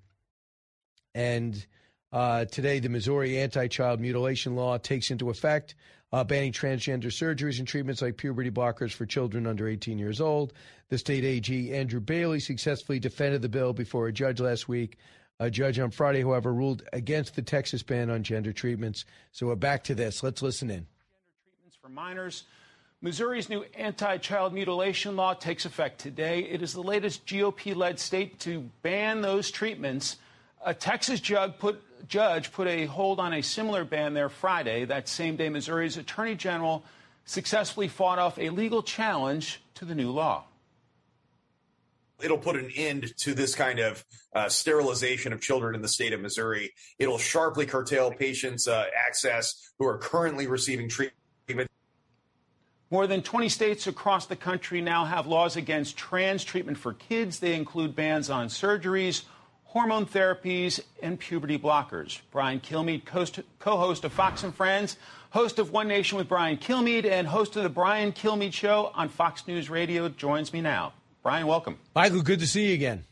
And 1.19 1.65
uh, 2.13 2.45
today, 2.45 2.79
the 2.79 2.87
Missouri 2.87 3.39
anti 3.39 3.67
child 3.67 3.99
mutilation 3.99 4.55
law 4.55 4.77
takes 4.77 5.11
into 5.11 5.29
effect, 5.29 5.75
uh, 6.13 6.23
banning 6.23 6.53
transgender 6.53 7.07
surgeries 7.07 7.59
and 7.59 7.67
treatments 7.67 8.01
like 8.01 8.15
puberty 8.15 8.49
blockers 8.49 8.93
for 8.93 9.05
children 9.05 9.45
under 9.45 9.67
18 9.67 9.99
years 9.99 10.21
old. 10.21 10.53
The 10.87 10.97
state 10.97 11.25
AG, 11.25 11.73
Andrew 11.73 11.99
Bailey, 11.99 12.39
successfully 12.39 12.99
defended 12.99 13.41
the 13.41 13.49
bill 13.49 13.73
before 13.73 14.07
a 14.07 14.13
judge 14.13 14.39
last 14.39 14.69
week. 14.69 14.95
A 15.41 15.51
judge 15.51 15.77
on 15.77 15.91
Friday, 15.91 16.21
however, 16.21 16.53
ruled 16.53 16.83
against 16.93 17.35
the 17.35 17.41
Texas 17.41 17.83
ban 17.83 18.09
on 18.09 18.23
gender 18.23 18.53
treatments. 18.53 19.03
So 19.33 19.47
we're 19.47 19.55
back 19.55 19.83
to 19.85 19.95
this. 19.95 20.23
Let's 20.23 20.41
listen 20.41 20.69
in. 20.69 20.75
Gender 20.75 20.87
treatments 21.43 21.77
for 21.81 21.89
minors. 21.89 22.43
Missouri's 23.01 23.49
new 23.49 23.65
anti 23.77 24.15
child 24.19 24.53
mutilation 24.53 25.17
law 25.17 25.33
takes 25.33 25.65
effect 25.65 25.99
today. 25.99 26.43
It 26.43 26.61
is 26.61 26.71
the 26.71 26.81
latest 26.81 27.25
GOP 27.25 27.75
led 27.75 27.99
state 27.99 28.39
to 28.39 28.69
ban 28.83 29.19
those 29.19 29.51
treatments. 29.51 30.15
A 30.65 30.73
Texas 30.73 31.19
judge 31.19 31.57
put, 31.57 31.81
judge 32.07 32.51
put 32.51 32.67
a 32.67 32.85
hold 32.85 33.19
on 33.19 33.33
a 33.33 33.41
similar 33.41 33.85
ban 33.85 34.13
there 34.13 34.29
Friday. 34.29 34.85
That 34.85 35.07
same 35.07 35.35
day, 35.35 35.49
Missouri's 35.49 35.97
attorney 35.97 36.35
general 36.35 36.83
successfully 37.25 37.87
fought 37.87 38.19
off 38.19 38.37
a 38.37 38.49
legal 38.49 38.83
challenge 38.83 39.61
to 39.75 39.85
the 39.85 39.95
new 39.95 40.11
law. 40.11 40.43
It'll 42.21 42.37
put 42.37 42.57
an 42.57 42.69
end 42.75 43.15
to 43.19 43.33
this 43.33 43.55
kind 43.55 43.79
of 43.79 44.03
uh, 44.33 44.49
sterilization 44.49 45.31
of 45.31 45.39
children 45.39 45.75
in 45.75 45.81
the 45.81 45.87
state 45.87 46.11
of 46.11 46.19
Missouri. 46.19 46.71
It'll 46.97 47.17
sharply 47.17 47.65
curtail 47.65 48.11
patients' 48.11 48.67
uh, 48.67 48.85
access 49.07 49.71
who 49.79 49.85
are 49.85 49.97
currently 49.97 50.47
receiving 50.47 50.89
treatment. 50.89 51.69
More 52.91 53.05
than 53.05 53.21
20 53.21 53.49
states 53.49 53.87
across 53.87 54.25
the 54.25 54.35
country 54.35 54.81
now 54.81 55.05
have 55.05 55.27
laws 55.27 55.55
against 55.55 55.95
trans 55.95 56.43
treatment 56.43 56.77
for 56.77 56.93
kids. 56.93 57.39
They 57.39 57.53
include 57.53 57.95
bans 57.95 58.31
on 58.31 58.47
surgeries, 58.47 59.23
hormone 59.69 60.07
therapies, 60.07 60.79
and 61.03 61.19
puberty 61.19 61.57
blockers. 61.57 62.21
Brian 62.31 62.59
Kilmeade, 62.59 63.05
co 63.59 63.77
host 63.77 64.03
of 64.03 64.11
Fox 64.11 64.43
and 64.43 64.53
Friends, 64.53 64.97
host 65.29 65.59
of 65.59 65.71
One 65.71 65.87
Nation 65.87 66.17
with 66.17 66.27
Brian 66.27 66.57
Kilmeade, 66.57 67.05
and 67.05 67.27
host 67.27 67.55
of 67.55 67.61
The 67.61 67.69
Brian 67.69 68.11
Kilmeade 68.11 68.53
Show 68.53 68.91
on 68.95 69.09
Fox 69.09 69.47
News 69.47 69.69
Radio, 69.69 70.09
joins 70.09 70.51
me 70.51 70.61
now. 70.61 70.93
Brian, 71.21 71.45
welcome. 71.45 71.77
Michael, 71.93 72.23
good 72.23 72.39
to 72.39 72.47
see 72.47 72.69
you 72.69 72.73
again. 72.73 73.05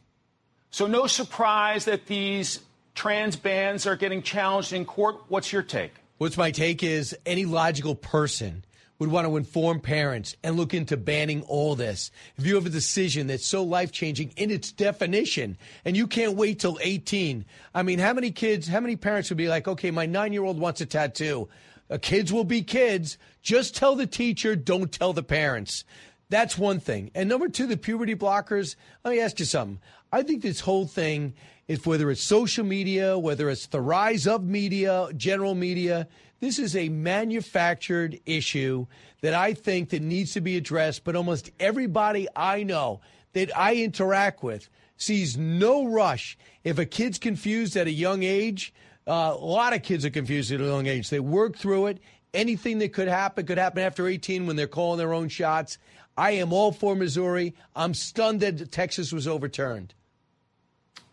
So, 0.71 0.87
no 0.87 1.05
surprise 1.05 1.85
that 1.85 2.07
these 2.07 2.61
trans 2.95 3.35
bans 3.35 3.85
are 3.85 3.95
getting 3.95 4.23
challenged 4.23 4.73
in 4.73 4.83
court. 4.83 5.17
What's 5.27 5.53
your 5.53 5.61
take? 5.61 5.93
What's 6.17 6.37
my 6.37 6.49
take 6.49 6.81
is 6.81 7.15
any 7.27 7.45
logical 7.45 7.93
person 7.93 8.65
would 8.99 9.11
want 9.11 9.27
to 9.27 9.37
inform 9.37 9.79
parents 9.79 10.35
and 10.43 10.55
look 10.55 10.73
into 10.73 10.97
banning 10.97 11.41
all 11.43 11.75
this. 11.75 12.11
If 12.37 12.45
you 12.45 12.55
have 12.55 12.65
a 12.65 12.69
decision 12.69 13.27
that's 13.27 13.45
so 13.45 13.63
life 13.63 13.91
changing 13.91 14.33
in 14.37 14.49
its 14.49 14.71
definition 14.71 15.57
and 15.85 15.95
you 15.95 16.07
can't 16.07 16.35
wait 16.35 16.59
till 16.59 16.79
18, 16.81 17.45
I 17.75 17.83
mean, 17.83 17.99
how 17.99 18.13
many 18.13 18.31
kids, 18.31 18.67
how 18.67 18.79
many 18.79 18.95
parents 18.95 19.29
would 19.29 19.37
be 19.37 19.47
like, 19.47 19.67
okay, 19.67 19.91
my 19.91 20.05
nine 20.05 20.33
year 20.33 20.43
old 20.43 20.59
wants 20.59 20.81
a 20.81 20.85
tattoo? 20.85 21.47
Uh, 21.89 21.97
kids 22.01 22.33
will 22.33 22.43
be 22.43 22.63
kids. 22.63 23.17
Just 23.41 23.75
tell 23.75 23.95
the 23.95 24.07
teacher, 24.07 24.55
don't 24.55 24.91
tell 24.91 25.13
the 25.13 25.23
parents. 25.23 25.83
That's 26.29 26.57
one 26.57 26.79
thing. 26.79 27.11
And 27.15 27.29
number 27.29 27.47
two, 27.47 27.67
the 27.67 27.77
puberty 27.77 28.15
blockers. 28.15 28.75
Let 29.05 29.11
me 29.11 29.21
ask 29.21 29.39
you 29.39 29.45
something. 29.45 29.79
I 30.11 30.23
think 30.23 30.41
this 30.41 30.59
whole 30.59 30.85
thing 30.85 31.33
if 31.67 31.85
whether 31.85 32.09
it's 32.09 32.23
social 32.23 32.65
media, 32.65 33.17
whether 33.17 33.49
it's 33.49 33.67
the 33.67 33.81
rise 33.81 34.25
of 34.25 34.43
media, 34.43 35.09
general 35.15 35.53
media, 35.53 36.07
this 36.39 36.59
is 36.59 36.75
a 36.75 36.89
manufactured 36.89 38.19
issue 38.25 38.85
that 39.21 39.33
I 39.33 39.53
think 39.53 39.89
that 39.89 40.01
needs 40.01 40.33
to 40.33 40.41
be 40.41 40.57
addressed. 40.57 41.03
But 41.03 41.15
almost 41.15 41.51
everybody 41.59 42.27
I 42.35 42.63
know 42.63 43.01
that 43.33 43.55
I 43.57 43.75
interact 43.75 44.43
with 44.43 44.69
sees 44.97 45.37
no 45.37 45.85
rush. 45.85 46.37
If 46.63 46.77
a 46.79 46.85
kid's 46.85 47.19
confused 47.19 47.75
at 47.75 47.87
a 47.87 47.91
young 47.91 48.23
age, 48.23 48.73
uh, 49.07 49.35
a 49.35 49.45
lot 49.45 49.73
of 49.73 49.83
kids 49.83 50.05
are 50.05 50.09
confused 50.09 50.51
at 50.51 50.61
a 50.61 50.65
young 50.65 50.87
age. 50.87 51.09
They 51.09 51.19
work 51.19 51.57
through 51.57 51.87
it. 51.87 51.99
Anything 52.33 52.79
that 52.79 52.93
could 52.93 53.07
happen 53.07 53.45
could 53.45 53.57
happen 53.57 53.81
after 53.81 54.07
18 54.07 54.45
when 54.45 54.55
they're 54.55 54.67
calling 54.67 54.97
their 54.97 55.13
own 55.13 55.29
shots. 55.29 55.77
I 56.17 56.31
am 56.31 56.51
all 56.51 56.71
for 56.71 56.95
Missouri. 56.95 57.55
I'm 57.75 57.93
stunned 57.93 58.41
that 58.41 58.71
Texas 58.71 59.13
was 59.13 59.27
overturned. 59.27 59.93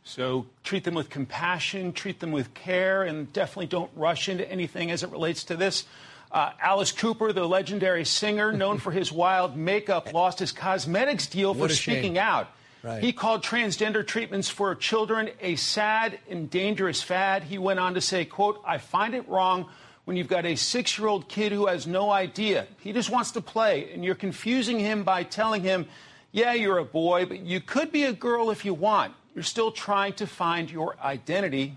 So 0.05 0.47
treat 0.63 0.85
them 0.85 0.95
with 0.95 1.09
compassion, 1.09 1.93
treat 1.93 2.21
them 2.21 2.31
with 2.31 2.53
care, 2.53 3.03
and 3.03 3.33
definitely 3.33 3.67
don't 3.67 3.91
rush 3.97 4.29
into 4.29 4.49
anything 4.49 4.91
as 4.91 5.03
it 5.03 5.11
relates 5.11 5.45
to 5.45 5.57
this. 5.57 5.85
Uh, 6.31 6.51
Alice 6.61 6.93
Cooper, 6.93 7.33
the 7.33 7.47
legendary 7.47 8.05
singer, 8.05 8.53
known 8.53 8.79
for 8.79 8.91
his 8.91 9.11
wild 9.11 9.57
makeup, 9.57 10.13
lost 10.13 10.39
his 10.39 10.53
cosmetics 10.53 11.27
deal 11.27 11.55
for 11.55 11.69
speaking 11.69 12.19
out. 12.19 12.49
Right. 12.83 13.03
He 13.03 13.15
called 13.15 13.43
transgender 13.43 14.07
treatments 14.07 14.51
for 14.51 14.75
children 14.75 15.31
a 15.41 15.57
sad 15.57 16.19
and 16.29 16.51
dangerous 16.51 17.01
fad. 17.01 17.45
He 17.45 17.57
went 17.57 17.81
on 17.81 17.95
to 17.95 18.03
say, 18.03 18.27
quote, 18.27 18.61
I 18.67 18.77
find 18.77 19.15
it 19.15 19.27
wrong 19.27 19.71
when 20.05 20.19
you've 20.19 20.29
got 20.29 20.45
a 20.45 20.55
six-year-old 20.55 21.29
kid 21.29 21.51
who 21.51 21.67
has 21.67 21.87
no 21.87 22.11
idea. 22.11 22.67
He 22.81 22.93
just 22.93 23.09
wants 23.09 23.31
to 23.33 23.41
play, 23.41 23.91
and 23.95 24.05
you're 24.05 24.15
confusing 24.15 24.79
him 24.79 25.03
by 25.03 25.23
telling 25.23 25.63
him, 25.63 25.87
yeah, 26.31 26.53
you're 26.53 26.77
a 26.77 26.85
boy, 26.85 27.25
but 27.25 27.41
you 27.41 27.61
could 27.61 27.91
be 27.91 28.05
a 28.05 28.13
girl 28.13 28.51
if 28.51 28.67
you 28.67 28.75
want. 28.75 29.15
You're 29.35 29.43
still 29.43 29.73
trying 29.73 30.13
to 30.15 30.27
find 30.27 30.71
your 30.71 30.97
identity. 31.03 31.75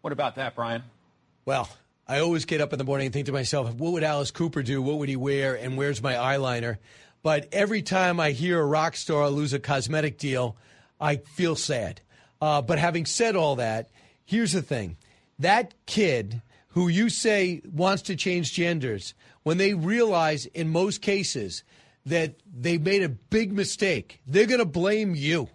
What 0.00 0.12
about 0.12 0.36
that, 0.36 0.54
Brian? 0.54 0.82
Well, 1.44 1.68
I 2.06 2.20
always 2.20 2.44
get 2.44 2.60
up 2.60 2.72
in 2.72 2.78
the 2.78 2.84
morning 2.84 3.06
and 3.06 3.12
think 3.12 3.26
to 3.26 3.32
myself, 3.32 3.74
what 3.74 3.92
would 3.92 4.04
Alice 4.04 4.30
Cooper 4.30 4.62
do? 4.62 4.80
What 4.80 4.98
would 4.98 5.08
he 5.08 5.16
wear? 5.16 5.54
And 5.54 5.76
where's 5.76 6.02
my 6.02 6.14
eyeliner? 6.14 6.78
But 7.22 7.48
every 7.52 7.82
time 7.82 8.20
I 8.20 8.30
hear 8.30 8.60
a 8.60 8.66
rock 8.66 8.96
star 8.96 9.28
lose 9.30 9.52
a 9.52 9.58
cosmetic 9.58 10.18
deal, 10.18 10.56
I 11.00 11.16
feel 11.16 11.56
sad. 11.56 12.00
Uh, 12.40 12.62
but 12.62 12.78
having 12.78 13.06
said 13.06 13.36
all 13.36 13.56
that, 13.56 13.90
here's 14.24 14.52
the 14.52 14.62
thing 14.62 14.96
that 15.38 15.74
kid 15.86 16.42
who 16.68 16.88
you 16.88 17.08
say 17.08 17.62
wants 17.72 18.02
to 18.02 18.16
change 18.16 18.52
genders, 18.52 19.14
when 19.42 19.58
they 19.58 19.74
realize 19.74 20.46
in 20.46 20.68
most 20.68 21.00
cases 21.00 21.62
that 22.04 22.34
they 22.52 22.78
made 22.78 23.02
a 23.02 23.08
big 23.08 23.52
mistake, 23.52 24.20
they're 24.26 24.46
going 24.46 24.58
to 24.58 24.64
blame 24.64 25.14
you. 25.14 25.48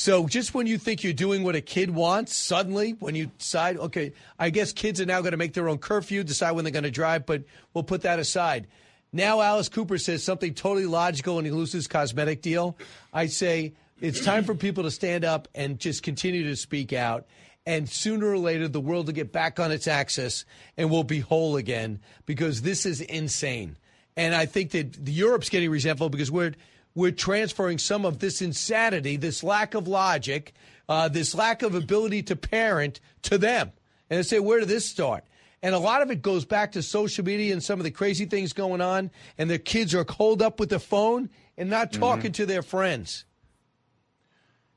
So 0.00 0.26
just 0.26 0.54
when 0.54 0.66
you 0.66 0.78
think 0.78 1.04
you're 1.04 1.12
doing 1.12 1.42
what 1.42 1.56
a 1.56 1.60
kid 1.60 1.90
wants, 1.90 2.34
suddenly 2.34 2.92
when 3.00 3.14
you 3.14 3.26
decide, 3.36 3.76
okay, 3.76 4.14
I 4.38 4.48
guess 4.48 4.72
kids 4.72 4.98
are 4.98 5.04
now 5.04 5.20
going 5.20 5.32
to 5.32 5.36
make 5.36 5.52
their 5.52 5.68
own 5.68 5.76
curfew, 5.76 6.24
decide 6.24 6.52
when 6.52 6.64
they're 6.64 6.72
going 6.72 6.84
to 6.84 6.90
drive, 6.90 7.26
but 7.26 7.42
we'll 7.74 7.84
put 7.84 8.00
that 8.00 8.18
aside. 8.18 8.66
Now 9.12 9.42
Alice 9.42 9.68
Cooper 9.68 9.98
says 9.98 10.24
something 10.24 10.54
totally 10.54 10.86
logical 10.86 11.36
and 11.36 11.46
he 11.46 11.52
loses 11.52 11.86
cosmetic 11.86 12.40
deal. 12.40 12.78
I 13.12 13.26
say 13.26 13.74
it's 14.00 14.24
time 14.24 14.44
for 14.44 14.54
people 14.54 14.84
to 14.84 14.90
stand 14.90 15.26
up 15.26 15.48
and 15.54 15.78
just 15.78 16.02
continue 16.02 16.44
to 16.44 16.56
speak 16.56 16.94
out. 16.94 17.26
And 17.66 17.86
sooner 17.86 18.26
or 18.26 18.38
later, 18.38 18.68
the 18.68 18.80
world 18.80 19.04
will 19.04 19.12
get 19.12 19.32
back 19.32 19.60
on 19.60 19.70
its 19.70 19.86
axis 19.86 20.46
and 20.78 20.90
we'll 20.90 21.04
be 21.04 21.20
whole 21.20 21.58
again 21.58 22.00
because 22.24 22.62
this 22.62 22.86
is 22.86 23.02
insane. 23.02 23.76
And 24.16 24.34
I 24.34 24.46
think 24.46 24.70
that 24.70 24.96
Europe's 25.06 25.50
getting 25.50 25.68
resentful 25.68 26.08
because 26.08 26.30
we're 26.30 26.54
we're 26.94 27.12
transferring 27.12 27.78
some 27.78 28.04
of 28.04 28.18
this 28.18 28.42
insanity, 28.42 29.16
this 29.16 29.42
lack 29.42 29.74
of 29.74 29.86
logic, 29.86 30.52
uh, 30.88 31.08
this 31.08 31.34
lack 31.34 31.62
of 31.62 31.74
ability 31.74 32.22
to 32.24 32.36
parent 32.36 33.00
to 33.22 33.38
them. 33.38 33.72
And 34.08 34.18
I 34.18 34.22
say, 34.22 34.40
where 34.40 34.60
did 34.60 34.68
this 34.68 34.86
start? 34.86 35.24
And 35.62 35.74
a 35.74 35.78
lot 35.78 36.02
of 36.02 36.10
it 36.10 36.22
goes 36.22 36.44
back 36.44 36.72
to 36.72 36.82
social 36.82 37.24
media 37.24 37.52
and 37.52 37.62
some 37.62 37.78
of 37.78 37.84
the 37.84 37.90
crazy 37.90 38.24
things 38.24 38.52
going 38.52 38.80
on. 38.80 39.10
And 39.36 39.50
the 39.50 39.58
kids 39.58 39.94
are 39.94 40.06
holed 40.08 40.42
up 40.42 40.58
with 40.58 40.70
the 40.70 40.80
phone 40.80 41.30
and 41.56 41.68
not 41.68 41.92
talking 41.92 42.32
mm-hmm. 42.32 42.42
to 42.42 42.46
their 42.46 42.62
friends. 42.62 43.24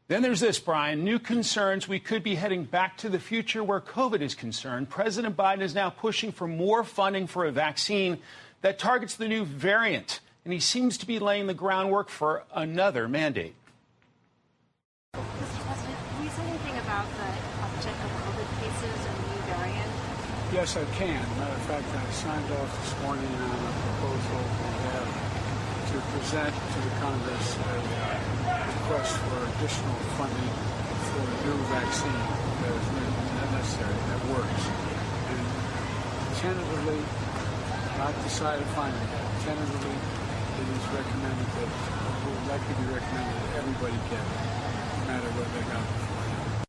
Then 0.09 0.21
there's 0.21 0.41
this, 0.41 0.59
Brian. 0.59 1.05
New 1.05 1.17
concerns. 1.17 1.87
We 1.87 1.99
could 1.99 2.21
be 2.21 2.35
heading 2.35 2.65
back 2.65 2.97
to 2.97 3.09
the 3.09 3.19
future 3.19 3.63
where 3.63 3.79
COVID 3.79 4.21
is 4.21 4.35
concerned. 4.35 4.89
President 4.89 5.37
Biden 5.37 5.61
is 5.61 5.73
now 5.73 5.89
pushing 5.89 6.33
for 6.33 6.47
more 6.47 6.83
funding 6.83 7.25
for 7.25 7.45
a 7.45 7.51
vaccine 7.51 8.19
that 8.61 8.77
targets 8.77 9.15
the 9.15 9.29
new 9.29 9.45
variant 9.45 10.19
and 10.43 10.53
he 10.53 10.59
seems 10.59 10.97
to 10.97 11.05
be 11.07 11.19
laying 11.19 11.47
the 11.47 11.53
groundwork 11.53 12.09
for 12.09 12.43
another 12.53 13.07
mandate. 13.07 13.55
Mr. 15.15 15.23
President, 15.63 15.97
can 16.11 16.23
you 16.23 16.29
say 16.29 16.43
anything 16.43 16.77
about 16.83 17.07
the 17.15 17.29
uptick 17.63 17.95
of 17.95 18.11
COVID 18.27 18.49
cases 18.59 18.99
and 19.07 19.15
new 19.23 19.41
variant? 19.47 19.91
Yes, 20.51 20.75
I 20.75 20.85
can. 20.99 21.23
Matter 21.39 21.55
of 21.55 21.65
fact, 21.65 21.87
I 21.95 22.11
signed 22.11 22.51
off 22.59 22.71
this 22.83 22.93
morning 23.03 23.25
on 23.25 23.55
a 23.55 23.73
proposal 23.87 24.39
we 24.43 24.75
have 24.91 25.11
to 25.93 25.97
present 26.11 26.53
to 26.53 26.79
the 26.83 26.93
Congress 26.99 27.55
a 27.55 27.71
uh, 27.71 28.67
request 28.67 29.15
for 29.31 29.39
additional 29.47 29.95
funding 30.19 30.53
for 31.07 31.23
a 31.23 31.37
new 31.47 31.57
vaccine 31.71 32.23
that 32.61 32.73
is 32.75 32.87
necessary, 33.53 33.95
that 33.95 34.21
works. 34.33 34.63
And 35.31 35.41
tentatively, 36.41 36.99
not 37.97 38.13
decided 38.23 38.65
finally, 38.73 39.07
tentatively 39.45 39.95
it 40.59 40.67
is 40.69 40.87
recommended 40.93 41.47
that, 41.47 41.69
likely 42.49 42.85
be 42.85 42.93
recommended 42.93 43.35
that 43.41 43.55
everybody 43.57 43.93
get 44.09 44.23
no 44.99 45.05
matter 45.07 45.27
what 45.29 45.47
they 45.53 45.73
got. 45.73 46.67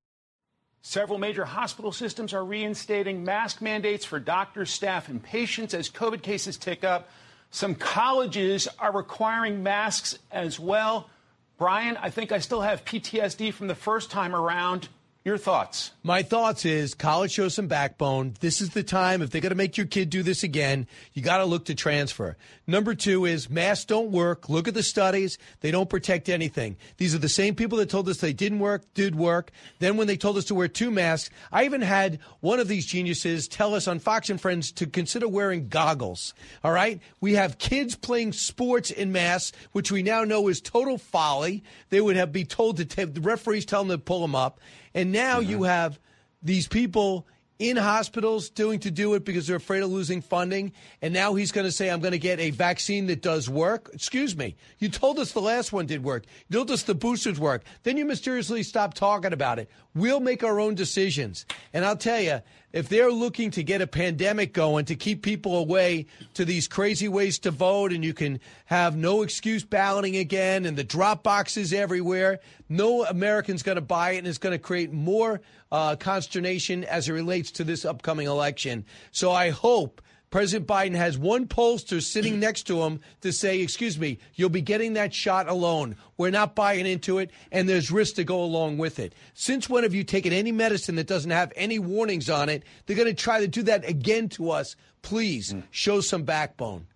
Several 0.83 1.19
major 1.19 1.45
hospital 1.45 1.93
systems 1.93 2.33
are 2.33 2.45
reinstating 2.45 3.25
mask 3.25 3.61
mandates 3.61 4.05
for 4.05 4.21
doctors, 4.21 4.71
staff, 4.71 5.09
and 5.09 5.23
patients 5.23 5.75
as 5.75 5.91
COVID 5.91 6.23
cases 6.23 6.57
tick 6.57 6.85
up. 6.85 7.09
Some 7.51 7.75
colleges 7.75 8.69
are 8.79 8.93
requiring 8.93 9.63
masks 9.63 10.19
as 10.31 10.61
well. 10.61 11.09
Brian, 11.57 11.97
I 11.97 12.11
think 12.11 12.33
I 12.33 12.39
still 12.39 12.61
have 12.61 12.85
PTSD 12.85 13.53
from 13.53 13.69
the 13.69 13.75
first 13.75 14.11
time 14.11 14.35
around. 14.35 14.89
Your 15.25 15.39
thoughts? 15.39 15.93
My 16.03 16.23
thoughts 16.23 16.67
is 16.67 16.93
college 16.93 17.33
shows 17.33 17.55
some 17.55 17.67
backbone. 17.67 18.35
This 18.41 18.61
is 18.61 18.75
the 18.75 18.83
time. 18.83 19.23
If 19.23 19.31
they're 19.31 19.41
going 19.41 19.53
to 19.53 19.57
make 19.57 19.79
your 19.79 19.87
kid 19.87 20.11
do 20.11 20.23
this 20.23 20.43
again, 20.43 20.87
you 21.15 21.23
got 21.23 21.39
to 21.39 21.47
look 21.47 21.65
to 21.65 21.75
transfer. 21.75 22.37
Number 22.67 22.95
two 22.95 23.25
is 23.25 23.49
masks 23.49 23.87
don't 23.87 24.11
work. 24.11 24.51
Look 24.51 24.69
at 24.69 24.75
the 24.75 24.83
studies. 24.83 25.39
They 25.61 25.71
don't 25.71 25.89
protect 25.89 26.29
anything. 26.29 26.77
These 26.99 27.15
are 27.15 27.19
the 27.19 27.31
same 27.31 27.55
people 27.55 27.79
that 27.79 27.89
told 27.89 28.07
us 28.11 28.19
they 28.19 28.35
didn't 28.35 28.59
work, 28.59 28.83
did 28.93 29.15
work. 29.15 29.51
Then 29.79 29.97
when 29.97 30.09
they 30.09 30.19
told 30.19 30.37
us 30.37 30.45
to 30.47 30.55
wear 30.55 30.69
two 30.69 30.91
masks, 30.91 31.35
I 31.51 31.65
even 31.65 31.81
had 31.81 32.19
one 32.41 32.61
of 32.61 32.69
these 32.69 32.85
geniuses 32.85 33.49
tell 33.49 33.75
us 33.75 33.89
on 33.89 34.01
Fox 34.01 34.29
and 34.29 34.39
Friends 34.39 34.73
to 34.73 34.87
consider 34.87 35.27
wearing 35.27 35.69
goggles. 35.69 36.35
All 36.63 36.73
right. 36.73 37.01
We 37.23 37.33
have 37.33 37.57
kids 37.57 37.97
playing 37.97 38.35
sports 38.35 38.91
in 38.91 39.11
masks, 39.11 39.57
which 39.73 39.91
we 39.91 40.03
now 40.03 40.25
know 40.25 40.49
is 40.49 40.61
total 40.61 40.99
folly. 40.99 41.65
They 41.89 42.03
would 42.03 42.17
have 42.17 42.31
be 42.31 42.45
told 42.45 42.77
to, 42.77 42.85
t- 42.85 43.05
the 43.05 43.23
referees 43.23 43.65
tell 43.65 43.85
them 43.85 43.97
to 43.97 44.05
pull 44.05 44.21
them 44.21 44.35
up. 44.35 44.61
And 44.95 45.13
now 45.13 45.41
mm-hmm. 45.41 45.51
you 45.51 45.63
have 45.65 45.99
these 46.43 46.69
people 46.69 47.27
in 47.59 47.77
hospitals 47.77 48.51
doing 48.51 48.81
to 48.81 48.91
do 48.91 49.15
it 49.15 49.25
because 49.25 49.47
they're 49.47 49.57
afraid 49.57 49.83
of 49.83 49.91
losing 49.91 50.21
funding. 50.21 50.73
And 51.01 51.15
now 51.15 51.35
he's 51.35 51.53
going 51.53 51.67
to 51.67 51.73
say, 51.73 51.89
I'm 51.89 52.01
going 52.01 52.13
to 52.13 52.19
get 52.19 52.41
a 52.41 52.51
vaccine 52.51 53.07
that 53.07 53.23
does 53.23 53.49
work. 53.49 53.91
Excuse 53.93 54.37
me. 54.37 54.57
You 54.79 54.89
told 54.89 55.19
us 55.19 55.33
the 55.33 55.41
last 55.41 55.73
one 55.73 55.87
did 55.87 56.03
work. 56.03 56.25
You 56.49 56.59
told 56.59 56.71
us 56.73 56.83
the 56.83 56.95
boosters 56.95 57.39
work. 57.39 57.63
Then 57.85 57.97
you 57.97 58.05
mysteriously 58.05 58.63
stopped 58.65 58.97
talking 58.97 59.33
about 59.33 59.59
it. 59.59 59.71
We'll 59.95 60.21
make 60.21 60.43
our 60.43 60.59
own 60.59 60.75
decisions. 60.75 61.47
And 61.73 61.85
I'll 61.85 61.97
tell 61.97 62.21
you, 62.21 62.41
if 62.75 62.89
they're 62.89 63.13
looking 63.13 63.53
to 63.53 63.63
get 63.63 63.81
a 63.81 63.87
pandemic 63.87 64.53
going 64.53 64.85
to 64.87 64.97
keep 64.97 65.23
people 65.23 65.57
away 65.57 66.07
to 66.35 66.45
these 66.45 66.67
crazy 66.67 67.07
ways 67.07 67.39
to 67.39 67.53
vote 67.53 67.93
and 67.93 68.05
you 68.05 68.13
can 68.13 68.41
have 68.67 68.97
no 68.97 69.23
excuse 69.23 69.63
balloting 69.63 70.17
again 70.17 70.67
and 70.67 70.77
the 70.77 70.83
drop 70.83 71.23
boxes 71.23 71.73
everywhere, 71.73 72.41
no 72.69 73.05
American's 73.05 73.63
going 73.63 73.77
to 73.77 73.81
buy 73.81 74.11
it 74.11 74.19
and 74.19 74.27
it's 74.27 74.39
going 74.39 74.53
to 74.53 74.59
create 74.59 74.93
more 74.93 75.41
uh, 75.71 75.95
consternation 75.95 76.83
as 76.83 77.09
it 77.09 77.13
relates 77.13 77.53
to 77.53 77.63
this 77.63 77.85
upcoming 77.85 78.27
election. 78.27 78.85
So 79.13 79.31
I 79.31 79.51
hope 79.51 80.03
President 80.35 80.67
Biden 80.67 80.97
has 80.97 81.17
one 81.17 81.47
pollster 81.47 82.03
sitting 82.03 82.41
next 82.41 82.65
to 82.65 82.83
him 82.83 82.99
to 83.21 83.31
say, 83.31 83.61
excuse 83.61 83.97
me, 83.97 84.19
you'll 84.35 84.49
be 84.49 84.61
getting 84.61 84.95
that 84.95 85.15
shot 85.15 85.49
alone. 85.49 85.95
We're 86.17 86.31
not 86.31 86.57
buying 86.57 86.87
into 86.87 87.19
it, 87.19 87.31
and 87.53 87.69
there's 87.69 87.93
risk 87.93 88.17
to 88.17 88.25
go 88.25 88.43
along 88.43 88.79
with 88.79 88.99
it. 88.99 89.15
Since 89.35 89.71
when 89.71 89.85
have 89.85 89.95
you 89.95 90.03
taken 90.03 90.33
any 90.33 90.51
medicine 90.51 90.97
that 90.97 91.07
doesn't 91.07 91.31
have 91.31 91.53
any 91.55 91.79
warnings 91.79 92.29
on 92.29 92.49
it? 92.49 92.65
They're 92.85 92.97
going 92.97 93.07
to 93.07 93.15
try 93.15 93.43
to 93.43 93.47
do 93.47 93.63
that 93.63 93.89
again 93.89 94.29
to 94.31 94.51
us. 94.51 94.75
Please 95.03 95.55
show 95.71 96.01
some 96.01 96.25
backbone. 96.25 96.89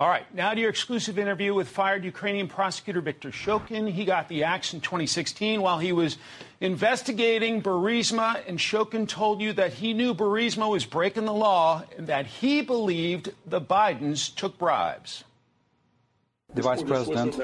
All 0.00 0.08
right, 0.08 0.26
now 0.34 0.52
to 0.52 0.60
your 0.60 0.70
exclusive 0.70 1.20
interview 1.20 1.54
with 1.54 1.68
fired 1.68 2.04
Ukrainian 2.04 2.48
prosecutor 2.48 3.00
Viktor 3.00 3.30
Shokin. 3.30 3.88
He 3.88 4.04
got 4.04 4.28
the 4.28 4.42
axe 4.42 4.74
in 4.74 4.80
2016 4.80 5.60
while 5.62 5.78
he 5.78 5.92
was 5.92 6.18
investigating 6.60 7.62
Burisma, 7.62 8.42
and 8.48 8.58
Shokin 8.58 9.06
told 9.06 9.40
you 9.40 9.52
that 9.52 9.74
he 9.74 9.94
knew 9.94 10.12
Burisma 10.12 10.68
was 10.68 10.84
breaking 10.84 11.26
the 11.26 11.32
law 11.32 11.84
and 11.96 12.08
that 12.08 12.26
he 12.26 12.60
believed 12.60 13.32
the 13.46 13.60
Bidens 13.60 14.34
took 14.34 14.58
bribes. 14.58 15.22
The 16.54 16.62
vice 16.62 16.82
president 16.82 17.36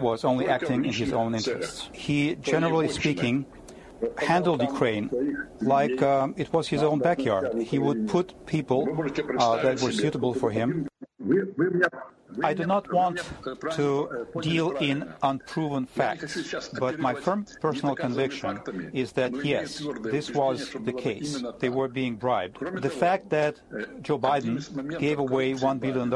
was 0.00 0.24
only 0.24 0.48
acting 0.48 0.84
in 0.84 0.92
his 0.92 1.12
own 1.12 1.34
interests. 1.34 1.90
He, 1.92 2.36
generally 2.36 2.88
speaking, 2.88 3.44
handled 4.18 4.62
Ukraine 4.62 5.10
like 5.60 6.00
um, 6.02 6.34
it 6.36 6.52
was 6.52 6.68
his 6.68 6.82
own 6.82 6.98
backyard. 6.98 7.62
He 7.62 7.78
would 7.78 8.08
put 8.08 8.26
people 8.46 8.80
uh, 9.38 9.62
that 9.62 9.80
were 9.82 9.92
suitable 9.92 10.34
for 10.34 10.50
him. 10.50 10.88
I 12.42 12.54
do 12.54 12.66
not 12.66 12.92
want 12.92 13.22
to 13.72 14.26
deal 14.40 14.70
in 14.72 15.12
unproven 15.22 15.86
facts, 15.86 16.54
but 16.78 16.98
my 16.98 17.14
firm 17.14 17.46
personal 17.60 17.96
conviction 17.96 18.60
is 18.92 19.12
that 19.12 19.32
yes, 19.44 19.82
this 20.02 20.30
was 20.30 20.70
the 20.84 20.92
case. 20.92 21.42
They 21.58 21.68
were 21.68 21.88
being 21.88 22.16
bribed. 22.16 22.58
The 22.82 22.90
fact 22.90 23.30
that 23.30 23.60
Joe 24.02 24.18
Biden 24.18 24.98
gave 24.98 25.18
away 25.18 25.54
$1 25.54 25.80
billion 25.80 26.08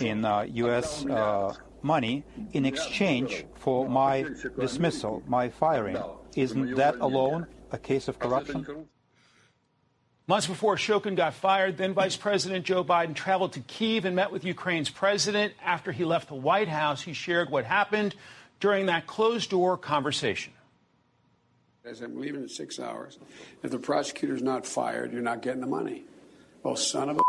in 0.00 0.24
uh, 0.24 0.42
U.S. 0.64 1.04
Uh, 1.04 1.54
money 1.82 2.24
in 2.52 2.64
exchange 2.64 3.44
for 3.54 3.88
my 3.88 4.24
dismissal, 4.58 5.22
my 5.26 5.48
firing, 5.48 5.98
isn't 6.34 6.76
that 6.76 6.96
alone 7.00 7.46
a 7.70 7.78
case 7.78 8.08
of 8.08 8.18
corruption? 8.18 8.86
Months 10.26 10.46
before 10.46 10.76
Shokin 10.76 11.16
got 11.16 11.34
fired, 11.34 11.76
then 11.76 11.92
Vice 11.92 12.16
President 12.16 12.64
Joe 12.64 12.84
Biden 12.84 13.16
traveled 13.16 13.54
to 13.54 13.60
Kiev 13.60 14.04
and 14.04 14.14
met 14.14 14.30
with 14.30 14.44
Ukraine's 14.44 14.88
president. 14.88 15.54
After 15.60 15.90
he 15.90 16.04
left 16.04 16.28
the 16.28 16.36
White 16.36 16.68
House, 16.68 17.02
he 17.02 17.14
shared 17.14 17.50
what 17.50 17.64
happened 17.64 18.14
during 18.60 18.86
that 18.86 19.08
closed 19.08 19.50
door 19.50 19.76
conversation. 19.76 20.52
As 21.84 22.00
I'm 22.00 22.20
leaving 22.20 22.42
in 22.42 22.48
six 22.48 22.78
hours, 22.78 23.18
if 23.64 23.72
the 23.72 23.78
prosecutor's 23.78 24.42
not 24.42 24.66
fired, 24.66 25.12
you're 25.12 25.22
not 25.22 25.42
getting 25.42 25.62
the 25.62 25.66
money. 25.66 26.04
Well, 26.62 26.76
son 26.76 27.08
of 27.08 27.18
a 27.18 27.22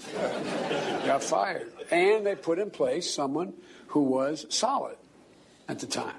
got 1.06 1.24
fired. 1.24 1.72
And 1.90 2.24
they 2.24 2.36
put 2.36 2.58
in 2.58 2.70
place 2.70 3.12
someone 3.12 3.54
who 3.88 4.02
was 4.02 4.46
solid 4.50 4.96
at 5.68 5.80
the 5.80 5.86
time. 5.86 6.14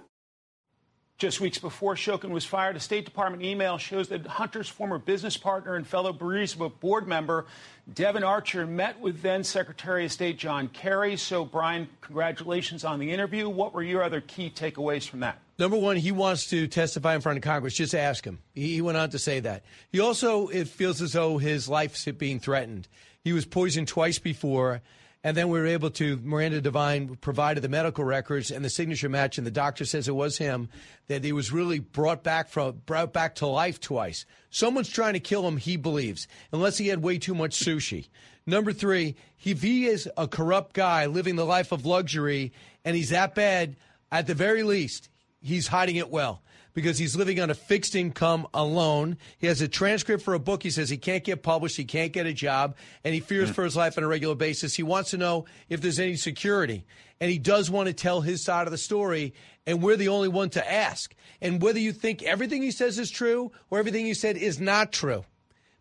Just 1.22 1.39
weeks 1.39 1.60
before 1.60 1.93
Shokin 1.93 2.31
was 2.31 2.45
fired, 2.45 2.76
a 2.76 2.80
State 2.80 3.06
Department 3.06 3.43
email 3.43 3.77
shows 3.77 4.07
that 4.07 4.26
Hunter's 4.26 4.68
former 4.68 4.98
business 4.98 5.38
partner 5.38 5.76
and 5.76 5.85
fellow 5.85 6.11
Burisma 6.11 6.72
board 6.80 7.07
member, 7.07 7.45
Devon 7.93 8.23
Archer, 8.23 8.65
met 8.65 8.99
with 8.99 9.22
then 9.22 9.43
Secretary 9.43 10.06
of 10.06 10.11
State 10.11 10.39
John 10.39 10.68
Kerry. 10.68 11.15
So, 11.18 11.45
Brian, 11.45 11.88
congratulations 12.02 12.84
on 12.84 12.98
the 12.98 13.11
interview. 13.11 13.48
What 13.48 13.72
were 13.72 13.84
your 13.84 14.02
other 14.02 14.19
key 14.19 14.49
takeaways 14.49 15.07
from 15.07 15.19
that? 15.19 15.38
Number 15.60 15.77
one, 15.77 15.95
he 15.95 16.11
wants 16.11 16.48
to 16.49 16.65
testify 16.65 17.14
in 17.14 17.22
front 17.22 17.38
of 17.38 17.43
Congress. 17.43 17.76
Just 17.76 17.93
ask 17.93 18.26
him. 18.26 18.39
He 18.56 18.81
went 18.81 18.98
on 18.98 19.11
to 19.11 19.19
say 19.19 19.41
that. 19.41 19.61
He 19.91 19.99
also, 19.99 20.48
it 20.48 20.69
feels 20.69 21.03
as 21.03 21.14
though 21.14 21.38
his 21.38 21.69
life's 21.69 22.03
being 22.06 22.39
threatened. 22.39 22.88
He 23.23 23.31
was 23.31 23.45
poisoned 23.45 23.88
twice 23.88 24.18
before. 24.18 24.81
And 25.23 25.38
then 25.38 25.49
we 25.49 25.60
were 25.60 25.68
able 25.68 25.91
to, 25.91 26.18
Miranda 26.23 26.61
Devine 26.61 27.15
provided 27.18 27.61
the 27.61 27.69
medical 27.69 28.03
records 28.03 28.49
and 28.49 28.65
the 28.65 28.69
signature 28.72 29.10
match, 29.10 29.38
and 29.38 29.45
the 29.45 29.52
doctor 29.52 29.85
says 29.85 30.07
it 30.07 30.15
was 30.15 30.38
him, 30.38 30.68
that 31.07 31.23
he 31.23 31.31
was 31.31 31.52
really 31.52 31.77
brought 31.77 32.23
back 32.23 32.49
from 32.49 32.81
brought 32.88 33.14
back 33.14 33.35
to 33.35 33.45
life 33.45 33.80
twice. 33.80 34.26
Someone's 34.49 34.89
trying 34.89 35.14
to 35.14 35.19
kill 35.19 35.48
him, 35.48 35.57
he 35.57 35.77
believes, 35.77 36.27
unless 36.52 36.77
he 36.80 36.88
had 36.88 37.03
way 37.03 37.19
too 37.19 37.35
much 37.35 37.64
sushi. 37.64 38.10
Number 38.48 38.73
three, 38.73 39.15
if 39.43 39.61
he 39.61 39.85
is 39.85 40.10
a 40.18 40.27
corrupt 40.27 40.73
guy 40.73 41.06
living 41.06 41.35
the 41.35 41.45
life 41.45 41.72
of 41.72 41.85
luxury 41.85 42.52
and 42.84 42.95
he's 42.95 43.10
that 43.10 43.35
bad, 43.35 43.76
at 44.11 44.26
the 44.26 44.34
very 44.34 44.64
least, 44.64 45.10
he's 45.39 45.68
hiding 45.68 45.98
it 45.98 46.10
well 46.10 46.41
because 46.73 46.98
he's 46.98 47.15
living 47.15 47.39
on 47.39 47.49
a 47.49 47.56
fixed 47.56 47.95
income 47.95 48.48
alone. 48.53 49.18
He 49.38 49.48
has 49.48 49.61
a 49.61 49.68
transcript 49.68 50.23
for 50.23 50.34
a 50.34 50.39
book. 50.39 50.64
He 50.64 50.69
says 50.69 50.89
he 50.89 50.98
can't 50.98 51.23
get 51.23 51.43
published, 51.43 51.77
he 51.77 51.85
can't 51.85 52.14
get 52.14 52.26
a 52.26 52.34
job, 52.34 52.76
and 53.03 53.14
he 53.14 53.19
fears 53.19 53.49
hmm. 53.49 53.53
for 53.53 53.64
his 53.64 53.76
life 53.76 53.98
on 53.98 54.03
a 54.03 54.07
regular 54.07 54.35
basis. 54.35 54.76
He 54.76 54.84
wants 54.84 55.11
to 55.11 55.18
know 55.18 55.45
if 55.69 55.81
there's 55.81 55.99
any 55.99 56.15
security. 56.15 56.85
And 57.19 57.30
he 57.30 57.38
does 57.38 57.69
want 57.69 57.88
to 57.88 57.93
tell 57.93 58.22
his 58.22 58.43
side 58.43 58.68
of 58.68 58.72
the 58.72 58.77
story, 58.77 59.35
and 59.68 59.81
we're 59.81 59.95
the 59.95 60.07
only 60.07 60.27
one 60.27 60.49
to 60.52 60.72
ask. 60.72 61.14
And 61.39 61.61
whether 61.61 61.80
you 61.80 61.93
think 61.93 62.23
everything 62.23 62.64
he 62.64 62.72
says 62.72 62.98
is 62.98 63.11
true 63.11 63.52
or 63.69 63.77
everything 63.77 64.06
he 64.06 64.15
said 64.15 64.38
is 64.38 64.60
not 64.60 64.91
true, 64.91 65.23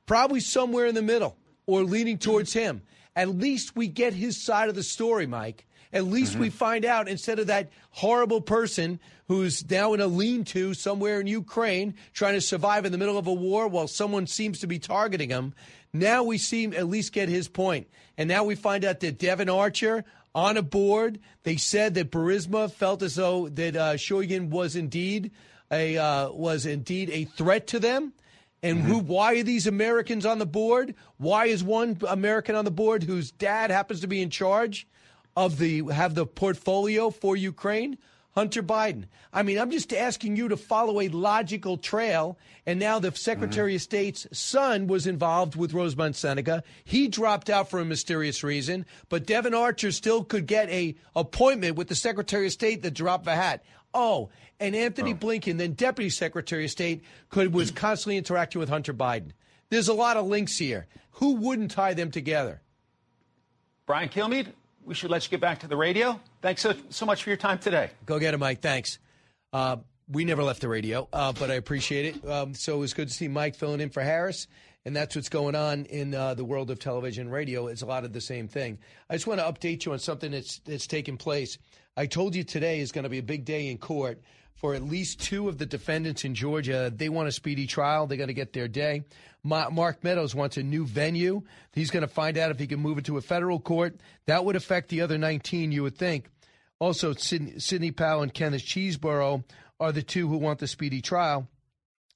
probably 0.07 0.41
somewhere 0.41 0.87
in 0.87 0.95
the 0.95 1.03
middle 1.03 1.37
or 1.67 1.83
leaning 1.83 2.19
towards 2.19 2.53
him. 2.53 2.83
At 3.17 3.29
least 3.29 3.77
we 3.77 3.89
get 3.89 4.13
his 4.13 4.43
side 4.43 4.69
of 4.69 4.75
the 4.75 4.83
story, 4.83 5.27
Mike. 5.27 5.67
At 5.93 6.05
least 6.05 6.37
we 6.37 6.51
find 6.51 6.85
out 6.85 7.09
instead 7.09 7.41
of 7.41 7.49
that 7.49 7.71
horrible 7.91 8.41
person 8.41 9.01
who's 9.27 9.69
now 9.69 9.93
in 9.93 10.01
a 10.01 10.07
lean 10.07 10.45
to 10.45 10.73
somewhere 10.73 11.21
in 11.21 11.27
Ukraine 11.27 11.95
trying 12.13 12.35
to 12.35 12.41
survive 12.41 12.85
in 12.85 12.93
the 12.93 12.99
middle 12.99 13.19
of 13.19 13.27
a 13.27 13.33
war 13.33 13.67
while 13.67 13.89
someone 13.89 14.27
seems 14.27 14.61
to 14.61 14.69
be 14.69 14.79
targeting 14.79 15.31
him. 15.31 15.53
Now 15.93 16.23
we 16.23 16.39
seem 16.39 16.73
at 16.75 16.89
least 16.89 17.13
get 17.13 17.29
his 17.29 17.49
point. 17.49 17.89
And 18.17 18.29
now 18.29 18.45
we 18.45 18.55
find 18.55 18.85
out 18.85 19.01
that 19.01 19.19
Devon 19.19 19.49
Archer 19.49 20.05
on 20.33 20.57
a 20.57 20.63
board, 20.63 21.19
they 21.43 21.57
said 21.57 21.95
that 21.95 22.13
Burisma 22.13 22.71
felt 22.71 23.03
as 23.03 23.17
though 23.17 23.49
that 23.49 23.75
uh, 23.75 23.97
was 24.49 24.77
indeed 24.77 25.33
a 25.73 25.97
uh, 25.97 26.31
was 26.31 26.67
indeed 26.67 27.11
a 27.11 27.25
threat 27.25 27.69
to 27.69 27.81
them. 27.81 28.13
And 28.63 28.83
who? 28.83 28.99
Why 28.99 29.39
are 29.39 29.43
these 29.43 29.67
Americans 29.67 30.27
on 30.27 30.39
the 30.39 30.47
board? 30.47 30.95
Why 31.17 31.47
is 31.47 31.65
one 31.65 31.99
American 32.07 32.55
on 32.55 32.65
the 32.65 32.71
board 32.71 33.03
whose 33.03 33.31
dad 33.31 33.71
happens 33.71 34.01
to 34.01 34.07
be 34.07 34.21
in 34.21 34.31
charge? 34.31 34.87
Of 35.37 35.59
the 35.59 35.87
have 35.87 36.15
the 36.15 36.27
portfolio 36.27 37.11
for 37.11 37.37
Ukraine? 37.37 37.99
Hunter 38.33 38.63
Biden. 38.63 39.07
I 39.33 39.43
mean, 39.43 39.59
I'm 39.59 39.71
just 39.71 39.93
asking 39.93 40.37
you 40.37 40.49
to 40.49 40.57
follow 40.57 41.01
a 41.01 41.09
logical 41.09 41.77
trail. 41.77 42.39
And 42.65 42.79
now 42.79 42.99
the 42.99 43.13
Secretary 43.13 43.75
of 43.75 43.83
State's 43.83 44.27
son 44.33 44.87
was 44.87 45.07
involved 45.07 45.57
with 45.57 45.75
Rosemont 45.75 46.15
Seneca. 46.15 46.63
He 46.85 47.09
dropped 47.09 47.51
out 47.51 47.71
for 47.71 47.81
a 47.81 47.85
mysterious 47.85 48.45
reason, 48.45 48.87
but 49.09 49.27
Devon 49.27 49.55
Archer 49.55 49.91
still 49.91 50.23
could 50.23 50.47
get 50.47 50.69
a 50.71 50.95
appointment 51.17 51.77
with 51.77 51.89
the 51.89 51.95
Secretary 51.97 52.47
of 52.47 52.53
State 52.53 52.83
that 52.83 52.95
dropped 52.95 53.25
the 53.25 53.35
hat. 53.35 53.65
Oh, 53.93 54.31
and 54.61 54.77
Antony 54.77 55.13
oh. 55.13 55.17
Blinken, 55.17 55.59
then 55.59 55.73
Deputy 55.73 56.11
Secretary 56.11 56.67
of 56.67 56.71
State, 56.71 57.03
could 57.31 57.53
was 57.53 57.71
constantly 57.73 58.17
interacting 58.17 58.61
with 58.61 58.69
Hunter 58.69 58.95
Biden. 58.95 59.33
There's 59.71 59.89
a 59.89 59.95
lot 59.95 60.17
of 60.17 60.27
links 60.27 60.57
here. 60.57 60.87
Who 61.13 61.35
wouldn't 61.35 61.73
tie 61.73 61.95
them 61.95 62.11
together? 62.11 62.61
Brian 63.87 64.09
Kilmeade, 64.09 64.53
we 64.91 64.97
should 64.97 65.09
let 65.09 65.25
you 65.25 65.31
get 65.31 65.41
back 65.41 65.61
to 65.61 65.69
the 65.69 65.77
radio. 65.77 66.21
Thanks 66.43 66.63
so, 66.63 66.75
so 66.89 67.07
much 67.07 67.23
for 67.23 67.31
your 67.31 67.37
time 67.37 67.61
today. 67.61 67.91
Go 68.07 68.19
get 68.19 68.35
it, 68.35 68.39
Mike. 68.39 68.61
Thanks. 68.61 68.99
Uh, 69.53 69.77
we 70.09 70.25
never 70.25 70.43
left 70.43 70.63
the 70.63 70.69
radio, 70.69 71.07
uh, 71.13 71.33
but 71.33 71.49
I 71.49 71.55
appreciate 71.55 72.07
it. 72.07 72.29
Um, 72.29 72.55
so 72.55 72.75
it 72.75 72.81
was 72.81 72.93
good 72.93 73.07
to 73.07 73.15
see 73.15 73.29
Mike 73.29 73.55
filling 73.55 73.81
in 73.81 73.91
for 73.91 74.03
Harris. 74.03 74.49
And 74.85 74.97
that's 74.97 75.15
what's 75.15 75.29
going 75.29 75.55
on 75.55 75.85
in 75.85 76.13
uh, 76.13 76.35
the 76.35 76.45
world 76.45 76.73
of 76.73 76.81
television 76.81 77.27
and 77.27 77.33
radio. 77.33 77.69
It's 77.69 77.83
a 77.83 77.87
lot 77.87 78.03
of 78.05 78.13
the 78.13 78.21
same 78.21 78.49
thing. 78.49 78.79
I 79.09 79.15
just 79.15 79.29
want 79.29 79.39
to 79.39 79.47
update 79.47 79.85
you 79.85 79.93
on 79.93 80.01
something 80.01 80.33
that's, 80.33 80.59
that's 80.65 80.89
taken 80.89 81.17
place. 81.17 81.57
I 81.97 82.07
told 82.07 82.35
you 82.35 82.43
today 82.43 82.81
is 82.81 82.91
going 82.91 83.05
to 83.05 83.09
be 83.11 83.19
a 83.19 83.23
big 83.23 83.45
day 83.45 83.71
in 83.71 83.79
court 83.79 84.21
for 84.61 84.75
at 84.75 84.83
least 84.83 85.21
two 85.21 85.49
of 85.49 85.57
the 85.57 85.65
defendants 85.65 86.25
in 86.25 86.35
Georgia. 86.35 86.93
They 86.95 87.09
want 87.09 87.29
a 87.29 87.33
speedy 87.33 87.67
trial. 87.67 88.07
They're 88.07 88.19
going 88.19 88.29
to 88.29 88.35
get 88.35 88.53
their 88.53 88.69
day. 88.69 89.05
Mark 89.43 90.05
Meadows 90.05 90.35
wants 90.35 90.59
a 90.59 90.63
new 90.63 90.85
venue. 90.85 91.43
He's 91.73 91.91
going 91.91 92.03
to 92.03 92.09
find 92.09 92.37
out 92.37 92.51
if 92.51 92.59
he 92.59 92.67
can 92.67 92.79
move 92.79 92.99
it 92.99 93.07
to 93.07 93.17
a 93.17 93.23
federal 93.23 93.59
court. 93.59 93.97
That 94.27 94.45
would 94.45 94.57
affect 94.57 94.91
the 94.91 95.01
other 95.01 95.17
19, 95.17 95.73
you 95.73 95.83
would 95.83 95.97
think. 95.97 96.27
Also, 96.79 97.15
Sidney, 97.15 97.59
Sidney 97.59 97.91
Powell 97.91 98.23
and 98.23 98.33
Kenneth 98.33 98.63
Chesebro 98.63 99.45
are 99.79 99.93
the 99.93 100.03
two 100.03 100.29
who 100.29 100.37
want 100.37 100.59
the 100.59 100.67
speedy 100.67 101.01
trial. 101.01 101.49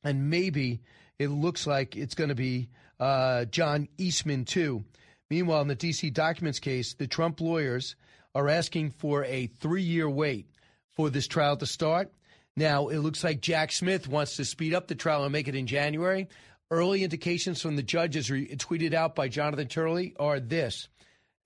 And 0.02 0.28
maybe 0.28 0.82
it 1.18 1.28
looks 1.28 1.66
like 1.66 1.96
it's 1.96 2.14
going 2.14 2.28
to 2.28 2.34
be 2.34 2.68
uh, 3.00 3.46
John 3.46 3.88
Eastman, 3.96 4.44
too. 4.44 4.84
Meanwhile, 5.30 5.62
in 5.62 5.68
the 5.68 5.74
D.C. 5.74 6.10
documents 6.10 6.60
case, 6.60 6.92
the 6.92 7.06
Trump 7.06 7.40
lawyers 7.40 7.96
are 8.34 8.50
asking 8.50 8.90
for 8.90 9.24
a 9.24 9.46
three 9.46 9.82
year 9.82 10.10
wait 10.10 10.46
for 10.90 11.08
this 11.08 11.26
trial 11.26 11.56
to 11.56 11.66
start. 11.66 12.12
Now, 12.56 12.88
it 12.88 12.98
looks 12.98 13.24
like 13.24 13.40
Jack 13.40 13.72
Smith 13.72 14.06
wants 14.06 14.36
to 14.36 14.44
speed 14.44 14.74
up 14.74 14.86
the 14.86 14.94
trial 14.94 15.24
and 15.24 15.32
make 15.32 15.48
it 15.48 15.56
in 15.56 15.66
January. 15.66 16.28
Early 16.70 17.02
indications 17.02 17.60
from 17.60 17.76
the 17.76 17.82
judge, 17.82 18.16
as 18.16 18.30
re- 18.30 18.48
tweeted 18.56 18.94
out 18.94 19.16
by 19.16 19.28
Jonathan 19.28 19.66
Turley, 19.66 20.14
are 20.20 20.38
this. 20.38 20.88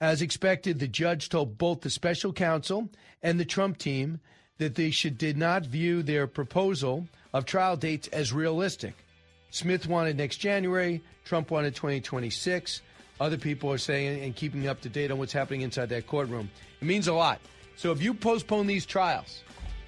As 0.01 0.22
expected, 0.22 0.78
the 0.78 0.86
judge 0.86 1.28
told 1.28 1.59
both 1.59 1.80
the 1.80 1.90
special 1.90 2.32
counsel 2.32 2.90
and 3.22 3.40
the 3.40 3.44
Trump 3.44 3.78
team 3.78 4.20
that 4.59 4.74
they 4.74 4.90
should 4.90 5.16
did 5.16 5.36
not 5.36 5.64
view 5.64 6.02
their 6.02 6.26
proposal 6.26 7.09
of 7.32 7.47
trial 7.47 7.76
dates 7.76 8.09
as 8.09 8.32
realistic. 8.32 8.94
Smith 9.51 9.86
wanted 9.86 10.16
next 10.16 10.36
January, 10.36 11.02
Trump 11.24 11.51
wanted 11.51 11.74
2026. 11.74 12.82
Other 13.20 13.39
people 13.39 13.72
are 13.72 13.78
saying 13.78 14.22
and 14.22 14.36
keeping 14.36 14.68
up 14.68 14.80
to 14.82 14.89
date 14.89 15.10
on 15.10 15.18
what's 15.18 15.32
happening 15.32 15.62
inside 15.62 15.89
that 15.89 16.06
courtroom. 16.06 16.51
It 16.80 16.85
means 16.86 17.09
a 17.09 17.14
lot. 17.14 17.40
So 17.76 17.93
if 17.93 18.02
you 18.02 18.14
postpone 18.14 18.66
these 18.66 18.86
trials 18.86 19.43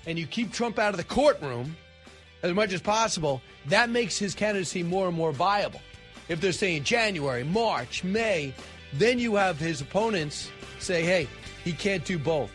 and 0.06 0.18
you 0.18 0.27
keep 0.27 0.52
Trump 0.52 0.78
out 0.78 0.93
of 0.93 0.97
the 0.97 1.05
courtroom 1.05 1.77
as 2.43 2.52
much 2.55 2.72
as 2.72 2.81
possible, 2.81 3.43
that 3.66 3.90
makes 3.90 4.18
his 4.18 4.35
candidacy 4.35 4.82
more 4.82 5.09
and 5.09 5.16
more 5.16 5.32
viable. 5.32 5.81
If 6.28 6.40
they're 6.40 6.52
saying 6.52 6.85
January, 6.85 7.44
March, 7.44 8.05
May, 8.05 8.55
then 8.94 9.18
you 9.18 9.35
have 9.35 9.59
his 9.59 9.81
opponents 9.81 10.51
say, 10.78 11.02
hey, 11.02 11.28
he 11.64 11.72
can't 11.72 12.05
do 12.05 12.18
both. 12.18 12.51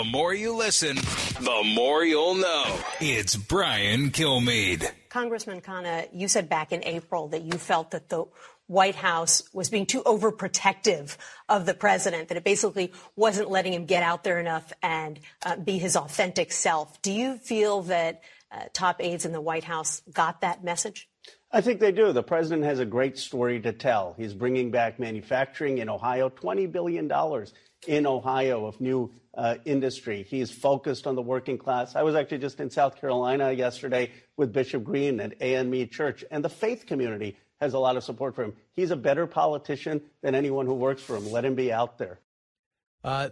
The 0.00 0.04
more 0.04 0.32
you 0.32 0.56
listen, 0.56 0.96
the 0.96 1.62
more 1.74 2.02
you'll 2.02 2.36
know. 2.36 2.78
It's 3.02 3.36
Brian 3.36 4.08
Kilmeade. 4.08 4.90
Congressman 5.10 5.60
Khanna, 5.60 6.08
you 6.14 6.26
said 6.26 6.48
back 6.48 6.72
in 6.72 6.82
April 6.84 7.28
that 7.28 7.42
you 7.42 7.58
felt 7.58 7.90
that 7.90 8.08
the 8.08 8.24
White 8.66 8.94
House 8.94 9.42
was 9.52 9.68
being 9.68 9.84
too 9.84 10.00
overprotective 10.04 11.18
of 11.50 11.66
the 11.66 11.74
president, 11.74 12.28
that 12.28 12.38
it 12.38 12.44
basically 12.44 12.94
wasn't 13.14 13.50
letting 13.50 13.74
him 13.74 13.84
get 13.84 14.02
out 14.02 14.24
there 14.24 14.40
enough 14.40 14.72
and 14.82 15.20
uh, 15.44 15.56
be 15.56 15.76
his 15.76 15.96
authentic 15.96 16.50
self. 16.50 17.02
Do 17.02 17.12
you 17.12 17.36
feel 17.36 17.82
that 17.82 18.22
uh, 18.50 18.60
top 18.72 19.02
aides 19.02 19.26
in 19.26 19.32
the 19.32 19.40
White 19.42 19.64
House 19.64 20.00
got 20.10 20.40
that 20.40 20.64
message? 20.64 21.10
I 21.52 21.60
think 21.60 21.78
they 21.78 21.92
do. 21.92 22.10
The 22.12 22.22
president 22.22 22.64
has 22.64 22.78
a 22.78 22.86
great 22.86 23.18
story 23.18 23.60
to 23.60 23.72
tell. 23.74 24.14
He's 24.16 24.32
bringing 24.32 24.70
back 24.70 24.98
manufacturing 24.98 25.76
in 25.76 25.90
Ohio, 25.90 26.30
$20 26.30 26.72
billion 26.72 27.06
in 27.86 28.06
Ohio 28.06 28.66
of 28.66 28.80
new 28.80 29.10
uh, 29.34 29.56
industry. 29.64 30.26
He's 30.28 30.50
focused 30.50 31.06
on 31.06 31.14
the 31.14 31.22
working 31.22 31.58
class. 31.58 31.96
I 31.96 32.02
was 32.02 32.14
actually 32.14 32.38
just 32.38 32.60
in 32.60 32.70
South 32.70 33.00
Carolina 33.00 33.52
yesterday 33.52 34.10
with 34.36 34.52
Bishop 34.52 34.84
Green 34.84 35.20
at 35.20 35.40
AME 35.40 35.88
Church, 35.88 36.24
and 36.30 36.44
the 36.44 36.48
faith 36.48 36.86
community 36.86 37.36
has 37.60 37.74
a 37.74 37.78
lot 37.78 37.96
of 37.96 38.04
support 38.04 38.34
for 38.34 38.44
him. 38.44 38.54
He's 38.74 38.90
a 38.90 38.96
better 38.96 39.26
politician 39.26 40.00
than 40.22 40.34
anyone 40.34 40.66
who 40.66 40.74
works 40.74 41.02
for 41.02 41.16
him. 41.16 41.30
Let 41.30 41.44
him 41.44 41.54
be 41.54 41.72
out 41.72 41.98
there. 41.98 42.18
Uh, 43.04 43.30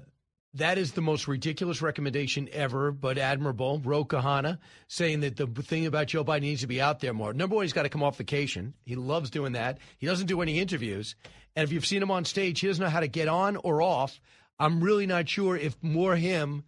that 0.54 0.78
is 0.78 0.92
the 0.92 1.02
most 1.02 1.28
ridiculous 1.28 1.82
recommendation 1.82 2.48
ever, 2.52 2.90
but 2.90 3.18
admirable. 3.18 3.80
Ro 3.84 4.04
Khanna 4.04 4.58
saying 4.86 5.20
that 5.20 5.36
the 5.36 5.46
thing 5.46 5.86
about 5.86 6.08
Joe 6.08 6.24
Biden 6.24 6.42
needs 6.42 6.62
to 6.62 6.66
be 6.66 6.80
out 6.80 7.00
there 7.00 7.12
more. 7.12 7.32
Number 7.32 7.56
one, 7.56 7.64
he's 7.64 7.72
got 7.72 7.82
to 7.82 7.88
come 7.88 8.02
off 8.02 8.16
vacation. 8.16 8.74
He 8.84 8.96
loves 8.96 9.30
doing 9.30 9.52
that. 9.52 9.78
He 9.98 10.06
doesn't 10.06 10.26
do 10.26 10.40
any 10.40 10.58
interviews. 10.58 11.16
And 11.54 11.64
if 11.64 11.72
you've 11.72 11.86
seen 11.86 12.02
him 12.02 12.10
on 12.10 12.24
stage, 12.24 12.60
he 12.60 12.66
doesn't 12.66 12.82
know 12.82 12.90
how 12.90 13.00
to 13.00 13.08
get 13.08 13.28
on 13.28 13.56
or 13.56 13.82
off. 13.82 14.20
I'm 14.59 14.82
really 14.82 15.06
not 15.06 15.28
sure 15.28 15.56
if 15.56 15.76
more 15.82 16.16
him 16.16 16.64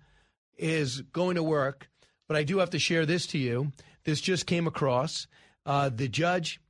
is 0.57 1.01
going 1.01 1.37
to 1.37 1.43
work, 1.43 1.89
but 2.29 2.37
I 2.37 2.45
do 2.45 2.59
have 2.59 2.71
to 2.71 2.79
share 2.79 3.07
this 3.07 3.27
to 3.29 3.39
you. 3.39 3.73
This 4.05 4.21
just 4.21 4.47
came 4.47 4.67
across. 4.67 5.27
Uh, 5.67 5.89
the 5.89 6.09
judge, 6.09 6.61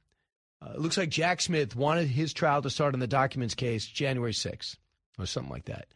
uh, 0.63 0.75
looks 0.77 0.97
like 0.97 1.11
Jack 1.11 1.41
Smith 1.41 1.77
wanted 1.77 2.09
his 2.09 2.33
trial 2.33 2.63
to 2.63 2.71
start 2.71 2.95
on 2.95 3.01
the 3.01 3.07
documents 3.07 3.55
case 3.55 3.87
January 3.87 4.33
6th 4.33 4.77
or 5.19 5.27
something 5.27 5.51
like 5.51 5.67
that 5.67 5.87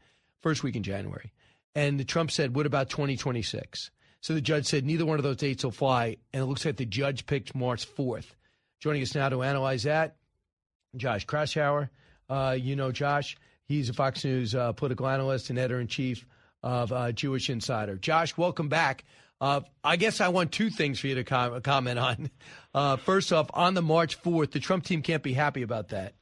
first 0.42 0.62
week 0.62 0.76
in 0.76 0.82
January. 0.82 1.32
And 1.74 1.98
the 1.98 2.04
Trump 2.04 2.30
said, 2.30 2.54
What 2.54 2.66
about 2.66 2.90
2026? 2.90 3.90
So 4.20 4.34
the 4.34 4.40
judge 4.40 4.66
said, 4.66 4.84
Neither 4.84 5.06
one 5.06 5.18
of 5.18 5.24
those 5.24 5.36
dates 5.36 5.64
will 5.64 5.70
fly. 5.70 6.18
And 6.32 6.42
it 6.42 6.46
looks 6.46 6.64
like 6.64 6.76
the 6.76 6.86
judge 6.86 7.26
picked 7.26 7.54
March 7.54 7.86
4th. 7.96 8.26
Joining 8.80 9.02
us 9.02 9.14
now 9.14 9.28
to 9.28 9.42
analyze 9.42 9.84
that, 9.84 10.16
Josh 10.96 11.26
Kraushaar. 11.26 11.88
Uh, 12.28 12.56
you 12.58 12.76
know 12.76 12.92
Josh. 12.92 13.36
He's 13.66 13.88
a 13.88 13.94
Fox 13.94 14.24
News 14.24 14.54
uh, 14.54 14.72
political 14.72 15.08
analyst 15.08 15.50
and 15.50 15.58
editor 15.58 15.80
in 15.80 15.86
chief 15.86 16.26
of 16.62 16.92
uh, 16.92 17.12
Jewish 17.12 17.48
Insider. 17.48 17.96
Josh, 17.96 18.36
welcome 18.36 18.68
back. 18.68 19.04
Uh, 19.40 19.60
I 19.82 19.96
guess 19.96 20.20
I 20.20 20.28
want 20.28 20.52
two 20.52 20.70
things 20.70 21.00
for 21.00 21.06
you 21.06 21.16
to 21.16 21.24
com- 21.24 21.60
comment 21.62 21.98
on. 21.98 22.30
Uh, 22.74 22.96
first 22.96 23.32
off, 23.32 23.48
on 23.54 23.74
the 23.74 23.82
March 23.82 24.20
4th, 24.20 24.50
the 24.50 24.58
Trump 24.58 24.82
team 24.82 25.00
can't 25.00 25.22
be 25.22 25.32
happy 25.32 25.62
about 25.62 25.90
that. 25.90 26.14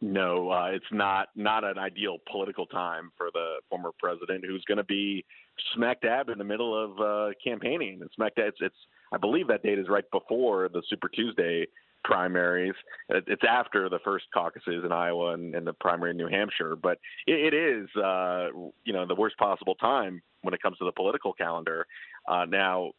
No, 0.00 0.50
uh, 0.50 0.70
it's 0.72 0.84
not 0.90 1.28
not 1.36 1.62
an 1.62 1.78
ideal 1.78 2.16
political 2.28 2.66
time 2.66 3.12
for 3.16 3.28
the 3.32 3.60
former 3.70 3.92
president, 4.00 4.44
who's 4.44 4.64
going 4.66 4.78
to 4.78 4.84
be 4.84 5.24
smack 5.76 6.00
dab 6.00 6.28
in 6.28 6.38
the 6.38 6.44
middle 6.44 6.76
of 6.76 7.00
uh, 7.00 7.34
campaigning. 7.44 8.00
And 8.00 8.10
smack 8.16 8.34
dab, 8.34 8.48
it's, 8.48 8.58
it's 8.60 8.74
I 9.12 9.18
believe 9.18 9.46
that 9.46 9.62
date 9.62 9.78
is 9.78 9.88
right 9.88 10.02
before 10.10 10.68
the 10.68 10.82
Super 10.90 11.08
Tuesday 11.08 11.68
primaries. 12.04 12.74
It's 13.08 13.42
after 13.48 13.88
the 13.88 13.98
first 14.04 14.26
caucuses 14.32 14.84
in 14.84 14.92
Iowa 14.92 15.34
and, 15.34 15.54
and 15.54 15.66
the 15.66 15.72
primary 15.72 16.10
in 16.10 16.16
New 16.16 16.28
Hampshire, 16.28 16.76
but 16.76 16.98
it, 17.26 17.52
it 17.52 17.54
is 17.54 17.88
uh, 17.96 18.48
you 18.84 18.92
know 18.92 19.06
the 19.06 19.14
worst 19.14 19.36
possible 19.38 19.74
time 19.76 20.22
when 20.42 20.54
it 20.54 20.62
comes 20.62 20.78
to 20.78 20.84
the 20.84 20.92
political 20.92 21.32
calendar. 21.32 21.86
Uh, 22.28 22.44
now, 22.46 22.92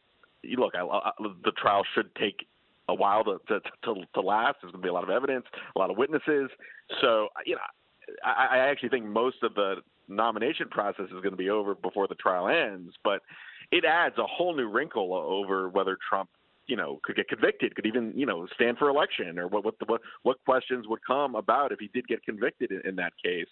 look, 0.56 0.74
I, 0.74 0.80
I, 0.80 1.10
the 1.44 1.52
trial 1.52 1.84
should 1.94 2.14
take 2.16 2.46
a 2.88 2.94
while 2.94 3.24
to 3.24 3.38
to, 3.48 3.60
to, 3.84 3.94
to 4.14 4.20
last. 4.20 4.56
There's 4.62 4.72
going 4.72 4.82
to 4.82 4.86
be 4.86 4.90
a 4.90 4.94
lot 4.94 5.04
of 5.04 5.10
evidence, 5.10 5.46
a 5.74 5.78
lot 5.78 5.90
of 5.90 5.96
witnesses. 5.96 6.50
So 7.00 7.28
you 7.46 7.56
know, 7.56 7.60
I, 8.24 8.56
I 8.56 8.58
actually 8.58 8.90
think 8.90 9.04
most 9.04 9.42
of 9.42 9.54
the 9.54 9.76
nomination 10.08 10.68
process 10.68 11.06
is 11.06 11.12
going 11.12 11.30
to 11.30 11.36
be 11.36 11.50
over 11.50 11.74
before 11.74 12.08
the 12.08 12.14
trial 12.14 12.48
ends. 12.48 12.94
But 13.02 13.20
it 13.70 13.84
adds 13.84 14.16
a 14.18 14.26
whole 14.26 14.54
new 14.54 14.68
wrinkle 14.68 15.14
over 15.14 15.68
whether 15.68 15.96
Trump 16.08 16.28
you 16.66 16.76
know 16.76 17.00
could 17.02 17.16
get 17.16 17.28
convicted 17.28 17.74
could 17.74 17.86
even 17.86 18.12
you 18.16 18.26
know 18.26 18.46
stand 18.54 18.78
for 18.78 18.88
election 18.88 19.38
or 19.38 19.48
what 19.48 19.64
what 19.64 19.78
the, 19.78 19.84
what, 19.86 20.00
what 20.22 20.36
questions 20.44 20.86
would 20.88 21.00
come 21.06 21.34
about 21.34 21.72
if 21.72 21.78
he 21.78 21.88
did 21.92 22.06
get 22.06 22.22
convicted 22.24 22.70
in, 22.70 22.80
in 22.84 22.96
that 22.96 23.12
case 23.22 23.48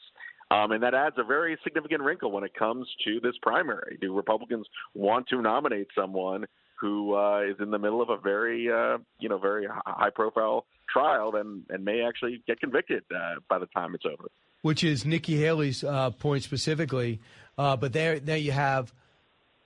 um, 0.51 0.73
and 0.73 0.83
that 0.83 0.95
adds 0.95 1.17
a 1.19 1.25
very 1.25 1.57
significant 1.65 2.03
wrinkle 2.03 2.31
when 2.31 2.45
it 2.45 2.55
comes 2.55 2.87
to 3.05 3.21
this 3.21 3.35
primary 3.43 3.99
do 4.01 4.15
republicans 4.15 4.67
want 4.95 5.27
to 5.29 5.41
nominate 5.41 5.89
someone 5.95 6.47
who 6.83 7.15
uh, 7.15 7.43
is 7.43 7.55
in 7.61 7.71
the 7.71 7.79
middle 7.79 8.03
of 8.03 8.11
a 8.11 8.17
very, 8.17 8.69
uh, 8.69 8.99
you 9.21 9.29
know, 9.29 9.39
very 9.39 9.69
high-profile 9.87 10.67
trial 10.93 11.37
and 11.37 11.63
and 11.71 11.85
may 11.85 12.03
actually 12.03 12.43
get 12.47 12.59
convicted 12.59 13.05
uh, 13.15 13.37
by 13.49 13.59
the 13.59 13.67
time 13.67 13.95
it's 13.95 14.05
over. 14.05 14.29
Which 14.63 14.83
is 14.83 15.07
Nikki 15.07 15.37
Haley's 15.37 15.85
uh, 15.85 16.11
point 16.11 16.43
specifically, 16.43 17.21
uh, 17.57 17.77
but 17.77 17.93
there 17.93 18.19
there 18.19 18.37
you 18.37 18.51
have, 18.51 18.93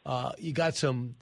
uh, 0.05 0.33
you 0.39 0.53
got 0.53 0.77
some. 0.77 1.17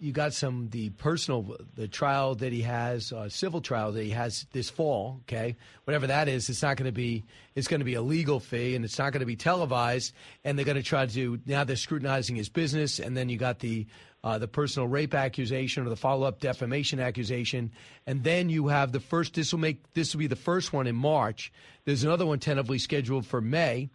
You 0.00 0.12
got 0.12 0.32
some 0.32 0.68
the 0.70 0.90
personal 0.90 1.56
the 1.74 1.86
trial 1.86 2.34
that 2.34 2.52
he 2.52 2.62
has 2.62 3.12
civil 3.28 3.60
trial 3.60 3.92
that 3.92 4.02
he 4.02 4.10
has 4.10 4.46
this 4.52 4.70
fall 4.70 5.20
okay 5.22 5.56
whatever 5.84 6.06
that 6.06 6.26
is 6.26 6.48
it's 6.48 6.62
not 6.62 6.76
going 6.76 6.86
to 6.86 6.92
be 6.92 7.24
it's 7.54 7.68
going 7.68 7.80
to 7.80 7.84
be 7.84 7.94
a 7.94 8.02
legal 8.02 8.40
fee 8.40 8.74
and 8.74 8.84
it's 8.84 8.98
not 8.98 9.12
going 9.12 9.20
to 9.20 9.26
be 9.26 9.36
televised 9.36 10.14
and 10.44 10.58
they're 10.58 10.64
going 10.64 10.76
to 10.76 10.82
try 10.82 11.06
to 11.06 11.38
now 11.46 11.64
they're 11.64 11.76
scrutinizing 11.76 12.34
his 12.34 12.48
business 12.48 12.98
and 12.98 13.16
then 13.16 13.28
you 13.28 13.36
got 13.36 13.58
the 13.58 13.86
uh, 14.22 14.38
the 14.38 14.48
personal 14.48 14.86
rape 14.86 15.14
accusation 15.14 15.86
or 15.86 15.88
the 15.88 15.96
follow 15.96 16.26
up 16.26 16.40
defamation 16.40 17.00
accusation, 17.00 17.72
and 18.06 18.22
then 18.22 18.50
you 18.50 18.68
have 18.68 18.92
the 18.92 19.00
first. 19.00 19.34
This 19.34 19.52
will 19.52 19.60
make 19.60 19.92
this 19.94 20.14
will 20.14 20.18
be 20.18 20.26
the 20.26 20.36
first 20.36 20.72
one 20.72 20.86
in 20.86 20.94
March. 20.94 21.52
There's 21.84 22.04
another 22.04 22.26
one 22.26 22.38
tentatively 22.38 22.78
scheduled 22.78 23.26
for 23.26 23.40
May. 23.40 23.88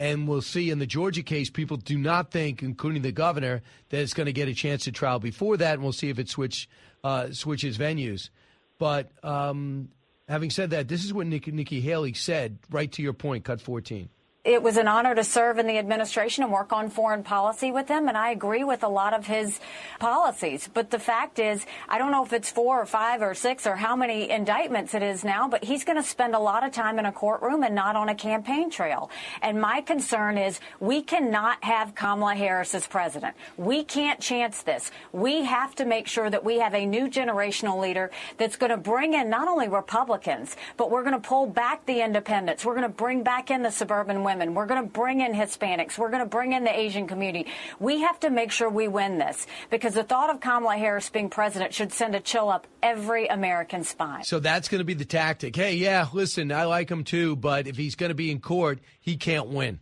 And 0.00 0.26
we'll 0.26 0.42
see 0.42 0.70
in 0.70 0.78
the 0.78 0.86
Georgia 0.86 1.22
case, 1.22 1.50
people 1.50 1.76
do 1.76 1.98
not 1.98 2.32
think, 2.32 2.62
including 2.62 3.02
the 3.02 3.12
governor, 3.12 3.62
that 3.90 4.00
it's 4.00 4.14
going 4.14 4.26
to 4.26 4.32
get 4.32 4.48
a 4.48 4.54
chance 4.54 4.84
to 4.84 4.92
trial 4.92 5.20
before 5.20 5.58
that. 5.58 5.74
And 5.74 5.82
we'll 5.82 5.92
see 5.92 6.08
if 6.08 6.18
it 6.18 6.28
switch, 6.28 6.68
uh, 7.04 7.30
switches 7.32 7.76
venues. 7.76 8.30
But 8.78 9.10
um, 9.22 9.90
having 10.26 10.50
said 10.50 10.70
that, 10.70 10.88
this 10.88 11.04
is 11.04 11.12
what 11.12 11.26
Nikki, 11.26 11.52
Nikki 11.52 11.82
Haley 11.82 12.14
said, 12.14 12.58
right 12.70 12.90
to 12.92 13.02
your 13.02 13.12
point, 13.12 13.44
cut 13.44 13.60
14 13.60 14.08
it 14.42 14.62
was 14.62 14.78
an 14.78 14.88
honor 14.88 15.14
to 15.14 15.22
serve 15.22 15.58
in 15.58 15.66
the 15.66 15.76
administration 15.76 16.42
and 16.42 16.50
work 16.50 16.72
on 16.72 16.88
foreign 16.88 17.22
policy 17.22 17.70
with 17.70 17.88
him, 17.88 18.08
and 18.08 18.16
I 18.16 18.30
agree 18.30 18.64
with 18.64 18.82
a 18.82 18.88
lot 18.88 19.12
of 19.12 19.26
his 19.26 19.60
policies. 19.98 20.66
But 20.72 20.90
the 20.90 20.98
fact 20.98 21.38
is, 21.38 21.66
I 21.90 21.98
don't 21.98 22.10
know 22.10 22.24
if 22.24 22.32
it's 22.32 22.50
four 22.50 22.80
or 22.80 22.86
five 22.86 23.20
or 23.20 23.34
six 23.34 23.66
or 23.66 23.76
how 23.76 23.94
many 23.94 24.30
indictments 24.30 24.94
it 24.94 25.02
is 25.02 25.24
now, 25.24 25.46
but 25.46 25.62
he's 25.62 25.84
going 25.84 25.98
to 25.98 26.08
spend 26.08 26.34
a 26.34 26.38
lot 26.38 26.64
of 26.64 26.72
time 26.72 26.98
in 26.98 27.04
a 27.04 27.12
courtroom 27.12 27.62
and 27.62 27.74
not 27.74 27.96
on 27.96 28.08
a 28.08 28.14
campaign 28.14 28.70
trail. 28.70 29.10
And 29.42 29.60
my 29.60 29.82
concern 29.82 30.38
is 30.38 30.58
we 30.80 31.02
cannot 31.02 31.62
have 31.62 31.94
Kamala 31.94 32.34
Harris 32.34 32.74
as 32.74 32.86
president. 32.86 33.36
We 33.58 33.84
can't 33.84 34.20
chance 34.20 34.62
this. 34.62 34.90
We 35.12 35.44
have 35.44 35.74
to 35.74 35.84
make 35.84 36.06
sure 36.06 36.30
that 36.30 36.44
we 36.44 36.60
have 36.60 36.74
a 36.74 36.86
new 36.86 37.10
generational 37.10 37.78
leader 37.78 38.10
that's 38.38 38.56
going 38.56 38.70
to 38.70 38.78
bring 38.78 39.12
in 39.12 39.28
not 39.28 39.48
only 39.48 39.68
Republicans, 39.68 40.56
but 40.78 40.90
we're 40.90 41.02
going 41.02 41.20
to 41.20 41.28
pull 41.28 41.46
back 41.46 41.84
the 41.84 42.02
independents. 42.02 42.64
We're 42.64 42.74
going 42.74 42.88
to 42.88 42.88
bring 42.88 43.22
back 43.22 43.50
in 43.50 43.62
the 43.62 43.70
suburban 43.70 44.24
women. 44.24 44.29
We're 44.38 44.66
going 44.66 44.82
to 44.82 44.88
bring 44.88 45.20
in 45.20 45.32
Hispanics. 45.32 45.98
We're 45.98 46.10
going 46.10 46.22
to 46.22 46.28
bring 46.28 46.52
in 46.52 46.64
the 46.64 46.76
Asian 46.76 47.06
community. 47.06 47.50
We 47.78 48.00
have 48.00 48.20
to 48.20 48.30
make 48.30 48.52
sure 48.52 48.68
we 48.68 48.88
win 48.88 49.18
this 49.18 49.46
because 49.70 49.94
the 49.94 50.04
thought 50.04 50.30
of 50.30 50.40
Kamala 50.40 50.76
Harris 50.76 51.10
being 51.10 51.30
president 51.30 51.74
should 51.74 51.92
send 51.92 52.14
a 52.14 52.20
chill 52.20 52.48
up 52.48 52.66
every 52.82 53.26
American 53.26 53.84
spine. 53.84 54.24
So 54.24 54.40
that's 54.40 54.68
going 54.68 54.80
to 54.80 54.84
be 54.84 54.94
the 54.94 55.04
tactic. 55.04 55.56
Hey, 55.56 55.74
yeah, 55.74 56.06
listen, 56.12 56.52
I 56.52 56.64
like 56.64 56.90
him 56.90 57.04
too, 57.04 57.36
but 57.36 57.66
if 57.66 57.76
he's 57.76 57.94
going 57.94 58.10
to 58.10 58.14
be 58.14 58.30
in 58.30 58.40
court, 58.40 58.78
he 59.00 59.16
can't 59.16 59.48
win. 59.48 59.80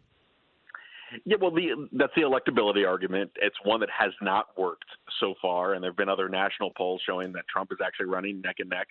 Yeah, 1.24 1.36
well, 1.40 1.50
the, 1.50 1.88
that's 1.92 2.12
the 2.14 2.22
electability 2.22 2.86
argument. 2.86 3.30
It's 3.36 3.56
one 3.64 3.80
that 3.80 3.88
has 3.96 4.12
not 4.20 4.46
worked 4.58 4.84
so 5.20 5.34
far, 5.40 5.74
and 5.74 5.82
there 5.82 5.90
have 5.90 5.96
been 5.96 6.08
other 6.08 6.28
national 6.28 6.70
polls 6.76 7.00
showing 7.06 7.32
that 7.32 7.44
Trump 7.48 7.72
is 7.72 7.78
actually 7.84 8.06
running 8.06 8.40
neck 8.42 8.56
and 8.58 8.68
neck 8.68 8.88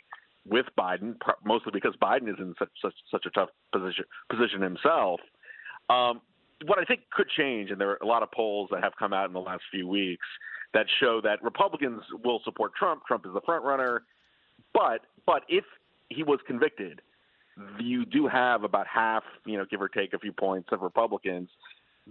with 0.50 0.66
Biden, 0.78 1.16
mostly 1.46 1.72
because 1.74 1.94
Biden 2.02 2.30
is 2.30 2.36
in 2.40 2.56
such 2.58 2.70
such, 2.82 2.94
such 3.12 3.26
a 3.26 3.30
tough 3.32 3.50
position 3.72 4.06
position 4.30 4.62
himself. 4.62 5.20
Um, 5.90 6.22
what 6.66 6.80
I 6.80 6.86
think 6.86 7.02
could 7.12 7.30
change, 7.30 7.70
and 7.72 7.80
there 7.80 7.92
are 7.92 8.00
a 8.02 8.06
lot 8.06 8.24
of 8.24 8.32
polls 8.32 8.70
that 8.72 8.84
have 8.84 8.94
come 8.98 9.14
out 9.14 9.28
in 9.28 9.34
the 9.34 9.40
last 9.40 9.64
few 9.72 9.88
weeks 9.88 10.26
that 10.74 10.86
show 11.00 11.22
that 11.22 11.42
Republicans 11.44 12.02
will 12.24 12.42
support 12.44 12.74
Trump. 12.76 13.06
Trump 13.06 13.26
is 13.26 13.34
the 13.34 13.42
front 13.42 13.64
runner, 13.64 14.04
but 14.74 15.02
but 15.26 15.44
if 15.48 15.64
he 16.10 16.24
was 16.24 16.40
convicted, 16.48 17.02
you 17.80 18.06
do 18.06 18.28
have 18.28 18.64
about 18.64 18.88
half, 18.88 19.24
you 19.46 19.58
know, 19.58 19.66
give 19.70 19.82
or 19.82 19.90
take 19.90 20.14
a 20.14 20.20
few 20.20 20.32
points 20.32 20.70
of 20.72 20.82
Republicans 20.82 21.50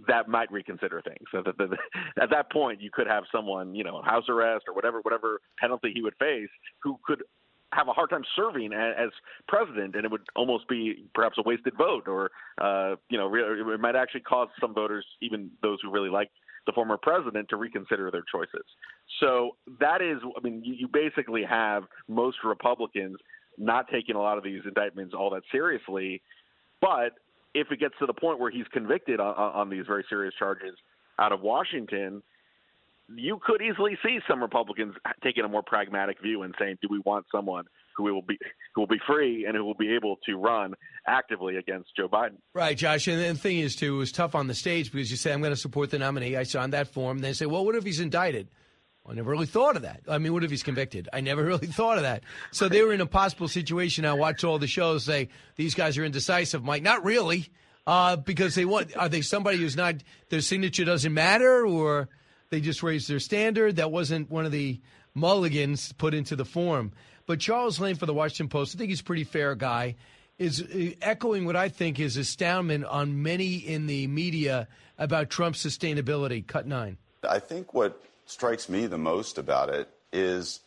that 0.07 0.27
might 0.27 0.51
reconsider 0.51 1.01
things. 1.01 1.25
So 1.31 1.41
that, 1.43 1.57
that, 1.57 1.69
at 2.21 2.29
that 2.29 2.51
point, 2.51 2.81
you 2.81 2.91
could 2.91 3.07
have 3.07 3.23
someone, 3.31 3.73
you 3.73 3.83
know, 3.83 4.01
house 4.03 4.25
arrest 4.29 4.65
or 4.67 4.73
whatever 4.73 5.01
whatever 5.01 5.41
penalty 5.59 5.91
he 5.93 6.01
would 6.01 6.15
face, 6.19 6.49
who 6.79 6.99
could 7.05 7.23
have 7.73 7.87
a 7.87 7.93
hard 7.93 8.09
time 8.09 8.23
serving 8.35 8.71
as 8.73 9.09
president, 9.47 9.95
and 9.95 10.05
it 10.05 10.11
would 10.11 10.21
almost 10.35 10.67
be 10.69 11.05
perhaps 11.13 11.37
a 11.37 11.43
wasted 11.43 11.73
vote, 11.77 12.07
or 12.07 12.31
uh, 12.59 12.95
you 13.09 13.17
know, 13.17 13.33
it 13.35 13.79
might 13.79 13.95
actually 13.95 14.21
cause 14.21 14.47
some 14.59 14.73
voters, 14.73 15.05
even 15.21 15.49
those 15.61 15.79
who 15.81 15.91
really 15.91 16.09
like 16.09 16.29
the 16.65 16.71
former 16.71 16.97
president, 16.97 17.49
to 17.49 17.55
reconsider 17.55 18.09
their 18.11 18.23
choices. 18.31 18.65
So 19.19 19.55
that 19.79 20.01
is, 20.01 20.17
I 20.37 20.41
mean, 20.41 20.61
you, 20.63 20.73
you 20.73 20.87
basically 20.87 21.43
have 21.43 21.83
most 22.07 22.37
Republicans 22.43 23.17
not 23.57 23.87
taking 23.89 24.15
a 24.15 24.19
lot 24.19 24.37
of 24.37 24.43
these 24.43 24.61
indictments 24.65 25.13
all 25.17 25.29
that 25.31 25.43
seriously, 25.51 26.21
but 26.81 27.13
if 27.53 27.71
it 27.71 27.79
gets 27.79 27.95
to 27.99 28.05
the 28.05 28.13
point 28.13 28.39
where 28.39 28.51
he's 28.51 28.67
convicted 28.71 29.19
on, 29.19 29.33
on 29.33 29.69
these 29.69 29.85
very 29.87 30.05
serious 30.09 30.33
charges 30.37 30.77
out 31.19 31.31
of 31.31 31.41
Washington, 31.41 32.21
you 33.15 33.39
could 33.43 33.61
easily 33.61 33.97
see 34.03 34.19
some 34.27 34.41
Republicans 34.41 34.95
taking 35.23 35.43
a 35.43 35.47
more 35.47 35.63
pragmatic 35.63 36.21
view 36.21 36.43
and 36.43 36.53
saying, 36.59 36.77
"Do 36.81 36.87
we 36.89 36.99
want 36.99 37.25
someone 37.33 37.65
who 37.95 38.03
will 38.03 38.21
be 38.21 38.37
who 38.75 38.81
will 38.81 38.87
be 38.87 38.99
free 39.07 39.45
and 39.45 39.55
who 39.55 39.63
will 39.63 39.75
be 39.75 39.93
able 39.93 40.17
to 40.25 40.35
run 40.35 40.73
actively 41.07 41.55
against 41.55 41.95
Joe 41.95 42.09
Biden?" 42.09 42.37
Right, 42.53 42.77
Josh. 42.77 43.07
And 43.07 43.19
the 43.21 43.39
thing 43.39 43.59
is, 43.59 43.75
too, 43.75 43.95
it 43.95 43.97
was 43.97 44.11
tough 44.11 44.35
on 44.35 44.47
the 44.47 44.53
stage 44.53 44.91
because 44.91 45.09
you 45.09 45.17
say, 45.17 45.31
"I'm 45.31 45.39
going 45.39 45.53
to 45.53 45.57
support 45.57 45.89
the 45.89 45.99
nominee." 45.99 46.35
I 46.35 46.43
signed 46.43 46.73
that 46.73 46.87
form. 46.89 47.19
They 47.19 47.33
say, 47.33 47.45
"Well, 47.45 47.65
what 47.65 47.75
if 47.75 47.83
he's 47.83 47.99
indicted?" 47.99 48.49
I 49.09 49.13
never 49.13 49.31
really 49.31 49.45
thought 49.45 49.77
of 49.77 49.83
that. 49.83 50.01
I 50.09 50.17
mean, 50.17 50.33
what 50.33 50.43
if 50.43 50.51
he's 50.51 50.63
convicted? 50.63 51.07
I 51.13 51.21
never 51.21 51.43
really 51.45 51.67
thought 51.67 51.97
of 51.97 52.03
that. 52.03 52.23
So 52.51 52.67
they 52.67 52.81
were 52.81 52.93
in 52.93 52.99
a 52.99 53.05
possible 53.05 53.47
situation. 53.47 54.05
I 54.05 54.13
watch 54.13 54.43
all 54.43 54.59
the 54.59 54.67
shows. 54.67 55.05
Say 55.05 55.29
these 55.55 55.75
guys 55.75 55.97
are 55.97 56.03
indecisive. 56.03 56.63
Mike, 56.63 56.83
not 56.83 57.05
really, 57.05 57.47
uh, 57.85 58.17
because 58.17 58.53
they 58.55 58.65
want. 58.65 58.97
Are 58.97 59.07
they 59.07 59.21
somebody 59.21 59.57
who's 59.59 59.77
not 59.77 59.95
their 60.29 60.41
signature 60.41 60.83
doesn't 60.83 61.13
matter, 61.13 61.65
or 61.65 62.09
they 62.49 62.61
just 62.61 62.83
raised 62.83 63.09
their 63.09 63.19
standard. 63.19 63.77
That 63.77 63.91
wasn't 63.91 64.29
one 64.29 64.45
of 64.45 64.51
the 64.51 64.79
mulligans 65.13 65.91
put 65.93 66.13
into 66.13 66.35
the 66.35 66.45
form. 66.45 66.91
But 67.25 67.39
Charles 67.39 67.79
Lane 67.79 67.95
for 67.95 68.05
the 68.05 68.13
Washington 68.13 68.49
Post, 68.49 68.75
I 68.75 68.77
think 68.77 68.89
he's 68.89 69.01
a 69.01 69.03
pretty 69.03 69.25
fair 69.25 69.55
guy, 69.55 69.95
is 70.37 70.61
uh, 70.61 70.91
echoing 71.01 71.45
what 71.45 71.55
I 71.55 71.69
think 71.69 71.99
is 71.99 72.15
astoundment 72.15 72.85
on 72.85 73.21
many 73.21 73.55
in 73.55 73.87
the 73.87 74.07
media 74.07 74.67
about 74.97 75.29
Trump's 75.29 75.65
sustainability. 75.65 76.45
Cut 76.45 76.67
nine. 76.67 76.97
I 77.27 77.39
think 77.39 77.73
what 77.73 78.01
strikes 78.25 78.69
me 78.69 78.87
the 78.87 78.97
most 78.97 79.37
about 79.37 79.69
it 79.69 79.89
is 80.13 80.61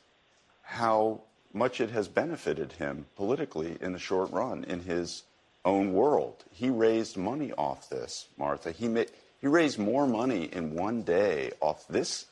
how 0.63 1.23
much 1.53 1.81
it 1.81 1.91
has 1.91 2.09
benefited 2.09 2.73
him 2.73 3.07
politically 3.17 3.77
in 3.81 3.93
the 3.93 3.99
short 3.99 4.31
run 4.31 4.65
in 4.65 4.81
his 4.81 5.23
own 5.65 5.93
world. 5.93 6.45
He 6.51 6.71
raised 6.71 7.17
money 7.17 7.53
off 7.53 7.89
this, 7.89 8.29
Martha. 8.37 8.73
He 8.73 8.89
made 8.89 9.11
he 9.41 9.47
raised 9.47 9.79
more 9.79 10.07
money 10.07 10.45
in 10.45 10.75
one 10.75 11.03
day 11.03 11.53
off 11.61 11.87
this 11.89 12.27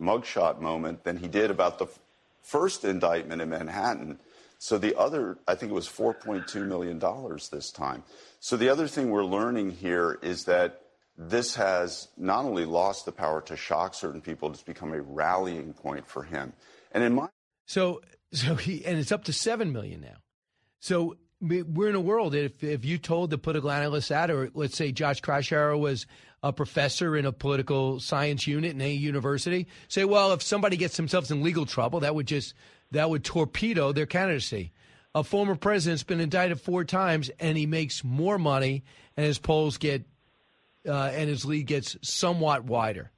mugshot 0.00 0.60
moment 0.60 1.04
than 1.04 1.16
he 1.16 1.28
did 1.28 1.50
about 1.50 1.78
the 1.78 1.86
first 2.42 2.84
indictment 2.84 3.40
in 3.40 3.48
Manhattan. 3.50 4.18
So 4.58 4.78
the 4.78 4.98
other, 4.98 5.38
I 5.48 5.54
think 5.54 5.72
it 5.72 5.74
was 5.74 5.88
$4.2 5.88 6.66
million 6.66 6.98
this 7.50 7.70
time. 7.70 8.04
So 8.40 8.56
the 8.56 8.68
other 8.68 8.86
thing 8.86 9.10
we're 9.10 9.24
learning 9.24 9.72
here 9.72 10.18
is 10.22 10.44
that 10.44 10.82
this 11.16 11.54
has 11.56 12.08
not 12.16 12.44
only 12.44 12.64
lost 12.64 13.04
the 13.04 13.12
power 13.12 13.40
to 13.42 13.56
shock 13.56 13.94
certain 13.94 14.20
people, 14.20 14.50
it's 14.50 14.62
become 14.62 14.92
a 14.92 15.00
rallying 15.00 15.72
point 15.72 16.06
for 16.06 16.22
him. 16.22 16.52
And 16.92 17.04
in 17.04 17.14
my 17.14 17.28
so 17.66 18.00
so 18.32 18.54
he 18.54 18.84
and 18.84 18.98
it's 18.98 19.12
up 19.12 19.24
to 19.24 19.32
seven 19.32 19.72
million 19.72 20.00
now. 20.00 20.16
So 20.80 21.16
we're 21.42 21.88
in 21.88 21.94
a 21.94 22.00
world 22.00 22.34
if 22.34 22.62
if 22.62 22.84
you 22.84 22.98
told 22.98 23.30
the 23.30 23.38
political 23.38 23.70
analyst 23.70 24.08
that, 24.10 24.30
or 24.30 24.50
let's 24.54 24.76
say 24.76 24.92
Josh 24.92 25.20
Kraushaar 25.20 25.78
was 25.78 26.06
a 26.42 26.52
professor 26.52 27.16
in 27.16 27.26
a 27.26 27.32
political 27.32 28.00
science 28.00 28.46
unit 28.46 28.72
in 28.72 28.80
a 28.80 28.92
university, 28.92 29.66
say, 29.88 30.04
well, 30.04 30.32
if 30.32 30.42
somebody 30.42 30.76
gets 30.76 30.96
themselves 30.96 31.30
in 31.30 31.42
legal 31.42 31.66
trouble, 31.66 32.00
that 32.00 32.14
would 32.14 32.26
just 32.26 32.54
that 32.92 33.10
would 33.10 33.24
torpedo 33.24 33.92
their 33.92 34.06
candidacy. 34.06 34.72
A 35.14 35.22
former 35.22 35.56
president's 35.56 36.02
been 36.02 36.20
indicted 36.20 36.60
four 36.60 36.84
times, 36.84 37.30
and 37.38 37.58
he 37.58 37.66
makes 37.66 38.02
more 38.02 38.38
money, 38.38 38.82
and 39.16 39.26
his 39.26 39.38
polls 39.38 39.78
get 39.78 40.04
uh, 40.86 41.10
and 41.12 41.28
his 41.28 41.44
lead 41.44 41.66
gets 41.66 41.96
somewhat 42.02 42.64
wider. 42.64 43.10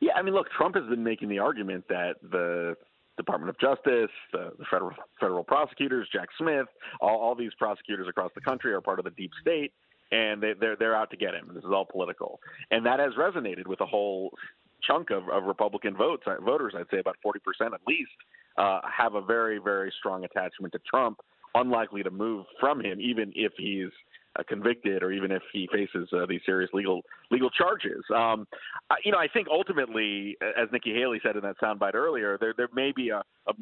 Yeah, 0.00 0.12
I 0.16 0.22
mean, 0.22 0.34
look, 0.34 0.50
Trump 0.50 0.74
has 0.74 0.84
been 0.88 1.02
making 1.02 1.28
the 1.28 1.38
argument 1.38 1.88
that 1.88 2.16
the 2.22 2.76
Department 3.16 3.50
of 3.50 3.58
Justice, 3.58 4.10
the, 4.32 4.52
the 4.58 4.64
federal 4.70 4.92
federal 5.20 5.44
prosecutors, 5.44 6.08
Jack 6.12 6.28
Smith, 6.38 6.66
all, 7.00 7.20
all 7.20 7.34
these 7.34 7.52
prosecutors 7.58 8.08
across 8.08 8.32
the 8.34 8.40
country 8.40 8.72
are 8.72 8.80
part 8.80 8.98
of 8.98 9.04
the 9.04 9.12
deep 9.12 9.30
state, 9.40 9.72
and 10.10 10.42
they, 10.42 10.52
they're 10.58 10.76
they're 10.76 10.96
out 10.96 11.10
to 11.10 11.16
get 11.16 11.34
him. 11.34 11.50
This 11.54 11.64
is 11.64 11.70
all 11.70 11.86
political, 11.90 12.40
and 12.70 12.84
that 12.86 12.98
has 13.00 13.12
resonated 13.18 13.66
with 13.66 13.80
a 13.80 13.86
whole 13.86 14.30
chunk 14.82 15.10
of, 15.10 15.28
of 15.28 15.44
Republican 15.44 15.96
votes 15.96 16.24
uh, 16.26 16.40
voters. 16.40 16.74
I'd 16.76 16.86
say 16.90 16.98
about 16.98 17.16
forty 17.22 17.40
percent 17.40 17.72
at 17.72 17.80
least 17.86 18.10
uh, 18.58 18.80
have 18.84 19.14
a 19.14 19.20
very 19.22 19.58
very 19.58 19.92
strong 19.98 20.24
attachment 20.24 20.72
to 20.72 20.80
Trump, 20.80 21.20
unlikely 21.54 22.02
to 22.02 22.10
move 22.10 22.46
from 22.60 22.80
him, 22.80 23.00
even 23.00 23.32
if 23.34 23.52
he's 23.56 23.90
convicted 24.42 25.02
or 25.02 25.12
even 25.12 25.30
if 25.30 25.42
he 25.52 25.68
faces 25.72 26.08
uh, 26.12 26.26
these 26.26 26.40
serious 26.44 26.70
legal 26.72 27.02
legal 27.30 27.50
charges. 27.50 28.02
Um, 28.14 28.46
I, 28.90 28.96
you 29.04 29.12
know, 29.12 29.18
I 29.18 29.28
think 29.28 29.46
ultimately, 29.50 30.36
as 30.42 30.68
Nikki 30.72 30.92
Haley 30.92 31.20
said 31.22 31.36
in 31.36 31.42
that 31.42 31.56
soundbite 31.62 31.94
earlier, 31.94 32.36
there 32.40 32.54
there 32.56 32.68
may 32.74 32.92
be 32.92 33.10
a, 33.10 33.22
a, 33.46 33.52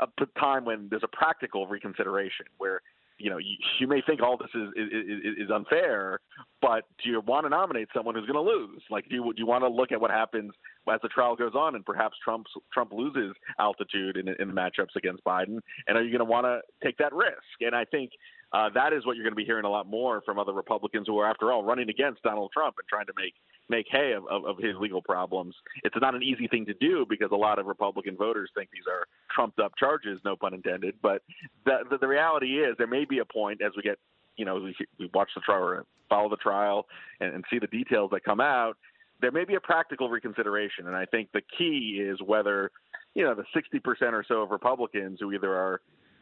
a, 0.00 0.06
a 0.06 0.40
time 0.40 0.64
when 0.64 0.88
there's 0.90 1.04
a 1.04 1.16
practical 1.16 1.66
reconsideration 1.66 2.46
where 2.58 2.80
you 3.20 3.28
know, 3.28 3.36
you, 3.36 3.56
you 3.78 3.86
may 3.86 4.00
think 4.00 4.22
all 4.22 4.38
this 4.38 4.48
is, 4.54 4.68
is 4.74 5.44
is 5.44 5.50
unfair, 5.50 6.20
but 6.62 6.84
do 7.04 7.10
you 7.10 7.20
want 7.20 7.44
to 7.44 7.50
nominate 7.50 7.88
someone 7.94 8.14
who's 8.14 8.26
going 8.26 8.42
to 8.42 8.50
lose? 8.50 8.80
Like, 8.90 9.08
do 9.10 9.14
you, 9.16 9.22
do 9.24 9.38
you 9.38 9.46
want 9.46 9.62
to 9.62 9.68
look 9.68 9.92
at 9.92 10.00
what 10.00 10.10
happens 10.10 10.52
as 10.90 11.00
the 11.02 11.08
trial 11.08 11.36
goes 11.36 11.52
on, 11.54 11.74
and 11.74 11.84
perhaps 11.84 12.16
Trump 12.24 12.46
Trump 12.72 12.92
loses 12.92 13.36
altitude 13.58 14.16
in, 14.16 14.28
in 14.28 14.48
the 14.48 14.54
matchups 14.54 14.96
against 14.96 15.22
Biden, 15.22 15.60
and 15.86 15.98
are 15.98 16.02
you 16.02 16.10
going 16.10 16.20
to 16.20 16.24
want 16.24 16.46
to 16.46 16.60
take 16.82 16.96
that 16.96 17.12
risk? 17.12 17.60
And 17.60 17.76
I 17.76 17.84
think 17.84 18.10
uh, 18.52 18.68
that 18.74 18.92
is 18.92 19.06
what 19.06 19.16
you're 19.16 19.24
going 19.24 19.32
to 19.32 19.36
be 19.36 19.44
hearing 19.44 19.64
a 19.64 19.70
lot 19.70 19.86
more 19.86 20.22
from 20.22 20.38
other 20.38 20.52
Republicans 20.52 21.06
who 21.06 21.18
are, 21.18 21.28
after 21.28 21.52
all, 21.52 21.62
running 21.62 21.88
against 21.88 22.22
Donald 22.22 22.50
Trump 22.52 22.76
and 22.78 22.88
trying 22.88 23.06
to 23.06 23.12
make 23.16 23.34
make 23.68 23.86
hay 23.88 24.12
of, 24.12 24.26
of, 24.26 24.44
of 24.44 24.58
his 24.58 24.74
legal 24.80 25.00
problems. 25.00 25.54
It's 25.84 25.94
not 26.00 26.16
an 26.16 26.22
easy 26.24 26.48
thing 26.48 26.66
to 26.66 26.74
do 26.74 27.06
because 27.08 27.30
a 27.32 27.36
lot 27.36 27.60
of 27.60 27.66
Republican 27.66 28.16
voters 28.16 28.50
think 28.56 28.70
these 28.72 28.82
are 28.90 29.06
trumped 29.32 29.60
up 29.60 29.72
charges, 29.78 30.18
no 30.24 30.34
pun 30.34 30.54
intended. 30.54 30.96
But 31.00 31.22
the, 31.64 31.78
the, 31.88 31.98
the 31.98 32.08
reality 32.08 32.58
is, 32.58 32.74
there 32.78 32.88
may 32.88 33.04
be 33.04 33.20
a 33.20 33.24
point 33.24 33.62
as 33.62 33.70
we 33.76 33.82
get, 33.82 33.98
you 34.36 34.44
know, 34.44 34.56
we, 34.56 34.74
we 34.98 35.08
watch 35.14 35.30
the 35.36 35.40
trial, 35.42 35.84
follow 36.08 36.28
the 36.28 36.36
trial, 36.36 36.86
and, 37.20 37.32
and 37.32 37.44
see 37.48 37.60
the 37.60 37.68
details 37.68 38.10
that 38.12 38.24
come 38.24 38.40
out. 38.40 38.76
There 39.20 39.30
may 39.30 39.44
be 39.44 39.54
a 39.54 39.60
practical 39.60 40.08
reconsideration, 40.08 40.88
and 40.88 40.96
I 40.96 41.04
think 41.04 41.28
the 41.32 41.42
key 41.56 42.02
is 42.02 42.18
whether, 42.24 42.72
you 43.14 43.22
know, 43.22 43.34
the 43.36 43.44
60% 43.54 44.12
or 44.12 44.24
so 44.26 44.42
of 44.42 44.50
Republicans 44.50 45.18
who 45.20 45.30
either 45.30 45.54
are 45.54 45.80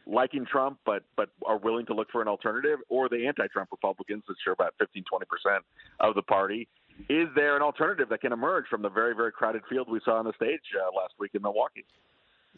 liking 0.09 0.45
Trump 0.45 0.79
but 0.85 1.03
but 1.15 1.29
are 1.45 1.57
willing 1.57 1.85
to 1.87 1.93
look 1.93 2.09
for 2.11 2.21
an 2.21 2.27
alternative, 2.27 2.79
or 2.89 3.09
the 3.09 3.27
anti-Trump 3.27 3.69
Republicans, 3.71 4.23
which 4.27 4.37
are 4.47 4.53
about 4.53 4.73
15, 4.79 5.03
20 5.09 5.25
percent 5.25 5.63
of 5.99 6.15
the 6.15 6.21
party. 6.21 6.67
Is 7.07 7.29
there 7.35 7.55
an 7.55 7.61
alternative 7.61 8.09
that 8.09 8.21
can 8.21 8.33
emerge 8.33 8.65
from 8.69 8.81
the 8.81 8.89
very, 8.89 9.15
very 9.15 9.31
crowded 9.31 9.61
field 9.69 9.89
we 9.89 10.01
saw 10.03 10.17
on 10.17 10.25
the 10.25 10.33
stage 10.33 10.59
uh, 10.75 10.93
last 10.99 11.13
week 11.17 11.31
in 11.33 11.41
Milwaukee? 11.41 11.85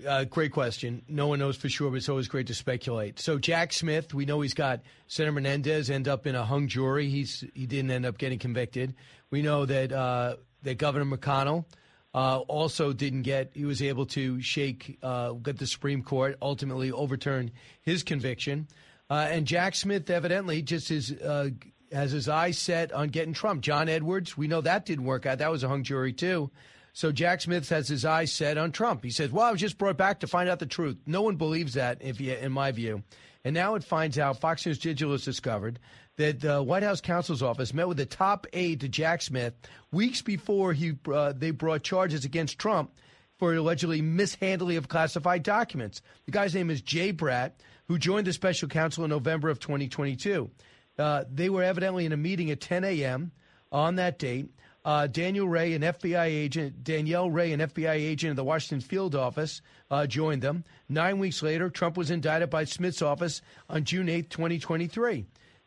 Uh, 0.08 0.24
great 0.24 0.52
question. 0.52 1.04
No 1.08 1.28
one 1.28 1.38
knows 1.38 1.58
for 1.58 1.70
sure, 1.70 1.92
but 1.92 1.98
it's 1.98 2.10
always 2.10 2.28
great 2.28 2.48
to 2.48 2.56
speculate. 2.56 3.20
So 3.20 3.38
Jack 3.38 3.72
Smith, 3.72 4.14
we 4.14 4.26
know 4.26 4.42
he's 4.42 4.54
got 4.54 4.82
Senator 5.08 5.34
Menendez 5.34 5.90
end 5.92 6.08
up 6.08 6.26
in 6.26 6.34
a 6.34 6.44
hung 6.44 6.68
jury. 6.68 7.10
He's 7.10 7.44
he 7.54 7.68
didn't 7.68 7.92
end 7.92 8.06
up 8.06 8.18
getting 8.18 8.40
convicted. 8.40 8.96
We 9.30 9.42
know 9.42 9.66
that 9.66 9.92
uh, 9.92 10.38
that 10.64 10.78
Governor 10.78 11.18
McDonnell 11.18 11.66
uh, 12.14 12.40
also 12.40 12.94
didn't 12.94 13.22
get. 13.24 13.52
He 13.54 13.66
was 13.66 13.82
able 13.82 14.06
to 14.08 14.42
shake, 14.42 14.98
uh, 15.02 15.32
get 15.34 15.58
the 15.58 15.68
Supreme 15.68 16.04
Court 16.04 16.38
ultimately 16.42 16.92
overturn 16.92 17.52
his 17.82 18.04
conviction. 18.04 18.68
Uh, 19.10 19.28
and 19.30 19.46
Jack 19.46 19.76
Smith 19.76 20.10
evidently 20.10 20.62
just 20.62 20.92
is 20.92 21.12
uh, 21.12 21.50
has 21.92 22.12
his 22.12 22.30
eyes 22.30 22.58
set 22.58 22.92
on 22.94 23.10
getting 23.10 23.34
Trump. 23.34 23.62
John 23.62 23.90
Edwards, 23.90 24.38
we 24.38 24.48
know 24.48 24.62
that 24.62 24.86
didn't 24.86 25.06
work 25.06 25.26
out. 25.26 25.40
That 25.40 25.52
was 25.52 25.64
a 25.64 25.68
hung 25.68 25.84
jury 25.84 26.14
too. 26.14 26.50
So 26.94 27.12
Jack 27.12 27.42
Smith 27.42 27.70
has 27.70 27.88
his 27.88 28.04
eyes 28.04 28.32
set 28.32 28.58
on 28.58 28.72
Trump. 28.72 29.04
He 29.04 29.12
says, 29.12 29.32
"Well, 29.32 29.46
I 29.46 29.52
was 29.52 29.62
just 29.62 29.78
brought 29.78 29.98
back 29.98 30.22
to 30.22 30.28
find 30.28 30.50
out 30.50 30.60
the 30.60 30.66
truth." 30.66 30.98
No 31.06 31.22
one 31.22 31.38
believes 31.38 31.74
that, 31.74 31.98
if 32.02 32.20
you, 32.20 32.34
in 32.34 32.52
my 32.52 32.72
view. 32.72 33.04
And 33.44 33.54
now 33.54 33.76
it 33.76 33.84
finds 33.84 34.20
out 34.20 34.40
Fox 34.40 34.66
News 34.66 34.78
Digital 34.78 35.14
has 35.14 35.26
discovered 35.26 35.80
that 36.18 36.42
the 36.42 36.62
White 36.62 36.84
House 36.84 37.02
counsel's 37.02 37.42
office 37.42 37.74
met 37.74 37.88
with 37.88 37.98
the 37.98 38.06
top 38.06 38.46
aide 38.54 38.82
to 38.82 38.90
Jack 38.90 39.22
Smith 39.22 39.54
weeks 39.92 40.22
before 40.22 40.74
he 40.74 40.98
uh, 41.12 41.34
they 41.36 41.52
brought 41.52 41.84
charges 41.84 42.26
against 42.26 42.60
Trump 42.60 42.92
for 43.38 43.56
allegedly 43.56 44.02
mishandling 44.02 44.78
of 44.78 44.88
classified 44.88 45.42
documents. 45.44 46.02
The 46.26 46.32
guy's 46.32 46.54
name 46.54 46.70
is 46.70 46.82
Jay 46.82 47.12
Bratt, 47.12 47.54
who 47.88 47.98
joined 47.98 48.28
the 48.28 48.34
special 48.34 48.68
counsel 48.68 49.04
in 49.04 49.10
November 49.10 49.50
of 49.50 49.60
2022. 49.60 50.52
Uh, 51.00 51.24
they 51.32 51.50
were 51.50 51.64
evidently 51.64 52.06
in 52.06 52.12
a 52.12 52.18
meeting 52.18 52.52
at 52.52 52.62
10 52.62 52.84
a.m. 52.84 53.32
on 53.72 53.96
that 53.96 54.20
date. 54.20 54.52
Uh, 54.84 55.08
Daniel 55.08 55.48
Ray, 55.48 55.74
an 55.74 55.82
FBI 55.82 56.26
agent, 56.26 56.84
Danielle 56.84 57.30
Ray, 57.30 57.52
an 57.52 57.60
FBI 57.60 57.94
agent 57.94 58.32
in 58.32 58.36
the 58.36 58.44
Washington 58.44 58.88
field 58.88 59.16
office, 59.16 59.62
uh, 59.90 60.08
joined 60.08 60.42
them. 60.42 60.64
Nine 60.90 61.20
weeks 61.20 61.44
later, 61.44 61.70
Trump 61.70 61.98
was 61.98 62.10
indicted 62.12 62.50
by 62.50 62.64
Smith's 62.64 63.02
office 63.02 63.42
on 63.70 63.84
June 63.84 64.10
8, 64.10 64.30
2023. 64.30 65.26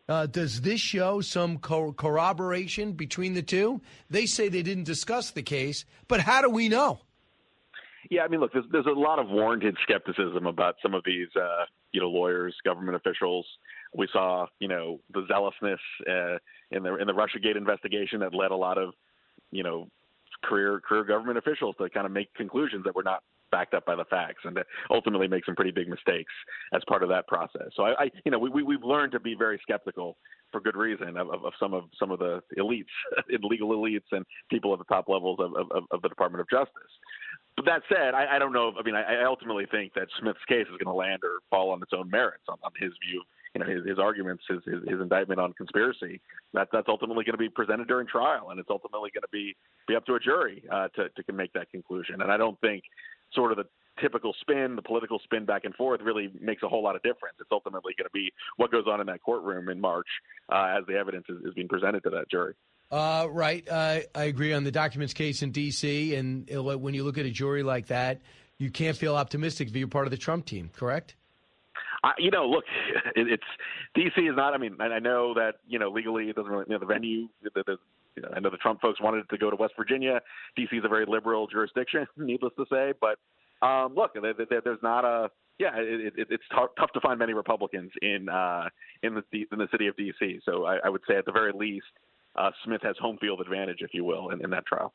Uh, 0.09 0.27
does 0.27 0.61
this 0.61 0.81
show 0.81 1.21
some 1.21 1.59
co- 1.59 1.93
corroboration 1.93 2.93
between 2.93 3.35
the 3.35 3.43
two? 3.43 3.81
They 4.11 4.27
say 4.27 4.49
they 4.49 4.63
didn't 4.63 4.85
discuss 4.85 5.31
the 5.31 5.43
case, 5.43 5.85
but 6.09 6.21
how 6.21 6.43
do 6.43 6.51
we 6.51 6.69
know? 6.69 7.01
Yeah, 8.11 8.23
I 8.23 8.29
mean, 8.29 8.41
look, 8.41 8.53
there's, 8.53 8.67
there's 8.71 8.87
a 8.87 8.91
lot 8.91 9.19
of 9.19 9.29
warranted 9.31 9.77
skepticism 9.83 10.47
about 10.47 10.75
some 10.83 10.93
of 10.93 11.03
these, 11.07 11.29
uh, 11.37 11.65
you 11.93 12.01
know, 12.01 12.09
lawyers, 12.09 12.55
government 12.65 12.97
officials. 12.97 13.47
We 13.95 14.09
saw, 14.13 14.47
you 14.59 14.69
know, 14.69 15.01
the 15.13 15.25
zealousness 15.27 15.81
uh, 16.07 16.37
in 16.71 16.83
the 16.83 16.97
in 16.97 17.07
the 17.07 17.15
RussiaGate 17.15 17.57
investigation 17.57 18.21
that 18.21 18.35
led 18.35 18.51
a 18.51 18.57
lot 18.57 18.77
of, 18.77 18.93
you 19.53 19.63
know, 19.63 19.89
career 20.43 20.81
career 20.87 21.05
government 21.05 21.39
officials 21.39 21.77
to 21.79 21.89
kind 21.89 22.05
of 22.05 22.13
make 22.13 22.35
conclusions 22.35 22.85
that 22.85 22.95
were 22.95 23.03
not 23.03 23.23
backed 23.55 23.73
up 23.73 23.87
by 23.87 23.95
the 23.95 24.05
facts 24.07 24.43
and 24.45 24.59
ultimately 24.91 25.29
make 25.29 25.45
some 25.45 25.55
pretty 25.55 25.71
big 25.71 25.89
mistakes 25.89 26.33
as 26.75 26.83
part 26.89 27.05
of 27.05 27.09
that 27.09 27.25
process. 27.29 27.69
So 27.77 27.85
I, 27.85 28.05
I 28.05 28.11
you 28.25 28.33
know, 28.33 28.39
we, 28.41 28.51
we 28.51 28.65
we've 28.65 28.83
learned 28.83 29.13
to 29.13 29.21
be 29.21 29.37
very 29.37 29.61
skeptical 29.63 30.17
for 30.51 30.61
good 30.61 30.75
reason 30.75 31.17
of, 31.17 31.31
of, 31.31 31.45
of 31.45 31.53
some 31.61 31.73
of 31.73 31.85
some 31.97 32.11
of 32.11 32.19
the 32.19 32.43
elites, 32.59 32.91
legal 33.43 33.71
elites, 33.71 34.11
and 34.11 34.27
people 34.51 34.73
at 34.73 34.81
the 34.81 34.85
top 34.87 35.09
levels 35.09 35.39
of, 35.39 35.53
of, 35.55 35.85
of 35.93 36.03
the 36.03 36.09
Department 36.09 36.41
of 36.41 36.51
Justice. 36.51 36.93
But 37.55 37.67
that 37.67 37.83
said, 37.89 38.15
I, 38.15 38.35
I 38.35 38.39
don't 38.41 38.53
know. 38.53 38.73
I 38.77 38.83
mean, 38.83 38.97
I, 38.97 39.23
I 39.23 39.25
ultimately 39.25 39.67
think 39.71 39.95
that 39.95 40.09
Smith's 40.19 40.45
case 40.49 40.67
is 40.67 40.77
going 40.83 40.93
to 40.93 40.93
land 40.93 41.21
or 41.23 41.39
fall 41.49 41.71
on 41.71 41.81
its 41.81 41.93
own 41.97 42.11
merits 42.11 42.43
on, 42.49 42.59
on 42.65 42.73
his 42.81 42.91
view 43.07 43.23
you 43.55 43.63
know 43.63 43.71
his, 43.71 43.87
his 43.87 43.99
arguments, 43.99 44.43
his, 44.49 44.59
his, 44.65 44.83
his 44.89 45.01
indictment 45.01 45.41
on 45.41 45.53
conspiracy. 45.53 46.21
That 46.53 46.69
that's 46.73 46.89
ultimately 46.89 47.25
going 47.25 47.35
to 47.35 47.39
be 47.39 47.49
presented 47.49 47.87
during 47.89 48.07
trial, 48.07 48.51
and 48.51 48.59
it's 48.59 48.71
ultimately 48.71 49.11
going 49.15 49.23
to 49.23 49.33
be 49.33 49.55
be 49.87 49.95
up 49.95 50.05
to 50.07 50.15
a 50.15 50.21
jury 50.21 50.65
uh, 50.73 50.89
to 50.97 51.09
to 51.09 51.33
make 51.33 51.53
that 51.53 51.71
conclusion. 51.71 52.21
And 52.21 52.33
I 52.33 52.37
don't 52.37 52.61
think 52.61 52.83
sort 53.35 53.53
of 53.53 53.59
the 53.59 53.65
typical 54.01 54.35
spin, 54.41 54.77
the 54.77 54.83
political 54.83 55.19
spin 55.25 55.45
back 55.45 55.65
and 55.65 55.75
forth, 55.75 56.01
really 56.03 56.31
makes 56.41 56.63
a 56.63 56.69
whole 56.69 56.83
lot 56.83 56.97
of 56.97 57.03
difference. 57.03 57.37
It's 57.41 57.51
ultimately 57.53 57.95
going 57.97 58.07
to 58.07 58.13
be 58.13 58.33
what 58.57 58.71
goes 58.71 58.85
on 58.87 59.01
in 59.01 59.07
that 59.07 59.23
courtroom 59.23 59.69
in 59.69 59.81
March 59.81 60.09
uh, 60.51 60.77
as 60.79 60.87
the 60.87 60.95
evidence 60.95 61.27
is, 61.29 61.45
is 61.45 61.55
being 61.55 61.69
presented 61.69 62.03
to 62.05 62.11
that 62.11 62.31
jury. 62.31 62.55
Uh, 62.91 63.27
right. 63.31 63.67
Uh, 63.69 64.01
I 64.15 64.25
agree 64.25 64.53
on 64.53 64.65
the 64.65 64.71
documents 64.71 65.15
case 65.15 65.43
in 65.43 65.51
D.C. 65.53 66.15
And 66.15 66.49
when 66.51 66.95
you 66.95 67.05
look 67.05 67.19
at 67.19 67.27
a 67.27 67.31
jury 67.31 67.63
like 67.63 67.87
that, 67.89 68.21
you 68.59 68.71
can't 68.71 68.97
feel 68.97 69.17
optimistic 69.17 69.69
if 69.69 69.77
you're 69.77 69.89
part 69.89 70.07
of 70.07 70.11
the 70.11 70.17
Trump 70.17 70.47
team, 70.47 70.71
correct? 70.73 71.17
I, 72.05 72.13
you 72.19 72.31
know, 72.31 72.47
look, 72.47 72.65
it, 73.17 73.27
it's 73.29 73.43
DC 73.97 74.31
is 74.31 74.37
not. 74.37 74.55
I 74.55 74.59
mean, 74.59 74.77
I 74.81 74.99
know 74.99 75.35
that 75.35 75.55
you 75.67 75.79
know 75.79 75.91
legally 75.91 76.29
it 76.29 76.37
doesn't 76.37 76.51
really. 76.51 76.67
You 76.69 76.75
know, 76.75 76.79
the 76.79 76.87
venue. 76.87 77.29
The, 77.43 77.51
the, 77.67 77.77
I 78.35 78.41
know 78.41 78.51
the 78.51 78.57
Trump 78.57 78.81
folks 78.81 79.01
wanted 79.01 79.19
it 79.19 79.29
to 79.31 79.39
go 79.39 79.51
to 79.51 79.57
West 79.57 79.75
Virginia. 79.77 80.21
DC 80.59 80.73
is 80.73 80.85
a 80.85 80.89
very 80.89 81.07
liberal 81.07 81.47
jurisdiction, 81.47 82.07
needless 82.17 82.53
to 82.57 82.65
say. 82.71 82.93
But 83.01 83.19
um, 83.67 83.95
look, 83.95 84.13
there, 84.15 84.35
there, 84.35 84.61
there's 84.63 84.83
not 84.83 85.05
a. 85.05 85.31
Yeah, 85.59 85.71
it, 85.77 86.15
it, 86.17 86.27
it's 86.31 86.43
tough 86.53 86.91
to 86.95 87.01
find 87.01 87.19
many 87.19 87.33
Republicans 87.33 87.93
in 88.03 88.29
uh, 88.29 88.69
in 89.03 89.15
the 89.15 89.23
in 89.53 89.59
the 89.59 89.69
city 89.71 89.87
of 89.87 89.97
DC. 89.97 90.41
So 90.45 90.65
I, 90.65 90.89
would 90.89 91.03
say 91.09 91.17
at 91.17 91.27
the 91.27 91.33
very 91.33 91.53
least, 91.53 91.87
uh, 92.35 92.51
Smith 92.65 92.81
has 92.83 92.97
home 93.01 93.19
field 93.21 93.41
advantage, 93.41 93.79
if 93.79 93.95
you 93.95 94.05
will, 94.05 94.31
in, 94.31 94.43
in 94.43 94.51
that 94.51 94.67
trial. 94.67 94.93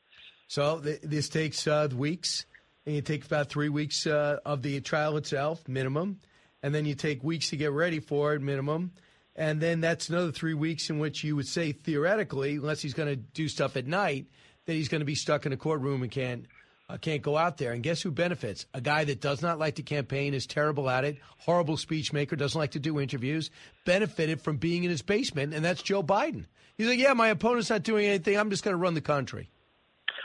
So 0.48 0.80
th- 0.80 1.00
this 1.02 1.28
takes 1.28 1.66
uh, 1.66 1.88
weeks. 1.94 2.46
And 2.86 2.96
it 2.96 3.04
takes 3.04 3.26
about 3.26 3.50
three 3.50 3.68
weeks 3.68 4.06
uh, 4.06 4.38
of 4.44 4.62
the 4.62 4.80
trial 4.80 5.18
itself, 5.18 5.68
minimum 5.68 6.18
and 6.62 6.74
then 6.74 6.84
you 6.84 6.94
take 6.94 7.22
weeks 7.24 7.50
to 7.50 7.56
get 7.56 7.72
ready 7.72 8.00
for 8.00 8.34
it, 8.34 8.42
minimum. 8.42 8.92
And 9.36 9.60
then 9.60 9.80
that's 9.80 10.08
another 10.08 10.32
three 10.32 10.54
weeks 10.54 10.90
in 10.90 10.98
which 10.98 11.24
you 11.24 11.36
would 11.36 11.46
say 11.46 11.72
theoretically, 11.72 12.56
unless 12.56 12.82
he's 12.82 12.94
going 12.94 13.08
to 13.08 13.16
do 13.16 13.48
stuff 13.48 13.76
at 13.76 13.86
night, 13.86 14.26
that 14.66 14.74
he's 14.74 14.88
going 14.88 15.00
to 15.00 15.06
be 15.06 15.14
stuck 15.14 15.46
in 15.46 15.52
a 15.52 15.56
courtroom 15.56 16.02
and 16.02 16.10
can't 16.10 16.46
uh, 16.90 16.96
can't 16.96 17.22
go 17.22 17.36
out 17.36 17.56
there. 17.56 17.72
And 17.72 17.82
guess 17.82 18.02
who 18.02 18.10
benefits? 18.10 18.66
A 18.74 18.80
guy 18.80 19.04
that 19.04 19.20
does 19.20 19.42
not 19.42 19.58
like 19.58 19.76
to 19.76 19.82
campaign, 19.82 20.34
is 20.34 20.46
terrible 20.46 20.90
at 20.90 21.04
it, 21.04 21.18
horrible 21.38 21.76
speech 21.76 22.12
maker, 22.12 22.34
doesn't 22.34 22.58
like 22.58 22.72
to 22.72 22.80
do 22.80 22.98
interviews, 22.98 23.50
benefited 23.86 24.40
from 24.40 24.56
being 24.56 24.82
in 24.82 24.90
his 24.90 25.02
basement, 25.02 25.54
and 25.54 25.64
that's 25.64 25.82
Joe 25.82 26.02
Biden. 26.02 26.46
He's 26.76 26.88
like, 26.88 26.98
yeah, 26.98 27.12
my 27.12 27.28
opponent's 27.28 27.70
not 27.70 27.84
doing 27.84 28.06
anything. 28.06 28.36
I'm 28.36 28.50
just 28.50 28.64
going 28.64 28.72
to 28.72 28.78
run 28.78 28.94
the 28.94 29.00
country. 29.00 29.50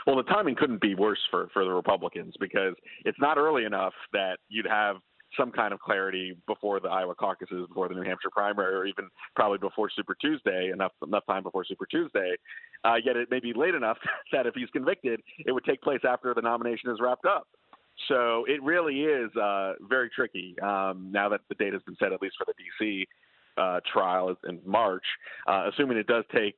Well, 0.06 0.16
the 0.16 0.22
timing 0.22 0.56
couldn't 0.56 0.80
be 0.80 0.94
worse 0.94 1.18
for, 1.30 1.48
for 1.52 1.64
the 1.64 1.70
Republicans 1.70 2.34
because 2.38 2.74
it's 3.04 3.18
not 3.20 3.38
early 3.38 3.64
enough 3.64 3.92
that 4.12 4.38
you'd 4.48 4.66
have 4.66 4.96
some 5.36 5.50
kind 5.50 5.72
of 5.72 5.80
clarity 5.80 6.36
before 6.46 6.80
the 6.80 6.88
Iowa 6.88 7.14
caucuses, 7.14 7.66
before 7.68 7.88
the 7.88 7.94
New 7.94 8.02
Hampshire 8.02 8.30
primary, 8.30 8.74
or 8.74 8.86
even 8.86 9.08
probably 9.34 9.58
before 9.58 9.90
Super 9.94 10.14
Tuesday, 10.20 10.70
enough 10.72 10.92
enough 11.04 11.24
time 11.26 11.42
before 11.42 11.64
Super 11.64 11.86
Tuesday. 11.86 12.34
Uh, 12.84 12.96
yet 13.04 13.16
it 13.16 13.30
may 13.30 13.40
be 13.40 13.52
late 13.54 13.74
enough 13.74 13.98
that 14.32 14.46
if 14.46 14.54
he's 14.54 14.70
convicted, 14.70 15.20
it 15.44 15.52
would 15.52 15.64
take 15.64 15.80
place 15.82 16.00
after 16.08 16.34
the 16.34 16.42
nomination 16.42 16.90
is 16.90 16.98
wrapped 17.00 17.26
up. 17.26 17.46
So 18.08 18.44
it 18.46 18.62
really 18.62 19.02
is 19.04 19.34
uh, 19.36 19.74
very 19.88 20.10
tricky 20.10 20.54
um, 20.62 21.08
now 21.10 21.28
that 21.30 21.40
the 21.48 21.54
date 21.54 21.72
has 21.72 21.82
been 21.82 21.96
set, 21.98 22.12
at 22.12 22.20
least 22.20 22.36
for 22.38 22.44
the 22.44 22.52
D.C. 22.58 23.06
Uh, 23.56 23.80
trial 23.90 24.36
in 24.46 24.60
March. 24.66 25.04
Uh, 25.46 25.70
assuming 25.72 25.96
it 25.96 26.06
does 26.06 26.24
take 26.34 26.56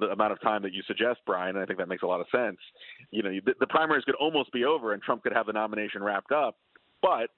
the 0.00 0.06
amount 0.06 0.32
of 0.32 0.40
time 0.40 0.62
that 0.62 0.72
you 0.72 0.82
suggest, 0.86 1.20
Brian, 1.26 1.56
I 1.56 1.66
think 1.66 1.78
that 1.78 1.88
makes 1.88 2.02
a 2.02 2.06
lot 2.06 2.20
of 2.20 2.26
sense. 2.34 2.58
You 3.10 3.22
know, 3.22 3.30
the, 3.44 3.54
the 3.60 3.66
primaries 3.66 4.04
could 4.04 4.14
almost 4.16 4.52
be 4.52 4.64
over, 4.64 4.92
and 4.92 5.02
Trump 5.02 5.22
could 5.22 5.32
have 5.32 5.46
the 5.46 5.52
nomination 5.52 6.02
wrapped 6.02 6.32
up, 6.32 6.56
but 7.00 7.28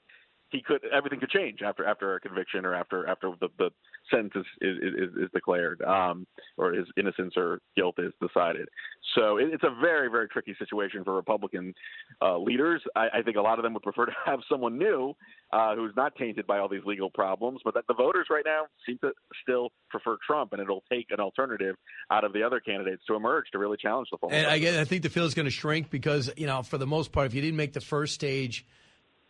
he 0.54 0.62
could 0.62 0.80
everything 0.94 1.18
could 1.18 1.30
change 1.30 1.60
after 1.62 1.84
after 1.84 2.14
a 2.14 2.20
conviction 2.20 2.64
or 2.64 2.74
after 2.74 3.06
after 3.08 3.32
the, 3.40 3.48
the 3.58 3.70
sentence 4.10 4.46
is, 4.60 4.76
is, 4.80 5.10
is 5.24 5.30
declared 5.34 5.82
um, 5.82 6.26
or 6.56 6.72
his 6.72 6.86
innocence 6.96 7.34
or 7.36 7.60
guilt 7.76 7.96
is 7.98 8.12
decided. 8.22 8.68
So 9.16 9.38
it, 9.38 9.48
it's 9.52 9.64
a 9.64 9.74
very 9.80 10.08
very 10.08 10.28
tricky 10.28 10.54
situation 10.58 11.02
for 11.02 11.14
Republican 11.14 11.74
uh, 12.22 12.38
leaders. 12.38 12.80
I, 12.94 13.08
I, 13.14 13.22
think 13.22 13.36
a 13.36 13.40
lot 13.40 13.58
of 13.58 13.64
them 13.64 13.74
would 13.74 13.82
prefer 13.82 14.06
to 14.06 14.12
have 14.24 14.40
someone 14.48 14.78
new 14.78 15.14
uh, 15.52 15.74
who's 15.74 15.92
not 15.96 16.14
tainted 16.14 16.46
by 16.46 16.58
all 16.58 16.68
these 16.68 16.84
legal 16.84 17.10
problems, 17.10 17.60
but 17.64 17.74
that 17.74 17.84
the 17.88 17.94
voters 17.94 18.28
right 18.30 18.44
now 18.46 18.62
seem 18.86 18.98
to 18.98 19.10
still 19.42 19.70
prefer 19.90 20.16
Trump, 20.24 20.52
and 20.52 20.62
it'll 20.62 20.84
take 20.90 21.06
an 21.10 21.18
alternative 21.18 21.74
out 22.12 22.22
of 22.22 22.32
the 22.32 22.42
other 22.44 22.60
candidates 22.60 23.02
to 23.08 23.16
emerge 23.16 23.46
to 23.52 23.58
really 23.58 23.76
challenge 23.76 24.08
the. 24.12 24.18
And 24.28 24.46
I, 24.46 24.80
I 24.80 24.84
think 24.84 25.02
the 25.02 25.10
field 25.10 25.26
is 25.26 25.34
going 25.34 25.46
to 25.46 25.50
shrink 25.50 25.90
because 25.90 26.30
you 26.36 26.46
know 26.46 26.62
for 26.62 26.78
the 26.78 26.86
most 26.86 27.10
part, 27.10 27.26
if 27.26 27.34
you 27.34 27.40
didn't 27.40 27.56
make 27.56 27.72
the 27.72 27.80
first 27.80 28.14
stage 28.14 28.64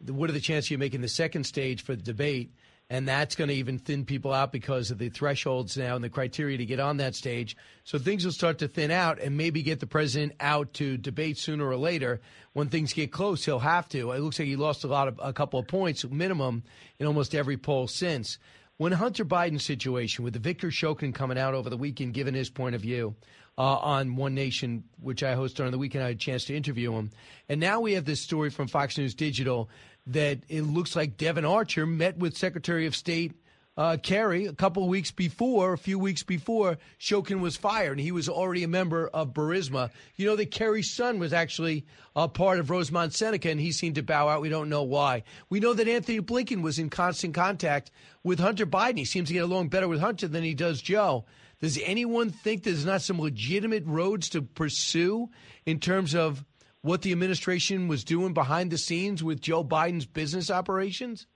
what 0.00 0.30
are 0.30 0.34
the 0.34 0.40
chances 0.40 0.70
you 0.70 0.78
make 0.78 0.94
in 0.94 1.00
the 1.00 1.08
second 1.08 1.44
stage 1.44 1.82
for 1.82 1.94
the 1.94 2.02
debate? 2.02 2.52
And 2.90 3.08
that's 3.08 3.34
going 3.34 3.48
to 3.48 3.54
even 3.54 3.78
thin 3.78 4.04
people 4.04 4.32
out 4.32 4.52
because 4.52 4.90
of 4.90 4.98
the 4.98 5.08
thresholds 5.08 5.76
now 5.76 5.96
and 5.96 6.04
the 6.04 6.10
criteria 6.10 6.58
to 6.58 6.66
get 6.66 6.80
on 6.80 6.98
that 6.98 7.14
stage. 7.14 7.56
So 7.84 7.98
things 7.98 8.26
will 8.26 8.32
start 8.32 8.58
to 8.58 8.68
thin 8.68 8.90
out 8.90 9.18
and 9.18 9.38
maybe 9.38 9.62
get 9.62 9.80
the 9.80 9.86
president 9.86 10.34
out 10.38 10.74
to 10.74 10.98
debate 10.98 11.38
sooner 11.38 11.66
or 11.66 11.76
later. 11.76 12.20
When 12.52 12.68
things 12.68 12.92
get 12.92 13.10
close, 13.10 13.44
he'll 13.44 13.58
have 13.58 13.88
to. 13.90 14.12
It 14.12 14.20
looks 14.20 14.38
like 14.38 14.48
he 14.48 14.56
lost 14.56 14.84
a 14.84 14.88
lot 14.88 15.08
of 15.08 15.18
a 15.22 15.32
couple 15.32 15.58
of 15.58 15.66
points 15.66 16.04
minimum 16.04 16.62
in 16.98 17.06
almost 17.06 17.34
every 17.34 17.56
poll 17.56 17.86
since. 17.88 18.38
When 18.76 18.92
Hunter 18.92 19.24
Biden's 19.24 19.64
situation 19.64 20.24
with 20.24 20.34
the 20.34 20.40
Victor 20.40 20.68
Shokin 20.68 21.14
coming 21.14 21.38
out 21.38 21.54
over 21.54 21.70
the 21.70 21.76
weekend, 21.76 22.12
given 22.12 22.34
his 22.34 22.50
point 22.50 22.74
of 22.74 22.82
view, 22.82 23.14
uh, 23.56 23.62
on 23.62 24.16
One 24.16 24.34
Nation, 24.34 24.84
which 25.00 25.22
I 25.22 25.34
hosted 25.34 25.64
on 25.64 25.72
the 25.72 25.78
weekend. 25.78 26.04
I 26.04 26.08
had 26.08 26.16
a 26.16 26.18
chance 26.18 26.44
to 26.46 26.56
interview 26.56 26.92
him. 26.94 27.10
And 27.48 27.60
now 27.60 27.80
we 27.80 27.94
have 27.94 28.04
this 28.04 28.20
story 28.20 28.50
from 28.50 28.68
Fox 28.68 28.98
News 28.98 29.14
Digital 29.14 29.68
that 30.06 30.40
it 30.48 30.62
looks 30.62 30.94
like 30.96 31.16
Devon 31.16 31.44
Archer 31.44 31.86
met 31.86 32.18
with 32.18 32.36
Secretary 32.36 32.86
of 32.86 32.94
State 32.94 33.32
uh, 33.76 33.96
Kerry 34.00 34.46
a 34.46 34.52
couple 34.52 34.86
weeks 34.88 35.10
before, 35.10 35.72
a 35.72 35.78
few 35.78 35.98
weeks 35.98 36.22
before 36.22 36.78
Shokin 37.00 37.40
was 37.40 37.56
fired, 37.56 37.92
and 37.92 38.00
he 38.00 38.12
was 38.12 38.28
already 38.28 38.62
a 38.62 38.68
member 38.68 39.08
of 39.08 39.32
Burisma. 39.32 39.90
You 40.16 40.26
know 40.26 40.36
that 40.36 40.52
Kerry's 40.52 40.92
son 40.92 41.18
was 41.18 41.32
actually 41.32 41.84
a 42.14 42.28
part 42.28 42.60
of 42.60 42.70
Rosemont 42.70 43.14
Seneca, 43.14 43.50
and 43.50 43.60
he 43.60 43.72
seemed 43.72 43.96
to 43.96 44.02
bow 44.02 44.28
out. 44.28 44.42
We 44.42 44.48
don't 44.48 44.68
know 44.68 44.84
why. 44.84 45.24
We 45.48 45.58
know 45.58 45.72
that 45.72 45.88
Antony 45.88 46.20
Blinken 46.20 46.62
was 46.62 46.78
in 46.78 46.88
constant 46.88 47.34
contact 47.34 47.90
with 48.22 48.38
Hunter 48.38 48.66
Biden. 48.66 48.98
He 48.98 49.04
seems 49.04 49.28
to 49.28 49.34
get 49.34 49.42
along 49.44 49.68
better 49.68 49.88
with 49.88 50.00
Hunter 50.00 50.28
than 50.28 50.44
he 50.44 50.54
does 50.54 50.80
Joe. 50.80 51.24
Does 51.64 51.80
anyone 51.82 52.28
think 52.28 52.62
there's 52.62 52.84
not 52.84 53.00
some 53.00 53.18
legitimate 53.18 53.84
roads 53.86 54.28
to 54.28 54.42
pursue 54.42 55.30
in 55.64 55.80
terms 55.80 56.14
of 56.14 56.44
what 56.82 57.00
the 57.00 57.10
administration 57.10 57.88
was 57.88 58.04
doing 58.04 58.34
behind 58.34 58.70
the 58.70 58.76
scenes 58.76 59.24
with 59.24 59.40
Joe 59.40 59.64
Biden's 59.64 60.04
business 60.04 60.50
operations? 60.50 61.26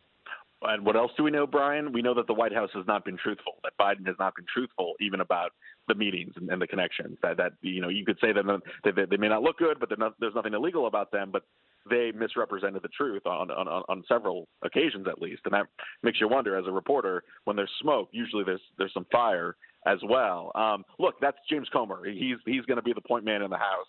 And 0.60 0.84
what 0.84 0.96
else 0.96 1.12
do 1.16 1.22
we 1.22 1.30
know, 1.30 1.46
Brian? 1.46 1.94
We 1.94 2.02
know 2.02 2.12
that 2.12 2.26
the 2.26 2.34
White 2.34 2.52
House 2.52 2.68
has 2.74 2.86
not 2.86 3.06
been 3.06 3.16
truthful. 3.16 3.54
That 3.64 3.72
Biden 3.80 4.06
has 4.06 4.16
not 4.18 4.34
been 4.36 4.44
truthful, 4.52 4.96
even 5.00 5.22
about 5.22 5.52
the 5.86 5.94
meetings 5.94 6.34
and, 6.36 6.50
and 6.50 6.60
the 6.60 6.66
connections. 6.66 7.16
That 7.22 7.38
that 7.38 7.52
you 7.62 7.80
know, 7.80 7.88
you 7.88 8.04
could 8.04 8.18
say 8.20 8.30
that 8.34 8.60
they, 8.84 8.90
they, 9.08 9.16
may 9.16 9.28
not 9.28 9.40
look 9.40 9.56
good, 9.56 9.80
but 9.80 9.98
not, 9.98 10.12
there's 10.20 10.34
nothing 10.34 10.52
illegal 10.52 10.86
about 10.86 11.10
them. 11.10 11.30
But 11.32 11.44
they 11.88 12.12
misrepresented 12.12 12.82
the 12.82 12.88
truth 12.88 13.26
on, 13.26 13.50
on 13.50 13.68
on 13.68 14.04
several 14.08 14.48
occasions, 14.62 15.06
at 15.08 15.20
least, 15.20 15.42
and 15.44 15.54
that 15.54 15.66
makes 16.02 16.20
you 16.20 16.28
wonder. 16.28 16.56
As 16.56 16.66
a 16.66 16.72
reporter, 16.72 17.22
when 17.44 17.56
there's 17.56 17.70
smoke, 17.80 18.08
usually 18.12 18.44
there's 18.44 18.60
there's 18.78 18.92
some 18.92 19.06
fire 19.10 19.56
as 19.86 19.98
well. 20.08 20.52
Um, 20.54 20.84
look, 20.98 21.14
that's 21.20 21.38
James 21.50 21.68
Comer. 21.72 22.04
He's 22.04 22.36
he's 22.46 22.64
going 22.66 22.76
to 22.76 22.82
be 22.82 22.92
the 22.92 23.00
point 23.00 23.24
man 23.24 23.42
in 23.42 23.50
the 23.50 23.56
House 23.56 23.86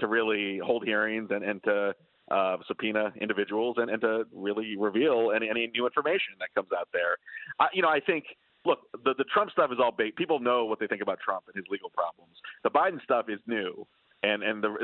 to 0.00 0.06
really 0.06 0.58
hold 0.58 0.84
hearings 0.84 1.28
and, 1.30 1.44
and 1.44 1.62
to 1.64 1.94
uh, 2.30 2.56
subpoena 2.66 3.12
individuals 3.20 3.76
and, 3.78 3.90
and 3.90 4.00
to 4.00 4.24
really 4.32 4.76
reveal 4.76 5.32
any, 5.34 5.48
any 5.48 5.70
new 5.74 5.86
information 5.86 6.34
that 6.40 6.48
comes 6.54 6.68
out 6.76 6.88
there. 6.92 7.16
Uh, 7.60 7.66
you 7.72 7.82
know, 7.82 7.88
I 7.88 8.00
think 8.00 8.24
look, 8.64 8.80
the, 9.04 9.14
the 9.18 9.24
Trump 9.24 9.50
stuff 9.50 9.70
is 9.72 9.78
all 9.82 9.92
bait. 9.92 10.16
People 10.16 10.38
know 10.40 10.64
what 10.64 10.80
they 10.80 10.86
think 10.86 11.02
about 11.02 11.18
Trump 11.20 11.44
and 11.46 11.56
his 11.56 11.64
legal 11.70 11.90
problems. 11.90 12.36
The 12.62 12.70
Biden 12.70 13.02
stuff 13.02 13.26
is 13.28 13.40
new, 13.46 13.86
and 14.22 14.42
and 14.42 14.62
the 14.62 14.76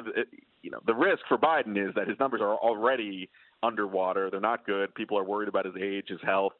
you 0.63 0.71
know 0.71 0.81
the 0.87 0.95
risk 0.95 1.21
for 1.29 1.39
Biden 1.39 1.77
is 1.77 1.95
that 1.95 2.09
his 2.09 2.19
numbers 2.19 2.41
are 2.41 2.57
already 2.57 3.29
underwater. 3.63 4.31
They're 4.31 4.41
not 4.41 4.67
good. 4.67 4.95
People 4.95 5.19
are 5.19 5.25
worried 5.25 5.49
about 5.49 5.65
his 5.65 5.75
age, 5.81 6.07
his 6.09 6.21
health. 6.25 6.53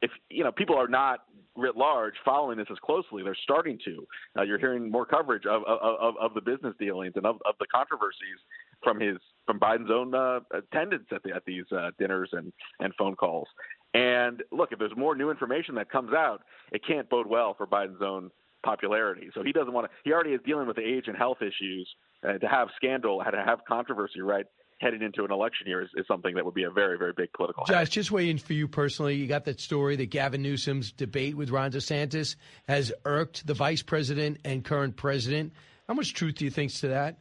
If 0.00 0.10
you 0.30 0.44
know 0.44 0.52
people 0.52 0.76
are 0.76 0.88
not 0.88 1.24
writ 1.56 1.76
large 1.76 2.14
following 2.24 2.56
this 2.56 2.68
as 2.70 2.78
closely. 2.78 3.22
They're 3.22 3.36
starting 3.42 3.78
to. 3.84 4.06
Uh, 4.38 4.42
you're 4.42 4.58
hearing 4.58 4.90
more 4.90 5.04
coverage 5.04 5.44
of, 5.46 5.62
of, 5.64 6.14
of 6.18 6.34
the 6.34 6.40
business 6.40 6.74
dealings 6.78 7.12
and 7.16 7.26
of, 7.26 7.36
of 7.44 7.54
the 7.60 7.66
controversies 7.72 8.38
from 8.82 8.98
his 8.98 9.18
from 9.46 9.60
Biden's 9.60 9.90
own 9.90 10.14
uh, 10.14 10.40
attendance 10.52 11.06
at 11.12 11.22
the, 11.22 11.32
at 11.32 11.44
these 11.44 11.64
uh, 11.72 11.90
dinners 11.98 12.30
and 12.32 12.52
and 12.80 12.92
phone 12.98 13.16
calls. 13.16 13.48
And 13.94 14.42
look, 14.50 14.72
if 14.72 14.78
there's 14.78 14.96
more 14.96 15.14
new 15.14 15.30
information 15.30 15.74
that 15.74 15.90
comes 15.90 16.12
out, 16.12 16.42
it 16.72 16.82
can't 16.86 17.08
bode 17.10 17.26
well 17.26 17.54
for 17.54 17.66
Biden's 17.66 18.02
own 18.02 18.30
popularity. 18.62 19.30
So 19.34 19.42
he 19.42 19.52
doesn't 19.52 19.72
want 19.72 19.90
to. 19.90 19.96
He 20.04 20.12
already 20.12 20.30
is 20.30 20.40
dealing 20.46 20.66
with 20.66 20.76
the 20.76 20.82
age 20.82 21.04
and 21.06 21.16
health 21.16 21.38
issues. 21.40 21.88
Uh, 22.24 22.38
to 22.38 22.46
have 22.46 22.68
scandal, 22.76 23.18
to 23.18 23.42
have 23.44 23.58
controversy, 23.66 24.20
right? 24.20 24.46
Heading 24.80 25.02
into 25.02 25.24
an 25.24 25.32
election 25.32 25.66
year 25.66 25.82
is, 25.82 25.88
is 25.96 26.06
something 26.06 26.36
that 26.36 26.44
would 26.44 26.54
be 26.54 26.62
a 26.62 26.70
very, 26.70 26.96
very 26.96 27.12
big 27.16 27.32
political. 27.32 27.64
Josh, 27.64 27.88
just 27.88 28.12
waiting 28.12 28.38
for 28.38 28.52
you 28.52 28.68
personally. 28.68 29.16
You 29.16 29.26
got 29.26 29.44
that 29.46 29.60
story 29.60 29.96
that 29.96 30.10
Gavin 30.10 30.40
Newsom's 30.40 30.92
debate 30.92 31.36
with 31.36 31.50
Ron 31.50 31.72
DeSantis 31.72 32.36
has 32.68 32.92
irked 33.04 33.44
the 33.44 33.54
vice 33.54 33.82
president 33.82 34.38
and 34.44 34.64
current 34.64 34.96
president. 34.96 35.52
How 35.88 35.94
much 35.94 36.14
truth 36.14 36.36
do 36.36 36.44
you 36.44 36.50
think 36.50 36.72
to 36.74 36.88
that? 36.88 37.18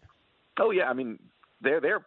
Oh 0.59 0.69
yeah, 0.69 0.83
I 0.83 0.93
mean 0.93 1.17
they're 1.61 1.81
they're 1.81 2.05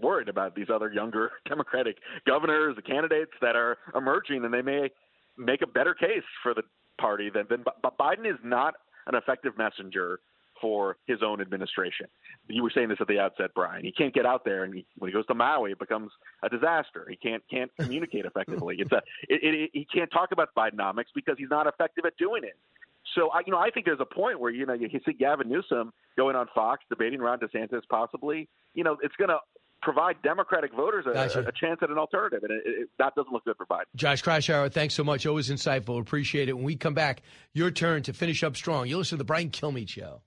worried 0.00 0.30
about 0.30 0.54
these 0.54 0.68
other 0.72 0.90
younger 0.90 1.32
Democratic 1.48 1.98
governors, 2.26 2.76
the 2.76 2.82
candidates 2.82 3.32
that 3.42 3.56
are 3.56 3.76
emerging, 3.94 4.44
and 4.44 4.54
they 4.54 4.62
may 4.62 4.88
make 5.36 5.60
a 5.62 5.66
better 5.66 5.94
case 5.94 6.24
for 6.42 6.54
the 6.54 6.62
party 6.98 7.30
than, 7.30 7.46
than 7.48 7.64
but 7.64 7.98
Biden 7.98 8.26
is 8.26 8.38
not 8.42 8.74
an 9.06 9.14
effective 9.14 9.56
messenger 9.58 10.20
for 10.62 10.96
his 11.06 11.18
own 11.22 11.40
administration. 11.40 12.06
You 12.48 12.62
were 12.62 12.70
saying 12.72 12.88
this 12.88 12.98
at 13.00 13.08
the 13.08 13.18
outset, 13.18 13.50
Brian. 13.54 13.84
He 13.84 13.90
can't 13.90 14.14
get 14.14 14.24
out 14.24 14.44
there, 14.44 14.62
and 14.62 14.72
he, 14.72 14.86
when 14.96 15.10
he 15.10 15.12
goes 15.12 15.26
to 15.26 15.34
Maui, 15.34 15.72
it 15.72 15.78
becomes 15.78 16.12
a 16.42 16.48
disaster. 16.48 17.06
He 17.10 17.16
can't 17.16 17.42
can't 17.50 17.70
communicate 17.80 18.24
effectively. 18.24 18.76
It's 18.78 18.92
a 18.92 19.02
it, 19.28 19.42
it, 19.42 19.70
he 19.72 19.86
can't 19.92 20.10
talk 20.10 20.30
about 20.32 20.50
Bidenomics 20.56 21.10
because 21.14 21.34
he's 21.36 21.50
not 21.50 21.66
effective 21.66 22.04
at 22.06 22.16
doing 22.16 22.44
it. 22.44 22.56
So 23.16 23.30
I, 23.30 23.40
you 23.44 23.52
know, 23.52 23.58
I 23.58 23.70
think 23.70 23.86
there's 23.86 24.00
a 24.00 24.14
point 24.14 24.38
where 24.38 24.52
you 24.52 24.64
know 24.64 24.74
you 24.74 24.88
see 25.04 25.12
Gavin 25.12 25.48
Newsom 25.48 25.92
going 26.16 26.36
on 26.36 26.46
Fox 26.54 26.84
debating 26.88 27.20
Ron 27.20 27.40
DeSantis, 27.40 27.82
possibly. 27.90 28.48
You 28.74 28.84
know, 28.84 28.96
it's 29.02 29.16
going 29.16 29.28
to 29.28 29.38
provide 29.82 30.22
Democratic 30.22 30.72
voters 30.72 31.04
a, 31.08 31.12
gotcha. 31.12 31.40
a, 31.40 31.48
a 31.48 31.52
chance 31.52 31.80
at 31.82 31.90
an 31.90 31.98
alternative, 31.98 32.42
and 32.42 32.52
it, 32.52 32.62
it, 32.64 32.88
that 32.98 33.14
doesn't 33.14 33.32
look 33.32 33.44
good 33.44 33.56
for 33.56 33.66
Biden. 33.66 33.84
Josh 33.94 34.22
Kraushaar, 34.22 34.72
thanks 34.72 34.94
so 34.94 35.04
much. 35.04 35.26
Always 35.26 35.50
insightful. 35.50 36.00
Appreciate 36.00 36.48
it. 36.48 36.54
When 36.54 36.64
we 36.64 36.76
come 36.76 36.94
back, 36.94 37.22
your 37.52 37.70
turn 37.70 38.02
to 38.04 38.12
finish 38.12 38.42
up 38.42 38.56
strong. 38.56 38.86
You 38.86 38.98
listen 38.98 39.18
to 39.18 39.20
the 39.20 39.26
Brian 39.26 39.50
Kilmeade 39.50 39.88
Show. 39.88 40.22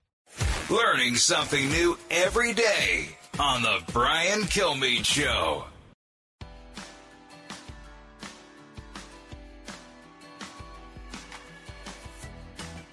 Learning 0.70 1.16
something 1.16 1.70
new 1.70 1.98
every 2.12 2.54
day 2.54 3.18
on 3.40 3.62
the 3.62 3.82
Brian 3.92 4.42
Kilmeade 4.42 5.06
Show. 5.06 5.66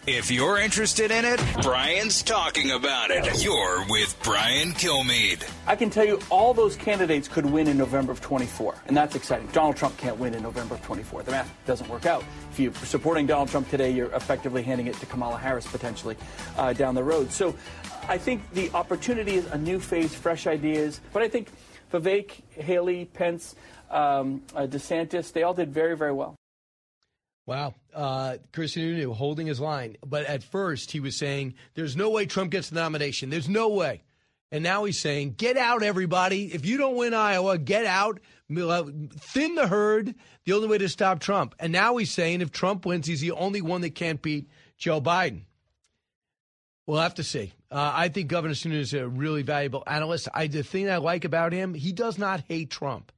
If 0.04 0.32
you're 0.32 0.58
interested 0.58 1.12
in 1.12 1.24
it, 1.24 1.40
Brian's 1.62 2.24
talking 2.24 2.72
about 2.72 3.12
it. 3.12 3.44
You're 3.44 3.86
with 3.88 4.18
Brian 4.24 4.72
Kilmeade. 4.72 5.48
I 5.64 5.76
can 5.76 5.90
tell 5.90 6.04
you 6.04 6.18
all 6.28 6.52
those 6.52 6.74
candidates 6.74 7.28
could 7.28 7.46
win 7.46 7.68
in 7.68 7.78
November 7.78 8.10
of 8.10 8.20
24, 8.20 8.74
and 8.88 8.96
that's 8.96 9.14
exciting. 9.14 9.46
Donald 9.52 9.76
Trump 9.76 9.96
can't 9.98 10.18
win 10.18 10.34
in 10.34 10.42
November 10.42 10.74
of 10.74 10.82
24. 10.82 11.22
The 11.22 11.30
math 11.30 11.54
doesn't 11.66 11.88
work 11.88 12.04
out. 12.04 12.24
If 12.50 12.58
you're 12.58 12.74
supporting 12.74 13.28
Donald 13.28 13.48
Trump 13.48 13.70
today, 13.70 13.92
you're 13.92 14.12
effectively 14.12 14.64
handing 14.64 14.88
it 14.88 14.96
to 14.96 15.06
Kamala 15.06 15.38
Harris 15.38 15.68
potentially 15.68 16.16
uh, 16.56 16.72
down 16.72 16.96
the 16.96 17.04
road. 17.04 17.30
So 17.30 17.54
I 18.08 18.18
think 18.18 18.50
the 18.54 18.72
opportunity 18.72 19.34
is 19.34 19.46
a 19.52 19.58
new 19.58 19.78
phase, 19.78 20.12
fresh 20.12 20.48
ideas. 20.48 21.00
But 21.12 21.22
I 21.22 21.28
think 21.28 21.46
Vivek, 21.92 22.32
Haley, 22.60 23.04
Pence, 23.04 23.54
um, 23.88 24.42
uh, 24.56 24.66
DeSantis, 24.66 25.32
they 25.32 25.44
all 25.44 25.54
did 25.54 25.72
very, 25.72 25.96
very 25.96 26.12
well. 26.12 26.34
Wow. 27.47 27.74
Uh, 27.93 28.36
Chris 28.52 28.77
Sununu 28.77 29.14
holding 29.14 29.47
his 29.47 29.60
line. 29.60 29.97
But 30.06 30.27
at 30.27 30.44
first, 30.44 30.93
he 30.93 31.01
was 31.01 31.16
saying, 31.16 31.55
there's 31.74 31.97
no 31.97 32.10
way 32.10 32.27
Trump 32.27 32.51
gets 32.51 32.70
the 32.70 32.77
nomination. 32.77 33.31
There's 33.31 33.48
no 33.48 33.69
way. 33.69 34.02
And 34.52 34.62
now 34.62 34.85
he's 34.85 34.98
saying, 34.98 35.35
get 35.39 35.56
out, 35.56 35.82
everybody. 35.82 36.52
If 36.52 36.66
you 36.66 36.77
don't 36.77 36.97
win 36.97 37.14
Iowa, 37.14 37.56
get 37.59 37.86
out, 37.86 38.20
thin 38.48 39.55
the 39.55 39.66
herd, 39.66 40.14
the 40.44 40.52
only 40.52 40.69
way 40.69 40.78
to 40.78 40.89
stop 40.89 41.20
Trump. 41.20 41.55
And 41.59 41.73
now 41.73 41.97
he's 41.97 42.10
saying 42.10 42.43
if 42.43 42.52
Trump 42.52 42.85
wins, 42.85 43.06
he's 43.06 43.23
the 43.23 43.32
only 43.32 43.62
one 43.62 43.81
that 43.81 43.94
can't 43.94 44.20
beat 44.20 44.51
Joe 44.77 45.01
Biden. 45.01 45.44
We'll 46.86 47.01
have 47.01 47.14
to 47.14 47.24
see. 47.24 47.52
Uh, 47.70 47.93
I 47.94 48.09
think 48.09 48.28
Governor 48.28 48.55
Sununu 48.55 48.81
is 48.81 48.93
a 48.93 49.09
really 49.09 49.43
valuable 49.43 49.82
analyst. 49.86 50.28
I, 50.35 50.48
the 50.48 50.62
thing 50.62 50.90
I 50.90 50.98
like 50.98 51.24
about 51.24 51.52
him, 51.52 51.73
he 51.73 51.93
does 51.93 52.19
not 52.19 52.44
hate 52.47 52.70
Trump. 52.70 53.10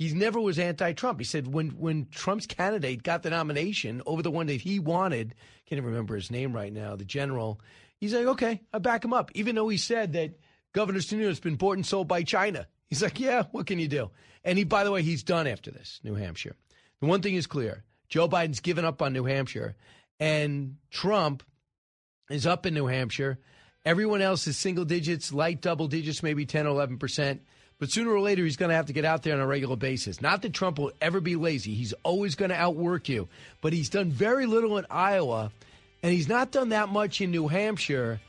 He 0.00 0.14
never 0.14 0.40
was 0.40 0.58
anti-Trump. 0.58 1.18
He 1.18 1.26
said 1.26 1.46
when 1.46 1.72
when 1.72 2.06
Trump's 2.10 2.46
candidate 2.46 3.02
got 3.02 3.22
the 3.22 3.28
nomination 3.28 4.00
over 4.06 4.22
the 4.22 4.30
one 4.30 4.46
that 4.46 4.62
he 4.62 4.78
wanted, 4.78 5.34
can't 5.66 5.76
even 5.76 5.90
remember 5.90 6.14
his 6.14 6.30
name 6.30 6.54
right 6.54 6.72
now, 6.72 6.96
the 6.96 7.04
general. 7.04 7.60
He's 7.98 8.14
like, 8.14 8.24
okay, 8.24 8.62
I 8.72 8.78
back 8.78 9.04
him 9.04 9.12
up, 9.12 9.30
even 9.34 9.56
though 9.56 9.68
he 9.68 9.76
said 9.76 10.14
that 10.14 10.40
Governor 10.72 11.00
Sununu 11.00 11.26
has 11.26 11.38
been 11.38 11.56
bought 11.56 11.76
and 11.76 11.84
sold 11.84 12.08
by 12.08 12.22
China. 12.22 12.66
He's 12.88 13.02
like, 13.02 13.20
yeah, 13.20 13.42
what 13.50 13.66
can 13.66 13.78
you 13.78 13.88
do? 13.88 14.10
And 14.42 14.56
he, 14.56 14.64
by 14.64 14.84
the 14.84 14.90
way, 14.90 15.02
he's 15.02 15.22
done 15.22 15.46
after 15.46 15.70
this, 15.70 16.00
New 16.02 16.14
Hampshire. 16.14 16.56
The 17.02 17.06
one 17.06 17.20
thing 17.20 17.34
is 17.34 17.46
clear: 17.46 17.84
Joe 18.08 18.26
Biden's 18.26 18.60
given 18.60 18.86
up 18.86 19.02
on 19.02 19.12
New 19.12 19.24
Hampshire, 19.24 19.76
and 20.18 20.76
Trump 20.90 21.42
is 22.30 22.46
up 22.46 22.64
in 22.64 22.72
New 22.72 22.86
Hampshire. 22.86 23.38
Everyone 23.84 24.22
else 24.22 24.46
is 24.46 24.56
single 24.56 24.86
digits, 24.86 25.30
light 25.30 25.60
double 25.60 25.88
digits, 25.88 26.22
maybe 26.22 26.46
10 26.46 26.66
or 26.66 26.70
11 26.70 26.96
percent. 26.96 27.42
But 27.80 27.90
sooner 27.90 28.10
or 28.10 28.20
later, 28.20 28.44
he's 28.44 28.58
going 28.58 28.68
to 28.68 28.74
have 28.76 28.86
to 28.86 28.92
get 28.92 29.06
out 29.06 29.22
there 29.22 29.34
on 29.34 29.40
a 29.40 29.46
regular 29.46 29.74
basis. 29.74 30.20
Not 30.20 30.42
that 30.42 30.52
Trump 30.52 30.78
will 30.78 30.92
ever 31.00 31.18
be 31.18 31.34
lazy. 31.34 31.74
He's 31.74 31.94
always 32.02 32.34
going 32.34 32.50
to 32.50 32.54
outwork 32.56 33.08
you. 33.08 33.26
But 33.62 33.72
he's 33.72 33.88
done 33.88 34.10
very 34.10 34.44
little 34.44 34.76
in 34.76 34.84
Iowa, 34.90 35.50
and 36.02 36.12
he's 36.12 36.28
not 36.28 36.52
done 36.52 36.68
that 36.68 36.90
much 36.90 37.22
in 37.22 37.30
New 37.30 37.48
Hampshire. 37.48 38.20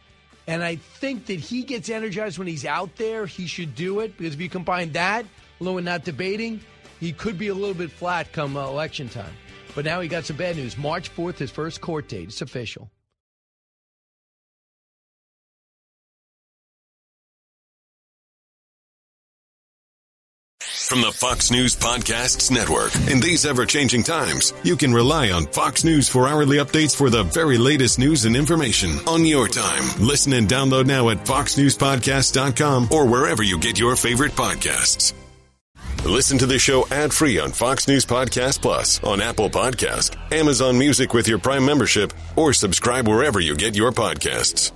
And 0.47 0.63
I 0.63 0.77
think 0.77 1.25
that 1.25 1.39
he 1.39 1.63
gets 1.63 1.89
energized 1.89 2.37
when 2.37 2.47
he's 2.47 2.65
out 2.65 2.95
there. 2.95 3.25
He 3.25 3.45
should 3.45 3.75
do 3.75 3.99
it 3.99 4.17
because 4.17 4.33
if 4.33 4.41
you 4.41 4.49
combine 4.49 4.93
that, 4.93 5.25
although 5.59 5.73
we're 5.73 5.81
not 5.81 6.05
debating, 6.05 6.61
he 7.01 7.11
could 7.11 7.37
be 7.37 7.49
a 7.49 7.53
little 7.53 7.75
bit 7.75 7.91
flat 7.91 8.31
come 8.31 8.55
uh, 8.55 8.65
election 8.67 9.09
time. 9.09 9.33
But 9.75 9.83
now 9.83 9.99
he 9.99 10.07
got 10.07 10.25
some 10.25 10.37
bad 10.37 10.55
news. 10.55 10.77
March 10.77 11.13
4th, 11.13 11.37
his 11.37 11.51
first 11.51 11.81
court 11.81 12.07
date. 12.07 12.29
It's 12.29 12.41
official. 12.41 12.89
From 20.91 20.99
the 20.99 21.11
Fox 21.13 21.51
News 21.51 21.73
Podcasts 21.73 22.51
Network. 22.51 22.93
In 23.09 23.21
these 23.21 23.45
ever 23.45 23.65
changing 23.65 24.03
times, 24.03 24.51
you 24.61 24.75
can 24.75 24.91
rely 24.91 25.31
on 25.31 25.45
Fox 25.45 25.85
News 25.85 26.09
for 26.09 26.27
hourly 26.27 26.57
updates 26.57 26.93
for 26.93 27.09
the 27.09 27.23
very 27.23 27.57
latest 27.57 27.97
news 27.97 28.25
and 28.25 28.35
information 28.35 28.97
on 29.07 29.25
your 29.25 29.47
time. 29.47 29.85
Listen 30.05 30.33
and 30.33 30.49
download 30.49 30.87
now 30.87 31.07
at 31.07 31.19
foxnewspodcast.com 31.19 32.89
or 32.91 33.05
wherever 33.07 33.41
you 33.41 33.57
get 33.57 33.79
your 33.79 33.95
favorite 33.95 34.33
podcasts. 34.33 35.13
Listen 36.05 36.37
to 36.39 36.45
the 36.45 36.59
show 36.59 36.85
ad 36.91 37.13
free 37.13 37.39
on 37.39 37.53
Fox 37.53 37.87
News 37.87 38.05
Podcast 38.05 38.61
Plus, 38.61 39.01
on 39.01 39.21
Apple 39.21 39.49
Podcast, 39.49 40.17
Amazon 40.33 40.77
Music 40.77 41.13
with 41.13 41.25
your 41.25 41.39
Prime 41.39 41.65
membership, 41.65 42.11
or 42.35 42.51
subscribe 42.51 43.07
wherever 43.07 43.39
you 43.39 43.55
get 43.55 43.77
your 43.77 43.93
podcasts. 43.93 44.73